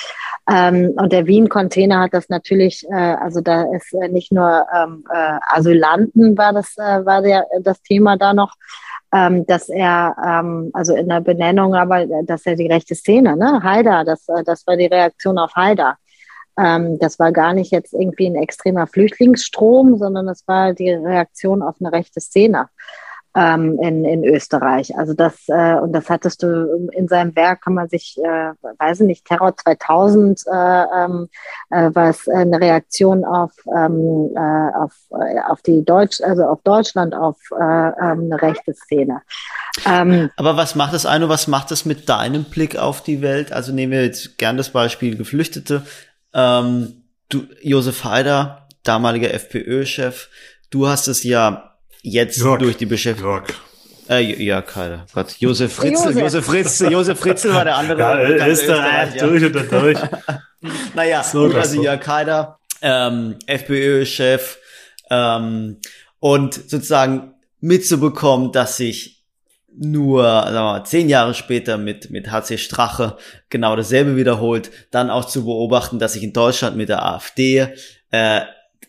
Ähm, 0.49 0.93
und 0.95 1.11
der 1.11 1.27
Wien-Container 1.27 2.01
hat 2.01 2.13
das 2.13 2.29
natürlich, 2.29 2.85
äh, 2.89 2.95
also 2.95 3.41
da 3.41 3.63
ist 3.73 3.93
äh, 3.93 4.07
nicht 4.07 4.31
nur 4.31 4.65
ähm, 4.75 5.03
äh, 5.11 5.39
Asylanten 5.47 6.37
war 6.37 6.53
das, 6.53 6.77
äh, 6.77 7.05
war 7.05 7.21
der, 7.21 7.45
das 7.61 7.81
Thema 7.81 8.17
da 8.17 8.33
noch, 8.33 8.53
ähm, 9.13 9.45
dass 9.45 9.69
er, 9.69 10.15
ähm, 10.25 10.71
also 10.73 10.95
in 10.95 11.09
der 11.09 11.21
Benennung, 11.21 11.75
aber 11.75 12.05
dass 12.23 12.45
er 12.45 12.55
die 12.55 12.67
rechte 12.67 12.95
Szene, 12.95 13.35
ne, 13.35 13.61
Haider, 13.63 14.03
das, 14.05 14.27
äh, 14.29 14.43
das 14.43 14.65
war 14.67 14.77
die 14.77 14.87
Reaktion 14.87 15.37
auf 15.37 15.55
Haider. 15.55 15.97
Ähm, 16.57 16.99
das 16.99 17.19
war 17.19 17.31
gar 17.31 17.53
nicht 17.53 17.71
jetzt 17.71 17.93
irgendwie 17.93 18.27
ein 18.27 18.35
extremer 18.35 18.87
Flüchtlingsstrom, 18.87 19.97
sondern 19.97 20.27
das 20.27 20.47
war 20.47 20.73
die 20.73 20.91
Reaktion 20.91 21.61
auf 21.61 21.75
eine 21.79 21.91
rechte 21.91 22.21
Szene 22.21 22.69
ähm, 23.35 23.79
in, 23.81 24.03
in 24.03 24.25
Österreich. 24.25 24.97
Also 24.97 25.13
das, 25.13 25.47
äh, 25.47 25.75
und 25.75 25.93
das 25.93 26.09
hattest 26.09 26.43
du 26.43 26.89
in 26.91 27.07
seinem 27.07 27.35
Werk, 27.35 27.61
kann 27.61 27.73
man 27.73 27.87
sich, 27.87 28.17
äh, 28.17 28.51
weiß 28.79 29.01
ich 29.01 29.07
nicht, 29.07 29.25
Terror 29.25 29.55
2000, 29.55 30.41
äh, 30.47 30.51
ähm, 30.53 31.29
äh, 31.69 31.89
was 31.93 32.27
eine 32.27 32.59
Reaktion 32.59 33.23
auf, 33.23 33.51
ähm, 33.73 34.31
äh, 34.35 34.75
auf, 34.75 34.93
äh, 35.11 35.39
auf 35.49 35.61
die 35.61 35.85
Deutsch, 35.85 36.19
also 36.21 36.43
auf 36.43 36.61
Deutschland, 36.63 37.15
auf 37.15 37.37
äh, 37.51 37.63
ähm, 37.63 38.29
eine 38.31 38.41
rechte 38.41 38.73
Szene. 38.73 39.21
Ähm, 39.85 40.29
Aber 40.35 40.57
was 40.57 40.75
macht 40.75 40.93
das 40.93 41.05
eine, 41.05 41.29
was 41.29 41.47
macht 41.47 41.71
das 41.71 41.85
mit 41.85 42.09
deinem 42.09 42.43
Blick 42.43 42.77
auf 42.77 43.01
die 43.01 43.21
Welt? 43.21 43.53
Also 43.53 43.71
nehmen 43.71 43.93
wir 43.93 44.03
jetzt 44.03 44.37
gern 44.37 44.57
das 44.57 44.71
Beispiel 44.71 45.15
Geflüchtete. 45.15 45.83
Ähm, 46.33 47.03
du, 47.29 47.43
Josef 47.61 48.03
Haider, 48.03 48.67
damaliger 48.83 49.33
FPÖ-Chef, 49.33 50.27
du 50.69 50.87
hast 50.87 51.07
es 51.07 51.23
ja 51.23 51.70
jetzt 52.01 52.37
Jörg. 52.37 52.59
durch 52.59 52.77
die 52.77 52.85
Beschäftigung. 52.85 53.31
Jörg. 53.31 53.53
Äh, 54.09 54.43
ja, 54.43 54.61
keine. 54.61 55.05
Gott, 55.13 55.35
Josef 55.39 55.73
Fritzl, 55.73 56.19
Josef 56.19 56.45
Fritzl, 56.45 56.91
Josef 56.91 57.19
Fritzl 57.19 57.53
war 57.53 57.63
der 57.63 57.77
andere. 57.77 58.37
Ja, 58.37 58.45
ist 58.45 58.67
da 58.67 59.05
ja. 59.05 59.27
durch 59.27 59.43
und 59.43 59.71
durch. 59.71 59.97
naja, 60.95 61.23
so, 61.23 61.45
also 61.45 61.75
so. 61.75 61.83
Jörg 61.83 62.05
Haider, 62.05 62.59
ähm, 62.81 63.35
FPÖ-Chef, 63.45 64.57
ähm, 65.09 65.77
und 66.19 66.53
sozusagen 66.53 67.33
mitzubekommen, 67.59 68.51
dass 68.51 68.77
sich 68.77 69.21
nur 69.73 70.23
sagen 70.23 70.53
wir 70.53 70.61
mal, 70.61 70.83
zehn 70.83 71.07
Jahre 71.07 71.33
später 71.33 71.77
mit, 71.77 72.09
mit 72.09 72.29
HC 72.31 72.57
Strache 72.57 73.17
genau 73.49 73.75
dasselbe 73.75 74.17
wiederholt, 74.17 74.69
dann 74.91 75.09
auch 75.09 75.25
zu 75.25 75.45
beobachten, 75.45 75.99
dass 75.99 76.13
sich 76.13 76.23
in 76.23 76.33
Deutschland 76.33 76.75
mit 76.75 76.89
der 76.89 77.05
AfD 77.05 77.67
äh, 78.11 78.41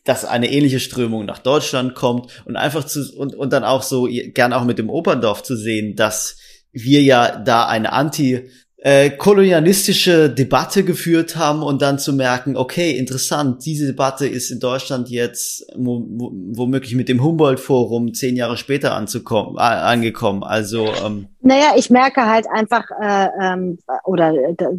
dass 0.04 0.24
eine 0.24 0.50
ähnliche 0.50 0.80
Strömung 0.80 1.24
nach 1.24 1.38
Deutschland 1.38 1.94
kommt 1.94 2.42
und 2.44 2.56
einfach 2.56 2.84
zu, 2.84 3.16
und, 3.16 3.34
und 3.34 3.52
dann 3.52 3.64
auch 3.64 3.82
so 3.82 4.08
gern 4.10 4.52
auch 4.52 4.64
mit 4.64 4.78
dem 4.78 4.90
Operndorf 4.90 5.42
zu 5.42 5.56
sehen, 5.56 5.94
dass 5.96 6.36
wir 6.72 7.02
ja 7.02 7.36
da 7.36 7.66
eine 7.66 7.92
Anti, 7.92 8.50
äh, 8.84 9.10
kolonialistische 9.10 10.28
Debatte 10.28 10.82
geführt 10.82 11.36
haben 11.36 11.62
und 11.62 11.82
dann 11.82 12.00
zu 12.00 12.12
merken, 12.12 12.56
okay, 12.56 12.90
interessant, 12.98 13.64
diese 13.64 13.86
Debatte 13.86 14.26
ist 14.26 14.50
in 14.50 14.58
Deutschland 14.58 15.08
jetzt 15.08 15.64
womöglich 15.76 16.96
mit 16.96 17.08
dem 17.08 17.22
Humboldt-Forum 17.22 18.12
zehn 18.12 18.34
Jahre 18.34 18.56
später 18.56 18.94
anzukommen, 18.94 19.56
äh, 19.56 19.60
angekommen. 19.60 20.42
Also 20.42 20.88
ähm, 21.04 21.28
naja, 21.44 21.74
ich 21.76 21.90
merke 21.90 22.26
halt 22.26 22.46
einfach, 22.52 22.84
äh, 23.00 23.28
ähm, 23.40 23.78
oder 24.04 24.32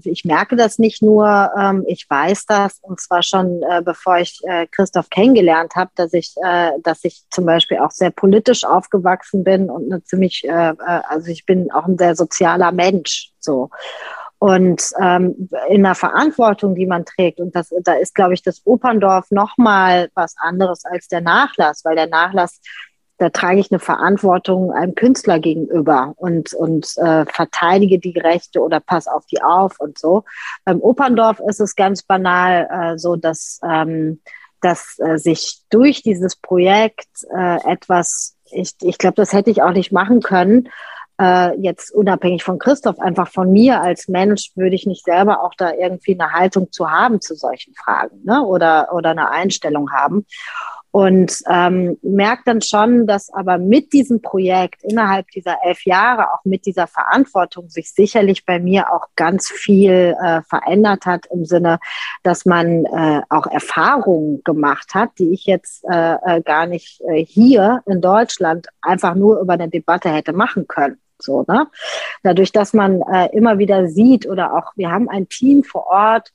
ich 0.03 0.23
merke 0.23 0.55
das 0.55 0.79
nicht 0.79 1.01
nur, 1.01 1.51
ähm, 1.57 1.83
ich 1.87 2.05
weiß 2.09 2.45
das, 2.45 2.79
und 2.81 3.01
zwar 3.01 3.21
schon 3.21 3.61
äh, 3.69 3.81
bevor 3.81 4.17
ich 4.17 4.39
äh, 4.43 4.67
Christoph 4.71 5.09
kennengelernt 5.09 5.75
habe, 5.75 5.91
dass 5.95 6.13
ich, 6.13 6.35
äh, 6.41 6.71
dass 6.81 7.03
ich 7.03 7.23
zum 7.31 7.45
Beispiel 7.45 7.79
auch 7.79 7.91
sehr 7.91 8.11
politisch 8.11 8.63
aufgewachsen 8.63 9.43
bin 9.43 9.69
und 9.69 9.91
eine 9.91 10.03
ziemlich, 10.03 10.43
äh, 10.45 10.69
äh, 10.69 11.01
also 11.07 11.27
ich 11.27 11.45
bin 11.45 11.69
auch 11.71 11.85
ein 11.85 11.97
sehr 11.97 12.15
sozialer 12.15 12.71
Mensch, 12.71 13.32
so. 13.43 13.69
Und 14.39 14.89
ähm, 15.01 15.49
in 15.69 15.83
der 15.83 15.95
Verantwortung, 15.95 16.75
die 16.75 16.85
man 16.85 17.05
trägt, 17.05 17.39
und 17.39 17.55
das, 17.55 17.73
da 17.83 17.93
ist, 17.93 18.13
glaube 18.13 18.33
ich, 18.33 18.41
das 18.41 18.61
Operndorf 18.65 19.31
nochmal 19.31 20.09
was 20.15 20.35
anderes 20.37 20.83
als 20.83 21.07
der 21.07 21.21
Nachlass, 21.21 21.85
weil 21.85 21.95
der 21.95 22.07
Nachlass 22.07 22.59
da 23.17 23.29
trage 23.29 23.59
ich 23.59 23.71
eine 23.71 23.79
Verantwortung 23.79 24.71
einem 24.71 24.95
Künstler 24.95 25.39
gegenüber 25.39 26.13
und, 26.17 26.53
und 26.53 26.97
äh, 26.97 27.25
verteidige 27.25 27.99
die 27.99 28.17
Rechte 28.17 28.59
oder 28.59 28.79
pass 28.79 29.07
auf 29.07 29.25
die 29.27 29.41
auf 29.41 29.79
und 29.79 29.97
so. 29.97 30.25
Beim 30.65 30.81
Operndorf 30.81 31.39
ist 31.47 31.61
es 31.61 31.75
ganz 31.75 32.03
banal 32.03 32.67
äh, 32.69 32.97
so, 32.97 33.15
dass, 33.15 33.61
ähm, 33.63 34.19
dass 34.61 34.97
äh, 34.99 35.17
sich 35.17 35.61
durch 35.69 36.01
dieses 36.01 36.35
Projekt 36.35 37.07
äh, 37.33 37.71
etwas, 37.71 38.35
ich, 38.51 38.73
ich 38.81 38.97
glaube, 38.97 39.15
das 39.15 39.31
hätte 39.31 39.51
ich 39.51 39.61
auch 39.61 39.71
nicht 39.71 39.91
machen 39.91 40.21
können, 40.21 40.69
äh, 41.19 41.57
jetzt 41.59 41.91
unabhängig 41.93 42.43
von 42.43 42.59
Christoph, 42.59 42.99
einfach 42.99 43.29
von 43.29 43.51
mir 43.51 43.81
als 43.81 44.07
Mensch 44.07 44.51
würde 44.55 44.75
ich 44.75 44.85
nicht 44.85 45.05
selber 45.05 45.43
auch 45.43 45.53
da 45.57 45.73
irgendwie 45.73 46.19
eine 46.19 46.33
Haltung 46.33 46.71
zu 46.71 46.89
haben 46.89 47.21
zu 47.21 47.35
solchen 47.35 47.73
Fragen 47.75 48.21
ne? 48.23 48.41
oder, 48.43 48.93
oder 48.93 49.11
eine 49.11 49.29
Einstellung 49.29 49.91
haben. 49.91 50.25
Und 50.93 51.41
ähm, 51.49 51.97
merkt 52.03 52.47
dann 52.47 52.61
schon, 52.61 53.07
dass 53.07 53.33
aber 53.33 53.57
mit 53.57 53.93
diesem 53.93 54.21
Projekt 54.21 54.83
innerhalb 54.83 55.27
dieser 55.31 55.57
elf 55.63 55.85
Jahre, 55.85 56.31
auch 56.31 56.45
mit 56.45 56.67
dieser 56.67 56.85
Verantwortung, 56.85 57.67
sich 57.67 57.91
sicherlich 57.91 58.45
bei 58.45 58.59
mir 58.59 58.93
auch 58.93 59.07
ganz 59.15 59.49
viel 59.49 60.15
äh, 60.21 60.43
verändert 60.43 61.07
hat 61.07 61.25
im 61.33 61.45
Sinne, 61.45 61.79
dass 62.21 62.45
man 62.45 62.85
äh, 62.85 63.21
auch 63.29 63.47
Erfahrungen 63.47 64.43
gemacht 64.43 64.93
hat, 64.93 65.09
die 65.17 65.33
ich 65.33 65.47
jetzt 65.47 65.83
äh, 65.89 66.13
äh, 66.13 66.41
gar 66.43 66.67
nicht 66.67 67.01
äh, 67.07 67.25
hier 67.25 67.81
in 67.87 67.99
Deutschland 67.99 68.67
einfach 68.83 69.15
nur 69.15 69.39
über 69.39 69.53
eine 69.53 69.69
Debatte 69.69 70.09
hätte 70.09 70.31
machen 70.31 70.67
können. 70.67 70.99
So, 71.17 71.43
ne? 71.47 71.65
Dadurch, 72.21 72.51
dass 72.51 72.71
man 72.71 73.01
äh, 73.01 73.35
immer 73.35 73.57
wieder 73.57 73.87
sieht 73.87 74.27
oder 74.27 74.53
auch, 74.53 74.73
wir 74.75 74.91
haben 74.91 75.09
ein 75.09 75.27
Team 75.27 75.63
vor 75.63 75.87
Ort, 75.87 76.31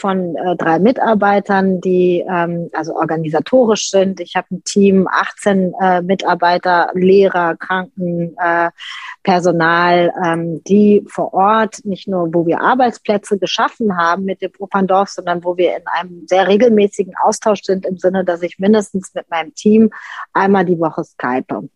von 0.00 0.34
äh, 0.36 0.56
drei 0.56 0.78
Mitarbeitern, 0.78 1.80
die 1.80 2.24
ähm, 2.28 2.70
also 2.72 2.96
organisatorisch 2.96 3.90
sind. 3.90 4.20
Ich 4.20 4.34
habe 4.34 4.48
ein 4.50 4.64
Team, 4.64 5.06
18 5.10 5.74
äh, 5.80 6.02
Mitarbeiter, 6.02 6.90
Lehrer, 6.94 7.56
Krankenpersonal, 7.56 10.08
äh, 10.08 10.12
ähm, 10.26 10.64
die 10.64 11.04
vor 11.06 11.32
Ort 11.34 11.84
nicht 11.84 12.08
nur, 12.08 12.32
wo 12.32 12.46
wir 12.46 12.60
Arbeitsplätze 12.60 13.38
geschaffen 13.38 13.96
haben 13.96 14.24
mit 14.24 14.42
dem 14.42 14.50
Operndorf, 14.58 15.10
sondern 15.10 15.44
wo 15.44 15.56
wir 15.56 15.76
in 15.76 15.86
einem 15.86 16.26
sehr 16.26 16.48
regelmäßigen 16.48 17.14
Austausch 17.22 17.62
sind 17.62 17.84
im 17.84 17.98
Sinne, 17.98 18.24
dass 18.24 18.42
ich 18.42 18.58
mindestens 18.58 19.14
mit 19.14 19.30
meinem 19.30 19.54
Team 19.54 19.90
einmal 20.32 20.64
die 20.64 20.78
Woche 20.78 21.04
skype. 21.04 21.68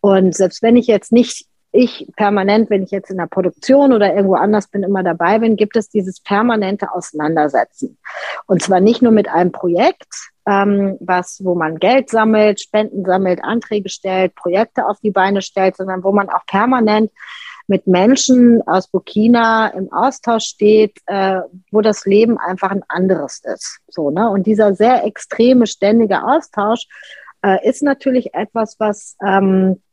Und 0.00 0.34
selbst 0.34 0.62
wenn 0.62 0.76
ich 0.76 0.86
jetzt 0.86 1.12
nicht 1.12 1.46
ich 1.74 2.06
permanent, 2.16 2.70
wenn 2.70 2.84
ich 2.84 2.92
jetzt 2.92 3.10
in 3.10 3.18
der 3.18 3.26
Produktion 3.26 3.92
oder 3.92 4.14
irgendwo 4.14 4.36
anders 4.36 4.68
bin, 4.68 4.84
immer 4.84 5.02
dabei 5.02 5.40
bin, 5.40 5.56
gibt 5.56 5.76
es 5.76 5.88
dieses 5.88 6.20
permanente 6.20 6.92
Auseinandersetzen. 6.92 7.98
Und 8.46 8.62
zwar 8.62 8.80
nicht 8.80 9.02
nur 9.02 9.12
mit 9.12 9.28
einem 9.28 9.50
Projekt, 9.50 10.30
ähm, 10.46 10.96
was, 11.00 11.40
wo 11.42 11.54
man 11.54 11.78
Geld 11.78 12.10
sammelt, 12.10 12.60
Spenden 12.60 13.04
sammelt, 13.04 13.42
Anträge 13.42 13.88
stellt, 13.88 14.34
Projekte 14.36 14.86
auf 14.86 15.00
die 15.00 15.10
Beine 15.10 15.42
stellt, 15.42 15.76
sondern 15.76 16.04
wo 16.04 16.12
man 16.12 16.30
auch 16.30 16.46
permanent 16.46 17.10
mit 17.66 17.86
Menschen 17.86 18.62
aus 18.66 18.88
Burkina 18.88 19.68
im 19.68 19.92
Austausch 19.92 20.44
steht, 20.44 20.98
äh, 21.06 21.40
wo 21.72 21.80
das 21.80 22.04
Leben 22.04 22.38
einfach 22.38 22.70
ein 22.70 22.84
anderes 22.88 23.42
ist. 23.42 23.80
So, 23.88 24.10
ne? 24.10 24.30
Und 24.30 24.46
dieser 24.46 24.74
sehr 24.74 25.04
extreme, 25.04 25.66
ständige 25.66 26.22
Austausch 26.22 26.86
äh, 27.42 27.66
ist 27.68 27.82
natürlich 27.82 28.34
etwas, 28.34 28.76
was 28.78 29.16
ähm, 29.24 29.72
äh, 29.72 29.83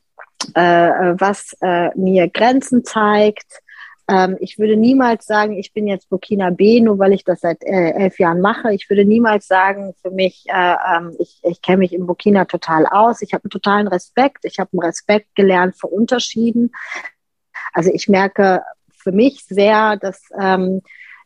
was 0.53 1.55
äh, 1.61 1.89
mir 1.97 2.27
Grenzen 2.29 2.83
zeigt. 2.83 3.61
Ähm, 4.11 4.37
ich 4.39 4.59
würde 4.59 4.75
niemals 4.75 5.25
sagen, 5.25 5.57
ich 5.57 5.73
bin 5.73 5.87
jetzt 5.87 6.09
Burkina 6.09 6.49
B, 6.49 6.81
nur 6.81 6.99
weil 6.99 7.13
ich 7.13 7.23
das 7.23 7.41
seit 7.41 7.63
äh, 7.63 7.91
elf 7.91 8.19
Jahren 8.19 8.41
mache. 8.41 8.73
Ich 8.73 8.89
würde 8.89 9.05
niemals 9.05 9.47
sagen, 9.47 9.93
für 10.01 10.11
mich, 10.11 10.45
äh, 10.47 10.75
ähm, 10.95 11.15
ich, 11.19 11.39
ich 11.43 11.61
kenne 11.61 11.77
mich 11.77 11.93
in 11.93 12.05
Burkina 12.05 12.45
total 12.45 12.85
aus. 12.85 13.21
Ich 13.21 13.33
habe 13.33 13.45
einen 13.45 13.51
totalen 13.51 13.87
Respekt. 13.87 14.43
Ich 14.43 14.59
habe 14.59 14.69
einen 14.73 14.81
Respekt 14.81 15.33
gelernt 15.35 15.75
für 15.77 15.87
Unterschieden. 15.87 16.71
Also 17.73 17.89
ich 17.93 18.09
merke 18.09 18.63
für 18.91 19.11
mich 19.11 19.45
sehr, 19.45 19.95
dass 19.97 20.23
ähm, 20.39 20.81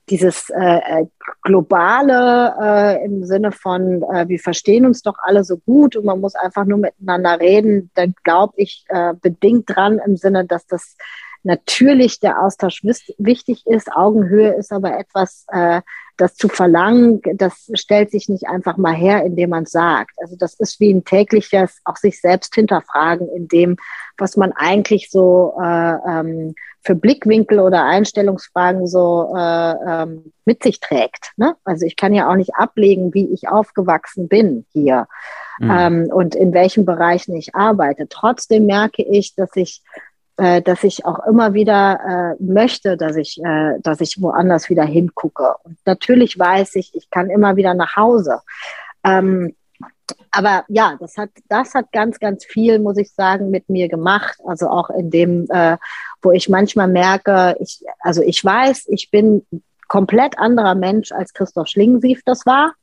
dieses 0.09 0.49
äh, 0.49 1.01
äh, 1.01 1.05
globale 1.41 2.53
äh, 2.61 3.05
im 3.05 3.23
Sinne 3.23 3.51
von, 3.51 4.03
äh, 4.03 4.27
wir 4.27 4.39
verstehen 4.39 4.85
uns 4.85 5.01
doch 5.01 5.15
alle 5.23 5.43
so 5.43 5.57
gut 5.57 5.95
und 5.95 6.05
man 6.05 6.21
muss 6.21 6.35
einfach 6.35 6.65
nur 6.65 6.77
miteinander 6.77 7.39
reden, 7.39 7.89
dann 7.95 8.13
glaube 8.23 8.53
ich 8.57 8.85
äh, 8.89 9.13
bedingt 9.19 9.65
dran 9.67 9.99
im 10.05 10.15
Sinne, 10.15 10.45
dass 10.45 10.67
das 10.67 10.95
natürlich 11.43 12.19
der 12.19 12.41
Austausch 12.41 12.83
wichtig 12.83 13.65
ist. 13.65 13.91
Augenhöhe 13.91 14.53
ist 14.53 14.71
aber 14.71 14.97
etwas, 14.97 15.45
äh, 15.51 15.81
das 16.17 16.35
zu 16.35 16.47
verlangen, 16.47 17.21
das 17.35 17.69
stellt 17.73 18.11
sich 18.11 18.29
nicht 18.29 18.47
einfach 18.47 18.77
mal 18.77 18.93
her, 18.93 19.23
indem 19.23 19.49
man 19.49 19.65
sagt. 19.65 20.11
Also 20.21 20.35
das 20.37 20.53
ist 20.55 20.79
wie 20.79 20.93
ein 20.93 21.03
tägliches 21.03 21.79
auch 21.83 21.97
sich 21.97 22.21
selbst 22.21 22.55
hinterfragen 22.55 23.27
in 23.29 23.47
dem, 23.47 23.77
was 24.17 24.37
man 24.37 24.51
eigentlich 24.53 25.09
so 25.09 25.57
äh, 25.61 25.95
ähm, 26.07 26.55
für 26.81 26.95
Blickwinkel 26.95 27.59
oder 27.59 27.83
Einstellungsfragen 27.83 28.87
so 28.87 29.33
äh, 29.35 29.73
ähm, 29.87 30.31
mit 30.45 30.61
sich 30.63 30.79
trägt. 30.79 31.31
Ne? 31.35 31.55
Also 31.63 31.85
ich 31.85 31.95
kann 31.95 32.13
ja 32.13 32.29
auch 32.29 32.35
nicht 32.35 32.55
ablegen, 32.55 33.13
wie 33.13 33.33
ich 33.33 33.47
aufgewachsen 33.49 34.27
bin 34.27 34.65
hier 34.71 35.07
mhm. 35.59 35.71
ähm, 35.71 36.09
und 36.13 36.35
in 36.35 36.53
welchen 36.53 36.85
Bereichen 36.85 37.35
ich 37.35 37.55
arbeite. 37.55 38.07
Trotzdem 38.07 38.67
merke 38.67 39.01
ich, 39.01 39.35
dass 39.35 39.49
ich 39.55 39.81
äh, 40.37 40.61
dass 40.61 40.83
ich 40.83 41.05
auch 41.05 41.25
immer 41.27 41.53
wieder 41.53 42.35
äh, 42.39 42.43
möchte, 42.43 42.97
dass 42.97 43.15
ich, 43.15 43.39
äh, 43.43 43.79
dass 43.81 44.01
ich 44.01 44.21
woanders 44.21 44.69
wieder 44.69 44.83
hingucke. 44.83 45.55
Und 45.63 45.77
natürlich 45.85 46.37
weiß 46.37 46.75
ich, 46.75 46.93
ich 46.93 47.09
kann 47.09 47.29
immer 47.29 47.55
wieder 47.55 47.73
nach 47.73 47.95
Hause. 47.95 48.41
Ähm, 49.03 49.55
aber 50.31 50.65
ja, 50.67 50.97
das 50.99 51.17
hat, 51.17 51.29
das 51.47 51.73
hat 51.73 51.91
ganz, 51.91 52.19
ganz 52.19 52.43
viel, 52.43 52.79
muss 52.79 52.97
ich 52.97 53.11
sagen, 53.11 53.49
mit 53.49 53.69
mir 53.69 53.87
gemacht. 53.87 54.37
Also 54.45 54.67
auch 54.67 54.89
in 54.89 55.09
dem, 55.09 55.47
äh, 55.49 55.77
wo 56.21 56.31
ich 56.31 56.49
manchmal 56.49 56.89
merke, 56.89 57.55
ich, 57.59 57.83
also 57.99 58.21
ich 58.21 58.43
weiß, 58.43 58.87
ich 58.89 59.09
bin 59.11 59.45
komplett 59.87 60.37
anderer 60.37 60.75
Mensch 60.75 61.11
als 61.11 61.33
Christoph 61.33 61.67
Schlingensief 61.67 62.21
das 62.25 62.45
war. 62.45 62.73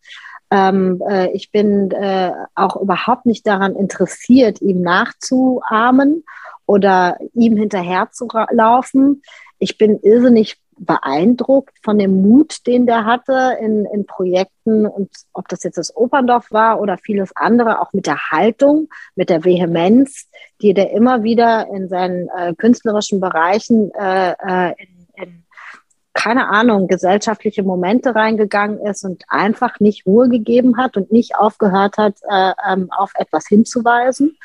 Ähm, 0.53 1.03
äh, 1.09 1.31
ich 1.31 1.51
bin 1.51 1.91
äh, 1.93 2.31
auch 2.55 2.77
überhaupt 2.77 3.24
nicht 3.24 3.47
daran 3.47 3.74
interessiert, 3.74 4.61
ihm 4.61 4.83
nachzuahmen 4.83 6.24
oder 6.66 7.16
ihm 7.33 7.57
hinterher 7.57 8.11
zu 8.12 8.29
laufen. 8.51 9.23
Ich 9.59 9.79
bin 9.79 9.99
irrsinnig 10.01 10.59
beeindruckt 10.77 11.74
von 11.83 11.99
dem 11.99 12.20
Mut, 12.20 12.66
den 12.66 12.85
der 12.85 13.07
hatte 13.07 13.57
in, 13.61 13.87
in 13.87 14.05
Projekten 14.05 14.85
und 14.85 15.09
ob 15.33 15.49
das 15.49 15.62
jetzt 15.62 15.79
das 15.79 15.97
Operndorf 15.97 16.51
war 16.51 16.81
oder 16.81 16.99
vieles 16.99 17.35
andere, 17.35 17.81
auch 17.81 17.95
mit 17.95 18.07
der 18.07 18.31
Haltung, 18.31 18.89
mit 19.15 19.31
der 19.31 19.45
Vehemenz, 19.45 20.29
die 20.61 20.74
der 20.74 20.91
immer 20.91 21.23
wieder 21.23 21.69
in 21.69 21.89
seinen 21.89 22.29
äh, 22.29 22.55
künstlerischen 22.55 23.20
Bereichen 23.20 23.91
äh, 23.95 24.33
äh 24.33 24.74
in 24.77 24.91
keine 26.14 26.48
Ahnung, 26.48 26.89
gesellschaftliche 26.89 27.62
Momente 27.62 28.14
reingegangen 28.14 28.78
ist 28.86 29.05
und 29.05 29.24
einfach 29.28 29.80
nicht 29.80 30.06
Ruhe 30.06 30.28
gegeben 30.28 30.76
hat 30.76 30.97
und 30.97 31.10
nicht 31.10 31.36
aufgehört 31.36 31.97
hat, 31.97 32.16
äh, 32.28 32.52
ähm, 32.70 32.90
auf 32.90 33.12
etwas 33.16 33.47
hinzuweisen 33.48 34.36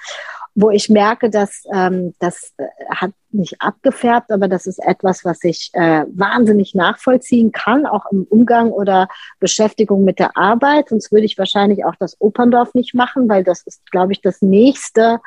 wo 0.60 0.72
ich 0.72 0.90
merke, 0.90 1.30
dass 1.30 1.66
ähm, 1.72 2.16
das 2.20 2.52
äh, 2.58 2.66
hat 2.90 3.12
nicht 3.30 3.62
abgefärbt, 3.62 4.32
aber 4.32 4.48
das 4.48 4.66
ist 4.66 4.80
etwas, 4.80 5.24
was 5.24 5.44
ich 5.44 5.70
äh, 5.74 6.04
wahnsinnig 6.12 6.74
nachvollziehen 6.74 7.52
kann, 7.52 7.86
auch 7.86 8.08
im 8.12 8.24
Umgang 8.28 8.72
oder 8.72 9.08
Beschäftigung 9.40 10.04
mit 10.04 10.18
der 10.18 10.36
Arbeit. 10.36 10.90
Sonst 10.90 11.12
würde 11.12 11.26
ich 11.28 11.38
wahrscheinlich 11.38 11.86
auch 11.86 11.94
das 12.00 12.20
Operndorf 12.20 12.74
nicht 12.74 12.96
machen, 12.96 13.30
weil 13.30 13.44
das 13.44 13.62
ist, 13.68 13.92
glaube 13.92 14.14
ich, 14.14 14.22
das 14.22 14.42
nächste 14.42 15.20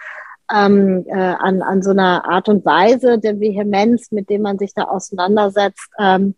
ähm, 0.55 1.05
äh, 1.07 1.13
an, 1.13 1.63
an 1.63 1.83
so 1.83 1.91
einer 1.91 2.25
Art 2.29 2.49
und 2.49 2.65
Weise 2.65 3.19
der 3.19 3.41
Vehemenz, 3.41 4.11
mit 4.11 4.31
dem 4.31 4.43
man 4.43 4.59
sich 4.59 4.75
da 4.75 4.85
auseinandersetzt, 4.85 5.91
ähm, 5.99 6.35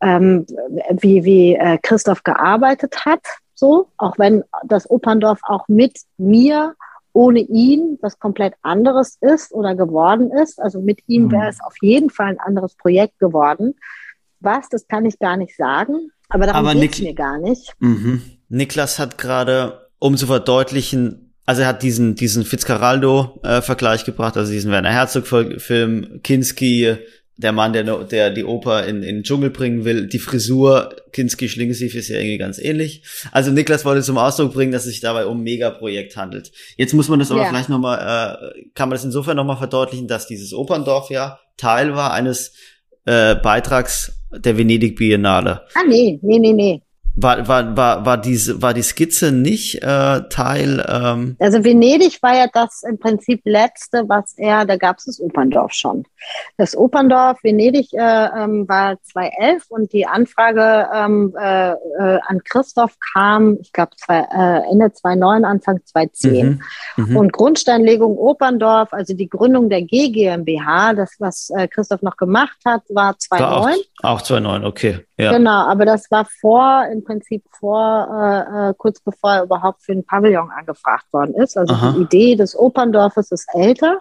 ähm, 0.00 0.46
wie, 0.90 1.24
wie 1.24 1.54
äh, 1.54 1.78
Christoph 1.82 2.22
gearbeitet 2.22 3.04
hat. 3.04 3.20
So, 3.54 3.88
auch 3.96 4.18
wenn 4.18 4.44
das 4.64 4.88
Operndorf 4.90 5.40
auch 5.42 5.66
mit 5.68 5.98
mir 6.18 6.74
ohne 7.16 7.40
ihn 7.40 7.98
was 8.02 8.18
komplett 8.18 8.52
anderes 8.60 9.16
ist 9.22 9.52
oder 9.54 9.74
geworden 9.74 10.30
ist. 10.30 10.60
Also 10.60 10.82
mit 10.82 11.00
ihm 11.06 11.24
mhm. 11.24 11.32
wäre 11.32 11.48
es 11.48 11.62
auf 11.64 11.74
jeden 11.80 12.10
Fall 12.10 12.28
ein 12.28 12.40
anderes 12.40 12.74
Projekt 12.74 13.18
geworden. 13.18 13.74
Was, 14.40 14.68
das 14.68 14.86
kann 14.86 15.06
ich 15.06 15.18
gar 15.18 15.38
nicht 15.38 15.56
sagen, 15.56 16.10
aber 16.28 16.46
darum 16.46 16.78
geht 16.78 16.92
es 16.92 17.00
mir 17.00 17.14
gar 17.14 17.38
nicht. 17.38 17.72
Mhm. 17.78 18.22
Niklas 18.48 18.98
hat 18.98 19.16
gerade, 19.16 19.88
um 19.98 20.16
zu 20.18 20.26
verdeutlichen, 20.26 21.25
also 21.46 21.62
er 21.62 21.68
hat 21.68 21.82
diesen, 21.82 22.16
diesen 22.16 22.44
Fitzcarraldo-Vergleich 22.44 24.02
äh, 24.02 24.04
gebracht, 24.04 24.36
also 24.36 24.52
diesen 24.52 24.72
Werner 24.72 24.92
Herzog-Film, 24.92 26.20
Kinski, 26.22 26.96
der 27.38 27.52
Mann, 27.52 27.72
der, 27.72 27.84
der 27.84 28.30
die 28.30 28.44
Oper 28.44 28.86
in, 28.86 29.02
in 29.02 29.16
den 29.16 29.22
Dschungel 29.22 29.50
bringen 29.50 29.84
will. 29.84 30.06
Die 30.06 30.18
Frisur 30.18 30.96
Kinski 31.12 31.48
Schlingensief 31.48 31.94
ist 31.94 32.08
ja 32.08 32.16
irgendwie 32.16 32.38
ganz 32.38 32.58
ähnlich. 32.58 33.02
Also 33.30 33.50
Niklas 33.50 33.84
wollte 33.84 34.02
zum 34.02 34.16
Ausdruck 34.16 34.54
bringen, 34.54 34.72
dass 34.72 34.86
es 34.86 34.92
sich 34.92 35.00
dabei 35.00 35.26
um 35.26 35.40
ein 35.40 35.42
Megaprojekt 35.42 36.16
handelt. 36.16 36.50
Jetzt 36.76 36.94
muss 36.94 37.08
man 37.08 37.18
das 37.18 37.30
aber 37.30 37.42
ja. 37.42 37.48
vielleicht 37.48 37.68
nochmal, 37.68 37.98
äh, 37.98 38.70
kann 38.74 38.88
man 38.88 38.96
das 38.96 39.04
insofern 39.04 39.36
nochmal 39.36 39.58
verdeutlichen, 39.58 40.08
dass 40.08 40.26
dieses 40.26 40.54
Operndorf 40.54 41.10
ja 41.10 41.38
Teil 41.58 41.94
war 41.94 42.12
eines 42.12 42.54
äh, 43.04 43.34
Beitrags 43.34 44.12
der 44.32 44.56
Venedig 44.56 44.96
Biennale. 44.96 45.62
Ah, 45.74 45.84
nee, 45.86 46.18
nee, 46.22 46.38
nee, 46.38 46.52
nee. 46.52 46.82
War, 47.18 47.48
war, 47.48 47.74
war, 47.74 48.04
war, 48.04 48.18
diese, 48.18 48.60
war 48.60 48.74
die 48.74 48.82
Skizze 48.82 49.32
nicht 49.32 49.82
äh, 49.82 50.20
Teil? 50.28 50.84
Ähm 50.86 51.36
also 51.38 51.64
Venedig 51.64 52.22
war 52.22 52.36
ja 52.36 52.46
das 52.52 52.82
im 52.86 52.98
Prinzip 52.98 53.40
letzte, 53.44 54.04
was 54.06 54.34
er, 54.36 54.66
da 54.66 54.76
gab 54.76 54.98
es 54.98 55.06
das 55.06 55.20
Operndorf 55.20 55.72
schon. 55.72 56.04
Das 56.58 56.76
Operndorf 56.76 57.42
Venedig 57.42 57.94
äh, 57.94 57.98
ähm, 57.98 58.68
war 58.68 59.00
2011 59.02 59.64
und 59.70 59.94
die 59.94 60.06
Anfrage 60.06 60.88
ähm, 60.94 61.34
äh, 61.40 61.70
äh, 61.70 62.18
an 62.26 62.42
Christoph 62.44 62.98
kam, 63.14 63.56
ich 63.62 63.72
glaube, 63.72 63.92
äh, 64.08 64.70
Ende 64.70 64.92
2009, 64.92 65.44
Anfang 65.46 65.80
2010. 65.86 66.60
Mhm, 66.96 67.04
mhm. 67.04 67.16
Und 67.16 67.32
Grundsteinlegung 67.32 68.18
Operndorf, 68.18 68.92
also 68.92 69.14
die 69.14 69.30
Gründung 69.30 69.70
der 69.70 69.80
G 69.80 70.10
GmbH, 70.10 70.92
das, 70.92 71.16
was 71.18 71.48
äh, 71.56 71.66
Christoph 71.66 72.02
noch 72.02 72.18
gemacht 72.18 72.58
hat, 72.66 72.82
war 72.90 73.18
2009. 73.18 73.74
Auch, 74.02 74.10
auch 74.10 74.20
2009, 74.20 74.64
okay. 74.66 75.05
Ja. 75.18 75.32
Genau, 75.32 75.66
aber 75.66 75.86
das 75.86 76.10
war 76.10 76.26
vor, 76.26 76.86
im 76.92 77.02
Prinzip 77.02 77.42
vor, 77.50 78.08
äh, 78.12 78.70
äh, 78.70 78.74
kurz 78.76 79.00
bevor 79.00 79.32
er 79.32 79.42
überhaupt 79.44 79.82
für 79.82 79.92
ein 79.92 80.04
Pavillon 80.04 80.50
angefragt 80.50 81.06
worden 81.10 81.34
ist. 81.34 81.56
Also 81.56 81.72
Aha. 81.72 81.92
die 81.92 82.02
Idee 82.02 82.36
des 82.36 82.56
Operndorfes 82.56 83.32
ist 83.32 83.48
älter. 83.54 84.00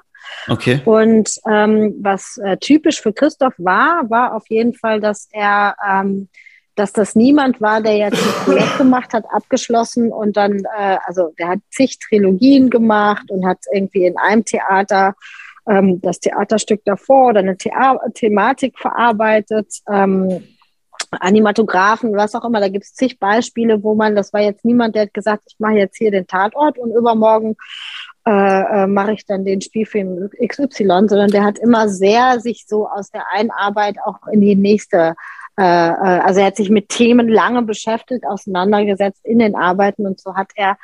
Okay. 0.49 0.81
Und 0.83 1.29
ähm, 1.49 1.95
was 2.01 2.37
äh, 2.43 2.57
typisch 2.57 3.01
für 3.01 3.13
Christoph 3.13 3.53
war, 3.57 4.09
war 4.09 4.35
auf 4.35 4.49
jeden 4.49 4.73
Fall, 4.73 4.99
dass 4.99 5.29
er, 5.31 5.75
ähm, 5.87 6.27
dass 6.75 6.91
das 6.91 7.15
niemand 7.15 7.61
war, 7.61 7.81
der 7.81 7.95
jetzt 7.95 8.21
ein 8.21 8.43
Projekt 8.43 8.77
gemacht 8.77 9.13
hat, 9.13 9.23
abgeschlossen 9.31 10.11
und 10.11 10.35
dann, 10.35 10.63
äh, 10.77 10.97
also 11.05 11.33
der 11.39 11.49
hat 11.49 11.59
zig 11.69 11.97
Trilogien 11.99 12.69
gemacht 12.69 13.31
und 13.31 13.45
hat 13.45 13.59
irgendwie 13.71 14.05
in 14.05 14.17
einem 14.17 14.43
Theater 14.43 15.15
ähm, 15.69 16.01
das 16.01 16.19
Theaterstück 16.19 16.81
davor 16.83 17.29
oder 17.29 17.39
eine 17.39 17.55
Thea 17.55 17.97
Thematik 18.13 18.77
verarbeitet. 18.77 19.67
Ähm, 19.89 20.43
Animatografen, 21.15 22.15
was 22.15 22.35
auch 22.35 22.45
immer, 22.45 22.59
da 22.59 22.69
gibt 22.69 22.85
es 22.85 22.93
zig 22.93 23.19
Beispiele, 23.19 23.83
wo 23.83 23.95
man, 23.95 24.15
das 24.15 24.33
war 24.33 24.41
jetzt 24.41 24.65
niemand, 24.65 24.95
der 24.95 25.03
hat 25.03 25.13
gesagt, 25.13 25.43
ich 25.47 25.55
mache 25.59 25.75
jetzt 25.75 25.97
hier 25.97 26.11
den 26.11 26.27
Tatort 26.27 26.77
und 26.77 26.91
übermorgen 26.91 27.55
äh, 28.27 28.31
äh, 28.83 28.87
mache 28.87 29.13
ich 29.13 29.25
dann 29.25 29.45
den 29.45 29.61
Spielfilm 29.61 30.29
XY, 30.45 31.07
sondern 31.07 31.29
der 31.29 31.43
hat 31.43 31.59
immer 31.59 31.89
sehr 31.89 32.39
sich 32.39 32.65
so 32.67 32.87
aus 32.87 33.11
der 33.11 33.23
Einarbeit 33.31 33.97
auch 34.03 34.27
in 34.31 34.41
die 34.41 34.55
nächste, 34.55 35.15
äh, 35.59 35.63
äh, 35.63 36.19
also 36.21 36.39
er 36.39 36.47
hat 36.47 36.55
sich 36.55 36.69
mit 36.69 36.89
Themen 36.89 37.29
lange 37.29 37.61
beschäftigt, 37.61 38.25
auseinandergesetzt 38.25 39.23
in 39.23 39.39
den 39.39 39.55
Arbeiten 39.55 40.07
und 40.07 40.19
so 40.19 40.35
hat 40.35 40.49
er 40.55 40.77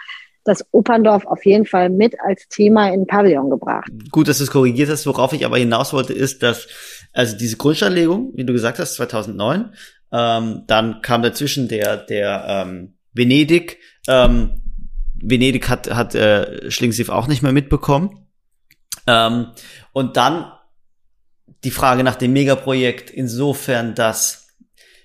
das 0.44 0.66
Operndorf 0.72 1.26
auf 1.26 1.45
jeden 1.45 1.66
Fall 1.66 1.90
mit 1.90 2.20
als 2.20 2.48
Thema 2.48 2.91
in 2.91 3.06
Pavillon 3.06 3.49
gebracht. 3.49 3.91
Gut, 4.12 4.28
dass 4.28 4.40
du 4.40 4.44
es 4.44 4.52
korrigiert 4.52 4.90
hast. 4.90 5.06
Worauf 5.06 5.34
ich 5.34 5.45
aber 5.45 5.58
hinaus 5.58 5.94
wollte, 5.94 6.14
ist, 6.14 6.41
dass 6.41 6.68
also 7.14 7.38
diese 7.38 7.58
Grundsteinlegung, 7.58 8.32
wie 8.34 8.45
du 8.45 8.53
gesagt 8.53 8.80
hast, 8.80 8.95
2009, 8.95 9.74
ähm, 10.11 10.63
dann 10.67 11.01
kam 11.01 11.21
dazwischen 11.21 11.67
der 11.67 11.97
der 11.97 12.45
ähm, 12.47 12.95
Venedig. 13.13 13.79
Ähm, 14.07 14.61
Venedig 15.15 15.69
hat 15.69 15.89
hat 15.93 16.15
äh, 16.15 16.69
Schlingensief 16.71 17.09
auch 17.09 17.27
nicht 17.27 17.41
mehr 17.41 17.51
mitbekommen. 17.51 18.27
Ähm, 19.07 19.47
und 19.93 20.17
dann 20.17 20.51
die 21.63 21.71
Frage 21.71 22.03
nach 22.03 22.15
dem 22.15 22.33
Megaprojekt 22.33 23.09
insofern, 23.09 23.95
dass 23.95 24.47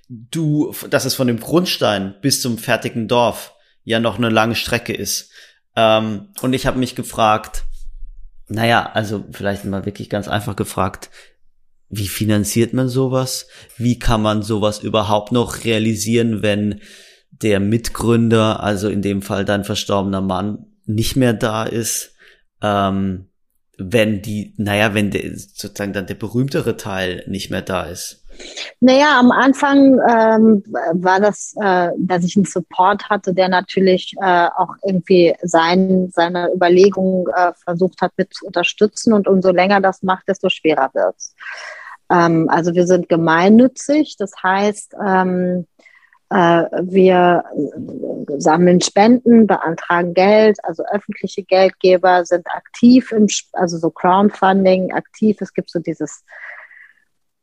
du, 0.08 0.74
dass 0.88 1.04
es 1.04 1.14
von 1.14 1.26
dem 1.26 1.40
Grundstein 1.40 2.14
bis 2.20 2.40
zum 2.40 2.58
fertigen 2.58 3.08
Dorf 3.08 3.54
ja 3.84 4.00
noch 4.00 4.18
eine 4.18 4.30
lange 4.30 4.54
Strecke 4.54 4.92
ist. 4.92 5.30
Ähm, 5.74 6.28
und 6.40 6.52
ich 6.52 6.66
habe 6.66 6.78
mich 6.78 6.94
gefragt, 6.94 7.64
naja, 8.48 8.90
also 8.92 9.24
vielleicht 9.32 9.64
mal 9.64 9.84
wirklich 9.84 10.08
ganz 10.08 10.28
einfach 10.28 10.56
gefragt, 10.56 11.10
wie 11.88 12.08
finanziert 12.08 12.72
man 12.72 12.88
sowas? 12.88 13.46
Wie 13.76 13.98
kann 13.98 14.22
man 14.22 14.42
sowas 14.42 14.82
überhaupt 14.82 15.32
noch 15.32 15.64
realisieren, 15.64 16.42
wenn 16.42 16.80
der 17.30 17.60
Mitgründer, 17.60 18.62
also 18.62 18.88
in 18.88 19.02
dem 19.02 19.22
Fall 19.22 19.44
dein 19.44 19.64
verstorbener 19.64 20.20
Mann, 20.20 20.66
nicht 20.84 21.16
mehr 21.16 21.32
da 21.32 21.64
ist? 21.64 22.14
Ähm, 22.62 23.28
wenn 23.78 24.22
die, 24.22 24.54
naja, 24.56 24.94
wenn 24.94 25.10
der, 25.10 25.36
sozusagen 25.36 25.92
dann 25.92 26.06
der 26.06 26.14
berühmtere 26.14 26.76
Teil 26.76 27.24
nicht 27.28 27.50
mehr 27.50 27.62
da 27.62 27.84
ist? 27.84 28.25
Naja, 28.80 29.18
am 29.18 29.30
Anfang 29.30 29.98
ähm, 30.08 30.62
war 30.92 31.20
das, 31.20 31.54
äh, 31.60 31.90
dass 31.98 32.24
ich 32.24 32.36
einen 32.36 32.44
Support 32.44 33.08
hatte, 33.08 33.34
der 33.34 33.48
natürlich 33.48 34.14
äh, 34.20 34.48
auch 34.56 34.74
irgendwie 34.84 35.34
sein, 35.42 36.10
seine 36.12 36.52
Überlegungen 36.52 37.26
äh, 37.34 37.52
versucht 37.64 38.00
hat 38.02 38.12
mit 38.16 38.34
zu 38.34 38.46
unterstützen. 38.46 39.12
Und 39.12 39.28
umso 39.28 39.50
länger 39.50 39.80
das 39.80 40.02
macht, 40.02 40.28
desto 40.28 40.48
schwerer 40.48 40.90
wird's. 40.92 41.34
Ähm, 42.10 42.48
also 42.50 42.74
wir 42.74 42.86
sind 42.86 43.08
gemeinnützig, 43.08 44.16
das 44.18 44.32
heißt, 44.42 44.94
ähm, 45.04 45.66
äh, 46.30 46.64
wir 46.82 47.44
sammeln 48.38 48.80
Spenden, 48.80 49.46
beantragen 49.46 50.12
Geld, 50.12 50.58
also 50.64 50.84
öffentliche 50.92 51.42
Geldgeber 51.42 52.24
sind 52.24 52.46
aktiv 52.48 53.12
im, 53.12 53.28
also 53.52 53.78
so 53.78 53.90
Crowdfunding 53.90 54.92
aktiv. 54.92 55.38
Es 55.40 55.54
gibt 55.54 55.70
so 55.70 55.78
dieses 55.78 56.24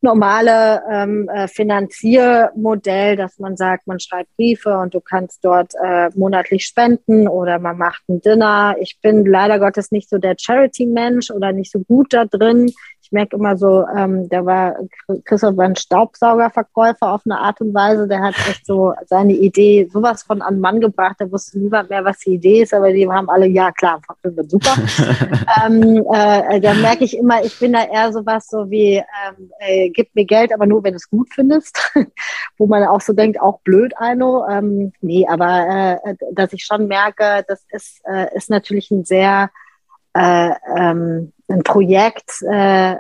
normale 0.04 0.84
ähm, 0.92 1.30
äh, 1.30 1.48
Finanziermodell, 1.48 3.16
dass 3.16 3.40
man 3.40 3.58
sagt, 3.58 3.88
man 3.88 4.00
schreibt 4.00 4.36
Briefe 4.36 4.78
und 4.78 4.94
du 4.94 5.02
kannst 5.02 5.44
dort 5.44 5.74
äh, 5.84 6.10
monatlich 6.16 6.66
spenden 6.66 7.28
oder 7.28 7.60
man 7.60 7.78
macht 7.78 8.04
ein 8.10 8.22
Dinner. 8.22 8.76
Ich 8.80 9.00
bin 9.02 9.26
leider 9.26 9.60
Gottes 9.60 9.92
nicht 9.92 10.10
so 10.10 10.18
der 10.18 10.36
Charity-Mensch 10.38 11.32
oder 11.32 11.52
nicht 11.52 11.72
so 11.72 11.80
gut 11.80 12.14
da 12.14 12.26
drin 12.26 12.72
merke 13.14 13.38
immer 13.38 13.58
so, 13.58 13.86
ähm, 13.96 14.28
der 14.30 14.46
war, 14.46 14.76
Christoph 15.24 15.56
war 15.56 15.66
ein 15.66 15.76
Staubsaugerverkäufer 15.76 17.14
auf 17.14 17.22
eine 17.26 17.40
Art 17.40 17.62
und 17.62 17.74
Weise, 17.74 18.08
der 18.08 18.22
hat 18.22 18.36
echt 18.50 18.66
so 18.66 18.94
seine 19.06 19.34
Idee 19.34 19.88
sowas 19.92 20.24
von 20.24 20.42
an 20.42 20.60
Mann 20.60 20.82
gebracht, 20.82 21.16
da 21.20 21.32
wusste 21.32 21.60
niemand 21.60 21.90
mehr, 21.90 22.04
was 22.04 22.20
die 22.20 22.36
Idee 22.36 22.64
ist, 22.64 22.74
aber 22.74 22.92
die 22.92 23.08
haben 23.10 23.30
alle, 23.30 23.48
ja 23.48 23.72
klar, 23.72 24.02
wird 24.24 24.50
super. 24.50 24.76
ähm, 25.66 26.04
äh, 26.12 26.60
da 26.60 26.74
merke 26.74 27.04
ich 27.04 27.18
immer, 27.18 27.44
ich 27.44 27.58
bin 27.60 27.74
da 27.74 27.84
eher 27.86 28.12
sowas 28.12 28.48
so 28.48 28.70
wie, 28.70 28.96
ähm, 28.96 29.52
äh, 29.60 29.90
gib 29.90 30.14
mir 30.16 30.26
Geld, 30.26 30.54
aber 30.54 30.66
nur, 30.66 30.84
wenn 30.84 30.94
du 30.94 30.98
es 30.98 31.10
gut 31.10 31.30
findest, 31.34 31.92
wo 32.58 32.68
man 32.68 32.84
auch 32.84 33.02
so 33.02 33.14
denkt, 33.14 33.40
auch 33.40 33.60
blöd, 33.62 33.94
Eino. 33.98 34.48
Ähm, 34.50 34.94
nee, 35.02 35.28
aber 35.28 36.00
äh, 36.04 36.16
dass 36.32 36.54
ich 36.54 36.64
schon 36.64 36.88
merke, 36.88 37.44
das 37.48 37.66
ist, 37.70 38.02
äh, 38.06 38.36
ist 38.36 38.50
natürlich 38.50 38.92
ein 38.92 39.06
sehr 39.06 39.50
äh, 40.14 40.52
ähm, 40.78 41.33
ein 41.48 41.64
Projekt, 41.64 42.42
äh, 42.50 42.96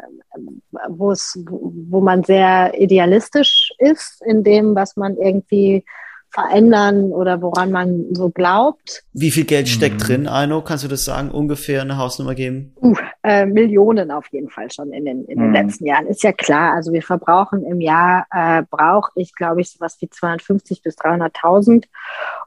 wo 0.90 2.02
man 2.02 2.24
sehr 2.24 2.80
idealistisch 2.80 3.72
ist 3.78 4.22
in 4.26 4.44
dem, 4.44 4.76
was 4.76 4.96
man 4.96 5.18
irgendwie 5.18 5.86
verändern 6.34 7.12
oder 7.12 7.42
woran 7.44 7.72
man 7.72 8.06
so 8.12 8.30
glaubt. 8.30 9.04
Wie 9.14 9.30
viel 9.30 9.46
Geld 9.46 9.70
steckt 9.70 9.96
mhm. 9.96 10.00
drin, 10.00 10.28
Aino? 10.28 10.62
Kannst 10.62 10.84
du 10.84 10.88
das 10.88 11.06
sagen? 11.06 11.30
Ungefähr 11.30 11.82
eine 11.82 11.98
Hausnummer 11.98 12.34
geben? 12.34 12.74
Uh, 12.82 12.96
äh, 13.22 13.46
Millionen 13.46 14.10
auf 14.10 14.26
jeden 14.32 14.50
Fall 14.50 14.72
schon 14.72 14.92
in 14.92 15.06
den, 15.06 15.26
in 15.26 15.38
den 15.38 15.50
mhm. 15.50 15.54
letzten 15.54 15.86
Jahren. 15.86 16.08
Ist 16.08 16.24
ja 16.24 16.32
klar. 16.32 16.74
Also 16.74 16.92
wir 16.92 17.04
verbrauchen 17.04 17.64
im 17.64 17.82
Jahr, 17.82 18.26
äh, 18.32 18.64
brauche 18.68 19.12
ich 19.16 19.36
glaube 19.36 19.62
ich 19.62 19.70
sowas 19.70 19.98
wie 20.00 20.10
250 20.10 20.82
bis 20.82 20.98
300.000, 20.98 21.86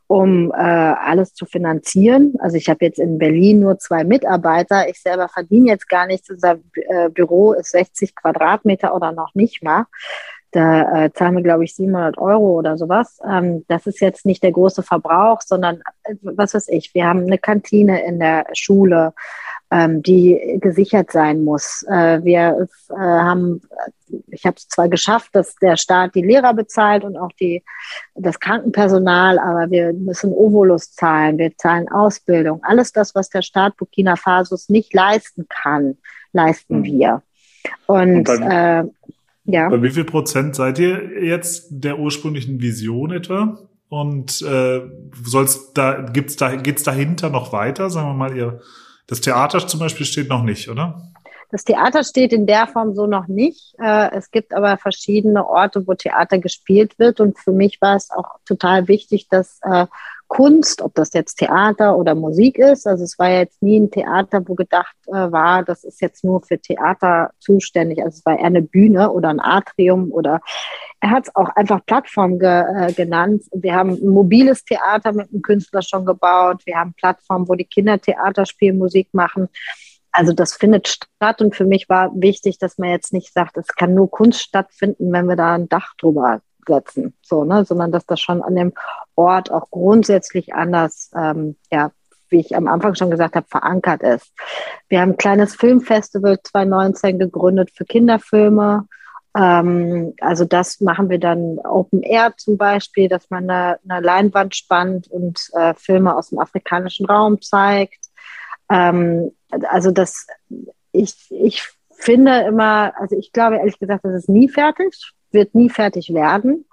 um 0.09 0.51
äh, 0.51 0.55
alles 0.57 1.35
zu 1.35 1.47
finanzieren. 1.47 2.35
Also 2.41 2.57
ich 2.57 2.69
habe 2.69 2.85
jetzt 2.85 2.99
in 2.99 3.19
Berlin 3.19 3.61
nur 3.61 3.79
zwei 3.79 4.03
Mitarbeiter. 4.03 4.89
Ich 4.89 5.01
selber 5.01 5.29
verdiene 5.29 5.69
jetzt 5.71 5.89
gar 5.89 6.09
nichts. 6.09 6.29
Unser 6.29 6.59
äh, 6.75 7.09
Büro 7.09 7.53
ist 7.53 7.71
60 7.71 8.17
Quadratmeter 8.17 8.97
oder 8.97 9.13
noch 9.13 9.37
nicht 9.37 9.63
mal. 9.63 9.87
Da 10.53 11.05
äh, 11.05 11.13
zahlen 11.13 11.37
wir, 11.37 11.43
glaube 11.43 11.65
ich, 11.65 11.75
700 11.75 12.19
Euro 12.19 12.59
oder 12.59 12.77
sowas. 12.79 13.21
Ähm, 13.29 13.65
das 13.69 13.87
ist 13.87 14.01
jetzt 14.01 14.25
nicht 14.25 14.43
der 14.43 14.53
große 14.53 14.83
Verbrauch, 14.83 15.41
sondern 15.43 15.83
äh, 16.05 16.15
was 16.23 16.55
weiß 16.55 16.69
ich, 16.69 16.95
wir 16.95 17.07
haben 17.07 17.23
eine 17.23 17.39
Kantine 17.39 18.05
in 18.05 18.19
der 18.19 18.47
Schule, 18.53 19.13
ähm, 19.71 20.03
die 20.03 20.59
gesichert 20.61 21.11
sein 21.11 21.45
muss. 21.45 21.85
Äh, 21.89 22.23
wir 22.23 22.69
äh, 22.91 22.95
haben, 22.95 23.61
ich 24.29 24.47
habe 24.47 24.57
es 24.57 24.69
zwar 24.69 24.89
geschafft, 24.89 25.31
dass 25.33 25.57
der 25.57 25.77
Staat 25.77 26.15
die 26.15 26.23
Lehrer 26.23 26.55
bezahlt 26.55 27.03
und 27.05 27.17
auch 27.17 27.33
die, 27.41 27.65
das 28.15 28.39
Krankenpersonal, 28.39 29.39
aber 29.39 29.71
wir 29.71 29.93
müssen 29.93 30.33
Ovolus 30.33 30.93
zahlen, 30.93 31.39
wir 31.39 31.57
zahlen 31.57 31.89
Ausbildung. 31.89 32.63
Alles 32.63 32.93
das, 32.93 33.15
was 33.15 33.29
der 33.29 33.43
Staat 33.43 33.77
Burkina 33.77 34.15
Faso 34.17 34.57
nicht 34.69 34.95
leisten 34.95 35.47
kann, 35.49 35.99
leisten 36.33 36.79
mhm. 36.79 36.85
wir. 36.85 37.23
Und, 37.87 38.29
und 38.29 38.43
äh, 38.43 38.85
ja. 39.47 39.69
Bei 39.69 39.83
wie 39.83 39.91
viel 39.91 40.05
Prozent 40.05 40.55
seid 40.57 40.79
ihr 40.79 41.25
jetzt 41.25 41.69
der 41.71 41.99
ursprünglichen 41.99 42.61
Vision 42.61 43.13
etwa? 43.13 43.59
Und 43.89 44.43
äh, 44.43 44.83
soll's 45.25 45.73
da 45.73 46.03
gibt's 46.03 46.37
da 46.37 46.57
geht's 46.57 46.83
dahinter 46.83 47.31
noch 47.31 47.53
weiter? 47.53 47.89
Sagen 47.89 48.09
wir 48.09 48.15
mal, 48.15 48.37
ihr 48.37 48.61
das 49.07 49.21
Theater 49.21 49.65
zum 49.67 49.81
Beispiel 49.81 50.05
steht 50.05 50.29
noch 50.29 50.43
nicht, 50.43 50.69
oder? 50.69 51.13
Das 51.51 51.63
Theater 51.63 52.03
steht 52.03 52.33
in 52.33 52.47
der 52.47 52.67
Form 52.67 52.95
so 52.95 53.07
noch 53.07 53.29
nicht. 53.29 53.75
Äh, 53.79 54.11
es 54.13 54.33
gibt 54.33 54.53
aber 54.53 54.77
verschiedene 54.79 55.47
Orte, 55.47 55.87
wo 55.87 55.95
Theater 55.95 56.39
gespielt 56.39 56.99
wird. 56.99 57.21
Und 57.21 57.39
für 57.39 57.53
mich 57.53 57.81
war 57.81 57.95
es 57.95 58.11
auch 58.11 58.41
total 58.45 58.89
wichtig, 58.89 59.29
dass 59.29 59.61
äh, 59.63 59.87
Kunst, 60.29 60.83
ob 60.83 60.95
das 60.95 61.13
jetzt 61.13 61.37
Theater 61.37 61.97
oder 61.97 62.15
Musik 62.15 62.59
ist. 62.59 62.87
Also 62.87 63.05
es 63.05 63.19
war 63.19 63.31
jetzt 63.31 63.63
nie 63.63 63.79
ein 63.79 63.91
Theater, 63.91 64.43
wo 64.47 64.55
gedacht 64.55 64.97
äh, 65.07 65.13
war, 65.13 65.63
das 65.63 65.85
ist 65.85 66.01
jetzt 66.01 66.25
nur 66.25 66.43
für 66.43 66.59
Theater 66.59 67.31
zuständig. 67.39 68.03
Also 68.03 68.19
es 68.19 68.27
war 68.27 68.39
eher 68.39 68.47
eine 68.47 68.63
Bühne 68.63 69.11
oder 69.11 69.29
ein 69.29 69.41
Atrium 69.41 70.11
oder 70.11 70.41
er 71.01 71.11
hat 71.11 71.29
es 71.29 71.37
auch 71.37 71.51
einfach 71.51 71.85
Plattform 71.87 72.39
ge, 72.39 72.49
äh, 72.49 72.93
genannt. 72.93 73.45
Wir 73.53 73.75
haben 73.75 73.91
ein 73.91 74.09
mobiles 74.09 74.65
Theater 74.65 75.13
mit 75.13 75.31
einem 75.31 75.43
Künstler 75.43 75.83
schon 75.83 76.05
gebaut. 76.05 76.63
Wir 76.65 76.77
haben 76.77 76.95
Plattformen, 76.95 77.49
wo 77.49 77.55
die 77.55 77.65
Kinder 77.65 78.01
Theater 78.01 78.47
spielen, 78.47 78.79
Musik 78.79 79.09
machen. 79.13 79.49
Also 80.11 80.33
das 80.33 80.55
findet 80.55 80.89
statt 80.89 81.43
und 81.43 81.55
für 81.55 81.67
mich 81.67 81.89
war 81.89 82.11
wichtig, 82.15 82.59
dass 82.59 82.79
man 82.79 82.89
jetzt 82.89 83.13
nicht 83.13 83.33
sagt, 83.35 83.59
es 83.59 83.67
kann 83.69 83.95
nur 83.95 84.11
Kunst 84.11 84.41
stattfinden, 84.41 85.13
wenn 85.13 85.27
wir 85.27 85.37
da 85.37 85.55
ein 85.55 85.69
Dach 85.69 85.95
drüber 85.99 86.41
setzen, 86.67 87.15
so, 87.23 87.45
ne, 87.45 87.65
sondern 87.65 87.93
dass 87.93 88.07
das 88.07 88.21
schon 88.21 88.43
an 88.43 88.55
dem 88.55 88.73
Ort 89.15 89.51
auch 89.51 89.71
grundsätzlich 89.71 90.55
anders, 90.55 91.11
ähm, 91.17 91.57
ja, 91.71 91.91
wie 92.29 92.41
ich 92.41 92.57
am 92.57 92.67
Anfang 92.67 92.95
schon 92.95 93.11
gesagt 93.11 93.37
habe, 93.37 93.47
verankert 93.49 94.03
ist. 94.03 94.33
Wir 94.89 95.01
haben 95.01 95.11
ein 95.11 95.17
kleines 95.17 95.55
Filmfestival 95.55 96.41
2019 96.43 97.19
gegründet 97.19 97.71
für 97.73 97.85
Kinderfilme. 97.85 98.87
Ähm, 99.37 100.15
also 100.21 100.45
das 100.45 100.81
machen 100.81 101.09
wir 101.09 101.21
dann 101.21 101.59
Open 101.59 102.03
Air 102.03 102.35
zum 102.37 102.57
Beispiel, 102.57 103.09
dass 103.09 103.31
man 103.31 103.49
eine, 103.49 103.79
eine 103.89 104.05
Leinwand 104.05 104.57
spannt 104.57 105.09
und 105.09 105.41
äh, 105.55 105.75
Filme 105.75 106.17
aus 106.17 106.31
dem 106.31 106.39
afrikanischen 106.39 107.07
Raum 107.07 107.41
zeigt. 107.41 108.07
Ähm, 108.71 109.33
also 109.71 109.91
das, 109.93 110.27
ich, 110.93 111.15
ich 111.31 111.63
finde 111.91 112.41
immer, 112.41 112.93
also 112.97 113.17
ich 113.17 113.33
glaube 113.33 113.57
ehrlich 113.57 113.79
gesagt, 113.79 114.05
das 114.05 114.15
ist 114.15 114.29
nie 114.29 114.49
fertig 114.49 115.13
wird 115.33 115.55
nie 115.55 115.71
fertig 115.71 116.13
werden. 116.13 116.65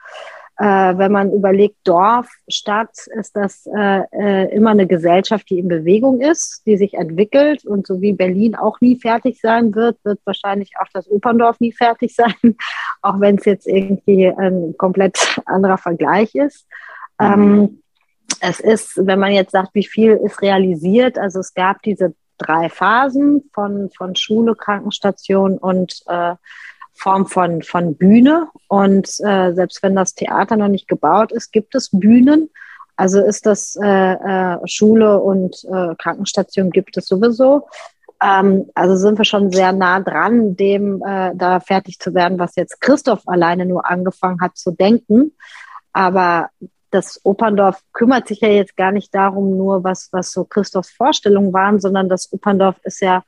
äh, 0.60 0.98
wenn 0.98 1.12
man 1.12 1.32
überlegt, 1.32 1.78
Dorf, 1.84 2.30
Stadt, 2.48 2.96
ist 3.20 3.36
das 3.36 3.66
äh, 3.66 4.04
äh, 4.12 4.56
immer 4.56 4.70
eine 4.70 4.86
Gesellschaft, 4.86 5.50
die 5.50 5.58
in 5.58 5.68
Bewegung 5.68 6.22
ist, 6.22 6.62
die 6.68 6.78
sich 6.78 6.94
entwickelt. 6.94 7.66
Und 7.66 7.88
so 7.88 8.02
wie 8.02 8.14
Berlin 8.14 8.56
auch 8.56 8.80
nie 8.80 9.00
fertig 9.00 9.40
sein 9.42 9.74
wird, 9.74 9.98
wird 10.04 10.20
wahrscheinlich 10.26 10.74
auch 10.80 10.88
das 10.94 11.10
Operndorf 11.10 11.60
nie 11.60 11.72
fertig 11.72 12.16
sein, 12.16 12.56
auch 13.02 13.20
wenn 13.20 13.38
es 13.38 13.46
jetzt 13.46 13.68
irgendwie 13.68 14.28
ein 14.28 14.76
komplett 14.78 15.42
anderer 15.46 15.78
Vergleich 15.78 16.36
ist. 16.36 16.68
Mhm. 17.20 17.26
Ähm, 17.26 17.80
es 18.40 18.60
ist, 18.60 18.98
wenn 18.98 19.20
man 19.20 19.32
jetzt 19.32 19.52
sagt, 19.52 19.74
wie 19.74 19.86
viel 19.86 20.12
ist 20.24 20.42
realisiert, 20.42 21.18
also 21.18 21.40
es 21.40 21.54
gab 21.54 21.82
diese 21.82 22.14
drei 22.38 22.70
Phasen 22.70 23.50
von, 23.54 23.90
von 23.96 24.16
Schule, 24.16 24.56
Krankenstation 24.56 25.58
und 25.58 26.02
äh, 26.08 26.36
Form 27.04 27.28
von, 27.28 27.62
von 27.62 27.96
Bühne. 27.96 28.48
Und 28.70 29.08
äh, 29.20 29.54
selbst 29.54 29.84
wenn 29.84 29.96
das 29.96 30.16
Theater 30.16 30.56
noch 30.56 30.70
nicht 30.70 30.88
gebaut 30.88 31.34
ist, 31.34 31.52
gibt 31.52 31.76
es 31.76 31.90
Bühnen. 31.92 32.50
Also 32.96 33.22
ist 33.22 33.46
das 33.46 33.76
äh, 33.76 34.14
äh, 34.14 34.58
Schule 34.66 35.20
und 35.20 35.66
äh, 35.66 35.96
Krankenstation 35.98 36.70
gibt 36.70 36.96
es 36.96 37.08
sowieso. 37.08 37.68
Ähm, 38.22 38.70
also 38.74 38.96
sind 38.96 39.18
wir 39.18 39.26
schon 39.26 39.52
sehr 39.52 39.74
nah 39.74 40.00
dran, 40.00 40.56
dem 40.56 41.04
äh, 41.06 41.32
da 41.36 41.60
fertig 41.60 42.00
zu 42.00 42.14
werden, 42.14 42.40
was 42.40 42.56
jetzt 42.56 42.80
Christoph 42.80 43.28
alleine 43.28 43.66
nur 43.66 43.90
angefangen 43.90 44.40
hat 44.40 44.56
zu 44.56 44.72
denken. 44.72 45.34
Aber 45.92 46.50
das 46.90 47.20
Operndorf 47.24 47.82
kümmert 47.92 48.28
sich 48.28 48.40
ja 48.42 48.48
jetzt 48.48 48.78
gar 48.78 48.92
nicht 48.92 49.14
darum, 49.14 49.58
nur 49.58 49.84
was, 49.84 50.10
was 50.12 50.32
so 50.32 50.46
Christophs 50.46 50.92
Vorstellungen 50.92 51.52
waren, 51.52 51.80
sondern 51.80 52.08
das 52.08 52.32
Operndorf 52.32 52.78
ist 52.84 53.02
ja 53.02 53.24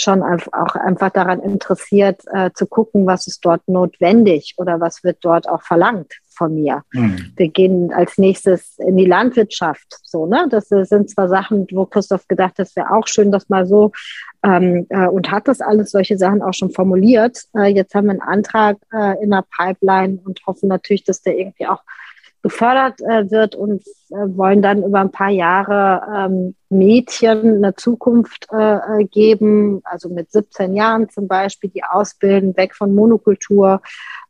schon 0.00 0.22
auch 0.22 0.74
einfach 0.74 1.10
daran 1.10 1.40
interessiert, 1.40 2.22
äh, 2.32 2.50
zu 2.54 2.66
gucken, 2.66 3.06
was 3.06 3.26
ist 3.26 3.44
dort 3.44 3.66
notwendig 3.68 4.54
oder 4.56 4.80
was 4.80 5.04
wird 5.04 5.18
dort 5.22 5.48
auch 5.48 5.62
verlangt 5.62 6.14
von 6.34 6.54
mir. 6.54 6.82
Mhm. 6.92 7.32
Wir 7.36 7.48
gehen 7.48 7.92
als 7.92 8.18
nächstes 8.18 8.78
in 8.78 8.96
die 8.96 9.06
Landwirtschaft. 9.06 9.86
So, 10.02 10.26
ne? 10.26 10.46
Das 10.50 10.68
sind 10.68 11.10
zwar 11.10 11.28
Sachen, 11.28 11.66
wo 11.70 11.86
Christoph 11.86 12.26
gedacht 12.28 12.58
hat, 12.58 12.66
es 12.66 12.76
wäre 12.76 12.90
auch 12.90 13.06
schön, 13.06 13.30
das 13.30 13.48
mal 13.48 13.66
so 13.66 13.92
ähm, 14.42 14.86
äh, 14.90 15.06
und 15.06 15.30
hat 15.30 15.48
das 15.48 15.60
alles, 15.60 15.90
solche 15.90 16.18
Sachen 16.18 16.42
auch 16.42 16.54
schon 16.54 16.70
formuliert. 16.70 17.44
Äh, 17.56 17.74
jetzt 17.74 17.94
haben 17.94 18.06
wir 18.06 18.12
einen 18.12 18.20
Antrag 18.20 18.76
äh, 18.92 19.22
in 19.22 19.30
der 19.30 19.44
Pipeline 19.56 20.18
und 20.24 20.40
hoffen 20.46 20.68
natürlich, 20.68 21.04
dass 21.04 21.22
der 21.22 21.38
irgendwie 21.38 21.66
auch 21.66 21.82
gefördert 22.44 23.00
äh, 23.00 23.30
wird 23.30 23.56
und 23.56 23.80
äh, 24.10 24.36
wollen 24.36 24.60
dann 24.60 24.82
über 24.82 25.00
ein 25.00 25.10
paar 25.10 25.30
Jahre 25.30 26.02
ähm, 26.14 26.54
Mädchen 26.68 27.56
eine 27.56 27.74
Zukunft 27.74 28.48
äh, 28.52 29.00
äh 29.00 29.04
geben, 29.06 29.80
also 29.82 30.10
mit 30.10 30.30
17 30.30 30.74
Jahren 30.74 31.08
zum 31.08 31.26
Beispiel, 31.26 31.70
die 31.70 31.82
ausbilden, 31.82 32.54
weg 32.58 32.74
von 32.74 32.94
Monokultur. 32.94 33.80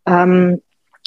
Ähm, 0.06 0.62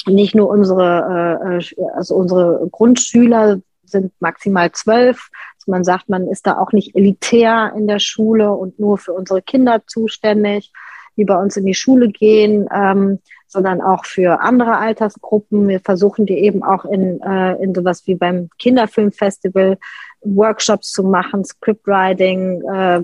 nicht 0.06 0.34
nur 0.34 0.50
unsere, 0.50 1.40
äh, 1.50 1.56
äh, 1.56 1.90
also 1.94 2.14
unsere 2.14 2.68
Grundschüler 2.70 3.60
sind 3.84 4.12
maximal 4.20 4.70
zwölf. 4.72 5.30
Also 5.56 5.70
man 5.70 5.84
sagt, 5.84 6.10
man 6.10 6.28
ist 6.28 6.46
da 6.46 6.58
auch 6.58 6.72
nicht 6.72 6.94
elitär 6.94 7.72
in 7.74 7.86
der 7.86 8.00
Schule 8.00 8.52
und 8.52 8.78
nur 8.78 8.98
für 8.98 9.14
unsere 9.14 9.40
Kinder 9.40 9.80
zuständig, 9.86 10.72
die 11.16 11.24
bei 11.24 11.40
uns 11.40 11.56
in 11.56 11.64
die 11.64 11.74
Schule 11.74 12.08
gehen. 12.08 12.68
Ähm, 12.70 13.20
sondern 13.48 13.80
auch 13.80 14.04
für 14.04 14.40
andere 14.40 14.76
Altersgruppen. 14.76 15.66
Wir 15.68 15.80
versuchen 15.80 16.26
die 16.26 16.38
eben 16.38 16.62
auch 16.62 16.84
in, 16.84 17.20
äh, 17.22 17.54
in 17.62 17.74
sowas 17.74 18.06
wie 18.06 18.14
beim 18.14 18.50
Kinderfilmfestival 18.58 19.78
Workshops 20.20 20.92
zu 20.92 21.02
machen, 21.02 21.44
Scriptwriting, 21.44 22.62
äh, 22.62 23.02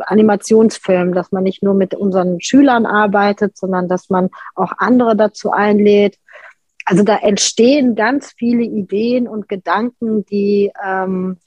Animationsfilm, 0.00 1.12
dass 1.14 1.30
man 1.30 1.44
nicht 1.44 1.62
nur 1.62 1.74
mit 1.74 1.94
unseren 1.94 2.40
Schülern 2.40 2.86
arbeitet, 2.86 3.56
sondern 3.56 3.88
dass 3.88 4.10
man 4.10 4.30
auch 4.54 4.72
andere 4.78 5.16
dazu 5.16 5.50
einlädt. 5.50 6.16
Also 6.84 7.02
da 7.02 7.16
entstehen 7.16 7.94
ganz 7.94 8.32
viele 8.36 8.62
Ideen 8.62 9.28
und 9.28 9.48
Gedanken, 9.48 10.24
die, 10.26 10.70
ähm, 10.84 11.38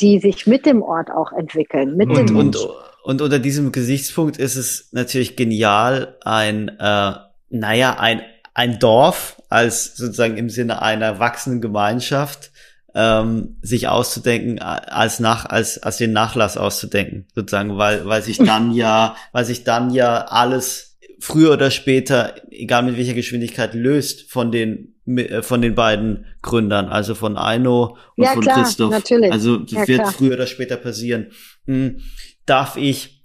die 0.00 0.18
sich 0.18 0.46
mit 0.46 0.66
dem 0.66 0.82
Ort 0.82 1.10
auch 1.10 1.32
entwickeln. 1.32 1.96
Mit 1.96 2.08
und, 2.08 2.28
dem 2.28 2.36
und, 2.36 2.56
und 3.04 3.22
unter 3.22 3.38
diesem 3.38 3.72
Gesichtspunkt 3.72 4.38
ist 4.38 4.56
es 4.56 4.88
natürlich 4.92 5.36
genial, 5.36 6.16
ein 6.22 6.68
äh, 6.68 7.12
naja, 7.52 7.98
ein, 7.98 8.22
ein 8.54 8.78
Dorf 8.78 9.40
als 9.48 9.96
sozusagen 9.96 10.36
im 10.36 10.50
Sinne 10.50 10.82
einer 10.82 11.18
wachsenden 11.18 11.60
Gemeinschaft 11.60 12.50
ähm, 12.94 13.56
sich 13.62 13.88
auszudenken, 13.88 14.58
als 14.58 15.20
nach, 15.20 15.46
als, 15.46 15.78
als 15.78 15.98
den 15.98 16.12
Nachlass 16.12 16.56
auszudenken, 16.56 17.26
sozusagen, 17.34 17.78
weil, 17.78 18.06
weil 18.06 18.22
sich 18.22 18.38
dann 18.38 18.72
ja, 18.72 19.16
weil 19.32 19.44
sich 19.44 19.64
dann 19.64 19.90
ja 19.90 20.26
alles 20.26 20.98
früher 21.20 21.52
oder 21.52 21.70
später, 21.70 22.34
egal 22.50 22.82
mit 22.82 22.96
welcher 22.96 23.14
Geschwindigkeit, 23.14 23.74
löst 23.74 24.30
von 24.30 24.50
den, 24.50 24.94
äh, 25.06 25.42
von 25.42 25.62
den 25.62 25.74
beiden 25.74 26.26
Gründern, 26.42 26.88
also 26.88 27.14
von 27.14 27.36
Aino 27.36 27.96
und 28.16 28.24
ja, 28.24 28.32
von 28.32 28.42
klar, 28.42 28.62
Christoph. 28.62 28.90
Natürlich. 28.90 29.30
Also 29.30 29.58
das 29.58 29.72
ja, 29.72 29.88
wird 29.88 30.00
klar. 30.00 30.12
früher 30.12 30.34
oder 30.34 30.46
später 30.46 30.76
passieren. 30.76 31.28
Hm, 31.66 32.00
darf 32.44 32.76
ich 32.76 33.24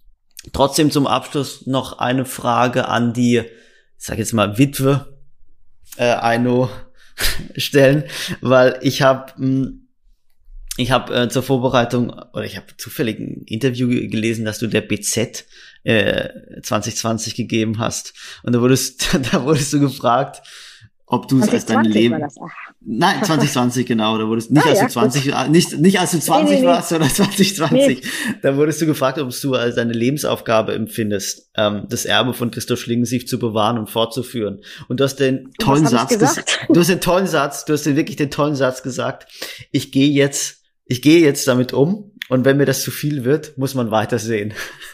trotzdem 0.53 0.91
zum 0.91 1.07
Abschluss 1.07 1.65
noch 1.65 1.97
eine 1.97 2.25
Frage 2.25 2.87
an 2.87 3.13
die 3.13 3.43
ich 3.97 4.05
sag 4.05 4.17
jetzt 4.17 4.33
mal 4.33 4.57
Witwe 4.57 5.17
äh, 5.97 6.05
Aino 6.05 6.69
stellen, 7.57 8.03
weil 8.41 8.79
ich 8.81 9.01
habe 9.01 9.33
hm, 9.35 9.87
ich 10.79 10.91
habe 10.91 11.13
äh, 11.13 11.27
zur 11.27 11.41
Vorbereitung 11.41 12.11
oder 12.11 12.45
ich 12.45 12.55
habe 12.55 12.67
zufällig 12.77 13.19
ein 13.19 13.43
Interview 13.45 13.87
gelesen, 13.87 14.45
dass 14.45 14.59
du 14.59 14.67
der 14.67 14.81
BZ 14.81 15.45
äh, 15.83 16.29
2020 16.61 17.35
gegeben 17.35 17.79
hast 17.79 18.13
und 18.43 18.53
da 18.53 18.61
wurdest 18.61 19.17
da 19.31 19.43
wurdest 19.43 19.73
du 19.73 19.79
gefragt, 19.79 20.41
ob 21.07 21.27
du 21.27 21.39
es 21.39 21.49
als 21.49 21.65
dein 21.65 21.85
Leben. 21.85 22.23
Nein, 22.79 23.23
2020 23.23 23.85
genau. 23.85 24.17
Da 24.17 24.27
wurdest 24.27 24.51
nicht 24.51 24.65
ah, 24.65 24.69
als 24.69 24.79
du 24.79 24.87
20, 24.87 25.27
äh, 25.27 25.49
nicht 25.49 25.77
nicht 25.79 25.99
als 25.99 26.11
du 26.11 26.19
20 26.19 26.55
nee, 26.55 26.61
nee, 26.61 26.67
warst, 26.67 26.89
sondern 26.89 27.09
2020. 27.09 28.01
Nee. 28.01 28.01
Da 28.41 28.55
wurdest 28.55 28.81
du 28.81 28.85
gefragt, 28.85 29.17
ob 29.19 29.31
du 29.41 29.53
als 29.55 29.75
deine 29.75 29.93
Lebensaufgabe 29.93 30.73
empfindest, 30.73 31.49
ähm, 31.55 31.87
das 31.89 32.05
Erbe 32.05 32.33
von 32.33 32.51
Christoph 32.51 32.79
Schlingensief 32.79 33.27
zu 33.27 33.39
bewahren 33.39 33.77
und 33.77 33.89
fortzuführen. 33.89 34.61
Und 34.87 34.99
du 34.99 35.03
hast 35.03 35.15
den 35.17 35.51
tollen 35.59 35.87
Satz 35.87 36.17
gesagt. 36.17 36.67
Du 36.69 36.79
hast 36.79 36.89
den 36.89 37.01
tollen 37.01 37.27
Satz, 37.27 37.65
du 37.65 37.73
hast 37.73 37.85
den 37.85 37.95
wirklich 37.95 38.15
den 38.15 38.31
tollen 38.31 38.55
Satz 38.55 38.83
gesagt. 38.83 39.27
Ich 39.71 39.91
gehe 39.91 40.09
jetzt, 40.09 40.61
ich 40.85 41.01
gehe 41.01 41.19
jetzt 41.19 41.47
damit 41.47 41.73
um 41.73 42.11
und 42.29 42.43
wenn 42.43 42.57
mir 42.57 42.65
das 42.65 42.81
zu 42.81 42.91
viel 42.91 43.23
wird, 43.23 43.57
muss 43.57 43.73
man 43.73 43.89
weitersehen. 43.89 44.53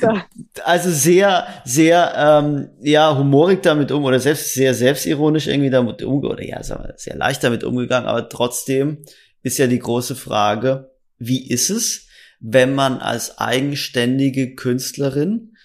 ja, 0.00 0.26
also 0.64 0.90
sehr, 0.90 1.46
sehr, 1.64 2.14
ähm, 2.16 2.70
ja, 2.80 3.16
humorig 3.16 3.62
damit 3.62 3.92
um 3.92 4.04
oder 4.04 4.20
selbst 4.20 4.54
sehr 4.54 4.72
selbstironisch 4.74 5.48
irgendwie 5.48 5.70
damit 5.70 6.02
umgegangen 6.02 6.38
oder 6.38 6.44
ja, 6.46 6.62
sehr 6.62 7.16
leicht 7.16 7.44
damit 7.44 7.62
umgegangen, 7.62 8.08
aber 8.08 8.28
trotzdem 8.28 9.04
ist 9.42 9.58
ja 9.58 9.66
die 9.66 9.80
große 9.80 10.16
Frage, 10.16 10.90
wie 11.18 11.46
ist 11.48 11.68
es, 11.68 12.08
wenn 12.40 12.74
man 12.74 12.98
als 12.98 13.38
eigenständige 13.38 14.54
Künstlerin 14.54 15.56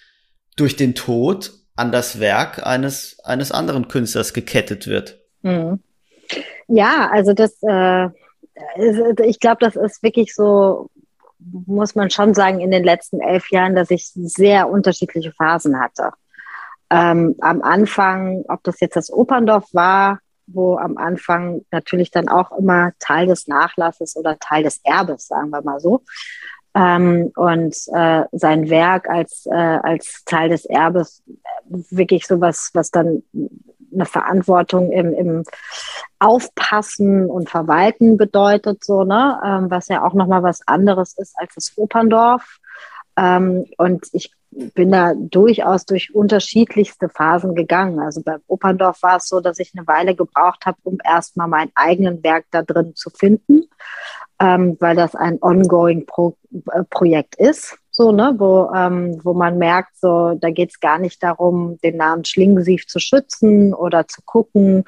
durch 0.57 0.76
den 0.76 0.94
Tod 0.94 1.53
an 1.76 1.91
das 1.91 2.19
Werk 2.19 2.65
eines, 2.65 3.19
eines 3.24 3.52
anderen 3.52 3.88
Künstlers 3.88 4.34
gekettet 4.34 4.88
wird? 4.88 5.19
Mhm. 5.41 5.80
Ja, 6.68 7.10
also 7.11 7.34
das, 7.34 7.53
äh 7.64 8.10
ich 9.23 9.39
glaube, 9.39 9.57
das 9.59 9.75
ist 9.75 10.03
wirklich 10.03 10.34
so, 10.34 10.89
muss 11.39 11.95
man 11.95 12.09
schon 12.09 12.34
sagen, 12.34 12.59
in 12.59 12.71
den 12.71 12.84
letzten 12.84 13.21
elf 13.21 13.51
Jahren, 13.51 13.75
dass 13.75 13.91
ich 13.91 14.07
sehr 14.07 14.69
unterschiedliche 14.69 15.31
Phasen 15.31 15.79
hatte. 15.79 16.11
Ähm, 16.89 17.35
am 17.39 17.61
Anfang, 17.61 18.45
ob 18.47 18.63
das 18.63 18.79
jetzt 18.79 18.95
das 18.95 19.11
Operndorf 19.11 19.65
war, 19.73 20.19
wo 20.47 20.77
am 20.77 20.97
Anfang 20.97 21.65
natürlich 21.71 22.11
dann 22.11 22.29
auch 22.29 22.57
immer 22.57 22.93
Teil 22.99 23.27
des 23.27 23.47
Nachlasses 23.47 24.15
oder 24.15 24.39
Teil 24.39 24.63
des 24.63 24.79
Erbes, 24.84 25.27
sagen 25.27 25.49
wir 25.49 25.61
mal 25.61 25.79
so, 25.79 26.03
ähm, 26.73 27.31
und 27.35 27.75
äh, 27.93 28.23
sein 28.31 28.69
Werk 28.69 29.09
als, 29.09 29.45
äh, 29.47 29.55
als 29.55 30.23
Teil 30.25 30.49
des 30.49 30.65
Erbes 30.65 31.23
wirklich 31.67 32.25
so 32.25 32.39
was, 32.39 32.69
was 32.73 32.91
dann 32.91 33.23
eine 33.98 34.06
Verantwortung 34.06 34.91
im, 34.91 35.14
im 35.14 35.44
Aufpassen 36.19 37.30
und 37.30 37.49
Verwalten 37.49 38.18
bedeutet, 38.18 38.84
so, 38.84 39.03
ne? 39.03 39.40
Ähm, 39.44 39.69
was 39.69 39.88
ja 39.88 40.03
auch 40.03 40.14
nochmal 40.14 40.44
was 40.44 40.65
anderes 40.68 41.18
ist 41.18 41.36
als 41.38 41.56
das 41.56 41.74
Operndorf. 41.76 42.60
Ähm, 43.18 43.65
und 43.78 44.07
ich 44.14 44.32
bin 44.52 44.91
da 44.91 45.14
durchaus 45.15 45.86
durch 45.86 46.14
unterschiedlichste 46.15 47.10
Phasen 47.10 47.56
gegangen. 47.56 47.99
Also 47.99 48.22
beim 48.22 48.40
Operndorf 48.48 49.02
war 49.03 49.18
es 49.18 49.28
so, 49.28 49.40
dass 49.40 49.60
ich 49.60 49.74
eine 49.76 49.86
Weile 49.88 50.15
gebraucht 50.15 50.65
habe, 50.65 50.78
um 50.84 50.98
erstmal 51.03 51.48
mein 51.48 51.72
eigenen 51.76 52.24
Werk 52.24 52.45
da 52.52 52.61
drin 52.61 52.95
zu 52.95 53.10
finden, 53.10 53.64
ähm, 54.40 54.78
weil 54.80 54.95
das 54.95 55.15
ein 55.15 55.38
ongoing 55.41 56.06
Pro 56.06 56.38
äh, 56.72 56.84
Projekt 56.90 57.36
ist 57.36 57.78
so, 57.98 58.11
ne, 58.11 58.36
wo, 58.38 58.72
ähm, 58.76 59.19
wo 59.24 59.34
man 59.34 59.57
merkt, 59.57 59.98
so, 59.98 60.36
da 60.36 60.52
geht 60.52 60.69
es 60.69 60.80
gar 60.80 60.99
nicht 60.99 61.24
darum, 61.24 61.80
den 61.84 61.98
Namen 61.98 62.26
Schlingensief 62.26 62.86
zu 62.86 62.99
schützen 62.99 63.74
oder 63.74 64.07
zu 64.07 64.22
gucken, 64.24 64.84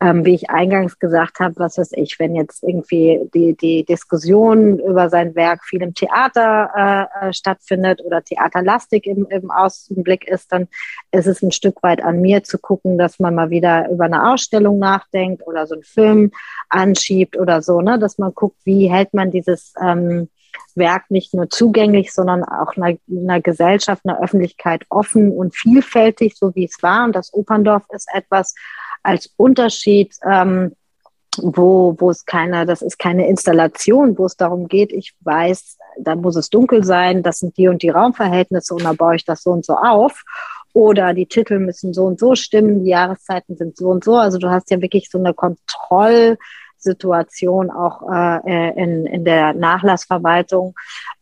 ähm, 0.00 0.24
wie 0.24 0.34
ich 0.34 0.50
eingangs 0.50 0.98
gesagt 0.98 1.38
habe, 1.38 1.54
was 1.58 1.78
weiß 1.78 1.92
ich, 1.92 2.18
wenn 2.18 2.34
jetzt 2.34 2.64
irgendwie 2.64 3.20
die, 3.32 3.56
die 3.56 3.84
Diskussion 3.84 4.80
über 4.80 5.08
sein 5.10 5.36
Werk 5.36 5.64
viel 5.64 5.80
im 5.80 5.94
Theater 5.94 7.08
äh, 7.22 7.28
äh, 7.28 7.32
stattfindet 7.32 8.02
oder 8.04 8.20
theaterlastig 8.24 9.06
im, 9.06 9.28
im 9.30 9.52
Außenblick 9.52 10.26
ist, 10.26 10.50
dann 10.50 10.66
ist 11.12 11.28
es 11.28 11.42
ein 11.42 11.52
Stück 11.52 11.80
weit 11.84 12.02
an 12.02 12.20
mir 12.20 12.42
zu 12.42 12.58
gucken, 12.58 12.98
dass 12.98 13.20
man 13.20 13.36
mal 13.36 13.50
wieder 13.50 13.88
über 13.90 14.06
eine 14.06 14.32
Ausstellung 14.32 14.80
nachdenkt 14.80 15.46
oder 15.46 15.68
so 15.68 15.74
einen 15.74 15.84
Film 15.84 16.32
anschiebt 16.68 17.38
oder 17.38 17.62
so, 17.62 17.80
ne, 17.80 17.96
dass 17.96 18.18
man 18.18 18.34
guckt, 18.34 18.58
wie 18.64 18.90
hält 18.90 19.14
man 19.14 19.30
dieses 19.30 19.72
ähm, 19.80 20.28
Werk 20.80 21.08
nicht 21.10 21.32
nur 21.32 21.48
zugänglich, 21.48 22.12
sondern 22.12 22.42
auch 22.42 22.76
einer, 22.76 22.98
einer 23.08 23.40
Gesellschaft, 23.40 24.02
einer 24.04 24.20
Öffentlichkeit 24.20 24.82
offen 24.88 25.30
und 25.30 25.54
vielfältig, 25.54 26.36
so 26.36 26.52
wie 26.56 26.64
es 26.64 26.82
war. 26.82 27.04
Und 27.04 27.14
das 27.14 27.32
Operndorf 27.32 27.84
ist 27.90 28.08
etwas 28.12 28.56
als 29.04 29.32
Unterschied, 29.36 30.12
ähm, 30.28 30.72
wo, 31.38 31.94
wo 31.98 32.10
es 32.10 32.24
keine, 32.24 32.66
das 32.66 32.82
ist 32.82 32.98
keine 32.98 33.28
Installation, 33.28 34.18
wo 34.18 34.26
es 34.26 34.36
darum 34.36 34.66
geht, 34.66 34.92
ich 34.92 35.14
weiß, 35.20 35.78
da 35.98 36.16
muss 36.16 36.34
es 36.34 36.50
dunkel 36.50 36.82
sein, 36.82 37.22
das 37.22 37.38
sind 37.38 37.56
die 37.56 37.68
und 37.68 37.82
die 37.82 37.90
Raumverhältnisse 37.90 38.74
und 38.74 38.84
da 38.84 38.92
baue 38.92 39.14
ich 39.14 39.24
das 39.24 39.44
so 39.44 39.52
und 39.52 39.64
so 39.64 39.74
auf. 39.74 40.24
Oder 40.72 41.14
die 41.14 41.26
Titel 41.26 41.58
müssen 41.58 41.94
so 41.94 42.04
und 42.04 42.18
so 42.18 42.34
stimmen, 42.34 42.84
die 42.84 42.90
Jahreszeiten 42.90 43.56
sind 43.56 43.76
so 43.76 43.88
und 43.88 44.04
so. 44.04 44.16
Also 44.16 44.38
du 44.38 44.50
hast 44.50 44.70
ja 44.70 44.80
wirklich 44.80 45.08
so 45.10 45.18
eine 45.18 45.34
Kontroll- 45.34 46.36
Situation 46.82 47.70
auch 47.70 48.02
äh, 48.10 48.82
in, 48.82 49.06
in 49.06 49.24
der 49.24 49.54
Nachlassverwaltung 49.54 50.74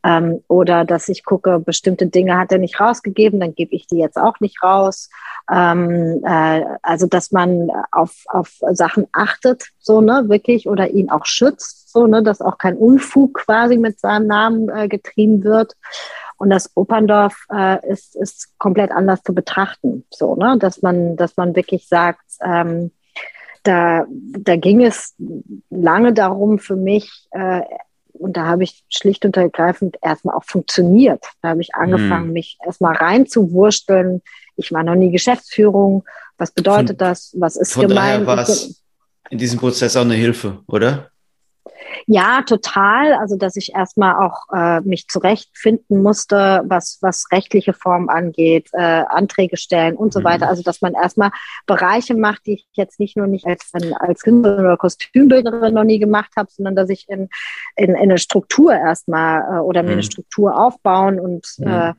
ähm, 0.05 0.43
oder 0.48 0.85
dass 0.85 1.09
ich 1.09 1.24
gucke, 1.24 1.59
bestimmte 1.59 2.06
Dinge 2.06 2.39
hat 2.39 2.52
er 2.52 2.59
nicht 2.59 2.80
rausgegeben, 2.80 3.40
dann 3.40 3.55
gebe 3.55 3.74
ich 3.74 3.86
die 3.86 3.98
jetzt 3.98 4.16
auch 4.16 4.40
nicht 4.40 4.62
raus. 4.62 5.10
Ähm, 5.51 6.22
äh, 6.24 6.64
also 6.82 7.06
dass 7.06 7.32
man 7.32 7.68
auf, 7.90 8.24
auf 8.28 8.59
Sachen 8.72 9.06
achtet, 9.12 9.68
so 9.78 10.01
ne, 10.01 10.24
wirklich, 10.28 10.68
oder 10.68 10.90
ihn 10.90 11.10
auch 11.10 11.26
schützt, 11.26 11.90
so 11.90 12.06
ne, 12.06 12.22
dass 12.22 12.40
auch 12.40 12.59
kein 12.59 12.76
Unfug 12.76 13.35
quasi 13.35 13.76
mit 13.76 13.98
seinem 14.01 14.26
Namen 14.26 14.68
äh, 14.68 14.89
getrieben 14.89 15.44
wird. 15.44 15.74
Und 16.36 16.51
das 16.51 16.70
Operndorf 16.76 17.47
äh, 17.52 17.85
ist, 17.90 18.14
ist 18.14 18.56
komplett 18.59 18.93
anders 18.93 19.22
zu 19.22 19.35
betrachten, 19.35 20.05
so 20.10 20.36
ne, 20.36 20.56
dass 20.59 20.82
man, 20.82 21.16
dass 21.16 21.36
man 21.36 21.56
wirklich 21.56 21.89
sagt, 21.89 22.22
ähm, 22.43 22.93
da, 23.69 24.07
da 24.09 24.57
ging 24.57 24.82
es 24.82 25.15
lange 25.70 26.12
darum 26.15 26.59
für 26.59 26.77
mich, 26.77 27.28
äh, 27.32 27.62
und 28.12 28.36
da 28.36 28.47
habe 28.47 28.65
ich 28.65 28.82
schlicht 28.89 29.24
und 29.24 29.36
ergreifend 29.36 29.97
erstmal 30.03 30.35
auch 30.35 30.45
funktioniert. 30.45 31.24
Da 31.40 31.51
habe 31.51 31.61
ich 31.61 31.74
angefangen, 31.74 32.27
hm. 32.27 32.32
mich 32.32 32.59
erstmal 32.65 32.97
reinzuwursteln. 32.97 34.23
Ich 34.57 34.73
war 34.73 34.82
noch 34.82 34.97
nie 34.97 35.12
Geschäftsführung. 35.12 36.05
Was 36.36 36.51
bedeutet 36.51 36.99
von, 36.99 37.07
das? 37.07 37.32
Was 37.39 37.55
ist 37.55 37.74
von 37.74 37.86
gemeint? 37.86 38.27
Daher 38.27 38.27
war 38.27 38.39
es 38.39 38.82
in 39.31 39.39
diesem 39.39 39.61
Prozess 39.61 39.97
auch 39.97 40.03
eine 40.03 40.15
Hilfe, 40.15 40.59
oder? 40.66 41.11
Ja, 42.06 42.43
total. 42.43 43.12
Also, 43.14 43.36
dass 43.36 43.56
ich 43.56 43.74
erstmal 43.74 44.14
auch 44.16 44.44
äh, 44.52 44.80
mich 44.80 45.09
zurechtfinden 45.09 46.02
musste, 46.02 46.62
was, 46.66 46.98
was 47.02 47.26
rechtliche 47.30 47.72
Formen 47.72 48.09
angeht, 48.09 48.68
äh, 48.72 49.05
Anträge 49.09 49.56
stellen 49.56 49.97
und 49.97 50.12
so 50.12 50.20
mhm. 50.20 50.24
weiter. 50.24 50.48
Also, 50.48 50.62
dass 50.62 50.80
man 50.80 50.94
erstmal 50.94 51.30
Bereiche 51.66 52.14
macht, 52.14 52.47
die 52.47 52.55
ich 52.55 52.66
jetzt 52.72 53.01
nicht 53.01 53.16
nur 53.16 53.26
nicht 53.26 53.47
als, 53.47 53.70
als 54.01 54.22
Künstlerin 54.22 54.64
oder 54.64 54.76
Kostümbildnerin 54.76 55.74
noch 55.74 55.85
nie 55.85 55.98
gemacht 55.98 56.32
habe, 56.36 56.48
sondern 56.51 56.76
dass 56.76 56.89
ich 56.89 57.09
in, 57.09 57.28
in, 57.76 57.90
in 57.90 57.97
eine 57.97 58.18
Struktur 58.18 58.72
erstmal 58.72 59.40
äh, 59.40 59.60
oder 59.60 59.82
mir 59.82 59.89
mhm. 59.89 59.93
eine 59.94 60.02
Struktur 60.02 60.59
aufbauen 60.59 61.20
und 61.20 61.47
mhm. 61.59 61.66
äh, 61.66 61.94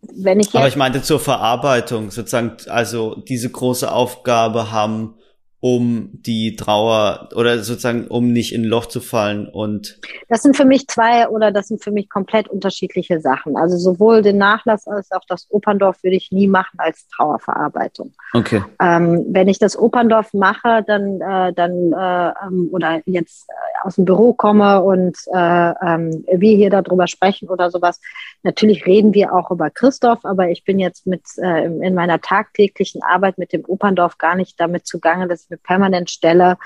wenn 0.00 0.38
ich 0.38 0.46
jetzt 0.46 0.56
Aber 0.56 0.68
ich 0.68 0.76
meinte 0.76 1.02
zur 1.02 1.18
Verarbeitung 1.18 2.10
sozusagen, 2.10 2.56
also 2.68 3.16
diese 3.16 3.50
große 3.50 3.90
Aufgabe 3.90 4.70
haben, 4.70 5.16
um 5.60 6.10
die 6.12 6.54
Trauer 6.54 7.30
oder 7.34 7.58
sozusagen, 7.64 8.06
um 8.06 8.32
nicht 8.32 8.54
in 8.54 8.62
ein 8.62 8.64
Loch 8.64 8.86
zu 8.86 9.00
fallen 9.00 9.48
und. 9.48 10.00
Das 10.28 10.42
sind 10.42 10.56
für 10.56 10.64
mich 10.64 10.86
zwei 10.86 11.28
oder 11.28 11.50
das 11.50 11.68
sind 11.68 11.82
für 11.82 11.90
mich 11.90 12.08
komplett 12.08 12.48
unterschiedliche 12.48 13.20
Sachen. 13.20 13.56
Also 13.56 13.76
sowohl 13.76 14.22
den 14.22 14.38
Nachlass 14.38 14.86
als 14.86 15.10
auch 15.10 15.24
das 15.28 15.46
Operndorf 15.50 16.02
würde 16.02 16.16
ich 16.16 16.30
nie 16.30 16.46
machen 16.46 16.78
als 16.78 17.08
Trauerverarbeitung. 17.08 18.12
Okay. 18.34 18.62
Ähm, 18.80 19.26
wenn 19.30 19.48
ich 19.48 19.58
das 19.58 19.76
Operndorf 19.76 20.32
mache, 20.32 20.84
dann, 20.86 21.20
äh, 21.20 21.52
dann 21.52 21.92
äh, 21.92 22.32
ähm, 22.46 22.68
oder 22.70 23.00
jetzt 23.06 23.48
äh, 23.48 23.54
aus 23.82 23.96
dem 23.96 24.04
Büro 24.04 24.32
komme 24.32 24.82
und 24.82 25.16
äh, 25.32 25.70
ähm, 25.70 26.24
wir 26.30 26.56
hier 26.56 26.70
darüber 26.70 27.06
sprechen 27.06 27.48
oder 27.48 27.70
sowas, 27.70 28.00
natürlich 28.42 28.86
reden 28.86 29.14
wir 29.14 29.32
auch 29.32 29.50
über 29.50 29.70
Christoph, 29.70 30.24
aber 30.24 30.48
ich 30.50 30.64
bin 30.64 30.78
jetzt 30.78 31.06
mit 31.06 31.22
äh, 31.38 31.64
in 31.66 31.94
meiner 31.94 32.20
tagtäglichen 32.20 33.02
Arbeit 33.02 33.38
mit 33.38 33.52
dem 33.52 33.64
Operndorf 33.66 34.18
gar 34.18 34.34
nicht 34.34 34.60
damit 34.60 34.86
zugange, 34.86 35.28
dass 35.28 35.50
mir 35.50 35.56
permanent 35.56 36.10
stelle, 36.10 36.56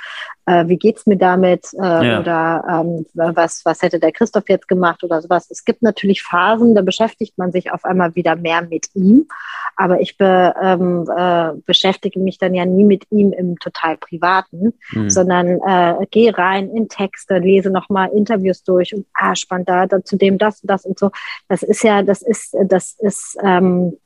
äh, 0.47 0.67
wie 0.67 0.77
geht's 0.77 1.07
mir 1.07 1.17
damit 1.17 1.67
äh, 1.75 1.83
ja. 1.83 2.21
oder 2.21 2.65
ähm, 2.69 3.07
was, 3.15 3.65
was 3.65 3.83
hätte 3.83 4.01
der 4.01 4.13
Christoph 4.13 4.49
jetzt 4.49 4.69
gemacht 4.69 5.05
oder 5.05 5.21
sowas. 5.23 5.49
Es 5.51 5.65
gibt 5.65 5.83
natürlich 5.83 6.23
Phasen, 6.23 6.75
da 6.75 6.83
beschäftigt 6.83 7.39
man 7.39 7.53
sich 7.53 7.73
auf 7.73 7.85
einmal 7.85 8.15
wieder 8.15 8.37
mehr 8.37 8.63
mit 8.63 8.87
ihm, 8.95 9.29
aber 9.77 10.01
ich 10.01 10.17
be, 10.17 10.55
ähm, 10.61 11.09
äh, 11.17 11.53
beschäftige 11.65 12.19
mich 12.19 12.39
dann 12.39 12.55
ja 12.55 12.65
nie 12.65 12.85
mit 12.85 13.05
ihm 13.11 13.33
im 13.33 13.59
total 13.59 13.97
Privaten, 13.97 14.75
mhm. 14.93 15.11
sondern 15.11 15.61
äh, 15.67 16.07
gehe 16.11 16.37
rein 16.37 16.71
in 16.71 16.89
Texte, 17.03 17.39
lese 17.39 17.71
nochmal 17.71 18.11
Interviews 18.15 18.63
durch 18.63 18.95
und 18.95 19.07
ah, 19.15 19.35
spannend 19.35 19.69
da, 19.69 19.87
da 19.87 20.05
zu 20.05 20.17
dem 20.17 20.39
das 20.39 20.63
und 20.63 20.71
das 20.71 20.85
und 20.85 20.99
so. 20.99 21.11
Das 21.49 21.63
ist 21.63 21.83
ja, 21.83 22.03
das 22.03 22.23
ist, 22.23 22.57
das 22.69 22.97
ist 22.99 23.37
ähm, 23.43 23.97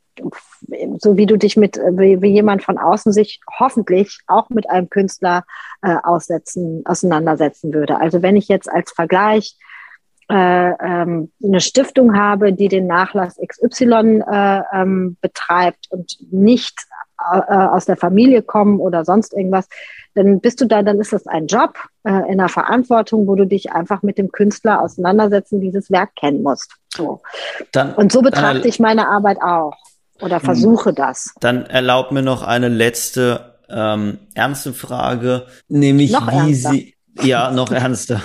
so 0.98 1.18
wie 1.18 1.27
du 1.27 1.36
dich 1.36 1.59
mit, 1.59 1.77
wie, 1.77 2.23
wie, 2.23 2.31
jemand 2.31 2.62
von 2.62 2.78
außen 2.78 3.12
sich 3.12 3.40
hoffentlich 3.59 4.20
auch 4.27 4.48
mit 4.48 4.68
einem 4.70 4.89
Künstler 4.89 5.44
äh, 5.82 5.94
aussetzen, 6.02 6.82
auseinandersetzen 6.86 7.74
würde. 7.74 8.01
Also 8.01 8.23
wenn 8.23 8.36
ich 8.36 8.48
jetzt 8.48 8.70
als 8.70 8.93
Vergleich 8.93 9.59
äh, 10.31 10.70
ähm, 10.81 11.31
eine 11.44 11.60
Stiftung 11.60 12.16
habe, 12.16 12.52
die 12.52 12.68
den 12.68 12.86
Nachlass 12.86 13.36
XY 13.36 14.23
äh, 14.27 14.62
ähm, 14.73 15.16
betreibt 15.20 15.86
und 15.90 16.16
nicht 16.31 16.78
aus 17.18 17.86
der 17.86 17.97
Familie 17.97 18.43
kommen 18.43 18.78
oder 18.78 19.05
sonst 19.05 19.32
irgendwas, 19.32 19.68
dann 20.14 20.40
bist 20.40 20.60
du 20.60 20.66
da, 20.66 20.82
dann 20.82 21.01
ist 21.01 21.12
das 21.12 21.26
ein 21.26 21.47
Job 21.47 21.78
äh, 22.05 22.30
in 22.30 22.38
der 22.38 22.48
Verantwortung, 22.48 23.26
wo 23.26 23.34
du 23.34 23.47
dich 23.47 23.72
einfach 23.72 24.02
mit 24.02 24.18
dem 24.18 24.32
Künstler 24.32 24.82
auseinandersetzen, 24.82 25.60
dieses 25.60 25.90
Werk 25.90 26.14
kennen 26.16 26.43
musst. 26.43 26.74
So. 26.94 27.20
Dann, 27.72 27.94
und 27.94 28.12
so 28.12 28.22
betrachte 28.22 28.66
ich 28.66 28.80
meine 28.80 29.09
Arbeit 29.09 29.38
auch. 29.43 29.74
Oder 30.22 30.40
versuche 30.40 30.94
das. 30.94 31.34
Dann 31.40 31.66
erlaub 31.66 32.10
mir 32.10 32.22
noch 32.22 32.43
eine 32.43 32.68
letzte 32.68 33.59
ähm, 33.68 34.18
ernste 34.34 34.72
Frage, 34.72 35.47
nämlich 35.68 36.12
noch 36.12 36.30
wie 36.32 36.36
ernster. 36.36 36.70
Sie 36.70 36.94
ja 37.22 37.51
noch 37.51 37.70
ernster. 37.72 38.22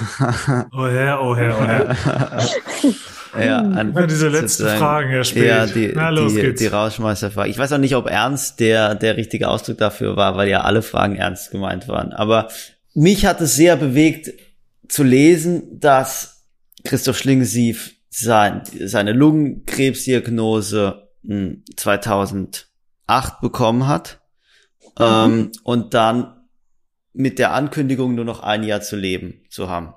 oh 0.74 0.88
Herr, 0.88 1.22
oh 1.22 1.36
Herr, 1.36 1.56
oh 1.60 1.66
Herr. 1.66 1.96
ja, 3.40 3.60
an, 3.60 3.94
ja, 3.96 4.08
diese 4.08 4.28
letzten 4.28 4.68
Fragen, 4.68 5.10
Herr 5.10 5.24
Spät. 5.24 5.46
Ja, 5.46 5.66
die, 5.66 5.92
Na, 5.96 6.10
los 6.10 6.34
die, 6.34 6.42
geht's. 6.42 6.60
die 6.62 6.68
Rauschmeisterfrage. 6.68 7.50
Ich 7.50 7.58
weiß 7.58 7.72
auch 7.74 7.78
nicht, 7.78 7.96
ob 7.96 8.10
ernst 8.10 8.60
der, 8.60 8.96
der 8.96 9.18
richtige 9.18 9.48
Ausdruck 9.48 9.78
dafür 9.78 10.18
war, 10.18 10.36
weil 10.36 10.50
ja 10.50 10.62
alle 10.62 10.82
Fragen 10.82 11.16
ernst 11.16 11.52
gemeint 11.52 11.88
waren. 11.88 12.14
Aber 12.14 12.50
mich 12.94 13.26
hat 13.26 13.40
es 13.42 13.56
sehr 13.56 13.78
bewegt 13.78 14.34
zu 14.88 15.04
lesen, 15.04 15.80
dass 15.80 16.48
Christoph 16.84 17.18
Schlingensief 17.18 17.96
sein, 18.10 18.64
seine 18.86 19.14
Lungenkrebsdiagnose 19.14 21.08
2008 21.78 22.66
bekommen 23.42 23.88
hat 23.88 24.20
mhm. 25.00 25.06
ähm, 25.06 25.52
und 25.64 25.94
dann 25.94 26.36
mit 27.14 27.40
der 27.40 27.54
Ankündigung 27.54 28.16
nur 28.16 28.26
noch 28.26 28.42
ein 28.42 28.64
Jahr 28.64 28.82
zu 28.82 28.96
leben 28.96 29.44
zu 29.50 29.70
haben. 29.70 29.94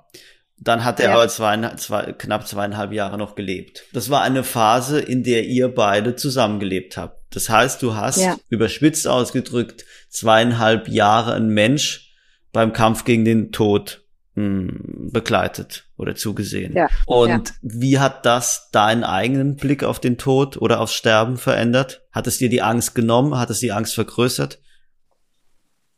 Dann 0.57 0.83
hat 0.83 0.99
er 0.99 1.09
ja. 1.09 1.15
aber 1.15 1.27
zwei, 1.27 1.57
zwei, 1.75 2.13
knapp 2.13 2.47
zweieinhalb 2.47 2.93
Jahre 2.93 3.17
noch 3.17 3.35
gelebt. 3.35 3.83
Das 3.93 4.09
war 4.09 4.21
eine 4.21 4.43
Phase, 4.43 4.99
in 4.99 5.23
der 5.23 5.45
ihr 5.45 5.67
beide 5.67 6.15
zusammengelebt 6.15 6.97
habt. 6.97 7.35
Das 7.35 7.49
heißt, 7.49 7.81
du 7.81 7.95
hast, 7.95 8.21
ja. 8.21 8.37
überspitzt 8.49 9.07
ausgedrückt, 9.07 9.85
zweieinhalb 10.09 10.87
Jahre 10.87 11.33
ein 11.33 11.49
Mensch 11.49 12.13
beim 12.53 12.71
Kampf 12.71 13.03
gegen 13.03 13.25
den 13.25 13.51
Tod 13.51 14.05
hm, 14.35 15.09
begleitet 15.11 15.85
oder 15.97 16.15
zugesehen. 16.15 16.73
Ja, 16.73 16.87
und 17.05 17.49
ja. 17.49 17.55
wie 17.61 17.99
hat 17.99 18.25
das 18.25 18.69
deinen 18.71 19.03
eigenen 19.03 19.57
Blick 19.57 19.83
auf 19.83 19.99
den 19.99 20.17
Tod 20.17 20.57
oder 20.57 20.79
aufs 20.79 20.93
Sterben 20.93 21.37
verändert? 21.37 22.03
Hat 22.11 22.27
es 22.27 22.37
dir 22.37 22.49
die 22.49 22.61
Angst 22.61 22.95
genommen? 22.95 23.37
Hat 23.37 23.49
es 23.49 23.59
die 23.59 23.73
Angst 23.73 23.93
vergrößert? 23.93 24.59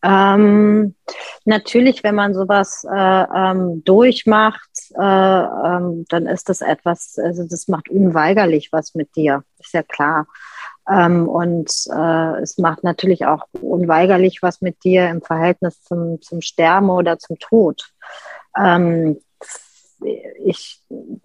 Ähm, 0.03 0.95
natürlich, 1.45 2.03
wenn 2.03 2.15
man 2.15 2.33
sowas 2.33 2.85
äh, 2.89 3.23
ähm, 3.35 3.83
durchmacht, 3.83 4.69
äh, 4.95 5.01
ähm, 5.01 6.05
dann 6.09 6.27
ist 6.27 6.49
das 6.49 6.61
etwas, 6.61 7.17
also 7.17 7.43
das 7.47 7.67
macht 7.67 7.89
unweigerlich 7.89 8.69
was 8.71 8.93
mit 8.93 9.15
dir, 9.15 9.43
ist 9.59 9.73
ja 9.73 9.83
klar. 9.83 10.27
Ähm, 10.89 11.27
und 11.27 11.71
äh, 11.91 12.41
es 12.41 12.57
macht 12.57 12.83
natürlich 12.83 13.25
auch 13.25 13.45
unweigerlich 13.59 14.41
was 14.41 14.61
mit 14.61 14.83
dir 14.83 15.09
im 15.09 15.21
Verhältnis 15.21 15.81
zum, 15.83 16.21
zum 16.21 16.41
Sterben 16.41 16.89
oder 16.89 17.17
zum 17.19 17.39
Tod. 17.39 17.89
Ähm, 18.57 19.19
ich 20.45 20.81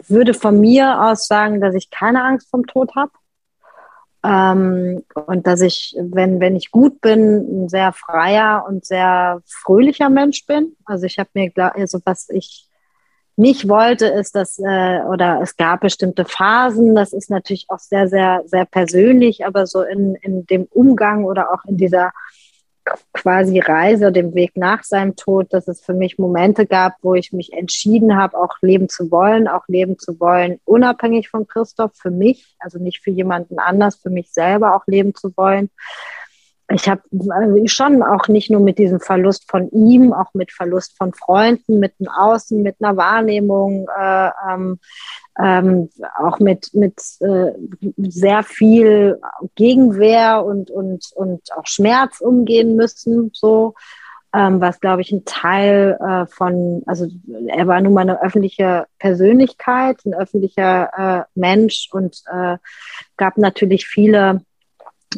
würde 0.09 0.35
von 0.35 0.59
mir 0.61 1.03
aus 1.03 1.27
sagen, 1.27 1.61
dass 1.61 1.75
ich 1.75 1.91
keine 1.91 2.25
Angst 2.25 2.49
vom 2.51 2.67
Tod 2.67 2.95
habe. 2.97 3.13
Ähm, 4.25 5.03
und 5.27 5.47
dass 5.47 5.61
ich, 5.61 5.97
wenn, 5.99 6.39
wenn 6.41 6.55
ich 6.55 6.71
gut 6.71 7.01
bin, 7.01 7.65
ein 7.65 7.69
sehr 7.69 7.93
freier 7.93 8.65
und 8.69 8.85
sehr 8.85 9.43
fröhlicher 9.47 10.11
Mensch 10.11 10.47
bin. 10.47 10.77
Also 10.85 11.07
ich 11.07 11.19
habe 11.19 11.31
mir, 11.35 11.51
also 11.57 11.99
was 12.05 12.29
ich 12.29 12.69
nicht 13.37 13.69
wollte, 13.69 14.07
ist, 14.07 14.35
dass, 14.35 14.59
äh, 14.59 15.01
oder 15.09 15.41
es 15.43 15.57
gab 15.57 15.81
bestimmte 15.81 16.25
Phasen, 16.25 16.95
das 16.95 17.13
ist 17.13 17.31
natürlich 17.31 17.67
auch 17.69 17.79
sehr, 17.79 18.07
sehr, 18.09 18.43
sehr 18.47 18.67
persönlich, 18.67 19.47
aber 19.47 19.67
so 19.67 19.83
in, 19.83 20.15
in 20.17 20.47
dem 20.47 20.69
Umgang 20.71 21.25
oder 21.25 21.53
auch 21.53 21.65
in 21.65 21.77
dieser 21.77 22.13
quasi 23.13 23.59
Reise, 23.61 24.13
dem 24.13 24.35
Weg 24.35 24.57
nach 24.57 24.83
seinem 24.83 25.17
Tod, 25.17 25.53
dass 25.53 25.69
es 25.69 25.81
für 25.81 25.95
mich 25.95 26.19
Momente 26.19 26.67
gab, 26.67 26.95
wo 27.03 27.15
ich 27.15 27.33
mich 27.33 27.53
entschieden 27.53 28.17
habe, 28.17 28.37
auch 28.37 28.57
leben 28.61 28.89
zu 28.89 29.11
wollen, 29.11 29.49
auch 29.49 29.69
leben 29.69 29.99
zu 29.99 30.19
wollen, 30.19 30.61
unabhängig 30.65 31.29
von 31.29 31.47
Christoph, 31.47 31.93
für 31.95 32.11
mich, 32.11 32.57
also 32.59 32.79
nicht 32.79 33.03
für 33.03 33.11
jemanden 33.11 33.59
anders, 33.59 33.97
für 33.97 34.11
mich 34.11 34.31
selber 34.33 34.75
auch 34.75 34.87
leben 34.87 35.15
zu 35.15 35.37
wollen 35.37 35.71
ich 36.75 36.89
habe 36.89 37.03
äh, 37.13 37.69
schon 37.69 38.03
auch 38.03 38.29
nicht 38.29 38.51
nur 38.51 38.61
mit 38.61 38.79
diesem 38.79 39.01
Verlust 39.01 39.51
von 39.51 39.71
ihm, 39.71 40.13
auch 40.13 40.33
mit 40.35 40.53
Verlust 40.53 40.97
von 40.97 41.13
Freunden, 41.13 41.79
mit 41.79 41.99
dem 41.99 42.09
Außen, 42.09 42.63
mit 42.63 42.77
einer 42.81 42.97
Wahrnehmung, 42.97 43.89
äh, 43.99 44.31
ähm, 44.51 44.79
ähm, 45.39 45.89
auch 46.19 46.39
mit, 46.39 46.71
mit 46.75 47.01
äh, 47.21 47.53
sehr 47.97 48.43
viel 48.43 49.19
Gegenwehr 49.55 50.45
und, 50.45 50.71
und, 50.71 51.11
und 51.15 51.41
auch 51.57 51.67
Schmerz 51.67 52.21
umgehen 52.21 52.77
müssen, 52.77 53.31
so. 53.33 53.75
Ähm, 54.35 54.63
was, 54.63 54.81
glaube 54.81 55.03
ich, 55.03 55.13
ein 55.13 55.27
Teil 55.27 55.99
äh, 56.01 56.25
von, 56.25 56.83
also 56.87 57.07
er 57.49 57.67
war 57.67 57.79
nun 57.83 57.93
mal 57.93 58.01
eine 58.01 58.23
öffentliche 58.23 58.87
Persönlichkeit, 58.99 59.99
ein 60.07 60.15
öffentlicher 60.15 60.89
äh, 60.97 61.25
Mensch 61.39 61.91
und 61.93 62.23
äh, 62.33 62.57
gab 63.19 63.37
natürlich 63.37 63.87
viele 63.87 64.41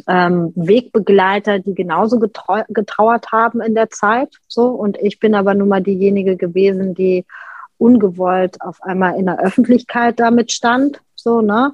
ähm, 0.07 0.51
Wegbegleiter, 0.55 1.59
die 1.59 1.75
genauso 1.75 2.19
getrauert 2.19 3.31
haben 3.31 3.61
in 3.61 3.75
der 3.75 3.89
Zeit. 3.89 4.29
So 4.47 4.67
und 4.67 4.97
ich 5.01 5.19
bin 5.19 5.35
aber 5.35 5.53
nun 5.53 5.69
mal 5.69 5.81
diejenige 5.81 6.37
gewesen, 6.37 6.93
die 6.93 7.25
ungewollt 7.77 8.61
auf 8.61 8.81
einmal 8.81 9.19
in 9.19 9.25
der 9.25 9.39
Öffentlichkeit 9.39 10.19
damit 10.19 10.51
stand. 10.51 11.01
So 11.15 11.41
ne. 11.41 11.73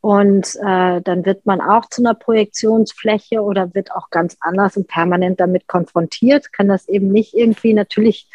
Und 0.00 0.54
äh, 0.56 1.00
dann 1.00 1.24
wird 1.24 1.46
man 1.46 1.62
auch 1.62 1.86
zu 1.88 2.02
einer 2.02 2.14
Projektionsfläche 2.14 3.40
oder 3.40 3.74
wird 3.74 3.92
auch 3.92 4.10
ganz 4.10 4.36
anders 4.40 4.76
und 4.76 4.86
permanent 4.86 5.40
damit 5.40 5.66
konfrontiert. 5.66 6.52
Kann 6.52 6.68
das 6.68 6.88
eben 6.88 7.10
nicht 7.10 7.34
irgendwie 7.34 7.72
natürlich 7.72 8.28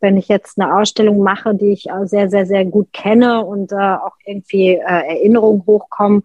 wenn 0.00 0.16
ich 0.16 0.28
jetzt 0.28 0.58
eine 0.58 0.76
Ausstellung 0.76 1.22
mache, 1.22 1.54
die 1.54 1.72
ich 1.72 1.88
sehr, 2.04 2.28
sehr, 2.28 2.46
sehr 2.46 2.64
gut 2.64 2.92
kenne 2.92 3.44
und 3.44 3.72
äh, 3.72 3.76
auch 3.76 4.16
irgendwie 4.24 4.74
äh, 4.74 4.80
Erinnerungen 4.82 5.64
hochkommen, 5.66 6.22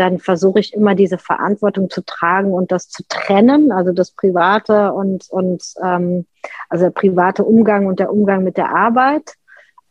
dann 0.00 0.18
versuche 0.18 0.60
ich 0.60 0.72
immer 0.72 0.94
diese 0.94 1.18
Verantwortung 1.18 1.90
zu 1.90 2.02
tragen 2.04 2.52
und 2.52 2.72
das 2.72 2.88
zu 2.88 3.02
trennen, 3.08 3.70
also 3.70 3.92
das 3.92 4.12
private 4.12 4.92
und, 4.92 5.28
und 5.30 5.62
ähm, 5.82 6.26
also 6.70 6.86
der 6.86 6.90
private 6.90 7.44
Umgang 7.44 7.86
und 7.86 8.00
der 8.00 8.10
Umgang 8.10 8.42
mit 8.42 8.56
der 8.56 8.74
Arbeit. 8.74 9.34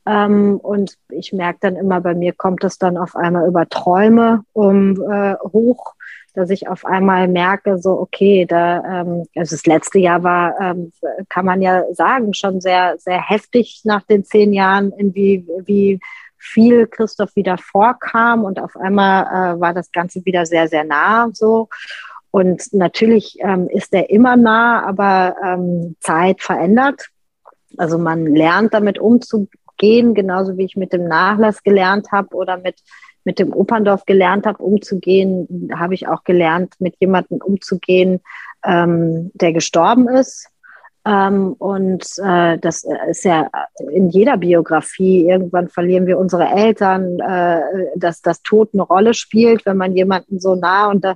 Ähm, 0.07 0.57
und 0.57 0.97
ich 1.09 1.31
merke 1.31 1.59
dann 1.61 1.75
immer, 1.75 2.01
bei 2.01 2.15
mir 2.15 2.33
kommt 2.33 2.63
es 2.63 2.79
dann 2.79 2.97
auf 2.97 3.15
einmal 3.15 3.47
über 3.47 3.69
Träume 3.69 4.43
um, 4.53 4.99
äh, 5.09 5.35
hoch 5.53 5.93
dass 6.35 6.51
ich 6.51 6.67
auf 6.67 6.85
einmal 6.85 7.27
merke, 7.27 7.79
so, 7.79 7.99
okay, 7.99 8.45
da, 8.45 9.01
ähm, 9.01 9.25
also 9.35 9.55
das 9.55 9.65
letzte 9.65 9.99
Jahr 9.99 10.23
war, 10.23 10.59
ähm, 10.61 10.91
kann 11.27 11.45
man 11.45 11.61
ja 11.61 11.83
sagen, 11.93 12.33
schon 12.33 12.61
sehr, 12.61 12.97
sehr 12.97 13.19
heftig 13.19 13.81
nach 13.83 14.03
den 14.03 14.23
zehn 14.23 14.53
Jahren, 14.53 14.91
in 14.93 15.13
wie, 15.15 15.45
wie 15.65 15.99
viel 16.39 16.87
Christoph 16.87 17.35
wieder 17.35 17.57
vorkam 17.57 18.43
und 18.43 18.59
auf 18.59 18.75
einmal 18.75 19.25
äh, 19.25 19.59
war 19.59 19.73
das 19.73 19.91
Ganze 19.91 20.23
wieder 20.25 20.45
sehr, 20.45 20.67
sehr 20.67 20.83
nah 20.83 21.29
so. 21.33 21.69
Und 22.31 22.73
natürlich 22.73 23.37
ähm, 23.39 23.67
ist 23.69 23.93
er 23.93 24.09
immer 24.09 24.37
nah, 24.37 24.85
aber 24.85 25.35
ähm, 25.43 25.95
Zeit 25.99 26.41
verändert. 26.41 27.09
Also 27.77 27.97
man 27.97 28.25
lernt 28.25 28.73
damit 28.73 28.99
umzugehen, 28.99 30.13
genauso 30.13 30.57
wie 30.57 30.65
ich 30.65 30.75
mit 30.75 30.93
dem 30.93 31.07
Nachlass 31.07 31.63
gelernt 31.63 32.11
habe 32.11 32.35
oder 32.35 32.57
mit 32.57 32.81
mit 33.25 33.37
dem 33.37 33.53
Operndorf 33.53 34.05
gelernt 34.05 34.45
habe, 34.45 34.63
umzugehen, 34.63 35.69
habe 35.75 35.93
ich 35.93 36.07
auch 36.07 36.23
gelernt, 36.23 36.73
mit 36.79 36.95
jemandem 36.99 37.39
umzugehen, 37.39 38.21
ähm, 38.65 39.31
der 39.33 39.53
gestorben 39.53 40.07
ist. 40.07 40.48
Ähm, 41.05 41.53
und 41.53 42.05
äh, 42.23 42.57
das 42.57 42.85
ist 43.09 43.23
ja 43.23 43.49
in 43.91 44.09
jeder 44.09 44.37
Biografie, 44.37 45.27
irgendwann 45.27 45.69
verlieren 45.69 46.07
wir 46.07 46.17
unsere 46.17 46.47
Eltern, 46.47 47.19
äh, 47.19 47.61
dass 47.95 48.21
das 48.21 48.41
Tod 48.41 48.69
eine 48.73 48.83
Rolle 48.83 49.13
spielt, 49.13 49.65
wenn 49.65 49.77
man 49.77 49.95
jemanden 49.95 50.39
so 50.39 50.55
nah 50.55 50.89
und 50.89 51.03
da 51.03 51.15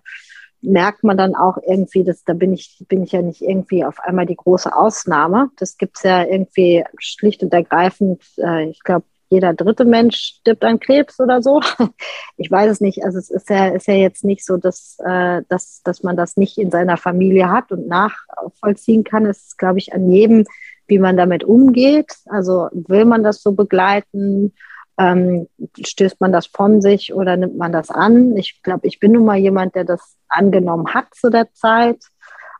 merkt 0.63 1.03
man 1.03 1.17
dann 1.17 1.35
auch 1.35 1.57
irgendwie, 1.67 2.03
dass 2.03 2.23
da 2.23 2.33
bin 2.33 2.53
ich, 2.53 2.83
bin 2.87 3.03
ich 3.03 3.11
ja 3.11 3.21
nicht 3.21 3.41
irgendwie 3.41 3.83
auf 3.83 3.99
einmal 3.99 4.25
die 4.25 4.37
große 4.37 4.73
Ausnahme. 4.73 5.49
Das 5.57 5.77
gibt 5.77 5.97
es 5.97 6.03
ja 6.03 6.23
irgendwie 6.23 6.85
schlicht 6.97 7.43
und 7.43 7.53
ergreifend, 7.53 8.23
äh, 8.37 8.69
ich 8.69 8.81
glaube, 8.81 9.05
jeder 9.33 9.53
dritte 9.53 9.83
Mensch 9.83 10.37
stirbt 10.39 10.63
an 10.63 10.79
Krebs 10.79 11.19
oder 11.19 11.41
so. 11.41 11.59
Ich 12.37 12.49
weiß 12.49 12.71
es 12.71 12.81
nicht. 12.81 13.03
Also 13.03 13.19
es 13.19 13.29
ist 13.29 13.49
ja, 13.49 13.67
ist 13.67 13.87
ja 13.87 13.93
jetzt 13.93 14.23
nicht 14.23 14.45
so, 14.45 14.57
dass, 14.57 14.97
äh, 15.05 15.41
dass, 15.49 15.81
dass 15.83 16.03
man 16.03 16.17
das 16.17 16.37
nicht 16.37 16.57
in 16.57 16.71
seiner 16.71 16.97
Familie 16.97 17.49
hat 17.49 17.71
und 17.71 17.87
nachvollziehen 17.87 19.03
kann. 19.03 19.25
Es 19.25 19.47
ist, 19.47 19.57
glaube 19.57 19.79
ich, 19.79 19.93
an 19.93 20.09
jedem, 20.11 20.45
wie 20.87 20.99
man 20.99 21.17
damit 21.17 21.43
umgeht. 21.43 22.15
Also 22.25 22.69
will 22.73 23.05
man 23.05 23.23
das 23.23 23.41
so 23.41 23.51
begleiten? 23.53 24.53
Ähm, 24.97 25.47
stößt 25.83 26.21
man 26.21 26.31
das 26.31 26.47
von 26.47 26.81
sich 26.81 27.13
oder 27.13 27.37
nimmt 27.37 27.57
man 27.57 27.71
das 27.71 27.89
an? 27.89 28.35
Ich 28.37 28.61
glaube, 28.61 28.87
ich 28.87 28.99
bin 28.99 29.13
nun 29.13 29.25
mal 29.25 29.37
jemand, 29.37 29.75
der 29.75 29.85
das 29.85 30.17
angenommen 30.27 30.93
hat 30.93 31.13
zu 31.13 31.29
der 31.29 31.51
Zeit 31.53 31.99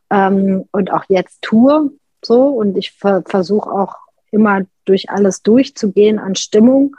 ähm, 0.09 0.65
und 0.71 0.91
auch 0.91 1.03
jetzt 1.09 1.41
tue. 1.41 1.91
So 2.23 2.47
und 2.47 2.77
ich 2.77 2.91
ver 2.91 3.23
versuche 3.25 3.69
auch 3.69 4.02
immer 4.33 4.61
durch 4.85 5.09
alles 5.09 5.41
durchzugehen 5.41 6.19
an 6.19 6.35
Stimmung, 6.35 6.95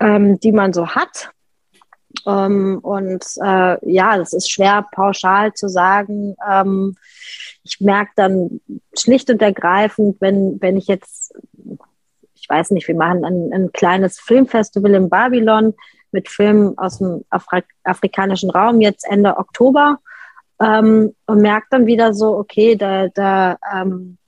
ähm, 0.00 0.40
die 0.40 0.52
man 0.52 0.72
so 0.72 0.88
hat. 0.88 1.30
Ähm, 2.26 2.78
und 2.82 3.24
äh, 3.42 3.92
ja, 3.92 4.16
das 4.16 4.32
ist 4.32 4.50
schwer 4.50 4.86
pauschal 4.92 5.52
zu 5.52 5.68
sagen. 5.68 6.36
Ähm, 6.48 6.96
ich 7.62 7.80
merke 7.80 8.12
dann 8.16 8.60
schlicht 8.96 9.30
und 9.30 9.42
ergreifend, 9.42 10.20
wenn, 10.20 10.60
wenn 10.60 10.76
ich 10.76 10.86
jetzt, 10.86 11.34
ich 12.34 12.48
weiß 12.48 12.70
nicht, 12.70 12.88
wir 12.88 12.94
machen 12.94 13.24
ein, 13.24 13.50
ein 13.52 13.72
kleines 13.72 14.20
Filmfestival 14.20 14.94
in 14.94 15.10
Babylon 15.10 15.74
mit 16.12 16.28
Filmen 16.28 16.78
aus 16.78 16.98
dem 16.98 17.24
Afri 17.30 17.62
afrikanischen 17.82 18.50
Raum 18.50 18.80
jetzt 18.80 19.04
Ende 19.08 19.36
Oktober 19.36 19.98
ähm, 20.60 21.14
und 21.26 21.42
merke 21.42 21.66
dann 21.70 21.86
wieder 21.86 22.14
so, 22.14 22.36
okay, 22.36 22.76
da, 22.76 23.08
da 23.08 23.58
ähm, 23.74 24.18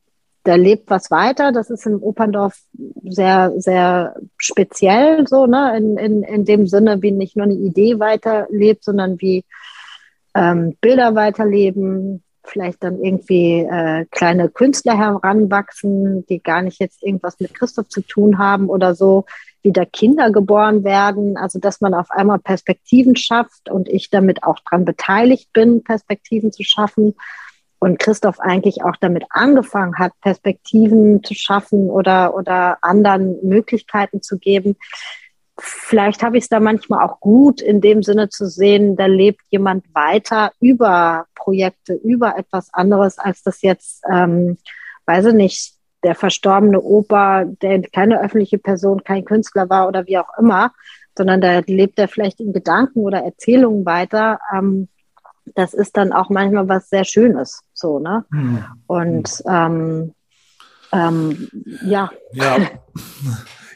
da 0.47 0.55
lebt 0.55 0.89
was 0.91 1.11
weiter. 1.11 1.51
Das 1.51 1.71
ist 1.71 1.87
in 1.87 1.97
Operndorf 1.97 2.59
sehr, 3.05 3.53
sehr 3.57 4.15
speziell 4.37 5.27
so, 5.27 5.47
ne? 5.47 5.77
In, 5.77 5.97
in, 5.97 6.23
in 6.23 6.45
dem 6.45 6.67
Sinne, 6.67 7.03
wie 7.03 7.11
nicht 7.11 7.37
nur 7.37 7.47
eine 7.47 7.55
Idee 7.55 7.99
weiterlebt, 7.99 8.85
sondern 8.85 9.21
wie 9.21 9.45
ähm, 10.35 10.77
Bilder 10.81 11.15
weiterleben, 11.15 12.23
vielleicht 12.45 12.85
dann 12.85 13.03
irgendwie 13.03 13.67
äh, 13.69 14.07
kleine 14.13 14.49
Künstler 14.49 14.97
heranwachsen, 14.97 16.25
die 16.27 16.41
gar 16.41 16.63
nicht 16.63 16.79
jetzt 16.81 17.03
irgendwas 17.03 17.41
mit 17.41 17.55
Christoph 17.55 17.89
zu 17.89 18.03
tun 18.03 18.39
haben 18.39 18.69
oder 18.69 18.95
so, 18.95 19.25
wieder 19.63 19.85
Kinder 19.85 20.31
geboren 20.31 20.85
werden, 20.85 21.37
also 21.37 21.59
dass 21.59 21.81
man 21.81 21.93
auf 21.93 22.11
einmal 22.13 22.39
Perspektiven 22.39 23.17
schafft 23.17 23.69
und 23.69 23.89
ich 23.89 24.11
damit 24.11 24.45
auch 24.45 24.61
dran 24.61 24.85
beteiligt 24.85 25.53
bin, 25.53 25.83
Perspektiven 25.83 26.53
zu 26.53 26.63
schaffen 26.63 27.17
und 27.79 27.99
Christoph 27.99 28.41
eigentlich 28.41 28.83
auch 28.85 28.97
damit 29.01 29.25
angefangen 29.31 29.99
hat, 29.99 30.13
Perspektiven 30.21 31.23
zu 31.23 31.35
schaffen 31.35 31.91
oder, 31.91 32.35
oder 32.35 32.79
anderen 32.83 33.39
Möglichkeiten 33.43 34.23
zu 34.23 34.39
geben. 34.39 34.77
Vielleicht 35.59 36.23
habe 36.23 36.37
ich 36.37 36.45
es 36.45 36.49
da 36.49 36.61
manchmal 36.61 37.07
auch 37.07 37.21
gut 37.21 37.61
in 37.61 37.81
dem 37.81 38.03
Sinne 38.03 38.29
zu 38.29 38.47
sehen, 38.47 38.97
da 38.97 39.07
lebt 39.07 39.41
jemand 39.49 39.85
weiter 39.95 40.53
über 40.61 41.27
Projekte, 41.35 41.95
über 41.95 42.37
etwas 42.37 42.73
anderes, 42.75 43.19
als 43.19 43.43
das 43.43 43.63
jetzt, 43.63 44.03
ähm, 44.11 44.59
weiß 45.07 45.27
ich 45.27 45.35
nicht, 45.35 45.73
der 46.03 46.15
verstorbene 46.15 46.81
Opa, 46.81 47.45
der 47.45 47.83
keine 47.83 48.21
öffentliche 48.21 48.59
Person, 48.59 49.03
kein 49.03 49.25
Künstler 49.25 49.71
war 49.71 49.89
oder 49.89 50.07
wie 50.07 50.19
auch 50.19 50.39
immer, 50.39 50.73
sondern 51.17 51.41
da 51.41 51.61
lebt 51.67 51.99
er 51.99 52.09
vielleicht 52.09 52.41
in 52.41 52.53
Gedanken 52.53 53.01
oder 53.01 53.25
Erzählungen 53.25 53.87
weiter. 53.87 54.39
Ähm, 54.55 54.89
das 55.55 55.75
ist 55.75 55.97
dann 55.97 56.13
auch 56.13 56.31
manchmal 56.31 56.69
was 56.69 56.89
sehr 56.89 57.05
Schönes, 57.05 57.61
so, 57.73 57.99
ne? 57.99 58.25
Mhm. 58.31 58.65
Und 58.87 59.43
ähm, 59.49 60.13
ähm, 60.93 61.49
ja. 61.85 62.11
Ja. 62.33 62.57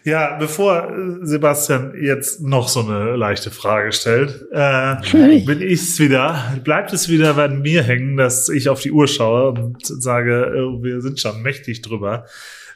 Ja, 0.02 0.38
bevor 0.38 0.90
Sebastian 1.20 1.92
jetzt 2.00 2.40
noch 2.40 2.68
so 2.68 2.80
eine 2.80 3.16
leichte 3.16 3.50
Frage 3.50 3.92
stellt, 3.92 4.46
äh, 4.50 4.96
bin 5.44 5.60
ich's 5.60 5.98
wieder, 5.98 6.56
bleibt 6.64 6.94
es 6.94 7.10
wieder 7.10 7.34
bei 7.34 7.48
mir 7.48 7.82
hängen, 7.82 8.16
dass 8.16 8.48
ich 8.48 8.70
auf 8.70 8.80
die 8.80 8.92
Uhr 8.92 9.06
schaue 9.06 9.50
und 9.50 9.84
sage, 9.84 10.54
oh, 10.56 10.82
wir 10.82 11.02
sind 11.02 11.20
schon 11.20 11.42
mächtig 11.42 11.82
drüber, 11.82 12.24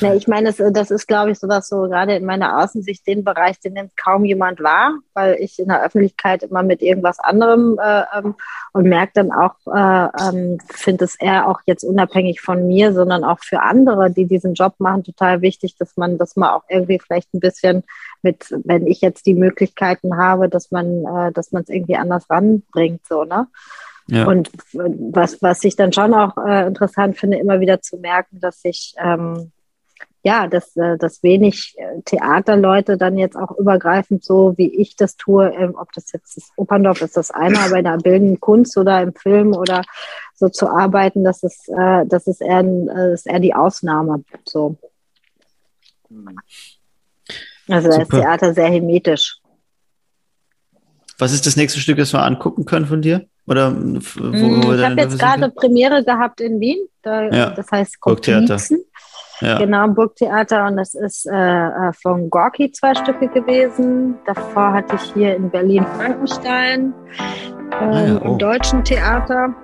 nee, 0.00 0.14
ich 0.14 0.28
meine, 0.28 0.52
das, 0.52 0.72
das 0.72 0.90
ist, 0.90 1.08
glaube 1.08 1.32
ich, 1.32 1.38
so, 1.38 1.48
dass 1.48 1.68
so 1.68 1.82
gerade 1.82 2.14
in 2.14 2.24
meiner 2.24 2.62
Außensicht 2.62 3.04
den 3.06 3.24
Bereich, 3.24 3.58
den 3.58 3.72
nimmt 3.72 3.96
kaum 3.96 4.24
jemand 4.24 4.60
wahr, 4.60 4.94
weil 5.12 5.36
ich 5.40 5.58
in 5.58 5.68
der 5.68 5.84
Öffentlichkeit 5.84 6.44
immer 6.44 6.62
mit 6.62 6.80
irgendwas 6.80 7.18
anderem 7.18 7.78
äh, 7.82 8.04
ähm, 8.16 8.36
und 8.72 8.84
merke 8.84 9.12
dann 9.14 9.32
auch, 9.32 9.54
äh, 9.66 10.08
ähm, 10.22 10.58
finde 10.68 11.04
es 11.04 11.16
eher 11.16 11.48
auch 11.48 11.60
jetzt 11.66 11.82
unabhängig 11.82 12.40
von 12.40 12.68
mir, 12.68 12.92
sondern 12.92 13.24
auch 13.24 13.40
für 13.40 13.60
andere, 13.60 14.10
die 14.10 14.26
diesen 14.26 14.54
Job 14.54 14.74
machen, 14.78 15.02
total 15.02 15.42
wichtig, 15.42 15.76
dass 15.76 15.96
man 15.96 16.16
das 16.16 16.36
mal 16.36 16.54
auch 16.54 16.64
irgendwie 16.68 17.00
vielleicht 17.00 17.34
ein 17.34 17.40
bisschen 17.40 17.82
mit, 18.22 18.54
wenn 18.64 18.86
ich 18.86 19.00
jetzt 19.00 19.26
die 19.26 19.34
Möglichkeiten 19.34 20.16
habe, 20.16 20.48
dass 20.48 20.70
man, 20.70 21.04
äh, 21.04 21.32
es 21.34 21.68
irgendwie 21.68 21.96
anders 21.96 22.30
ranbringt, 22.30 23.04
so, 23.08 23.24
ne? 23.24 23.48
Ja. 24.10 24.26
Und 24.26 24.50
was, 24.72 25.40
was 25.40 25.64
ich 25.64 25.76
dann 25.76 25.92
schon 25.92 26.14
auch 26.14 26.36
äh, 26.36 26.66
interessant 26.66 27.16
finde, 27.16 27.38
immer 27.38 27.60
wieder 27.60 27.80
zu 27.80 27.96
merken, 27.98 28.40
dass 28.40 28.60
ich 28.64 28.94
ähm, 28.98 29.52
ja, 30.22 30.46
dass, 30.46 30.76
äh, 30.76 30.98
dass 30.98 31.22
wenig 31.22 31.74
äh, 31.78 32.02
Theaterleute 32.04 32.98
dann 32.98 33.16
jetzt 33.16 33.36
auch 33.36 33.56
übergreifend 33.56 34.22
so, 34.22 34.54
wie 34.58 34.68
ich 34.74 34.94
das 34.96 35.16
tue, 35.16 35.48
ähm, 35.54 35.74
ob 35.78 35.92
das 35.92 36.12
jetzt 36.12 36.36
das 36.36 36.50
Operndorf 36.56 37.00
ist, 37.00 37.16
das 37.16 37.30
eine, 37.30 37.58
aber 37.58 37.78
in 37.78 37.84
der 37.84 37.96
bildenden 37.96 38.38
Kunst 38.38 38.76
oder 38.76 39.00
im 39.00 39.14
Film 39.14 39.54
oder 39.54 39.82
so 40.34 40.48
zu 40.48 40.68
arbeiten, 40.68 41.24
das 41.24 41.42
ist, 41.42 41.68
äh, 41.70 42.04
das 42.06 42.26
ist 42.26 42.42
eher, 42.42 42.60
äh, 42.60 43.14
ist 43.14 43.26
eher 43.26 43.40
die 43.40 43.54
Ausnahme. 43.54 44.22
So. 44.44 44.76
Also 47.68 47.88
da 47.88 48.02
ist 48.02 48.10
Theater 48.10 48.52
sehr 48.52 48.68
hermetisch. 48.68 49.38
Was 51.18 51.32
ist 51.32 51.46
das 51.46 51.56
nächste 51.56 51.80
Stück, 51.80 51.96
das 51.96 52.12
wir 52.12 52.22
angucken 52.22 52.66
können 52.66 52.86
von 52.86 53.00
dir? 53.00 53.29
Oder 53.46 53.74
wo, 53.74 54.62
wo 54.66 54.72
ich 54.72 54.84
habe 54.84 55.00
jetzt 55.00 55.18
gerade 55.18 55.50
Premiere 55.50 56.04
gehabt 56.04 56.40
in 56.40 56.60
Wien. 56.60 56.78
Da, 57.02 57.28
ja. 57.30 57.50
Das 57.50 57.70
heißt 57.70 58.00
Burgtheater. 58.00 58.58
Ja. 59.40 59.58
Genau, 59.58 59.88
Burgtheater. 59.88 60.66
Und 60.66 60.76
das 60.76 60.94
ist 60.94 61.26
äh, 61.26 61.34
äh, 61.34 61.92
von 61.94 62.28
Gorki 62.28 62.70
zwei 62.72 62.94
Stücke 62.94 63.28
gewesen. 63.28 64.16
Davor 64.26 64.74
hatte 64.74 64.96
ich 64.96 65.12
hier 65.14 65.34
in 65.34 65.50
Berlin 65.50 65.86
Frankenstein 65.96 66.92
äh, 67.70 67.74
ah, 67.74 68.06
ja. 68.06 68.20
oh. 68.22 68.32
im 68.32 68.38
Deutschen 68.38 68.84
Theater. 68.84 69.54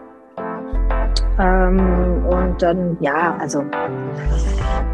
Ähm, 1.39 2.25
und 2.27 2.63
dann, 2.63 2.97
ja, 3.01 3.37
also, 3.39 3.63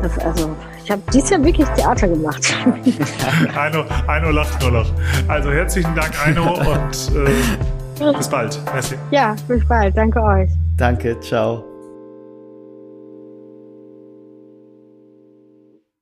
das, 0.02 0.18
also 0.18 0.50
ich 0.84 0.90
habe 0.90 1.00
dieses 1.12 1.30
Jahr 1.30 1.44
wirklich 1.44 1.68
Theater 1.68 2.08
gemacht. 2.08 2.52
Eino, 3.56 3.84
Eino 4.08 4.30
lacht 4.30 4.60
nur 4.60 4.72
noch. 4.72 4.92
Also 5.28 5.52
herzlichen 5.52 5.94
Dank, 5.94 6.10
Eino, 6.26 6.54
und 6.58 7.16
äh, 7.16 7.30
bis 8.16 8.28
bald. 8.28 8.60
Merci. 8.72 8.96
Ja, 9.10 9.36
bis 9.48 9.66
bald. 9.66 9.96
Danke 9.96 10.22
euch. 10.22 10.50
Danke, 10.76 11.18
ciao. 11.20 11.71